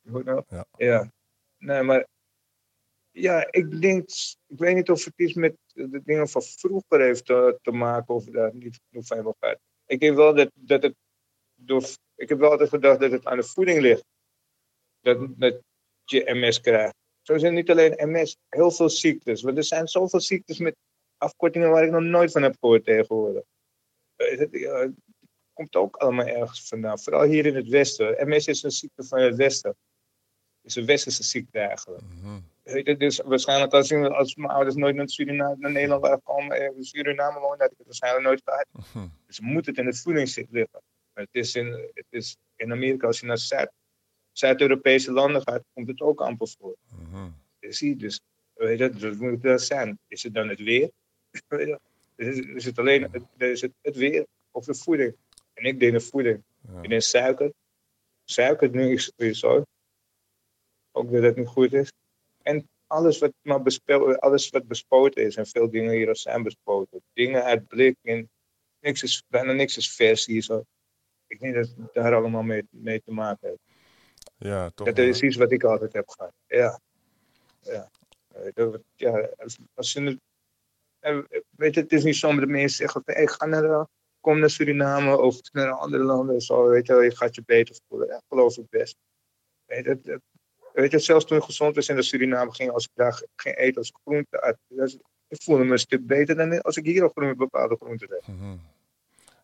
Je 0.00 0.10
hoort 0.10 0.24
wel? 0.24 0.44
Ja. 0.48 0.64
ja. 0.76 1.10
Nee, 1.58 1.82
maar. 1.82 2.06
Ja, 3.12 3.46
ik 3.50 3.80
denk. 3.80 4.08
Ik 4.46 4.58
weet 4.58 4.74
niet 4.74 4.90
of 4.90 5.04
het 5.04 5.14
iets 5.16 5.34
met 5.34 5.56
de 5.72 6.02
dingen 6.04 6.28
van 6.28 6.42
vroeger 6.42 7.00
heeft 7.00 7.26
te, 7.26 7.58
te 7.62 7.70
maken 7.70 8.14
of 8.14 8.24
daar 8.24 8.54
niet 8.54 8.80
genoeg 8.88 9.06
van 9.06 9.34
gehad. 9.38 9.58
Ik 9.86 10.00
denk 10.00 10.16
wel 10.16 10.34
dat, 10.34 10.50
dat 10.54 10.82
het. 10.82 10.94
Ik 12.14 12.28
heb 12.28 12.38
wel 12.38 12.50
altijd 12.50 12.68
gedacht 12.68 13.00
dat 13.00 13.10
het 13.10 13.24
aan 13.24 13.36
de 13.36 13.42
voeding 13.42 13.80
ligt. 13.80 14.04
Dat, 15.00 15.60
je 16.04 16.34
MS 16.34 16.60
krijgt. 16.60 16.94
Zo 17.22 17.38
zijn 17.38 17.54
niet 17.54 17.70
alleen 17.70 18.10
MS, 18.10 18.36
heel 18.48 18.70
veel 18.70 18.88
ziektes. 18.88 19.42
Want 19.42 19.56
er 19.56 19.64
zijn 19.64 19.88
zoveel 19.88 20.20
ziektes 20.20 20.58
met 20.58 20.76
afkortingen 21.16 21.70
waar 21.70 21.84
ik 21.84 21.90
nog 21.90 22.02
nooit 22.02 22.32
van 22.32 22.42
heb 22.42 22.56
gehoord 22.60 22.84
tegenwoordig. 22.84 23.42
Eh, 24.16 24.38
het 24.38 24.92
komt 25.52 25.76
ook 25.76 25.96
allemaal 25.96 26.26
ergens 26.26 26.68
vandaan. 26.68 26.98
Vooral 26.98 27.22
hier 27.22 27.46
in 27.46 27.54
het 27.54 27.68
Westen. 27.68 28.28
MS 28.28 28.46
is 28.46 28.62
een 28.62 28.70
ziekte 28.70 29.04
van 29.04 29.20
het 29.20 29.36
Westen. 29.36 29.70
Het 29.70 30.70
is 30.70 30.74
een 30.74 30.86
Westerse 30.86 31.22
ziekte 31.22 31.58
eigenlijk. 31.58 32.02
Mhm. 32.02 32.40
Weet 32.62 32.86
je, 32.86 32.96
dus 32.96 33.18
waarschijnlijk 33.18 33.72
als, 33.72 33.92
als 33.92 34.34
mijn 34.34 34.50
ouders 34.50 34.74
nooit 34.76 34.94
naar, 34.94 35.08
Suriname, 35.08 35.56
naar 35.58 35.70
Nederland 35.70 36.02
waren 36.02 36.16
gekomen 36.24 36.56
en 36.60 36.76
in 36.76 36.84
Suriname 36.84 37.38
woonden, 37.40 37.58
had 37.60 37.70
ik 37.70 37.76
het 37.76 37.86
waarschijnlijk 37.86 38.24
nooit 38.24 38.42
gehad. 38.44 38.66
Mhm. 38.72 39.06
Dus 39.26 39.40
moet 39.40 39.66
het 39.66 39.78
in 39.78 39.86
het 39.86 40.00
voeding 40.00 40.34
liggen. 40.50 40.80
Maar 41.14 41.24
het 41.24 41.34
is 41.34 41.54
in, 41.54 41.90
het 41.94 42.06
is 42.10 42.36
in 42.56 42.72
Amerika, 42.72 43.06
als 43.06 43.20
je 43.20 43.26
naar 43.26 43.38
Zuid, 43.38 43.70
Zuid-Europese 44.32 45.12
landen 45.12 45.42
gaat, 45.42 45.62
komt 45.74 45.88
het 45.88 46.00
ook 46.00 46.20
amper 46.20 46.48
voor. 46.58 46.74
Mhm. 46.98 47.28
Je 47.58 47.72
ziet 47.72 48.00
dus, 48.00 48.20
weet 48.54 48.78
je, 48.78 48.90
dus 48.90 49.16
moet 49.16 49.40
wel 49.42 49.58
zijn. 49.58 49.98
Is 50.08 50.22
het 50.22 50.34
dan 50.34 50.48
het 50.48 50.58
weer? 50.60 50.90
Weet 51.48 51.66
je, 51.68 51.78
is, 52.16 52.36
het- 52.36 52.46
is 52.46 52.64
het 52.64 52.78
alleen 52.78 53.02
het, 53.10 53.22
is 53.36 53.60
het, 53.60 53.72
het 53.80 53.96
weer 53.96 54.26
of 54.50 54.64
de 54.64 54.74
voeding? 54.74 55.16
En 55.54 55.64
ik 55.64 55.80
denk 55.80 55.92
de 55.92 56.00
voeding. 56.00 56.42
Ja. 56.72 56.82
Ik 56.82 56.88
denk 56.88 57.02
suiker. 57.02 57.52
Suiker 58.24 58.70
nu 58.70 58.92
is 58.92 59.12
sowieso. 59.16 59.62
Ook 60.92 61.12
dat 61.12 61.22
het 61.22 61.36
niet 61.36 61.46
goed 61.48 61.72
is. 61.72 61.92
En 62.42 62.68
alles 62.86 63.18
wat, 63.18 63.32
maar 63.42 63.62
bespel, 63.62 64.16
alles 64.16 64.50
wat 64.50 64.66
bespoten 64.66 65.22
is, 65.22 65.36
en 65.36 65.46
veel 65.46 65.70
dingen 65.70 65.92
hier 65.92 66.16
zijn 66.16 66.42
bespoten. 66.42 67.02
Dingen 67.12 67.44
uit 67.44 67.66
blik 67.68 67.96
en 68.02 68.30
niks 68.80 69.02
is, 69.02 69.22
bijna 69.28 69.52
niks 69.52 69.76
is 69.76 69.94
vers 69.94 70.26
hier 70.26 70.42
zo. 70.42 70.64
Ik 71.26 71.40
denk 71.40 71.54
dat 71.54 71.68
het 71.76 71.92
daar 71.92 72.14
allemaal 72.14 72.42
mee, 72.42 72.66
mee 72.70 73.02
te 73.02 73.12
maken 73.12 73.48
heeft. 73.48 73.60
ja, 74.36 74.70
toch. 74.70 74.86
Dat 74.86 74.98
is 74.98 75.20
iets 75.22 75.36
wat 75.36 75.52
ik 75.52 75.64
altijd 75.64 75.92
heb 75.92 76.08
gehad. 76.08 76.32
Ja. 76.46 76.80
Ja. 77.60 77.90
Eh, 78.28 78.52
dat- 78.54 78.82
ja 78.94 79.28
als, 79.36 79.58
als 79.74 79.92
je 79.92 80.02
het, 80.02 80.18
eh, 80.98 81.18
weet 81.50 81.74
je, 81.74 81.80
het 81.80 81.92
is 81.92 82.04
niet 82.04 82.16
zo 82.16 82.34
dat 82.34 82.48
mensen 82.48 82.76
zeggen 82.76 83.02
van, 83.04 83.14
hey, 83.14 83.26
ga 83.26 83.46
naar 83.46 83.62
de, 83.62 83.86
kom 84.20 84.38
naar 84.38 84.50
Suriname 84.50 85.18
of 85.18 85.52
naar 85.52 85.70
andere 85.72 86.02
landen, 86.02 86.40
zo, 86.40 86.68
weet 86.68 86.86
je, 86.86 86.94
je 86.94 87.16
gaat 87.16 87.34
je 87.34 87.42
beter 87.46 87.76
voelen. 87.88 88.08
Ja, 88.08 88.22
geloof 88.28 88.56
ik 88.56 88.68
best. 88.68 88.96
Weet 89.64 89.84
je, 89.84 90.20
weet 90.72 90.90
je, 90.90 90.98
zelfs 90.98 91.24
toen 91.24 91.38
ik 91.38 91.44
gezond 91.44 91.74
was 91.74 91.88
en 91.88 91.94
naar 91.94 92.04
Suriname 92.04 92.52
ging, 92.54 92.70
als 92.70 92.84
ik 92.84 92.90
daar 92.94 93.22
ging 93.36 93.56
eten 93.56 93.76
als 93.76 93.92
groente 94.04 94.40
uit, 94.40 94.58
ik 95.28 95.42
voelde 95.42 95.64
me 95.64 95.72
een 95.72 95.78
stuk 95.78 96.06
beter 96.06 96.36
dan 96.36 96.62
als 96.62 96.76
ik 96.76 96.84
hier 96.84 97.02
al 97.02 97.08
groente, 97.08 97.36
bepaalde 97.36 97.76
groenten 97.76 98.08
heb. 98.10 98.26
Mhm. 98.26 98.56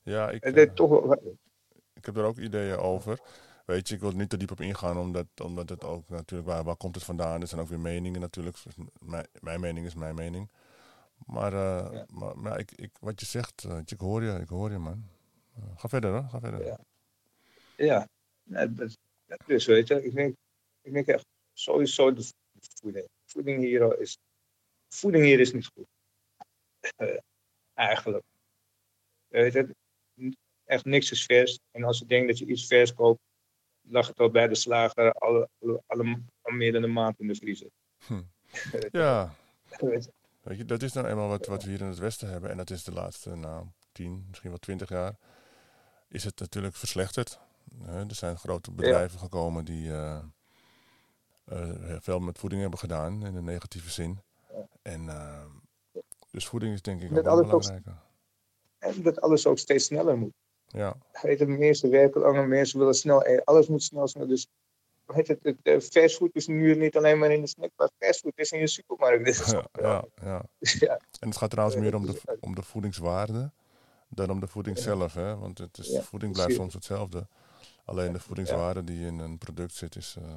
Ja, 0.03 0.31
ik, 0.31 0.43
deed 0.43 0.69
eh, 0.69 0.75
toch 0.75 0.89
wel, 0.89 1.37
ik 1.95 2.05
heb 2.05 2.17
er 2.17 2.25
ook 2.25 2.39
ideeën 2.39 2.77
over. 2.77 3.21
Weet 3.65 3.89
je, 3.89 3.95
ik 3.95 4.01
wil 4.01 4.11
er 4.11 4.17
niet 4.17 4.31
te 4.31 4.37
diep 4.37 4.51
op 4.51 4.61
ingaan, 4.61 4.99
omdat, 4.99 5.27
omdat 5.43 5.69
het 5.69 5.85
ook 5.85 6.09
natuurlijk, 6.09 6.49
waar, 6.49 6.65
waar 6.65 6.77
komt 6.77 6.95
het 6.95 7.05
vandaan? 7.05 7.41
Er 7.41 7.47
zijn 7.47 7.61
ook 7.61 7.69
weer 7.69 7.81
meningen 7.81 8.21
natuurlijk. 8.21 8.57
Dus 8.65 8.75
Mijn, 8.99 9.27
mijn 9.41 9.61
mening 9.61 9.87
is 9.87 9.95
mijn 9.95 10.15
mening. 10.15 10.51
Maar, 11.27 11.53
eh, 11.53 11.93
Ja. 11.93 12.07
maar, 12.13 12.39
maar 12.39 12.59
ik, 12.59 12.73
ik, 12.73 12.91
wat 13.01 13.21
je 13.21 13.27
zegt, 13.27 13.65
eh, 13.65 13.79
ik 13.85 14.01
hoor 14.01 14.23
je, 14.23 14.33
ik 14.41 14.49
hoor 14.49 14.71
je 14.71 14.79
man. 14.79 15.05
Ga 15.77 15.89
verder 15.89 16.11
hoor, 16.11 16.27
ga 16.31 16.41
verder. 16.41 16.65
Ja. 16.65 16.79
ja, 17.77 18.09
nee, 18.43 18.73
dat, 18.73 18.97
dat 19.27 19.39
dus 19.47 19.67
weet 19.67 19.89
je, 19.89 20.05
ik 20.05 20.15
denk, 20.15 20.37
ik 20.83 20.93
denk 20.93 21.07
echt 21.07 21.27
sowieso 21.53 22.13
de 22.13 22.33
voeding. 22.81 23.09
Voeding 23.25 23.63
hier 23.63 24.01
is, 24.01 24.19
voeding 24.89 25.25
hier 25.25 25.41
is 25.41 25.53
niet 25.53 25.71
goed. 25.75 25.87
Eh, 26.97 27.19
eigenlijk. 27.75 28.25
Weet 29.29 29.53
je, 29.53 29.75
echt 30.65 30.85
niks 30.85 31.11
is 31.11 31.25
vers. 31.25 31.59
En 31.71 31.85
als 31.85 31.99
je 31.99 32.07
denkt 32.07 32.29
dat 32.29 32.39
je 32.39 32.47
iets 32.47 32.67
vers 32.67 32.95
koopt, 32.95 33.21
lag 33.81 34.07
het 34.07 34.19
al 34.19 34.31
bij 34.31 34.49
de 34.49 34.55
slager 34.55 35.13
alle, 35.13 35.49
alle, 35.59 35.83
alle- 35.87 36.23
al 36.43 36.53
meer 36.53 36.73
dan 36.73 36.83
een 36.83 36.93
maand 36.93 37.21
in 37.21 37.27
de 37.27 37.35
vriezer. 37.35 37.69
Hm. 38.07 38.23
Ja, 38.91 39.35
Weet 40.43 40.59
je, 40.59 40.65
dat 40.65 40.83
is 40.83 40.93
nou 40.93 41.07
eenmaal 41.07 41.29
wat, 41.29 41.47
wat 41.47 41.63
we 41.63 41.71
hier 41.71 41.81
in 41.81 41.87
het 41.87 41.99
Westen 41.99 42.29
hebben. 42.29 42.51
En 42.51 42.57
dat 42.57 42.71
is 42.71 42.85
de 42.85 42.93
laatste, 42.93 43.35
nou, 43.35 43.67
tien, 43.93 44.25
misschien 44.29 44.51
wel 44.51 44.59
twintig 44.59 44.89
jaar, 44.89 45.17
is 46.09 46.25
het 46.25 46.41
natuurlijk 46.41 46.75
verslechterd. 46.75 47.39
Er 47.87 48.15
zijn 48.15 48.37
grote 48.37 48.71
bedrijven 48.73 49.19
gekomen 49.19 49.65
die 49.65 49.91
eh, 49.91 50.17
eh, 50.17 50.25
veel 52.01 52.19
met 52.19 52.39
voeding 52.39 52.61
hebben 52.61 52.79
gedaan, 52.79 53.27
in 53.27 53.35
een 53.35 53.45
negatieve 53.45 53.91
zin. 53.91 54.21
En 54.83 55.09
eh, 55.09 55.45
dus 56.31 56.47
voeding 56.47 56.75
is 56.75 56.83
denk 56.83 57.03
ik 57.03 57.17
ook 57.19 57.25
wel 57.25 57.39
ook- 57.39 57.47
belangrijker. 57.47 57.97
En 58.79 59.03
dat 59.03 59.21
alles 59.21 59.47
ook 59.47 59.59
steeds 59.59 59.85
sneller 59.85 60.19
moet. 60.19 60.33
Ja, 60.67 60.97
Weet 61.23 61.39
je, 61.39 61.47
mensen 61.47 61.91
werken 61.91 62.21
langer, 62.21 62.49
mensen 62.49 62.79
willen 62.79 62.95
snel 62.95 63.25
eten. 63.25 63.45
Alles 63.45 63.69
moet 63.69 63.83
snel, 63.83 64.09
snel. 64.09 64.27
Dus 64.27 64.47
weet 65.07 65.29
het, 65.29 65.39
het, 65.43 65.57
eh, 65.63 65.81
fastfood 65.81 66.31
is 66.33 66.47
nu 66.47 66.77
niet 66.77 66.97
alleen 66.97 67.19
maar 67.19 67.31
in 67.31 67.41
de 67.41 67.47
snackbar. 67.47 67.91
Fastfood 67.99 68.33
is 68.39 68.51
in 68.51 68.59
je 68.59 68.67
supermarkt. 68.67 69.29
Is 69.29 69.39
ja, 69.51 69.67
ja, 69.73 70.05
ja. 70.23 70.43
ja. 70.87 71.01
En 71.21 71.29
het 71.29 71.37
gaat 71.37 71.51
trouwens 71.51 71.79
meer 71.79 71.95
om 71.95 72.07
de, 72.07 72.39
om 72.41 72.55
de 72.55 72.63
voedingswaarde 72.63 73.51
dan 74.09 74.31
om 74.31 74.41
de 74.41 74.47
voeding 74.47 74.79
zelf. 74.79 75.15
Hè? 75.15 75.37
Want 75.37 75.59
het 75.59 75.79
is, 75.79 75.99
voeding 76.03 76.33
blijft 76.33 76.55
soms 76.55 76.75
hetzelfde. 76.75 77.27
Alleen 77.85 78.13
de 78.13 78.21
voedingswaarde 78.21 78.85
die 78.85 79.07
in 79.07 79.19
een 79.19 79.39
product 79.39 79.75
zit 79.75 79.97
is 79.97 80.17
eh, 80.19 80.35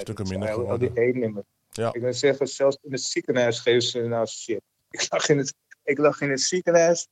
stukken 0.00 0.28
minder 0.28 0.50
al- 0.50 0.70
al 0.70 0.78
die 0.78 0.90
geworden. 0.90 1.44
Ja. 1.70 1.92
Ik 1.92 2.00
wil 2.00 2.12
zeggen, 2.14 2.46
zelfs 2.48 2.78
in 2.82 2.92
het 2.92 3.02
ziekenhuis 3.02 3.60
geven 3.60 3.82
ze 3.82 4.00
nou 4.00 4.26
shit. 4.42 4.60
Ik 4.90 5.06
lag 5.10 5.28
in 5.28 5.38
het, 5.38 5.54
ik 5.82 5.98
lag 5.98 6.20
in 6.20 6.30
het 6.30 6.40
ziekenhuis. 6.40 7.06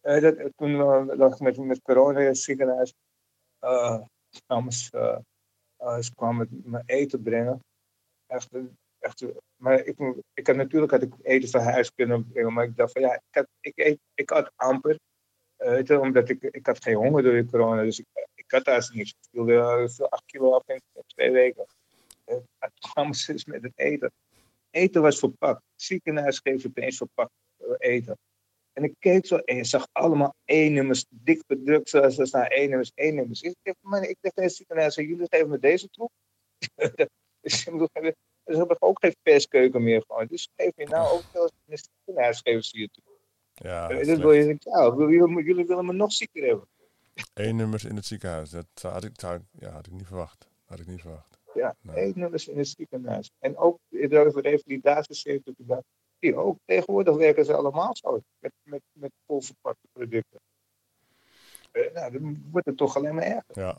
eh, 0.00 0.20
dat, 0.22 0.36
toen 0.56 0.70
uh, 0.70 1.02
lag 1.16 1.32
ik 1.32 1.40
met, 1.40 1.56
met 1.56 1.82
corona 1.82 2.20
in 2.20 2.26
het 2.26 2.38
ziekenhuis. 2.38 2.94
eh 3.58 4.00
ze, 4.68 4.90
eh, 4.90 5.18
eh, 5.76 6.00
ze 6.02 6.14
kwamen 6.14 6.48
me 6.64 6.82
eten 6.86 7.22
brengen. 7.22 7.60
Echt, 8.26 8.52
eh, 8.52 8.60
echt, 8.98 9.20
eh, 9.22 9.28
maar 9.56 9.84
ik, 9.84 9.98
ik 10.34 10.46
had 10.46 10.56
natuurlijk 10.56 10.92
had 10.92 11.02
ik 11.02 11.12
eten 11.22 11.48
van 11.48 11.60
huis 11.60 11.92
kunnen 11.94 12.28
brengen. 12.28 12.52
Maar 12.52 12.64
ik 12.64 12.76
dacht 12.76 12.92
van 12.92 13.02
ja, 13.02 13.14
ik 13.14 13.20
had, 13.30 13.46
ik 13.60 13.72
eet, 13.78 13.98
ik 14.14 14.30
had 14.30 14.50
amper. 14.56 14.98
eh, 15.56 15.82
je, 15.82 16.00
omdat 16.00 16.28
ik, 16.28 16.42
ik 16.42 16.66
had 16.66 16.82
geen 16.82 16.94
honger 16.94 17.22
door 17.22 17.32
de 17.32 17.46
corona. 17.46 17.82
Dus 17.82 17.98
ik, 17.98 18.06
ik 18.34 18.50
had 18.50 18.64
daar 18.64 18.90
niks. 18.92 19.10
Ik 19.10 19.28
wilde 19.30 19.52
uh, 19.52 19.88
veel 19.88 20.10
8 20.10 20.24
kilo 20.24 20.52
af 20.54 20.68
in 20.68 20.80
twee 21.06 21.30
weken. 21.30 21.66
Eh, 22.24 22.36
Het 22.58 22.72
kwamen 22.92 23.14
ze 23.14 23.32
dus 23.32 23.44
met 23.44 23.62
het 23.62 23.72
eten. 23.78 24.12
Eten 24.70 25.02
was 25.02 25.18
verpakt. 25.18 25.62
Ziekenhuis 25.76 26.38
geeft 26.38 26.66
opeens 26.66 26.96
verpakt 26.96 27.32
eh, 27.56 27.66
eten. 27.78 28.18
En 28.72 28.84
ik 28.84 28.94
keek 28.98 29.26
zo 29.26 29.36
en 29.36 29.56
je 29.56 29.64
zag 29.64 29.86
allemaal 29.92 30.34
E-nummers, 30.44 31.04
dik 31.08 31.42
bedrukt, 31.46 31.88
zoals 31.88 32.18
er 32.18 32.26
staan 32.26 32.46
E-nummers, 32.46 32.90
E-nummers. 32.94 33.42
Ik 33.42 33.54
dacht, 33.62 33.76
man, 33.80 34.02
ik 34.02 34.16
dacht 34.20 34.36
in 34.36 34.42
het 34.42 34.54
ziekenhuis, 34.54 34.94
jullie 34.94 35.26
geven 35.28 35.48
me 35.48 35.58
deze 35.58 35.88
troep? 35.88 36.10
dus 37.40 37.66
ik 37.66 37.72
bedoel, 37.72 37.88
ze 38.44 38.56
hebben 38.56 38.76
ook 38.82 38.98
geen 39.00 39.16
perskeuken 39.22 39.82
meer 39.82 40.02
gewoon. 40.06 40.26
Dus 40.26 40.48
geef 40.56 40.70
je 40.76 40.86
nou 40.88 41.08
ook 41.12 41.22
wel 41.32 41.44
in 41.44 41.72
het 41.72 41.88
ziekenhuis 42.04 42.40
geven 42.40 42.64
ze 42.64 42.78
je 42.78 42.88
troep. 42.92 43.18
Ja, 43.54 43.82
Eh, 43.82 43.88
dat 43.88 43.98
dus 43.98 44.08
is 44.08 44.18
wil 44.18 44.32
je 44.32 44.56
ja, 44.58 44.94
jullie, 44.96 45.44
jullie 45.44 45.66
willen 45.66 45.86
me 45.86 45.92
nog 45.92 46.12
zieker 46.12 46.46
hebben. 46.46 46.68
Eén 47.34 47.56
nummers 47.56 47.84
in 47.84 47.96
het 47.96 48.06
ziekenhuis. 48.06 48.50
Dat 48.50 48.66
had 48.82 49.04
ik, 49.04 49.10
ik- 49.22 49.40
ja, 49.50 49.70
had 49.70 49.86
ik 49.86 49.92
niet 49.92 50.06
verwacht. 50.06 50.48
Had 50.64 50.80
ik 50.80 50.86
niet 50.86 51.00
verwacht. 51.00 51.38
Ja, 51.54 51.74
Nee. 51.80 52.12
E-nummers 52.12 52.48
in 52.48 52.58
het 52.58 52.68
ziekenhuis. 52.68 53.30
En 53.38 53.56
ook 53.56 53.78
in 53.88 54.08
de 54.08 54.22
revalidatiecentrum. 54.22 55.54
Die 56.18 56.36
ook 56.36 56.58
tegenwoordig 56.64 57.16
werken 57.16 57.44
ze 57.44 57.54
allemaal 57.54 57.96
zo. 57.96 58.20
Met, 58.38 58.52
met, 58.62 58.82
met 58.92 59.12
volverpakte 59.26 59.88
producten. 59.92 60.40
Eh, 61.72 61.92
nou, 61.94 62.12
dan 62.12 62.42
wordt 62.50 62.66
het 62.66 62.76
toch 62.76 62.96
alleen 62.96 63.14
maar 63.14 63.24
erger. 63.24 63.44
Ja. 63.60 63.76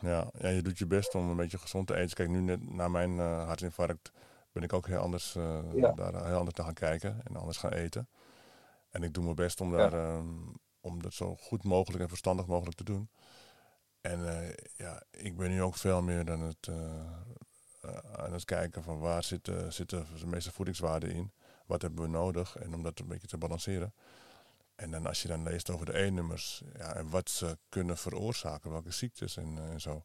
Ja. 0.00 0.30
ja, 0.38 0.48
je 0.48 0.62
doet 0.62 0.78
je 0.78 0.86
best 0.86 1.14
om 1.14 1.28
een 1.28 1.36
beetje 1.36 1.58
gezond 1.58 1.86
te 1.86 1.94
eten. 1.94 2.16
Kijk, 2.16 2.28
nu 2.28 2.40
net 2.40 2.70
na 2.72 2.88
mijn 2.88 3.18
eh, 3.18 3.46
hartinfarct 3.46 4.12
ben 4.52 4.62
ik 4.62 4.72
ook 4.72 4.86
heel 4.86 4.98
anders, 4.98 5.32
Ja. 5.74 5.92
daar 5.92 6.26
heel 6.26 6.36
anders 6.38 6.56
naar 6.56 6.66
gaan 6.66 6.74
kijken 6.74 7.20
en 7.24 7.36
anders 7.36 7.58
gaan 7.58 7.72
eten. 7.72 8.08
En 8.90 9.02
ik 9.02 9.12
doe 9.14 9.24
mijn 9.24 9.36
best 9.36 9.60
om, 9.60 9.70
Ja. 9.70 9.76
daar, 9.76 9.92
ehm, 9.92 10.26
om 10.80 11.02
dat 11.02 11.12
zo 11.14 11.36
goed 11.36 11.64
mogelijk 11.64 12.02
en 12.02 12.08
verstandig 12.08 12.46
mogelijk 12.46 12.76
te 12.76 12.84
doen. 12.84 13.08
En 14.02 14.28
eh, 14.28 14.54
ja, 14.76 15.02
ik 15.10 15.36
ben 15.36 15.50
nu 15.50 15.62
ook 15.62 15.74
veel 15.74 16.02
meer 16.02 16.30
aan 16.30 16.40
het, 16.40 16.68
eh, 16.68 17.00
eh, 17.80 17.96
aan 18.12 18.32
het 18.32 18.44
kijken 18.44 18.82
van 18.82 18.98
waar 18.98 19.22
zitten, 19.22 19.72
zitten 19.72 20.06
de 20.18 20.26
meeste 20.26 20.52
voedingswaarden 20.52 21.10
in. 21.10 21.32
Wat 21.66 21.82
hebben 21.82 22.02
we 22.02 22.08
nodig 22.08 22.56
en 22.56 22.74
om 22.74 22.82
dat 22.82 22.98
een 22.98 23.06
beetje 23.06 23.26
te 23.26 23.38
balanceren. 23.38 23.94
En 24.74 24.90
dan 24.90 25.06
als 25.06 25.22
je 25.22 25.28
dan 25.28 25.42
leest 25.42 25.70
over 25.70 25.86
de 25.86 25.98
E-nummers 25.98 26.62
ja, 26.76 26.94
en 26.94 27.10
wat 27.10 27.30
ze 27.30 27.58
kunnen 27.68 27.96
veroorzaken, 27.96 28.70
welke 28.70 28.90
ziektes 28.90 29.36
en, 29.36 29.58
en 29.58 29.80
zo. 29.80 30.04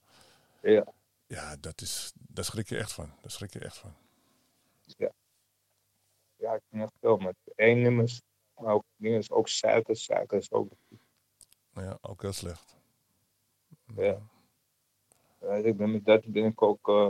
Ja. 0.62 0.84
Ja, 1.28 1.56
dat 1.60 1.82
is, 1.82 2.14
daar 2.16 2.44
schrik 2.44 2.70
je 2.70 2.78
echt 2.78 2.94
van. 2.94 3.12
Daar 3.22 3.32
schrik 3.32 3.54
je 3.54 3.60
echt 3.60 3.78
van. 3.78 3.96
Ja, 6.36 6.54
ik 6.54 6.62
kan 6.70 6.82
echt 6.82 6.94
wel 7.00 7.18
met 7.18 7.36
E-nummers. 7.56 8.22
Maar 8.56 8.74
ook, 8.74 8.86
ook 9.28 9.48
suiker. 9.48 9.96
Suiker 9.96 10.38
is 10.38 10.52
ook. 10.52 10.72
Ja, 11.74 11.98
ook 12.02 12.22
heel 12.22 12.34
slecht. 12.34 12.77
Ja. 13.96 14.20
ik 15.58 15.78
ben 15.78 15.92
met 15.92 16.06
dat 16.06 16.26
ben 16.26 16.46
ik 16.46 16.62
ook. 16.62 16.88
eh, 16.88 17.10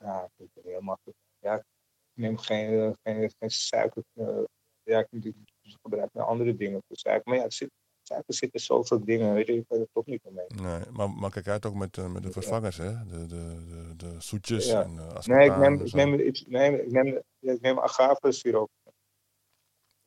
ja, 0.00 0.28
ik 0.36 0.48
ben 0.54 0.64
heel 0.64 0.80
makkelijk. 0.80 1.18
Ja, 1.38 1.54
ik 1.56 1.64
neem 2.14 2.36
geen, 2.38 2.78
eh, 2.80 2.90
geen, 3.02 3.32
geen 3.38 3.50
suiker. 3.50 4.02
eh, 4.14 4.42
ja, 4.82 5.06
ik, 5.10 5.24
ik 5.24 5.34
gebruik 5.82 6.12
nou 6.12 6.28
andere 6.28 6.56
dingen 6.56 6.82
voor 6.86 6.96
suiker. 6.96 7.28
Maar 7.28 7.36
ja, 7.38 7.42
het 7.44 7.54
zit, 7.54 7.70
suiker 8.02 8.34
zit 8.34 8.52
in 8.54 8.60
zoveel 8.60 9.04
dingen. 9.04 9.34
Weet 9.34 9.46
je, 9.46 9.52
ik 9.54 9.64
kan 9.68 9.78
er 9.80 9.88
toch 9.92 10.06
niet 10.06 10.22
omheen. 10.22 10.46
Nee, 10.62 10.90
maar, 10.90 11.10
maar 11.10 11.30
kijk 11.30 11.48
uit 11.48 11.66
ook 11.66 11.74
met, 11.74 11.96
met 11.96 12.22
de 12.22 12.32
vervangers, 12.32 12.76
hè? 12.76 13.04
De, 13.04 13.26
de, 13.26 13.64
de, 13.66 13.96
de 13.96 14.20
zoetjes 14.20 14.66
Ja. 14.66 14.82
en 14.82 14.94
uh, 14.94 15.18
Nee, 15.20 15.50
ik 15.50 15.56
neem, 15.56 15.82
ik 15.82 15.92
neem, 16.46 16.74
ik 16.74 16.90
neem, 16.90 17.22
ja, 17.38 17.52
ik 17.52 17.60
neem 17.60 17.78
agave-siroop. 17.80 18.70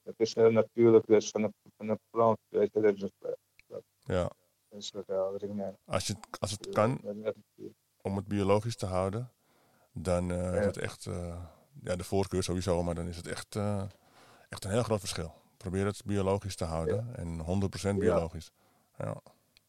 Dat 0.03 0.13
is 0.17 0.35
uh, 0.35 0.47
natuurlijk, 0.47 1.07
is 1.07 1.29
van 1.29 1.43
een, 1.43 1.53
van 1.77 1.89
een 1.89 1.99
plant. 2.09 2.37
Weet 2.47 2.73
je, 2.73 2.79
dat 2.79 2.95
is, 2.95 3.11
uh, 4.07 4.27
Ja, 4.71 4.77
dat 4.77 4.81
is 4.81 4.91
uh, 5.09 5.31
wat 5.31 5.41
ik 5.43 5.49
als, 5.85 6.07
je, 6.07 6.15
als 6.39 6.51
het 6.51 6.69
kan, 6.69 6.99
Dat- 7.03 7.23
dat- 7.23 7.35
om 8.01 8.15
het 8.15 8.27
biologisch 8.27 8.75
te 8.75 8.85
houden, 8.85 9.31
dan 9.93 10.31
is 10.31 10.37
Ja. 10.37 10.65
het 10.65 10.77
echt, 10.77 11.05
eh, 11.05 11.43
ja, 11.83 11.95
de 11.95 12.03
voorkeur 12.03 12.43
sowieso, 12.43 12.83
maar 12.83 12.95
dan 12.95 13.07
is 13.07 13.17
het 13.17 13.27
echt, 13.27 13.55
eh, 13.55 13.83
echt 14.49 14.63
een 14.65 14.71
heel 14.71 14.83
groot 14.83 14.99
verschil. 14.99 15.33
Probeer 15.57 15.85
het 15.85 16.05
biologisch 16.05 16.55
te 16.55 16.65
houden 16.65 17.15
en 17.15 17.39
100% 17.39 17.99
biologisch. 17.99 18.51
Ja. 18.97 19.15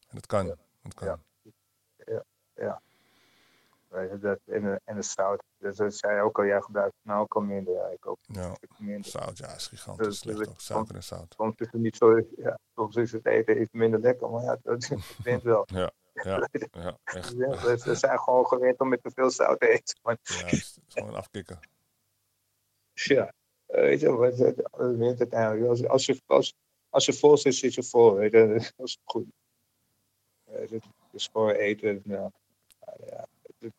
En 0.08 0.16
het 0.16 0.26
kan. 0.26 0.46
Ja. 0.46 0.54
Het 0.82 0.94
kan. 0.94 1.06
Ja. 1.08 1.18
Je, 2.54 2.76
dat, 4.20 4.38
en, 4.46 4.62
de- 4.62 4.80
en 4.84 4.96
de 4.96 5.02
zout. 5.02 5.42
Dus 5.58 5.76
dat 5.76 5.94
zei 5.94 6.20
ook 6.20 6.38
al, 6.38 6.44
jij 6.44 6.60
gebruikt 6.60 6.94
het 6.96 7.04
nou 7.04 7.20
ook 7.20 7.34
al 7.34 7.40
minder. 7.40 7.74
Ja, 7.74 7.86
ik 7.86 8.06
ook 8.06 8.18
Ja, 8.22 8.56
minder. 8.78 9.10
zout, 9.10 9.38
ja, 9.38 9.54
is 9.54 9.66
gigantisch 9.66 10.06
Dus- 10.06 10.18
slecht 10.18 10.38
dus 10.38 10.46
ook. 10.48 10.54
ik- 10.54 10.60
Suiker 10.60 10.94
en 10.94 11.02
zout. 11.02 11.34
Soms 11.36 11.54
is 11.56 11.66
het 11.70 11.80
niet 11.80 11.96
zo, 11.96 12.20
ja, 12.36 12.58
soms 12.74 12.96
is 12.96 13.12
het 13.12 13.26
eten 13.26 13.60
iets 13.60 13.72
minder 13.72 14.00
lekker, 14.00 14.30
maar 14.30 14.42
ja, 14.42 14.58
dat 14.62 14.88
wint 15.24 15.42
wel. 15.42 15.62
Ja, 15.66 15.90
ja, 16.14 16.48
ja, 16.72 16.98
echt. 17.04 17.32
Ja, 17.36 17.48
we, 17.50 17.80
we 17.84 17.94
zijn 17.94 18.18
gewoon 18.18 18.46
gewend 18.46 18.80
om 18.80 18.88
met 18.88 19.02
te 19.02 19.10
veel 19.14 19.30
zout 19.30 19.60
te 19.60 19.68
eten. 19.68 19.98
Maar 20.02 20.16
Ja, 20.22 20.46
is 20.46 20.78
gewoon 20.88 21.14
afkicken. 21.14 21.58
ja, 22.92 23.32
weet 23.66 24.00
je, 24.00 24.10
wat, 24.12 24.36
wint 24.96 25.18
uiteindelijk. 25.18 25.68
Als, 25.68 25.86
als, 25.86 26.06
je, 26.06 26.20
als, 26.26 26.54
als 26.90 27.06
je 27.06 27.12
vol 27.12 27.36
zit, 27.36 27.54
zit 27.54 27.74
je 27.74 27.82
vol. 27.82 28.14
Weet 28.14 28.32
je, 28.32 28.46
dat 28.76 28.86
is 28.86 28.98
goed. 29.04 29.26
Eh, 30.44 30.60
Het 30.70 30.82
is 31.12 31.28
gewoon 31.32 31.50
eten. 31.50 32.00
Nou, 32.04 32.30
ja, 33.06 33.26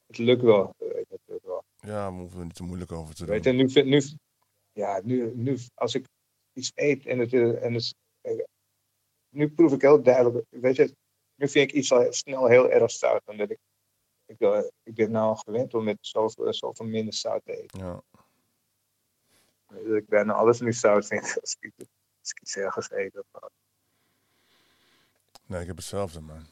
het, 0.08 0.18
lukt 0.18 0.42
wel. 0.42 0.76
Weet 0.78 1.10
het 1.10 1.22
lukt 1.26 1.46
wel. 1.46 1.64
Ja, 1.80 2.12
we 2.14 2.20
hoeven 2.20 2.40
er 2.40 2.46
niet 2.46 2.56
te 2.56 2.64
moeilijk 2.64 2.92
over 2.92 3.16
te 3.16 3.26
Weet 3.26 3.44
doen. 3.44 3.58
je, 3.58 3.64
nu, 3.64 3.70
vind- 3.70 3.88
nu, 3.88 4.02
ja, 4.72 5.02
nu, 5.04 5.36
nu, 5.36 5.58
als 5.74 5.96
ik 5.96 6.06
iets 6.54 6.72
eet 6.76 7.06
en 7.06 7.20
het, 7.20 7.34
eh, 7.34 7.64
en 7.64 7.74
het, 7.74 7.96
eh, 8.22 8.44
nu 9.30 9.50
proef 9.52 9.74
ik 9.74 9.82
heel 9.82 10.04
duidelijk, 10.04 10.46
weet 10.50 10.76
je, 10.76 10.96
nu 11.36 11.48
vind 11.48 11.70
ik 11.70 11.76
iets 11.78 11.92
al 11.92 12.14
snel 12.14 12.48
heel 12.48 12.70
erg 12.70 12.92
zout. 12.92 13.22
Omdat 13.26 13.50
ik, 13.50 13.58
ik, 14.26 14.72
ik 14.84 14.94
ben 14.94 15.12
nou 15.12 15.38
gewend 15.38 15.74
om 15.74 15.84
met 15.84 15.98
zoveel, 16.02 16.54
zoveel 16.54 16.86
minder 16.86 17.14
zout 17.14 17.42
te 17.46 17.62
eten. 17.62 17.80
Ja. 17.80 18.02
Dus 19.68 19.98
ik 20.02 20.08
ben 20.08 20.30
alles 20.30 20.60
nu 20.60 20.74
zout 20.74 21.06
vind 21.08 21.22
als 21.42 21.56
ik, 21.60 21.72
als 22.20 22.32
ik 22.32 22.42
iets 22.42 22.56
ergens 22.56 22.92
eet. 22.92 23.18
Of, 23.18 23.50
Nee, 25.46 25.62
ik 25.62 25.68
heb 25.68 25.76
hetzelfde, 25.76 26.20
man. 26.20 26.46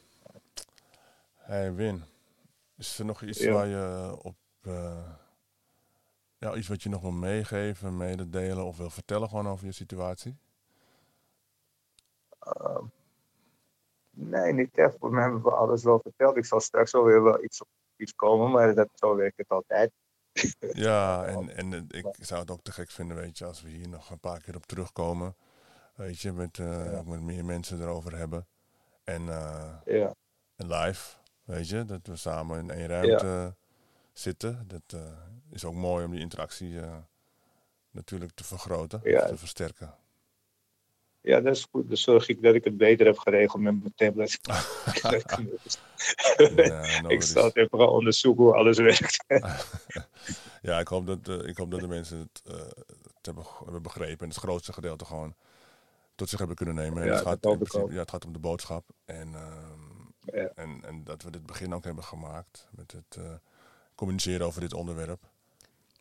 Hey, 1.36 1.74
Win. 1.74 2.02
Is 2.82 2.98
er 2.98 3.04
nog 3.04 3.22
iets 3.22 3.38
Ja. 3.38 3.52
waar 3.52 3.66
je 3.66 4.16
op... 4.22 4.36
eh, 4.62 5.10
ja, 6.38 6.54
iets 6.54 6.68
wat 6.68 6.82
je 6.82 6.88
nog 6.88 7.00
wil 7.02 7.10
meegeven, 7.10 7.96
mededelen 7.96 8.64
of 8.64 8.76
wil 8.76 8.90
vertellen 8.90 9.28
gewoon 9.28 9.48
over 9.48 9.66
je 9.66 9.72
situatie? 9.72 10.36
Ehm, 12.38 12.84
nee, 14.10 14.52
niet 14.52 14.78
echt. 14.78 14.96
Voor 14.98 15.10
mij 15.12 15.22
hebben 15.22 15.42
we 15.42 15.50
alles 15.50 15.82
wel 15.84 16.00
verteld. 16.02 16.36
Ik 16.36 16.44
zal 16.44 16.60
straks 16.60 16.92
wel 16.92 17.04
weer 17.04 17.22
wel 17.22 17.44
iets 17.44 17.60
op 17.60 17.68
iets 17.96 18.14
komen, 18.14 18.50
maar 18.50 18.74
dat, 18.74 18.88
zo 18.94 19.16
werkt 19.16 19.36
het 19.36 19.48
altijd. 19.48 19.92
Ja, 20.72 21.24
en, 21.34 21.56
en 21.56 21.72
eh, 21.72 21.98
ik 21.98 22.06
zou 22.20 22.40
het 22.40 22.50
ook 22.50 22.62
te 22.62 22.72
gek 22.72 22.90
vinden, 22.90 23.16
weet 23.16 23.38
je, 23.38 23.44
als 23.44 23.62
we 23.62 23.68
hier 23.68 23.88
nog 23.88 24.10
een 24.10 24.18
paar 24.20 24.40
keer 24.40 24.56
op 24.56 24.66
terugkomen. 24.66 25.36
Weet 25.94 26.20
je, 26.20 26.32
met, 26.32 26.58
eh, 26.58 26.92
Ja. 26.92 27.02
met 27.02 27.20
meer 27.20 27.44
mensen 27.44 27.80
erover 27.80 28.16
hebben. 28.16 28.46
En, 29.04 29.28
eh, 29.28 29.74
Ja, 29.84 30.14
en 30.56 30.66
live, 30.66 31.16
weet 31.44 31.68
je, 31.68 31.84
dat 31.84 32.06
we 32.06 32.16
samen 32.16 32.58
in 32.58 32.70
één 32.70 32.86
ruimte 32.86 33.54
zitten. 34.12 34.64
Dat 34.68 34.82
eh, 35.00 35.12
is 35.50 35.64
ook 35.64 35.74
mooi 35.74 36.04
om 36.04 36.10
die 36.10 36.20
interactie 36.20 36.80
eh, 36.80 36.96
natuurlijk 37.90 38.32
te 38.34 38.44
vergroten, 38.44 39.00
Ja. 39.04 39.26
te 39.26 39.36
versterken. 39.36 39.94
ja, 41.20 41.40
dat 41.40 41.56
is 41.56 41.66
goed. 41.70 41.88
Dan 41.88 41.96
zorg 41.96 42.28
ik 42.28 42.42
dat 42.42 42.54
ik 42.54 42.64
het 42.64 42.76
beter 42.76 43.06
heb 43.06 43.18
geregeld 43.18 43.62
met 43.62 43.80
mijn 43.80 43.92
tablet. 43.94 44.38
Ja, 46.54 47.00
no 47.00 47.08
ik 47.16 47.22
zal 47.22 47.44
het 47.44 47.56
even 47.56 47.78
gaan 47.78 47.88
onderzoeken 47.88 48.44
hoe 48.44 48.54
alles 48.54 48.78
werkt. 48.78 49.24
ja, 50.68 50.78
ik 50.78 50.88
hoop 50.88 51.06
dat, 51.06 51.28
eh, 51.28 51.48
ik 51.48 51.56
hoop 51.56 51.70
dat 51.70 51.80
de 51.80 51.88
mensen 51.88 52.18
het, 52.18 52.42
het 53.14 53.26
hebben, 53.26 53.44
hebben 53.64 53.82
begrepen 53.82 54.18
en 54.20 54.28
het 54.28 54.38
grootste 54.38 54.72
gedeelte 54.72 55.04
gewoon 55.04 55.34
tot 56.14 56.28
zich 56.28 56.38
hebben 56.38 56.56
kunnen 56.56 56.74
nemen. 56.74 57.02
En 57.02 57.08
Ja, 57.08 57.14
het, 57.14 57.22
gaat 57.22 57.40
principe- 57.40 57.92
ja, 57.92 57.98
het 58.00 58.10
gaat 58.10 58.24
om 58.24 58.32
de 58.32 58.38
boodschap. 58.38 58.84
En, 59.04 59.34
ehm, 59.34 59.91
Ja. 60.24 60.50
en, 60.54 60.84
en 60.84 61.04
dat 61.04 61.22
we 61.22 61.30
dit 61.30 61.46
begin 61.46 61.74
ook 61.74 61.84
hebben 61.84 62.04
gemaakt 62.04 62.68
met 62.70 62.92
het 62.92 63.16
eh, 63.16 63.34
communiceren 63.94 64.46
over 64.46 64.60
dit 64.60 64.72
onderwerp. 64.74 65.30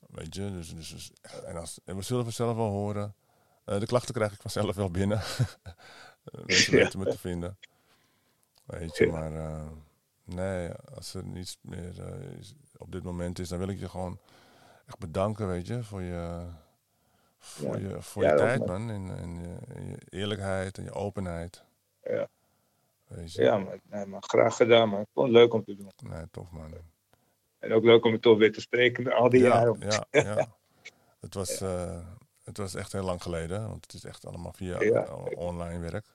Weet 0.10 0.36
je, 0.36 0.52
dus, 0.52 0.76
dus, 0.76 0.90
dus- 0.90 1.12
en, 1.46 1.56
als, 1.56 1.80
en 1.86 1.96
we 1.96 2.02
zullen 2.02 2.24
vanzelf 2.24 2.56
wel 2.56 2.70
horen. 2.70 3.16
Eh, 3.66 3.80
de 3.80 3.86
klachten 3.86 4.14
krijg 4.14 4.34
ik 4.34 4.42
vanzelf 4.42 4.76
wel 4.76 4.92
binnen. 4.92 5.22
Mensen 6.46 6.78
Ja. 6.78 6.84
weten 6.84 7.00
me 7.00 7.06
te 7.06 7.18
vinden. 7.18 7.58
Weet 8.66 8.98
je, 8.98 9.08
maar 9.08 9.36
eh, 9.36 9.68
nee, 10.24 10.72
als 10.74 11.14
er 11.14 11.24
niets 11.24 11.58
meer 11.62 12.04
eh, 12.06 12.38
is, 12.40 12.54
op 12.78 12.92
dit 12.92 13.04
moment 13.04 13.40
is, 13.40 13.50
dan 13.50 13.60
wil 13.60 13.68
ik 13.68 13.80
je 13.80 13.90
gewoon 13.90 14.20
echt 14.86 15.00
bedanken, 15.00 15.48
weet 15.48 15.68
je, 15.68 15.84
voor 15.84 16.02
je, 16.02 16.48
voor 17.38 17.80
Ja. 17.80 17.90
je, 17.90 18.02
voor 18.02 18.24
Ja, 18.24 18.30
je 18.32 18.38
tijd, 18.38 18.66
man. 18.66 18.90
En, 18.90 19.18
en, 19.18 19.40
je, 19.42 19.58
en 19.76 19.88
je 19.88 19.98
eerlijkheid 20.10 20.78
en 20.78 20.84
je 20.84 20.92
openheid. 20.94 21.64
Ja. 22.04 22.28
Weet 23.16 23.34
je? 23.34 23.42
Ja, 23.42 23.58
maar, 23.58 23.80
nee, 23.84 24.06
maar 24.06 24.22
graag 24.22 24.56
gedaan, 24.56 24.90
man. 24.90 25.02
Ik 25.02 25.08
vond 25.14 25.28
het 25.28 25.36
leuk 25.36 25.54
om 25.54 25.64
te 25.64 25.76
doen. 25.76 25.92
Nee, 26.04 26.26
tof, 26.32 26.52
man. 26.52 26.74
En 27.60 27.74
ook 27.74 27.84
leuk 27.84 28.06
om 28.06 28.12
het 28.12 28.22
toch 28.22 28.38
weer 28.38 28.52
te 28.54 28.62
spreken 28.62 29.04
na 29.04 29.12
al 29.14 29.30
die 29.30 29.42
ja, 29.42 29.48
jaren. 29.48 29.80
ja, 29.80 30.06
ja. 30.36 30.48
Het 31.20 31.34
was, 31.34 31.62
eh, 31.62 32.06
het 32.44 32.58
was 32.58 32.76
echt 32.76 32.92
heel 32.92 33.04
lang 33.04 33.22
geleden, 33.22 33.68
want 33.68 33.84
het 33.84 33.94
is 33.94 34.04
echt 34.04 34.26
allemaal 34.26 34.54
via 34.54 34.82
Ja. 34.84 35.14
online 35.36 35.80
werk. 35.80 36.06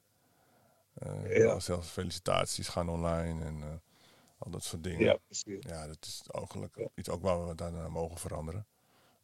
Eh, 0.95 1.37
Ja. 1.37 1.61
Zelfs 1.61 1.89
felicitaties 1.89 2.69
gaan 2.69 2.89
online 2.89 3.45
en 3.45 3.63
eh, 3.63 3.69
al 4.39 4.51
dat 4.51 4.63
soort 4.65 4.83
dingen. 4.85 5.01
Ja, 5.05 5.17
precies. 5.27 5.65
Ja, 5.69 5.87
dat 5.87 5.99
is 6.01 6.23
eigenlijk 6.31 6.89
iets 6.95 7.09
ook 7.09 7.23
waar 7.23 7.49
we 7.49 7.55
dan 7.55 7.91
mogen 7.91 8.19
veranderen. 8.19 8.67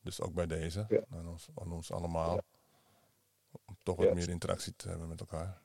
Dus 0.02 0.20
ook 0.20 0.34
bij 0.34 0.46
deze, 0.46 1.04
aan, 1.10 1.28
ons, 1.28 1.48
aan 1.54 1.72
ons 1.72 1.92
allemaal. 1.92 2.40
Om 3.66 3.76
toch 3.82 3.96
wat 3.96 4.14
meer 4.14 4.28
interactie 4.28 4.76
te 4.76 4.88
hebben 4.88 5.08
met 5.08 5.20
elkaar. 5.20 5.60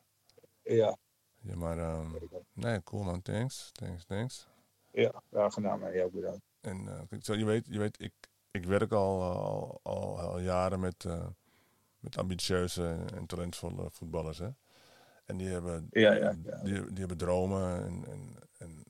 Ja, 0.64 0.98
Ja, 1.40 1.56
maar 1.56 1.78
ehm, 1.78 2.12
nee, 2.54 2.84
cool 2.84 3.04
man, 3.04 3.22
thanks, 3.22 3.70
thanks, 3.72 4.06
thanks. 4.06 4.48
ja, 4.92 5.22
graag 5.32 5.54
gedaan, 5.54 5.80
man. 5.80 5.92
Ja, 5.94 6.08
bedankt. 6.08 6.42
En 6.62 6.88
eh, 7.10 7.20
zo, 7.22 7.34
je 7.34 7.46
weet, 7.46 7.66
je 7.70 7.80
weet 7.80 8.02
ik, 8.02 8.14
ik 8.52 8.66
werk 8.66 8.92
al, 8.92 9.22
al, 9.24 9.80
al, 9.84 10.20
al 10.20 10.40
jaren 10.40 10.80
met, 10.80 11.06
eh, 11.06 11.28
met 12.00 12.18
ambitieuze 12.18 12.88
en, 12.88 13.10
en 13.16 13.26
talentvolle 13.26 13.90
voetballers. 13.92 14.38
Hè? 14.38 14.50
En 15.26 15.38
die 15.38 15.48
hebben, 15.48 15.88
Ja, 15.90 16.14
ja, 16.14 16.36
ja. 16.44 16.58
Die, 16.64 16.86
die 16.86 16.98
hebben 17.00 17.18
dromen. 17.18 17.84
En, 17.86 18.06
en, 18.08 18.36
en, 18.58 18.84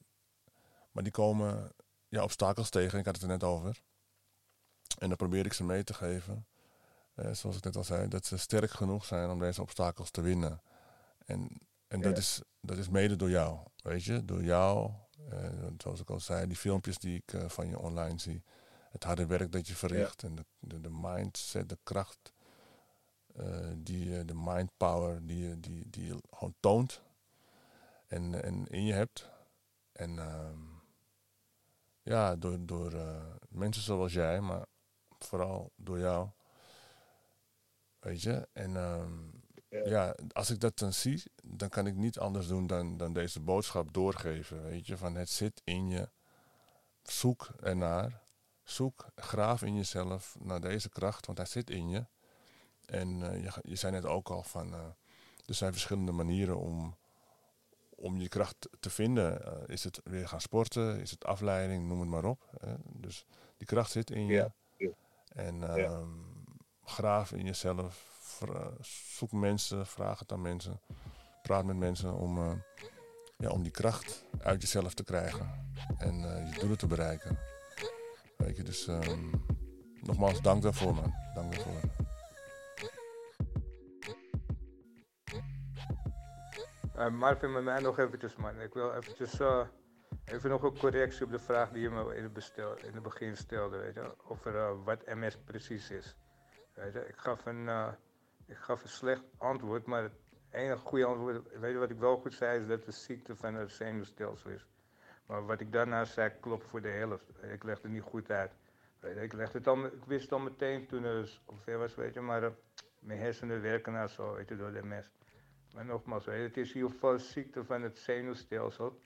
maar 0.92 1.04
die 1.04 1.12
komen 1.12 1.72
ja, 2.08 2.24
obstakels 2.24 2.70
tegen. 2.70 3.00
Ik 3.00 3.06
had 3.06 3.14
het 3.14 3.24
er 3.24 3.30
net 3.30 3.44
over. 3.44 3.82
En 5.00 5.08
dan 5.08 5.18
probeer 5.18 5.46
ik 5.46 5.54
ze 5.54 5.64
mee 5.64 5.84
te 5.84 5.94
geven. 5.94 6.48
eh, 7.16 7.34
zoals 7.34 7.58
ik 7.58 7.64
net 7.64 7.76
al 7.76 7.84
zei, 7.84 8.08
dat 8.08 8.26
ze 8.26 8.38
sterk 8.38 8.72
genoeg 8.72 9.06
zijn 9.06 9.30
om 9.30 9.40
deze 9.40 9.62
obstakels 9.62 10.12
te 10.12 10.22
winnen. 10.22 10.62
En, 11.26 11.50
en 11.88 12.02
dat, 12.02 12.18
is, 12.18 12.42
dat 12.62 12.78
is 12.78 12.90
mede 12.90 13.16
door 13.16 13.30
jou. 13.30 13.60
Weet 13.84 14.04
je, 14.04 14.26
door 14.26 14.44
jou. 14.44 14.92
eh, 15.30 15.50
zoals 15.78 16.00
ik 16.02 16.10
al 16.10 16.20
zei, 16.20 16.48
die 16.48 16.58
filmpjes 16.58 16.98
die 16.98 17.16
ik 17.18 17.34
eh, 17.34 17.50
van 17.50 17.68
je 17.68 17.80
online 17.80 18.20
zie. 18.20 18.44
Het 18.90 19.04
harde 19.04 19.26
werk 19.26 19.52
dat 19.52 19.68
je 19.68 19.76
verricht. 19.76 20.24
En 20.24 20.36
de, 20.36 20.46
de, 20.60 20.82
de 20.82 20.90
mindset, 20.92 21.70
de 21.70 21.78
kracht. 21.84 22.34
eh, 23.36 23.68
die, 23.78 24.26
de 24.26 24.34
mind 24.36 24.72
power 24.78 25.28
die 25.28 25.38
je, 25.48 25.60
die, 25.60 25.90
die 25.90 26.06
je 26.06 26.18
gewoon 26.30 26.56
toont. 26.60 27.02
En, 28.08 28.44
en 28.44 28.68
in 28.68 28.84
je 28.86 28.94
hebt. 28.94 29.30
En 29.92 30.20
ehm, 30.20 30.60
ja, 32.02 32.36
door, 32.36 32.66
door 32.66 32.94
mensen 33.50 33.84
zoals 33.84 34.14
jij, 34.14 34.42
maar 34.42 34.66
vooral 35.20 35.72
door 35.76 36.00
jou. 36.00 36.30
Weet 38.00 38.22
je? 38.22 38.48
En 38.54 38.76
ehm, 38.76 39.14
Ja. 39.70 39.88
ja, 39.88 40.16
als 40.32 40.50
ik 40.50 40.60
dat 40.60 40.78
dan 40.78 40.94
zie, 40.94 41.24
dan 41.44 41.70
kan 41.70 41.88
ik 41.88 41.96
niet 41.96 42.20
anders 42.20 42.48
doen 42.48 42.68
dan, 42.68 42.98
dan 42.98 43.14
deze 43.14 43.40
boodschap 43.40 43.94
doorgeven. 43.94 44.64
Weet 44.64 44.88
je, 44.88 44.98
van 44.98 45.16
het 45.16 45.30
zit 45.30 45.62
in 45.64 45.90
je. 45.90 46.10
Zoek 47.04 47.50
ernaar. 47.60 48.22
Zoek, 48.64 49.06
graaf 49.16 49.62
in 49.62 49.76
jezelf 49.76 50.36
naar 50.40 50.62
deze 50.62 50.90
kracht, 50.90 51.26
want 51.26 51.38
hij 51.38 51.48
zit 51.48 51.70
in 51.70 51.90
je. 51.90 52.06
En 52.86 53.32
eh, 53.32 53.44
je, 53.44 53.52
je 53.62 53.76
zei 53.76 53.92
net 53.92 54.06
ook 54.06 54.30
al 54.30 54.44
van, 54.44 54.74
eh, 54.74 54.80
er 55.46 55.54
zijn 55.54 55.72
verschillende 55.72 56.12
manieren 56.12 56.58
om, 56.58 56.98
om 57.90 58.22
je 58.22 58.28
kracht 58.28 58.70
te 58.80 58.90
vinden. 58.90 59.46
Eh, 59.46 59.74
is 59.74 59.84
het 59.84 60.02
weer 60.04 60.28
gaan 60.28 60.42
sporten, 60.42 61.00
is 61.00 61.12
het 61.12 61.26
afleiding, 61.26 61.88
noem 61.88 62.00
het 62.00 62.10
maar 62.10 62.26
op. 62.26 62.50
hè. 62.60 62.76
Dus 62.84 63.26
die 63.58 63.68
kracht 63.68 63.92
zit 63.92 64.12
in 64.12 64.26
je. 64.26 64.34
Ja, 64.34 64.54
ja. 64.78 64.90
En 65.28 65.64
ehm, 65.64 66.10
graaf 66.84 67.32
in 67.32 67.46
jezelf. 67.46 68.17
Zoek 68.82 69.32
mensen, 69.32 69.86
vraag 69.86 70.20
het 70.20 70.32
aan 70.32 70.42
mensen. 70.42 70.82
Praat 71.42 71.66
met 71.66 71.76
mensen 71.76 72.14
om, 72.14 72.38
eh, 72.38 72.52
ja, 73.38 73.50
om 73.50 73.64
die 73.64 73.72
kracht 73.72 74.26
uit 74.42 74.62
jezelf 74.62 74.94
te 74.94 75.04
krijgen. 75.04 75.72
En 75.98 76.36
eh, 76.36 76.54
je 76.54 76.60
doelen 76.60 76.78
te 76.78 76.88
bereiken. 76.88 77.40
Weet 78.38 78.58
je, 78.58 78.64
dus 78.64 78.88
ehm, 78.88 79.34
nogmaals, 80.02 80.42
dank 80.42 80.62
daarvoor 80.62 80.94
man. 80.96 81.14
Dank 81.34 81.54
daarvoor. 81.54 82.06
Uh, 86.98 87.10
Marvin, 87.10 87.52
met 87.52 87.64
mij 87.64 87.80
nog 87.80 88.00
eventjes, 88.00 88.36
man. 88.36 88.62
Ik 88.62 88.74
wil 88.74 88.94
eventjes, 88.94 89.40
eh, 89.40 89.68
even 90.26 90.50
nog 90.50 90.64
een 90.64 90.78
correctie 90.78 91.26
op 91.26 91.32
de 91.32 91.40
vraag 91.40 91.70
die 91.72 91.82
je 91.82 91.90
me 91.90 92.16
in 92.16 92.24
het, 92.24 92.34
bestel, 92.34 92.78
in 92.78 92.94
het 92.94 93.04
begin 93.04 93.38
stelde, 93.38 93.78
weet 93.78 93.94
je, 93.94 94.16
over 94.24 94.56
eh, 94.56 94.72
wat 94.84 95.06
MS 95.06 95.38
precies 95.38 95.90
is. 95.90 96.16
Weet 96.74 96.94
je, 96.94 97.08
ik 97.08 97.18
gaf 97.18 97.46
een, 97.46 97.68
eh, 97.68 97.88
ik 98.48 98.58
gaf 98.58 98.84
een 98.84 98.90
slecht 98.90 99.24
antwoord, 99.38 99.86
maar 99.86 100.04
het 100.04 100.14
enige 100.50 100.78
goede 100.78 101.06
antwoord, 101.06 101.60
weet 101.60 101.72
je 101.72 101.78
wat 101.78 101.90
ik 101.90 102.00
wel 102.00 102.18
goed 102.18 102.34
zei, 102.34 102.62
is 102.62 102.68
dat 102.68 102.86
het 102.86 102.96
ziekte 102.96 103.36
van 103.36 103.54
het 103.54 103.72
zenuwstelsel 103.72 104.50
is. 104.50 104.66
Maar 105.26 105.46
wat 105.46 105.62
ik 105.62 105.72
daarna 105.72 106.06
zei, 106.06 106.32
klopt 106.40 106.66
voor 106.66 106.82
de 106.82 106.90
helft. 106.90 107.30
Ik 107.42 107.64
legde 107.64 107.82
het 107.82 107.92
niet 107.92 108.02
goed 108.02 108.32
uit. 108.32 108.52
Ik, 109.02 109.34
legde 109.34 109.58
het 109.58 109.68
al, 109.68 109.86
ik 109.86 110.06
wist 110.06 110.24
het 110.24 110.32
al 110.32 110.40
meteen 110.40 110.88
toen 110.88 111.04
het 111.04 111.40
ongeveer 111.46 111.78
was, 111.78 111.96
weet 111.96 112.14
je, 112.14 112.22
maar 112.22 112.44
eh, 112.44 112.52
mijn 113.00 113.20
hersenen 113.20 113.62
werken 113.62 113.94
nou 113.94 114.08
zo, 114.08 114.46
door 114.46 114.72
de 114.72 114.84
MS. 114.84 115.12
Maar 115.74 115.86
nogmaals, 115.86 116.26
het 116.26 116.58
is 116.58 116.70
in 116.70 116.76
ieder 116.76 116.92
geval 116.92 117.20
ziekte 117.20 117.64
van 117.64 117.82
het 117.82 117.98
zenuwstelsel. 117.98 119.00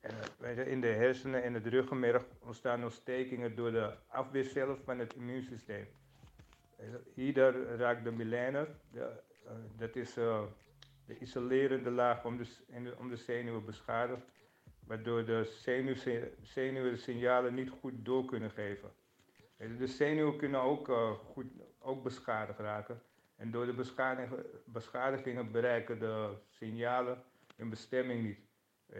En, 0.00 0.10
eh, 0.10 0.26
weet 0.38 0.56
je, 0.56 0.70
in 0.70 0.80
de 0.80 0.86
hersenen 0.86 1.42
en 1.42 1.54
het 1.54 1.66
ruggenmerg 1.66 2.24
ontstaan 2.38 2.82
ontstekingen 2.82 3.56
door 3.56 3.70
de 3.70 3.96
afweercellen 4.06 4.78
van 4.84 4.98
het 4.98 5.14
immuunsysteem. 5.14 5.86
Hierdoor 7.14 7.52
raakt 7.52 8.04
de 8.04 8.12
de, 8.92 9.00
eh, 9.44 9.52
dat 9.76 9.96
is 9.96 10.16
eh, 10.16 10.42
de 11.06 11.18
isolerende 11.18 11.90
laag 11.90 12.24
om 12.24 12.36
de, 12.36 12.44
de- 12.82 12.94
om 12.98 13.08
de 13.08 13.16
zenuwen 13.16 13.64
beschadigd, 13.64 14.22
waardoor 14.86 15.24
de 15.24 15.44
zenuwse- 15.44 16.30
zenuwen 16.42 16.90
de 16.90 16.96
signalen 16.98 17.54
niet 17.54 17.70
goed 17.70 17.92
door 18.04 18.24
kunnen 18.24 18.50
geven. 18.50 18.90
De 19.56 19.86
zenuwen 19.86 20.36
kunnen 20.36 20.60
ook, 20.60 20.88
eh, 20.88 21.10
goed, 21.12 21.46
ook 21.78 22.02
beschadigd 22.02 22.58
raken. 22.58 23.02
En 23.36 23.50
door 23.50 23.66
de 23.66 23.72
beschadigingen, 23.74 24.44
beschadigingen 24.64 25.52
bereiken 25.52 25.98
de 25.98 26.34
signalen 26.48 27.22
hun 27.56 27.68
bestemming 27.70 28.22
niet. 28.22 28.38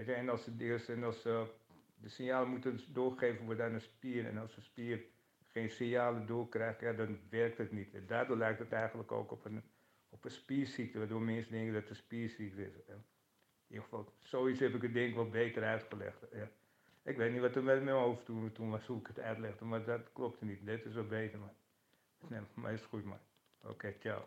En 0.07 0.29
als, 0.29 0.45
ze, 0.45 0.85
en 0.93 1.05
als 1.05 1.23
de 1.23 2.09
signalen 2.09 2.49
moeten 2.49 2.81
doorgegeven 2.93 3.45
worden 3.45 3.65
aan 3.65 3.75
een 3.75 3.81
spier. 3.81 4.27
En 4.27 4.39
als 4.39 4.57
een 4.57 4.63
spier 4.63 5.05
geen 5.53 5.71
signalen 5.71 6.27
doorkrijgt, 6.27 6.81
ja, 6.81 6.93
dan 6.93 7.19
werkt 7.31 7.59
het 7.59 7.73
niet. 7.73 8.09
Daardoor 8.09 8.37
lijkt 8.37 8.59
het 8.59 8.73
eigenlijk 8.73 9.13
ook 9.13 9.31
op 9.33 9.45
een, 9.45 9.63
op 10.09 10.25
een 10.25 10.31
spierziekte, 10.31 10.99
waardoor 10.99 11.23
mensen 11.23 11.53
denken 11.53 11.73
dat 11.73 11.83
het 11.83 11.91
een 11.91 11.97
spierziekte 11.97 12.63
is. 12.63 12.77
In 12.87 13.05
ieder 13.67 13.85
geval, 13.85 14.15
zoiets 14.19 14.61
heb 14.61 14.75
ik 14.75 14.83
het 14.83 14.93
denk 14.93 15.09
ik 15.09 15.15
wel 15.15 15.29
beter 15.29 15.65
uitgelegd. 15.65 16.27
Ja. 16.33 16.51
Ik 17.03 17.17
weet 17.17 17.33
niet 17.33 17.41
wat 17.41 17.57
er 17.57 17.63
met 17.63 17.83
mijn 17.83 17.97
hoofd 17.97 18.25
toen, 18.25 18.53
toen 18.53 18.71
was, 18.71 18.87
hoe 18.87 19.01
ik 19.01 19.07
het 19.07 19.21
uitlegde, 19.21 19.65
maar 19.65 19.85
dat 19.85 20.13
klopte 20.13 20.45
niet. 20.45 20.67
Dit 20.67 20.85
is 20.85 20.95
wel 20.95 21.07
beter, 21.07 21.39
man. 21.39 21.53
Nee, 22.29 22.41
maar 22.55 22.73
is 22.73 22.83
goed, 22.83 23.05
man. 23.05 23.19
Oké, 23.63 23.73
okay, 23.73 23.97
ciao. 24.01 24.25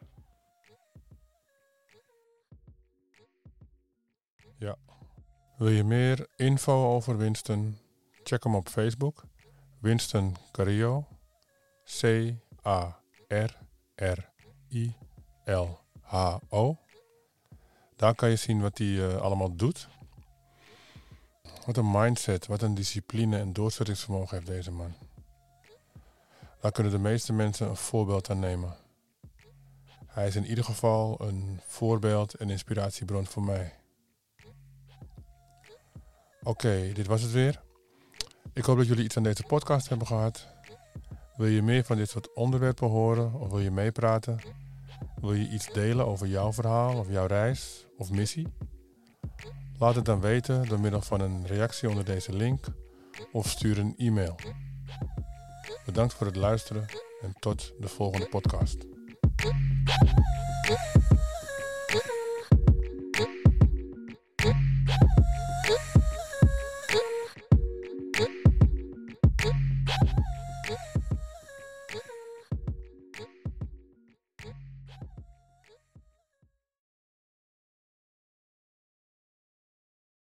Ja. 4.58 4.78
Wil 5.58 5.70
je 5.70 5.84
meer 5.84 6.28
info 6.36 6.94
over 6.94 7.18
Winston? 7.18 7.78
Check 8.24 8.44
hem 8.44 8.56
op 8.56 8.68
Facebook. 8.70 9.24
Winston 9.82 10.36
Carillo. 12.00 12.42
C-A-R-R-I-L-H-O. 12.64 13.68
Daar 17.96 18.16
kan 18.16 18.30
je 18.30 18.36
zien 18.36 18.62
wat 18.62 18.78
hij 18.78 18.88
uh, 18.88 19.16
allemaal 19.16 19.56
doet. 19.56 19.88
Wat 21.66 21.78
een 21.78 21.92
mindset, 21.92 22.48
wat 22.48 22.62
een 22.62 22.74
discipline 22.74 23.40
en 23.40 23.54
doorzettingsvermogen 23.54 24.36
heeft 24.38 24.50
deze 24.50 24.72
man. 24.72 24.94
Daar 26.60 26.72
kunnen 26.72 26.92
de 26.92 27.00
meeste 27.00 27.34
mensen 27.34 27.70
een 27.70 27.76
voorbeeld 27.76 28.30
aan 28.30 28.40
nemen. 28.40 28.76
Hij 30.06 30.28
is 30.28 30.36
in 30.36 30.46
ieder 30.46 30.64
geval 30.64 31.22
een 31.22 31.60
voorbeeld 31.66 32.34
en 32.34 32.50
inspiratiebron 32.50 33.26
voor 33.26 33.44
mij. 33.44 33.74
Oké, 36.44 36.92
dit 36.94 37.08
was 37.08 37.22
het 37.22 37.32
weer. 37.32 37.62
Ik 38.54 38.64
hoop 38.64 38.78
dat 38.78 38.88
jullie 38.88 39.04
iets 39.04 39.18
aan 39.18 39.24
deze 39.24 39.44
podcast 39.44 39.90
hebben 39.90 40.08
gehad. 40.08 40.53
Wil 41.36 41.48
je 41.48 41.62
meer 41.62 41.84
van 41.84 41.98
dit 41.98 42.10
soort 42.10 42.34
onderwerpen 42.34 42.88
horen 42.88 43.34
of 43.34 43.50
wil 43.50 43.60
je 43.60 43.72
meepraten? 43.72 44.40
Wil 45.22 45.34
je 45.34 45.50
iets 45.50 45.74
delen 45.74 46.06
over 46.06 46.28
jouw 46.28 46.54
verhaal 46.54 46.98
of 46.98 47.10
jouw 47.10 47.26
reis 47.26 47.86
of 47.98 48.12
missie? 48.12 48.48
Laat 49.78 49.96
het 49.96 50.06
dan 50.06 50.22
weten 50.22 50.68
door 50.68 50.80
middel 50.80 51.02
van 51.02 51.22
een 51.22 51.48
reactie 51.48 51.90
onder 51.90 52.06
deze 52.06 52.34
link 52.34 52.66
of 53.32 53.50
stuur 53.50 53.80
een 53.80 53.94
e-mail. 53.98 54.36
Bedankt 55.86 56.14
voor 56.14 56.28
het 56.28 56.36
luisteren 56.36 56.86
en 57.22 57.36
tot 57.40 57.74
de 57.80 57.88
volgende 57.88 58.28
podcast. 58.28 58.86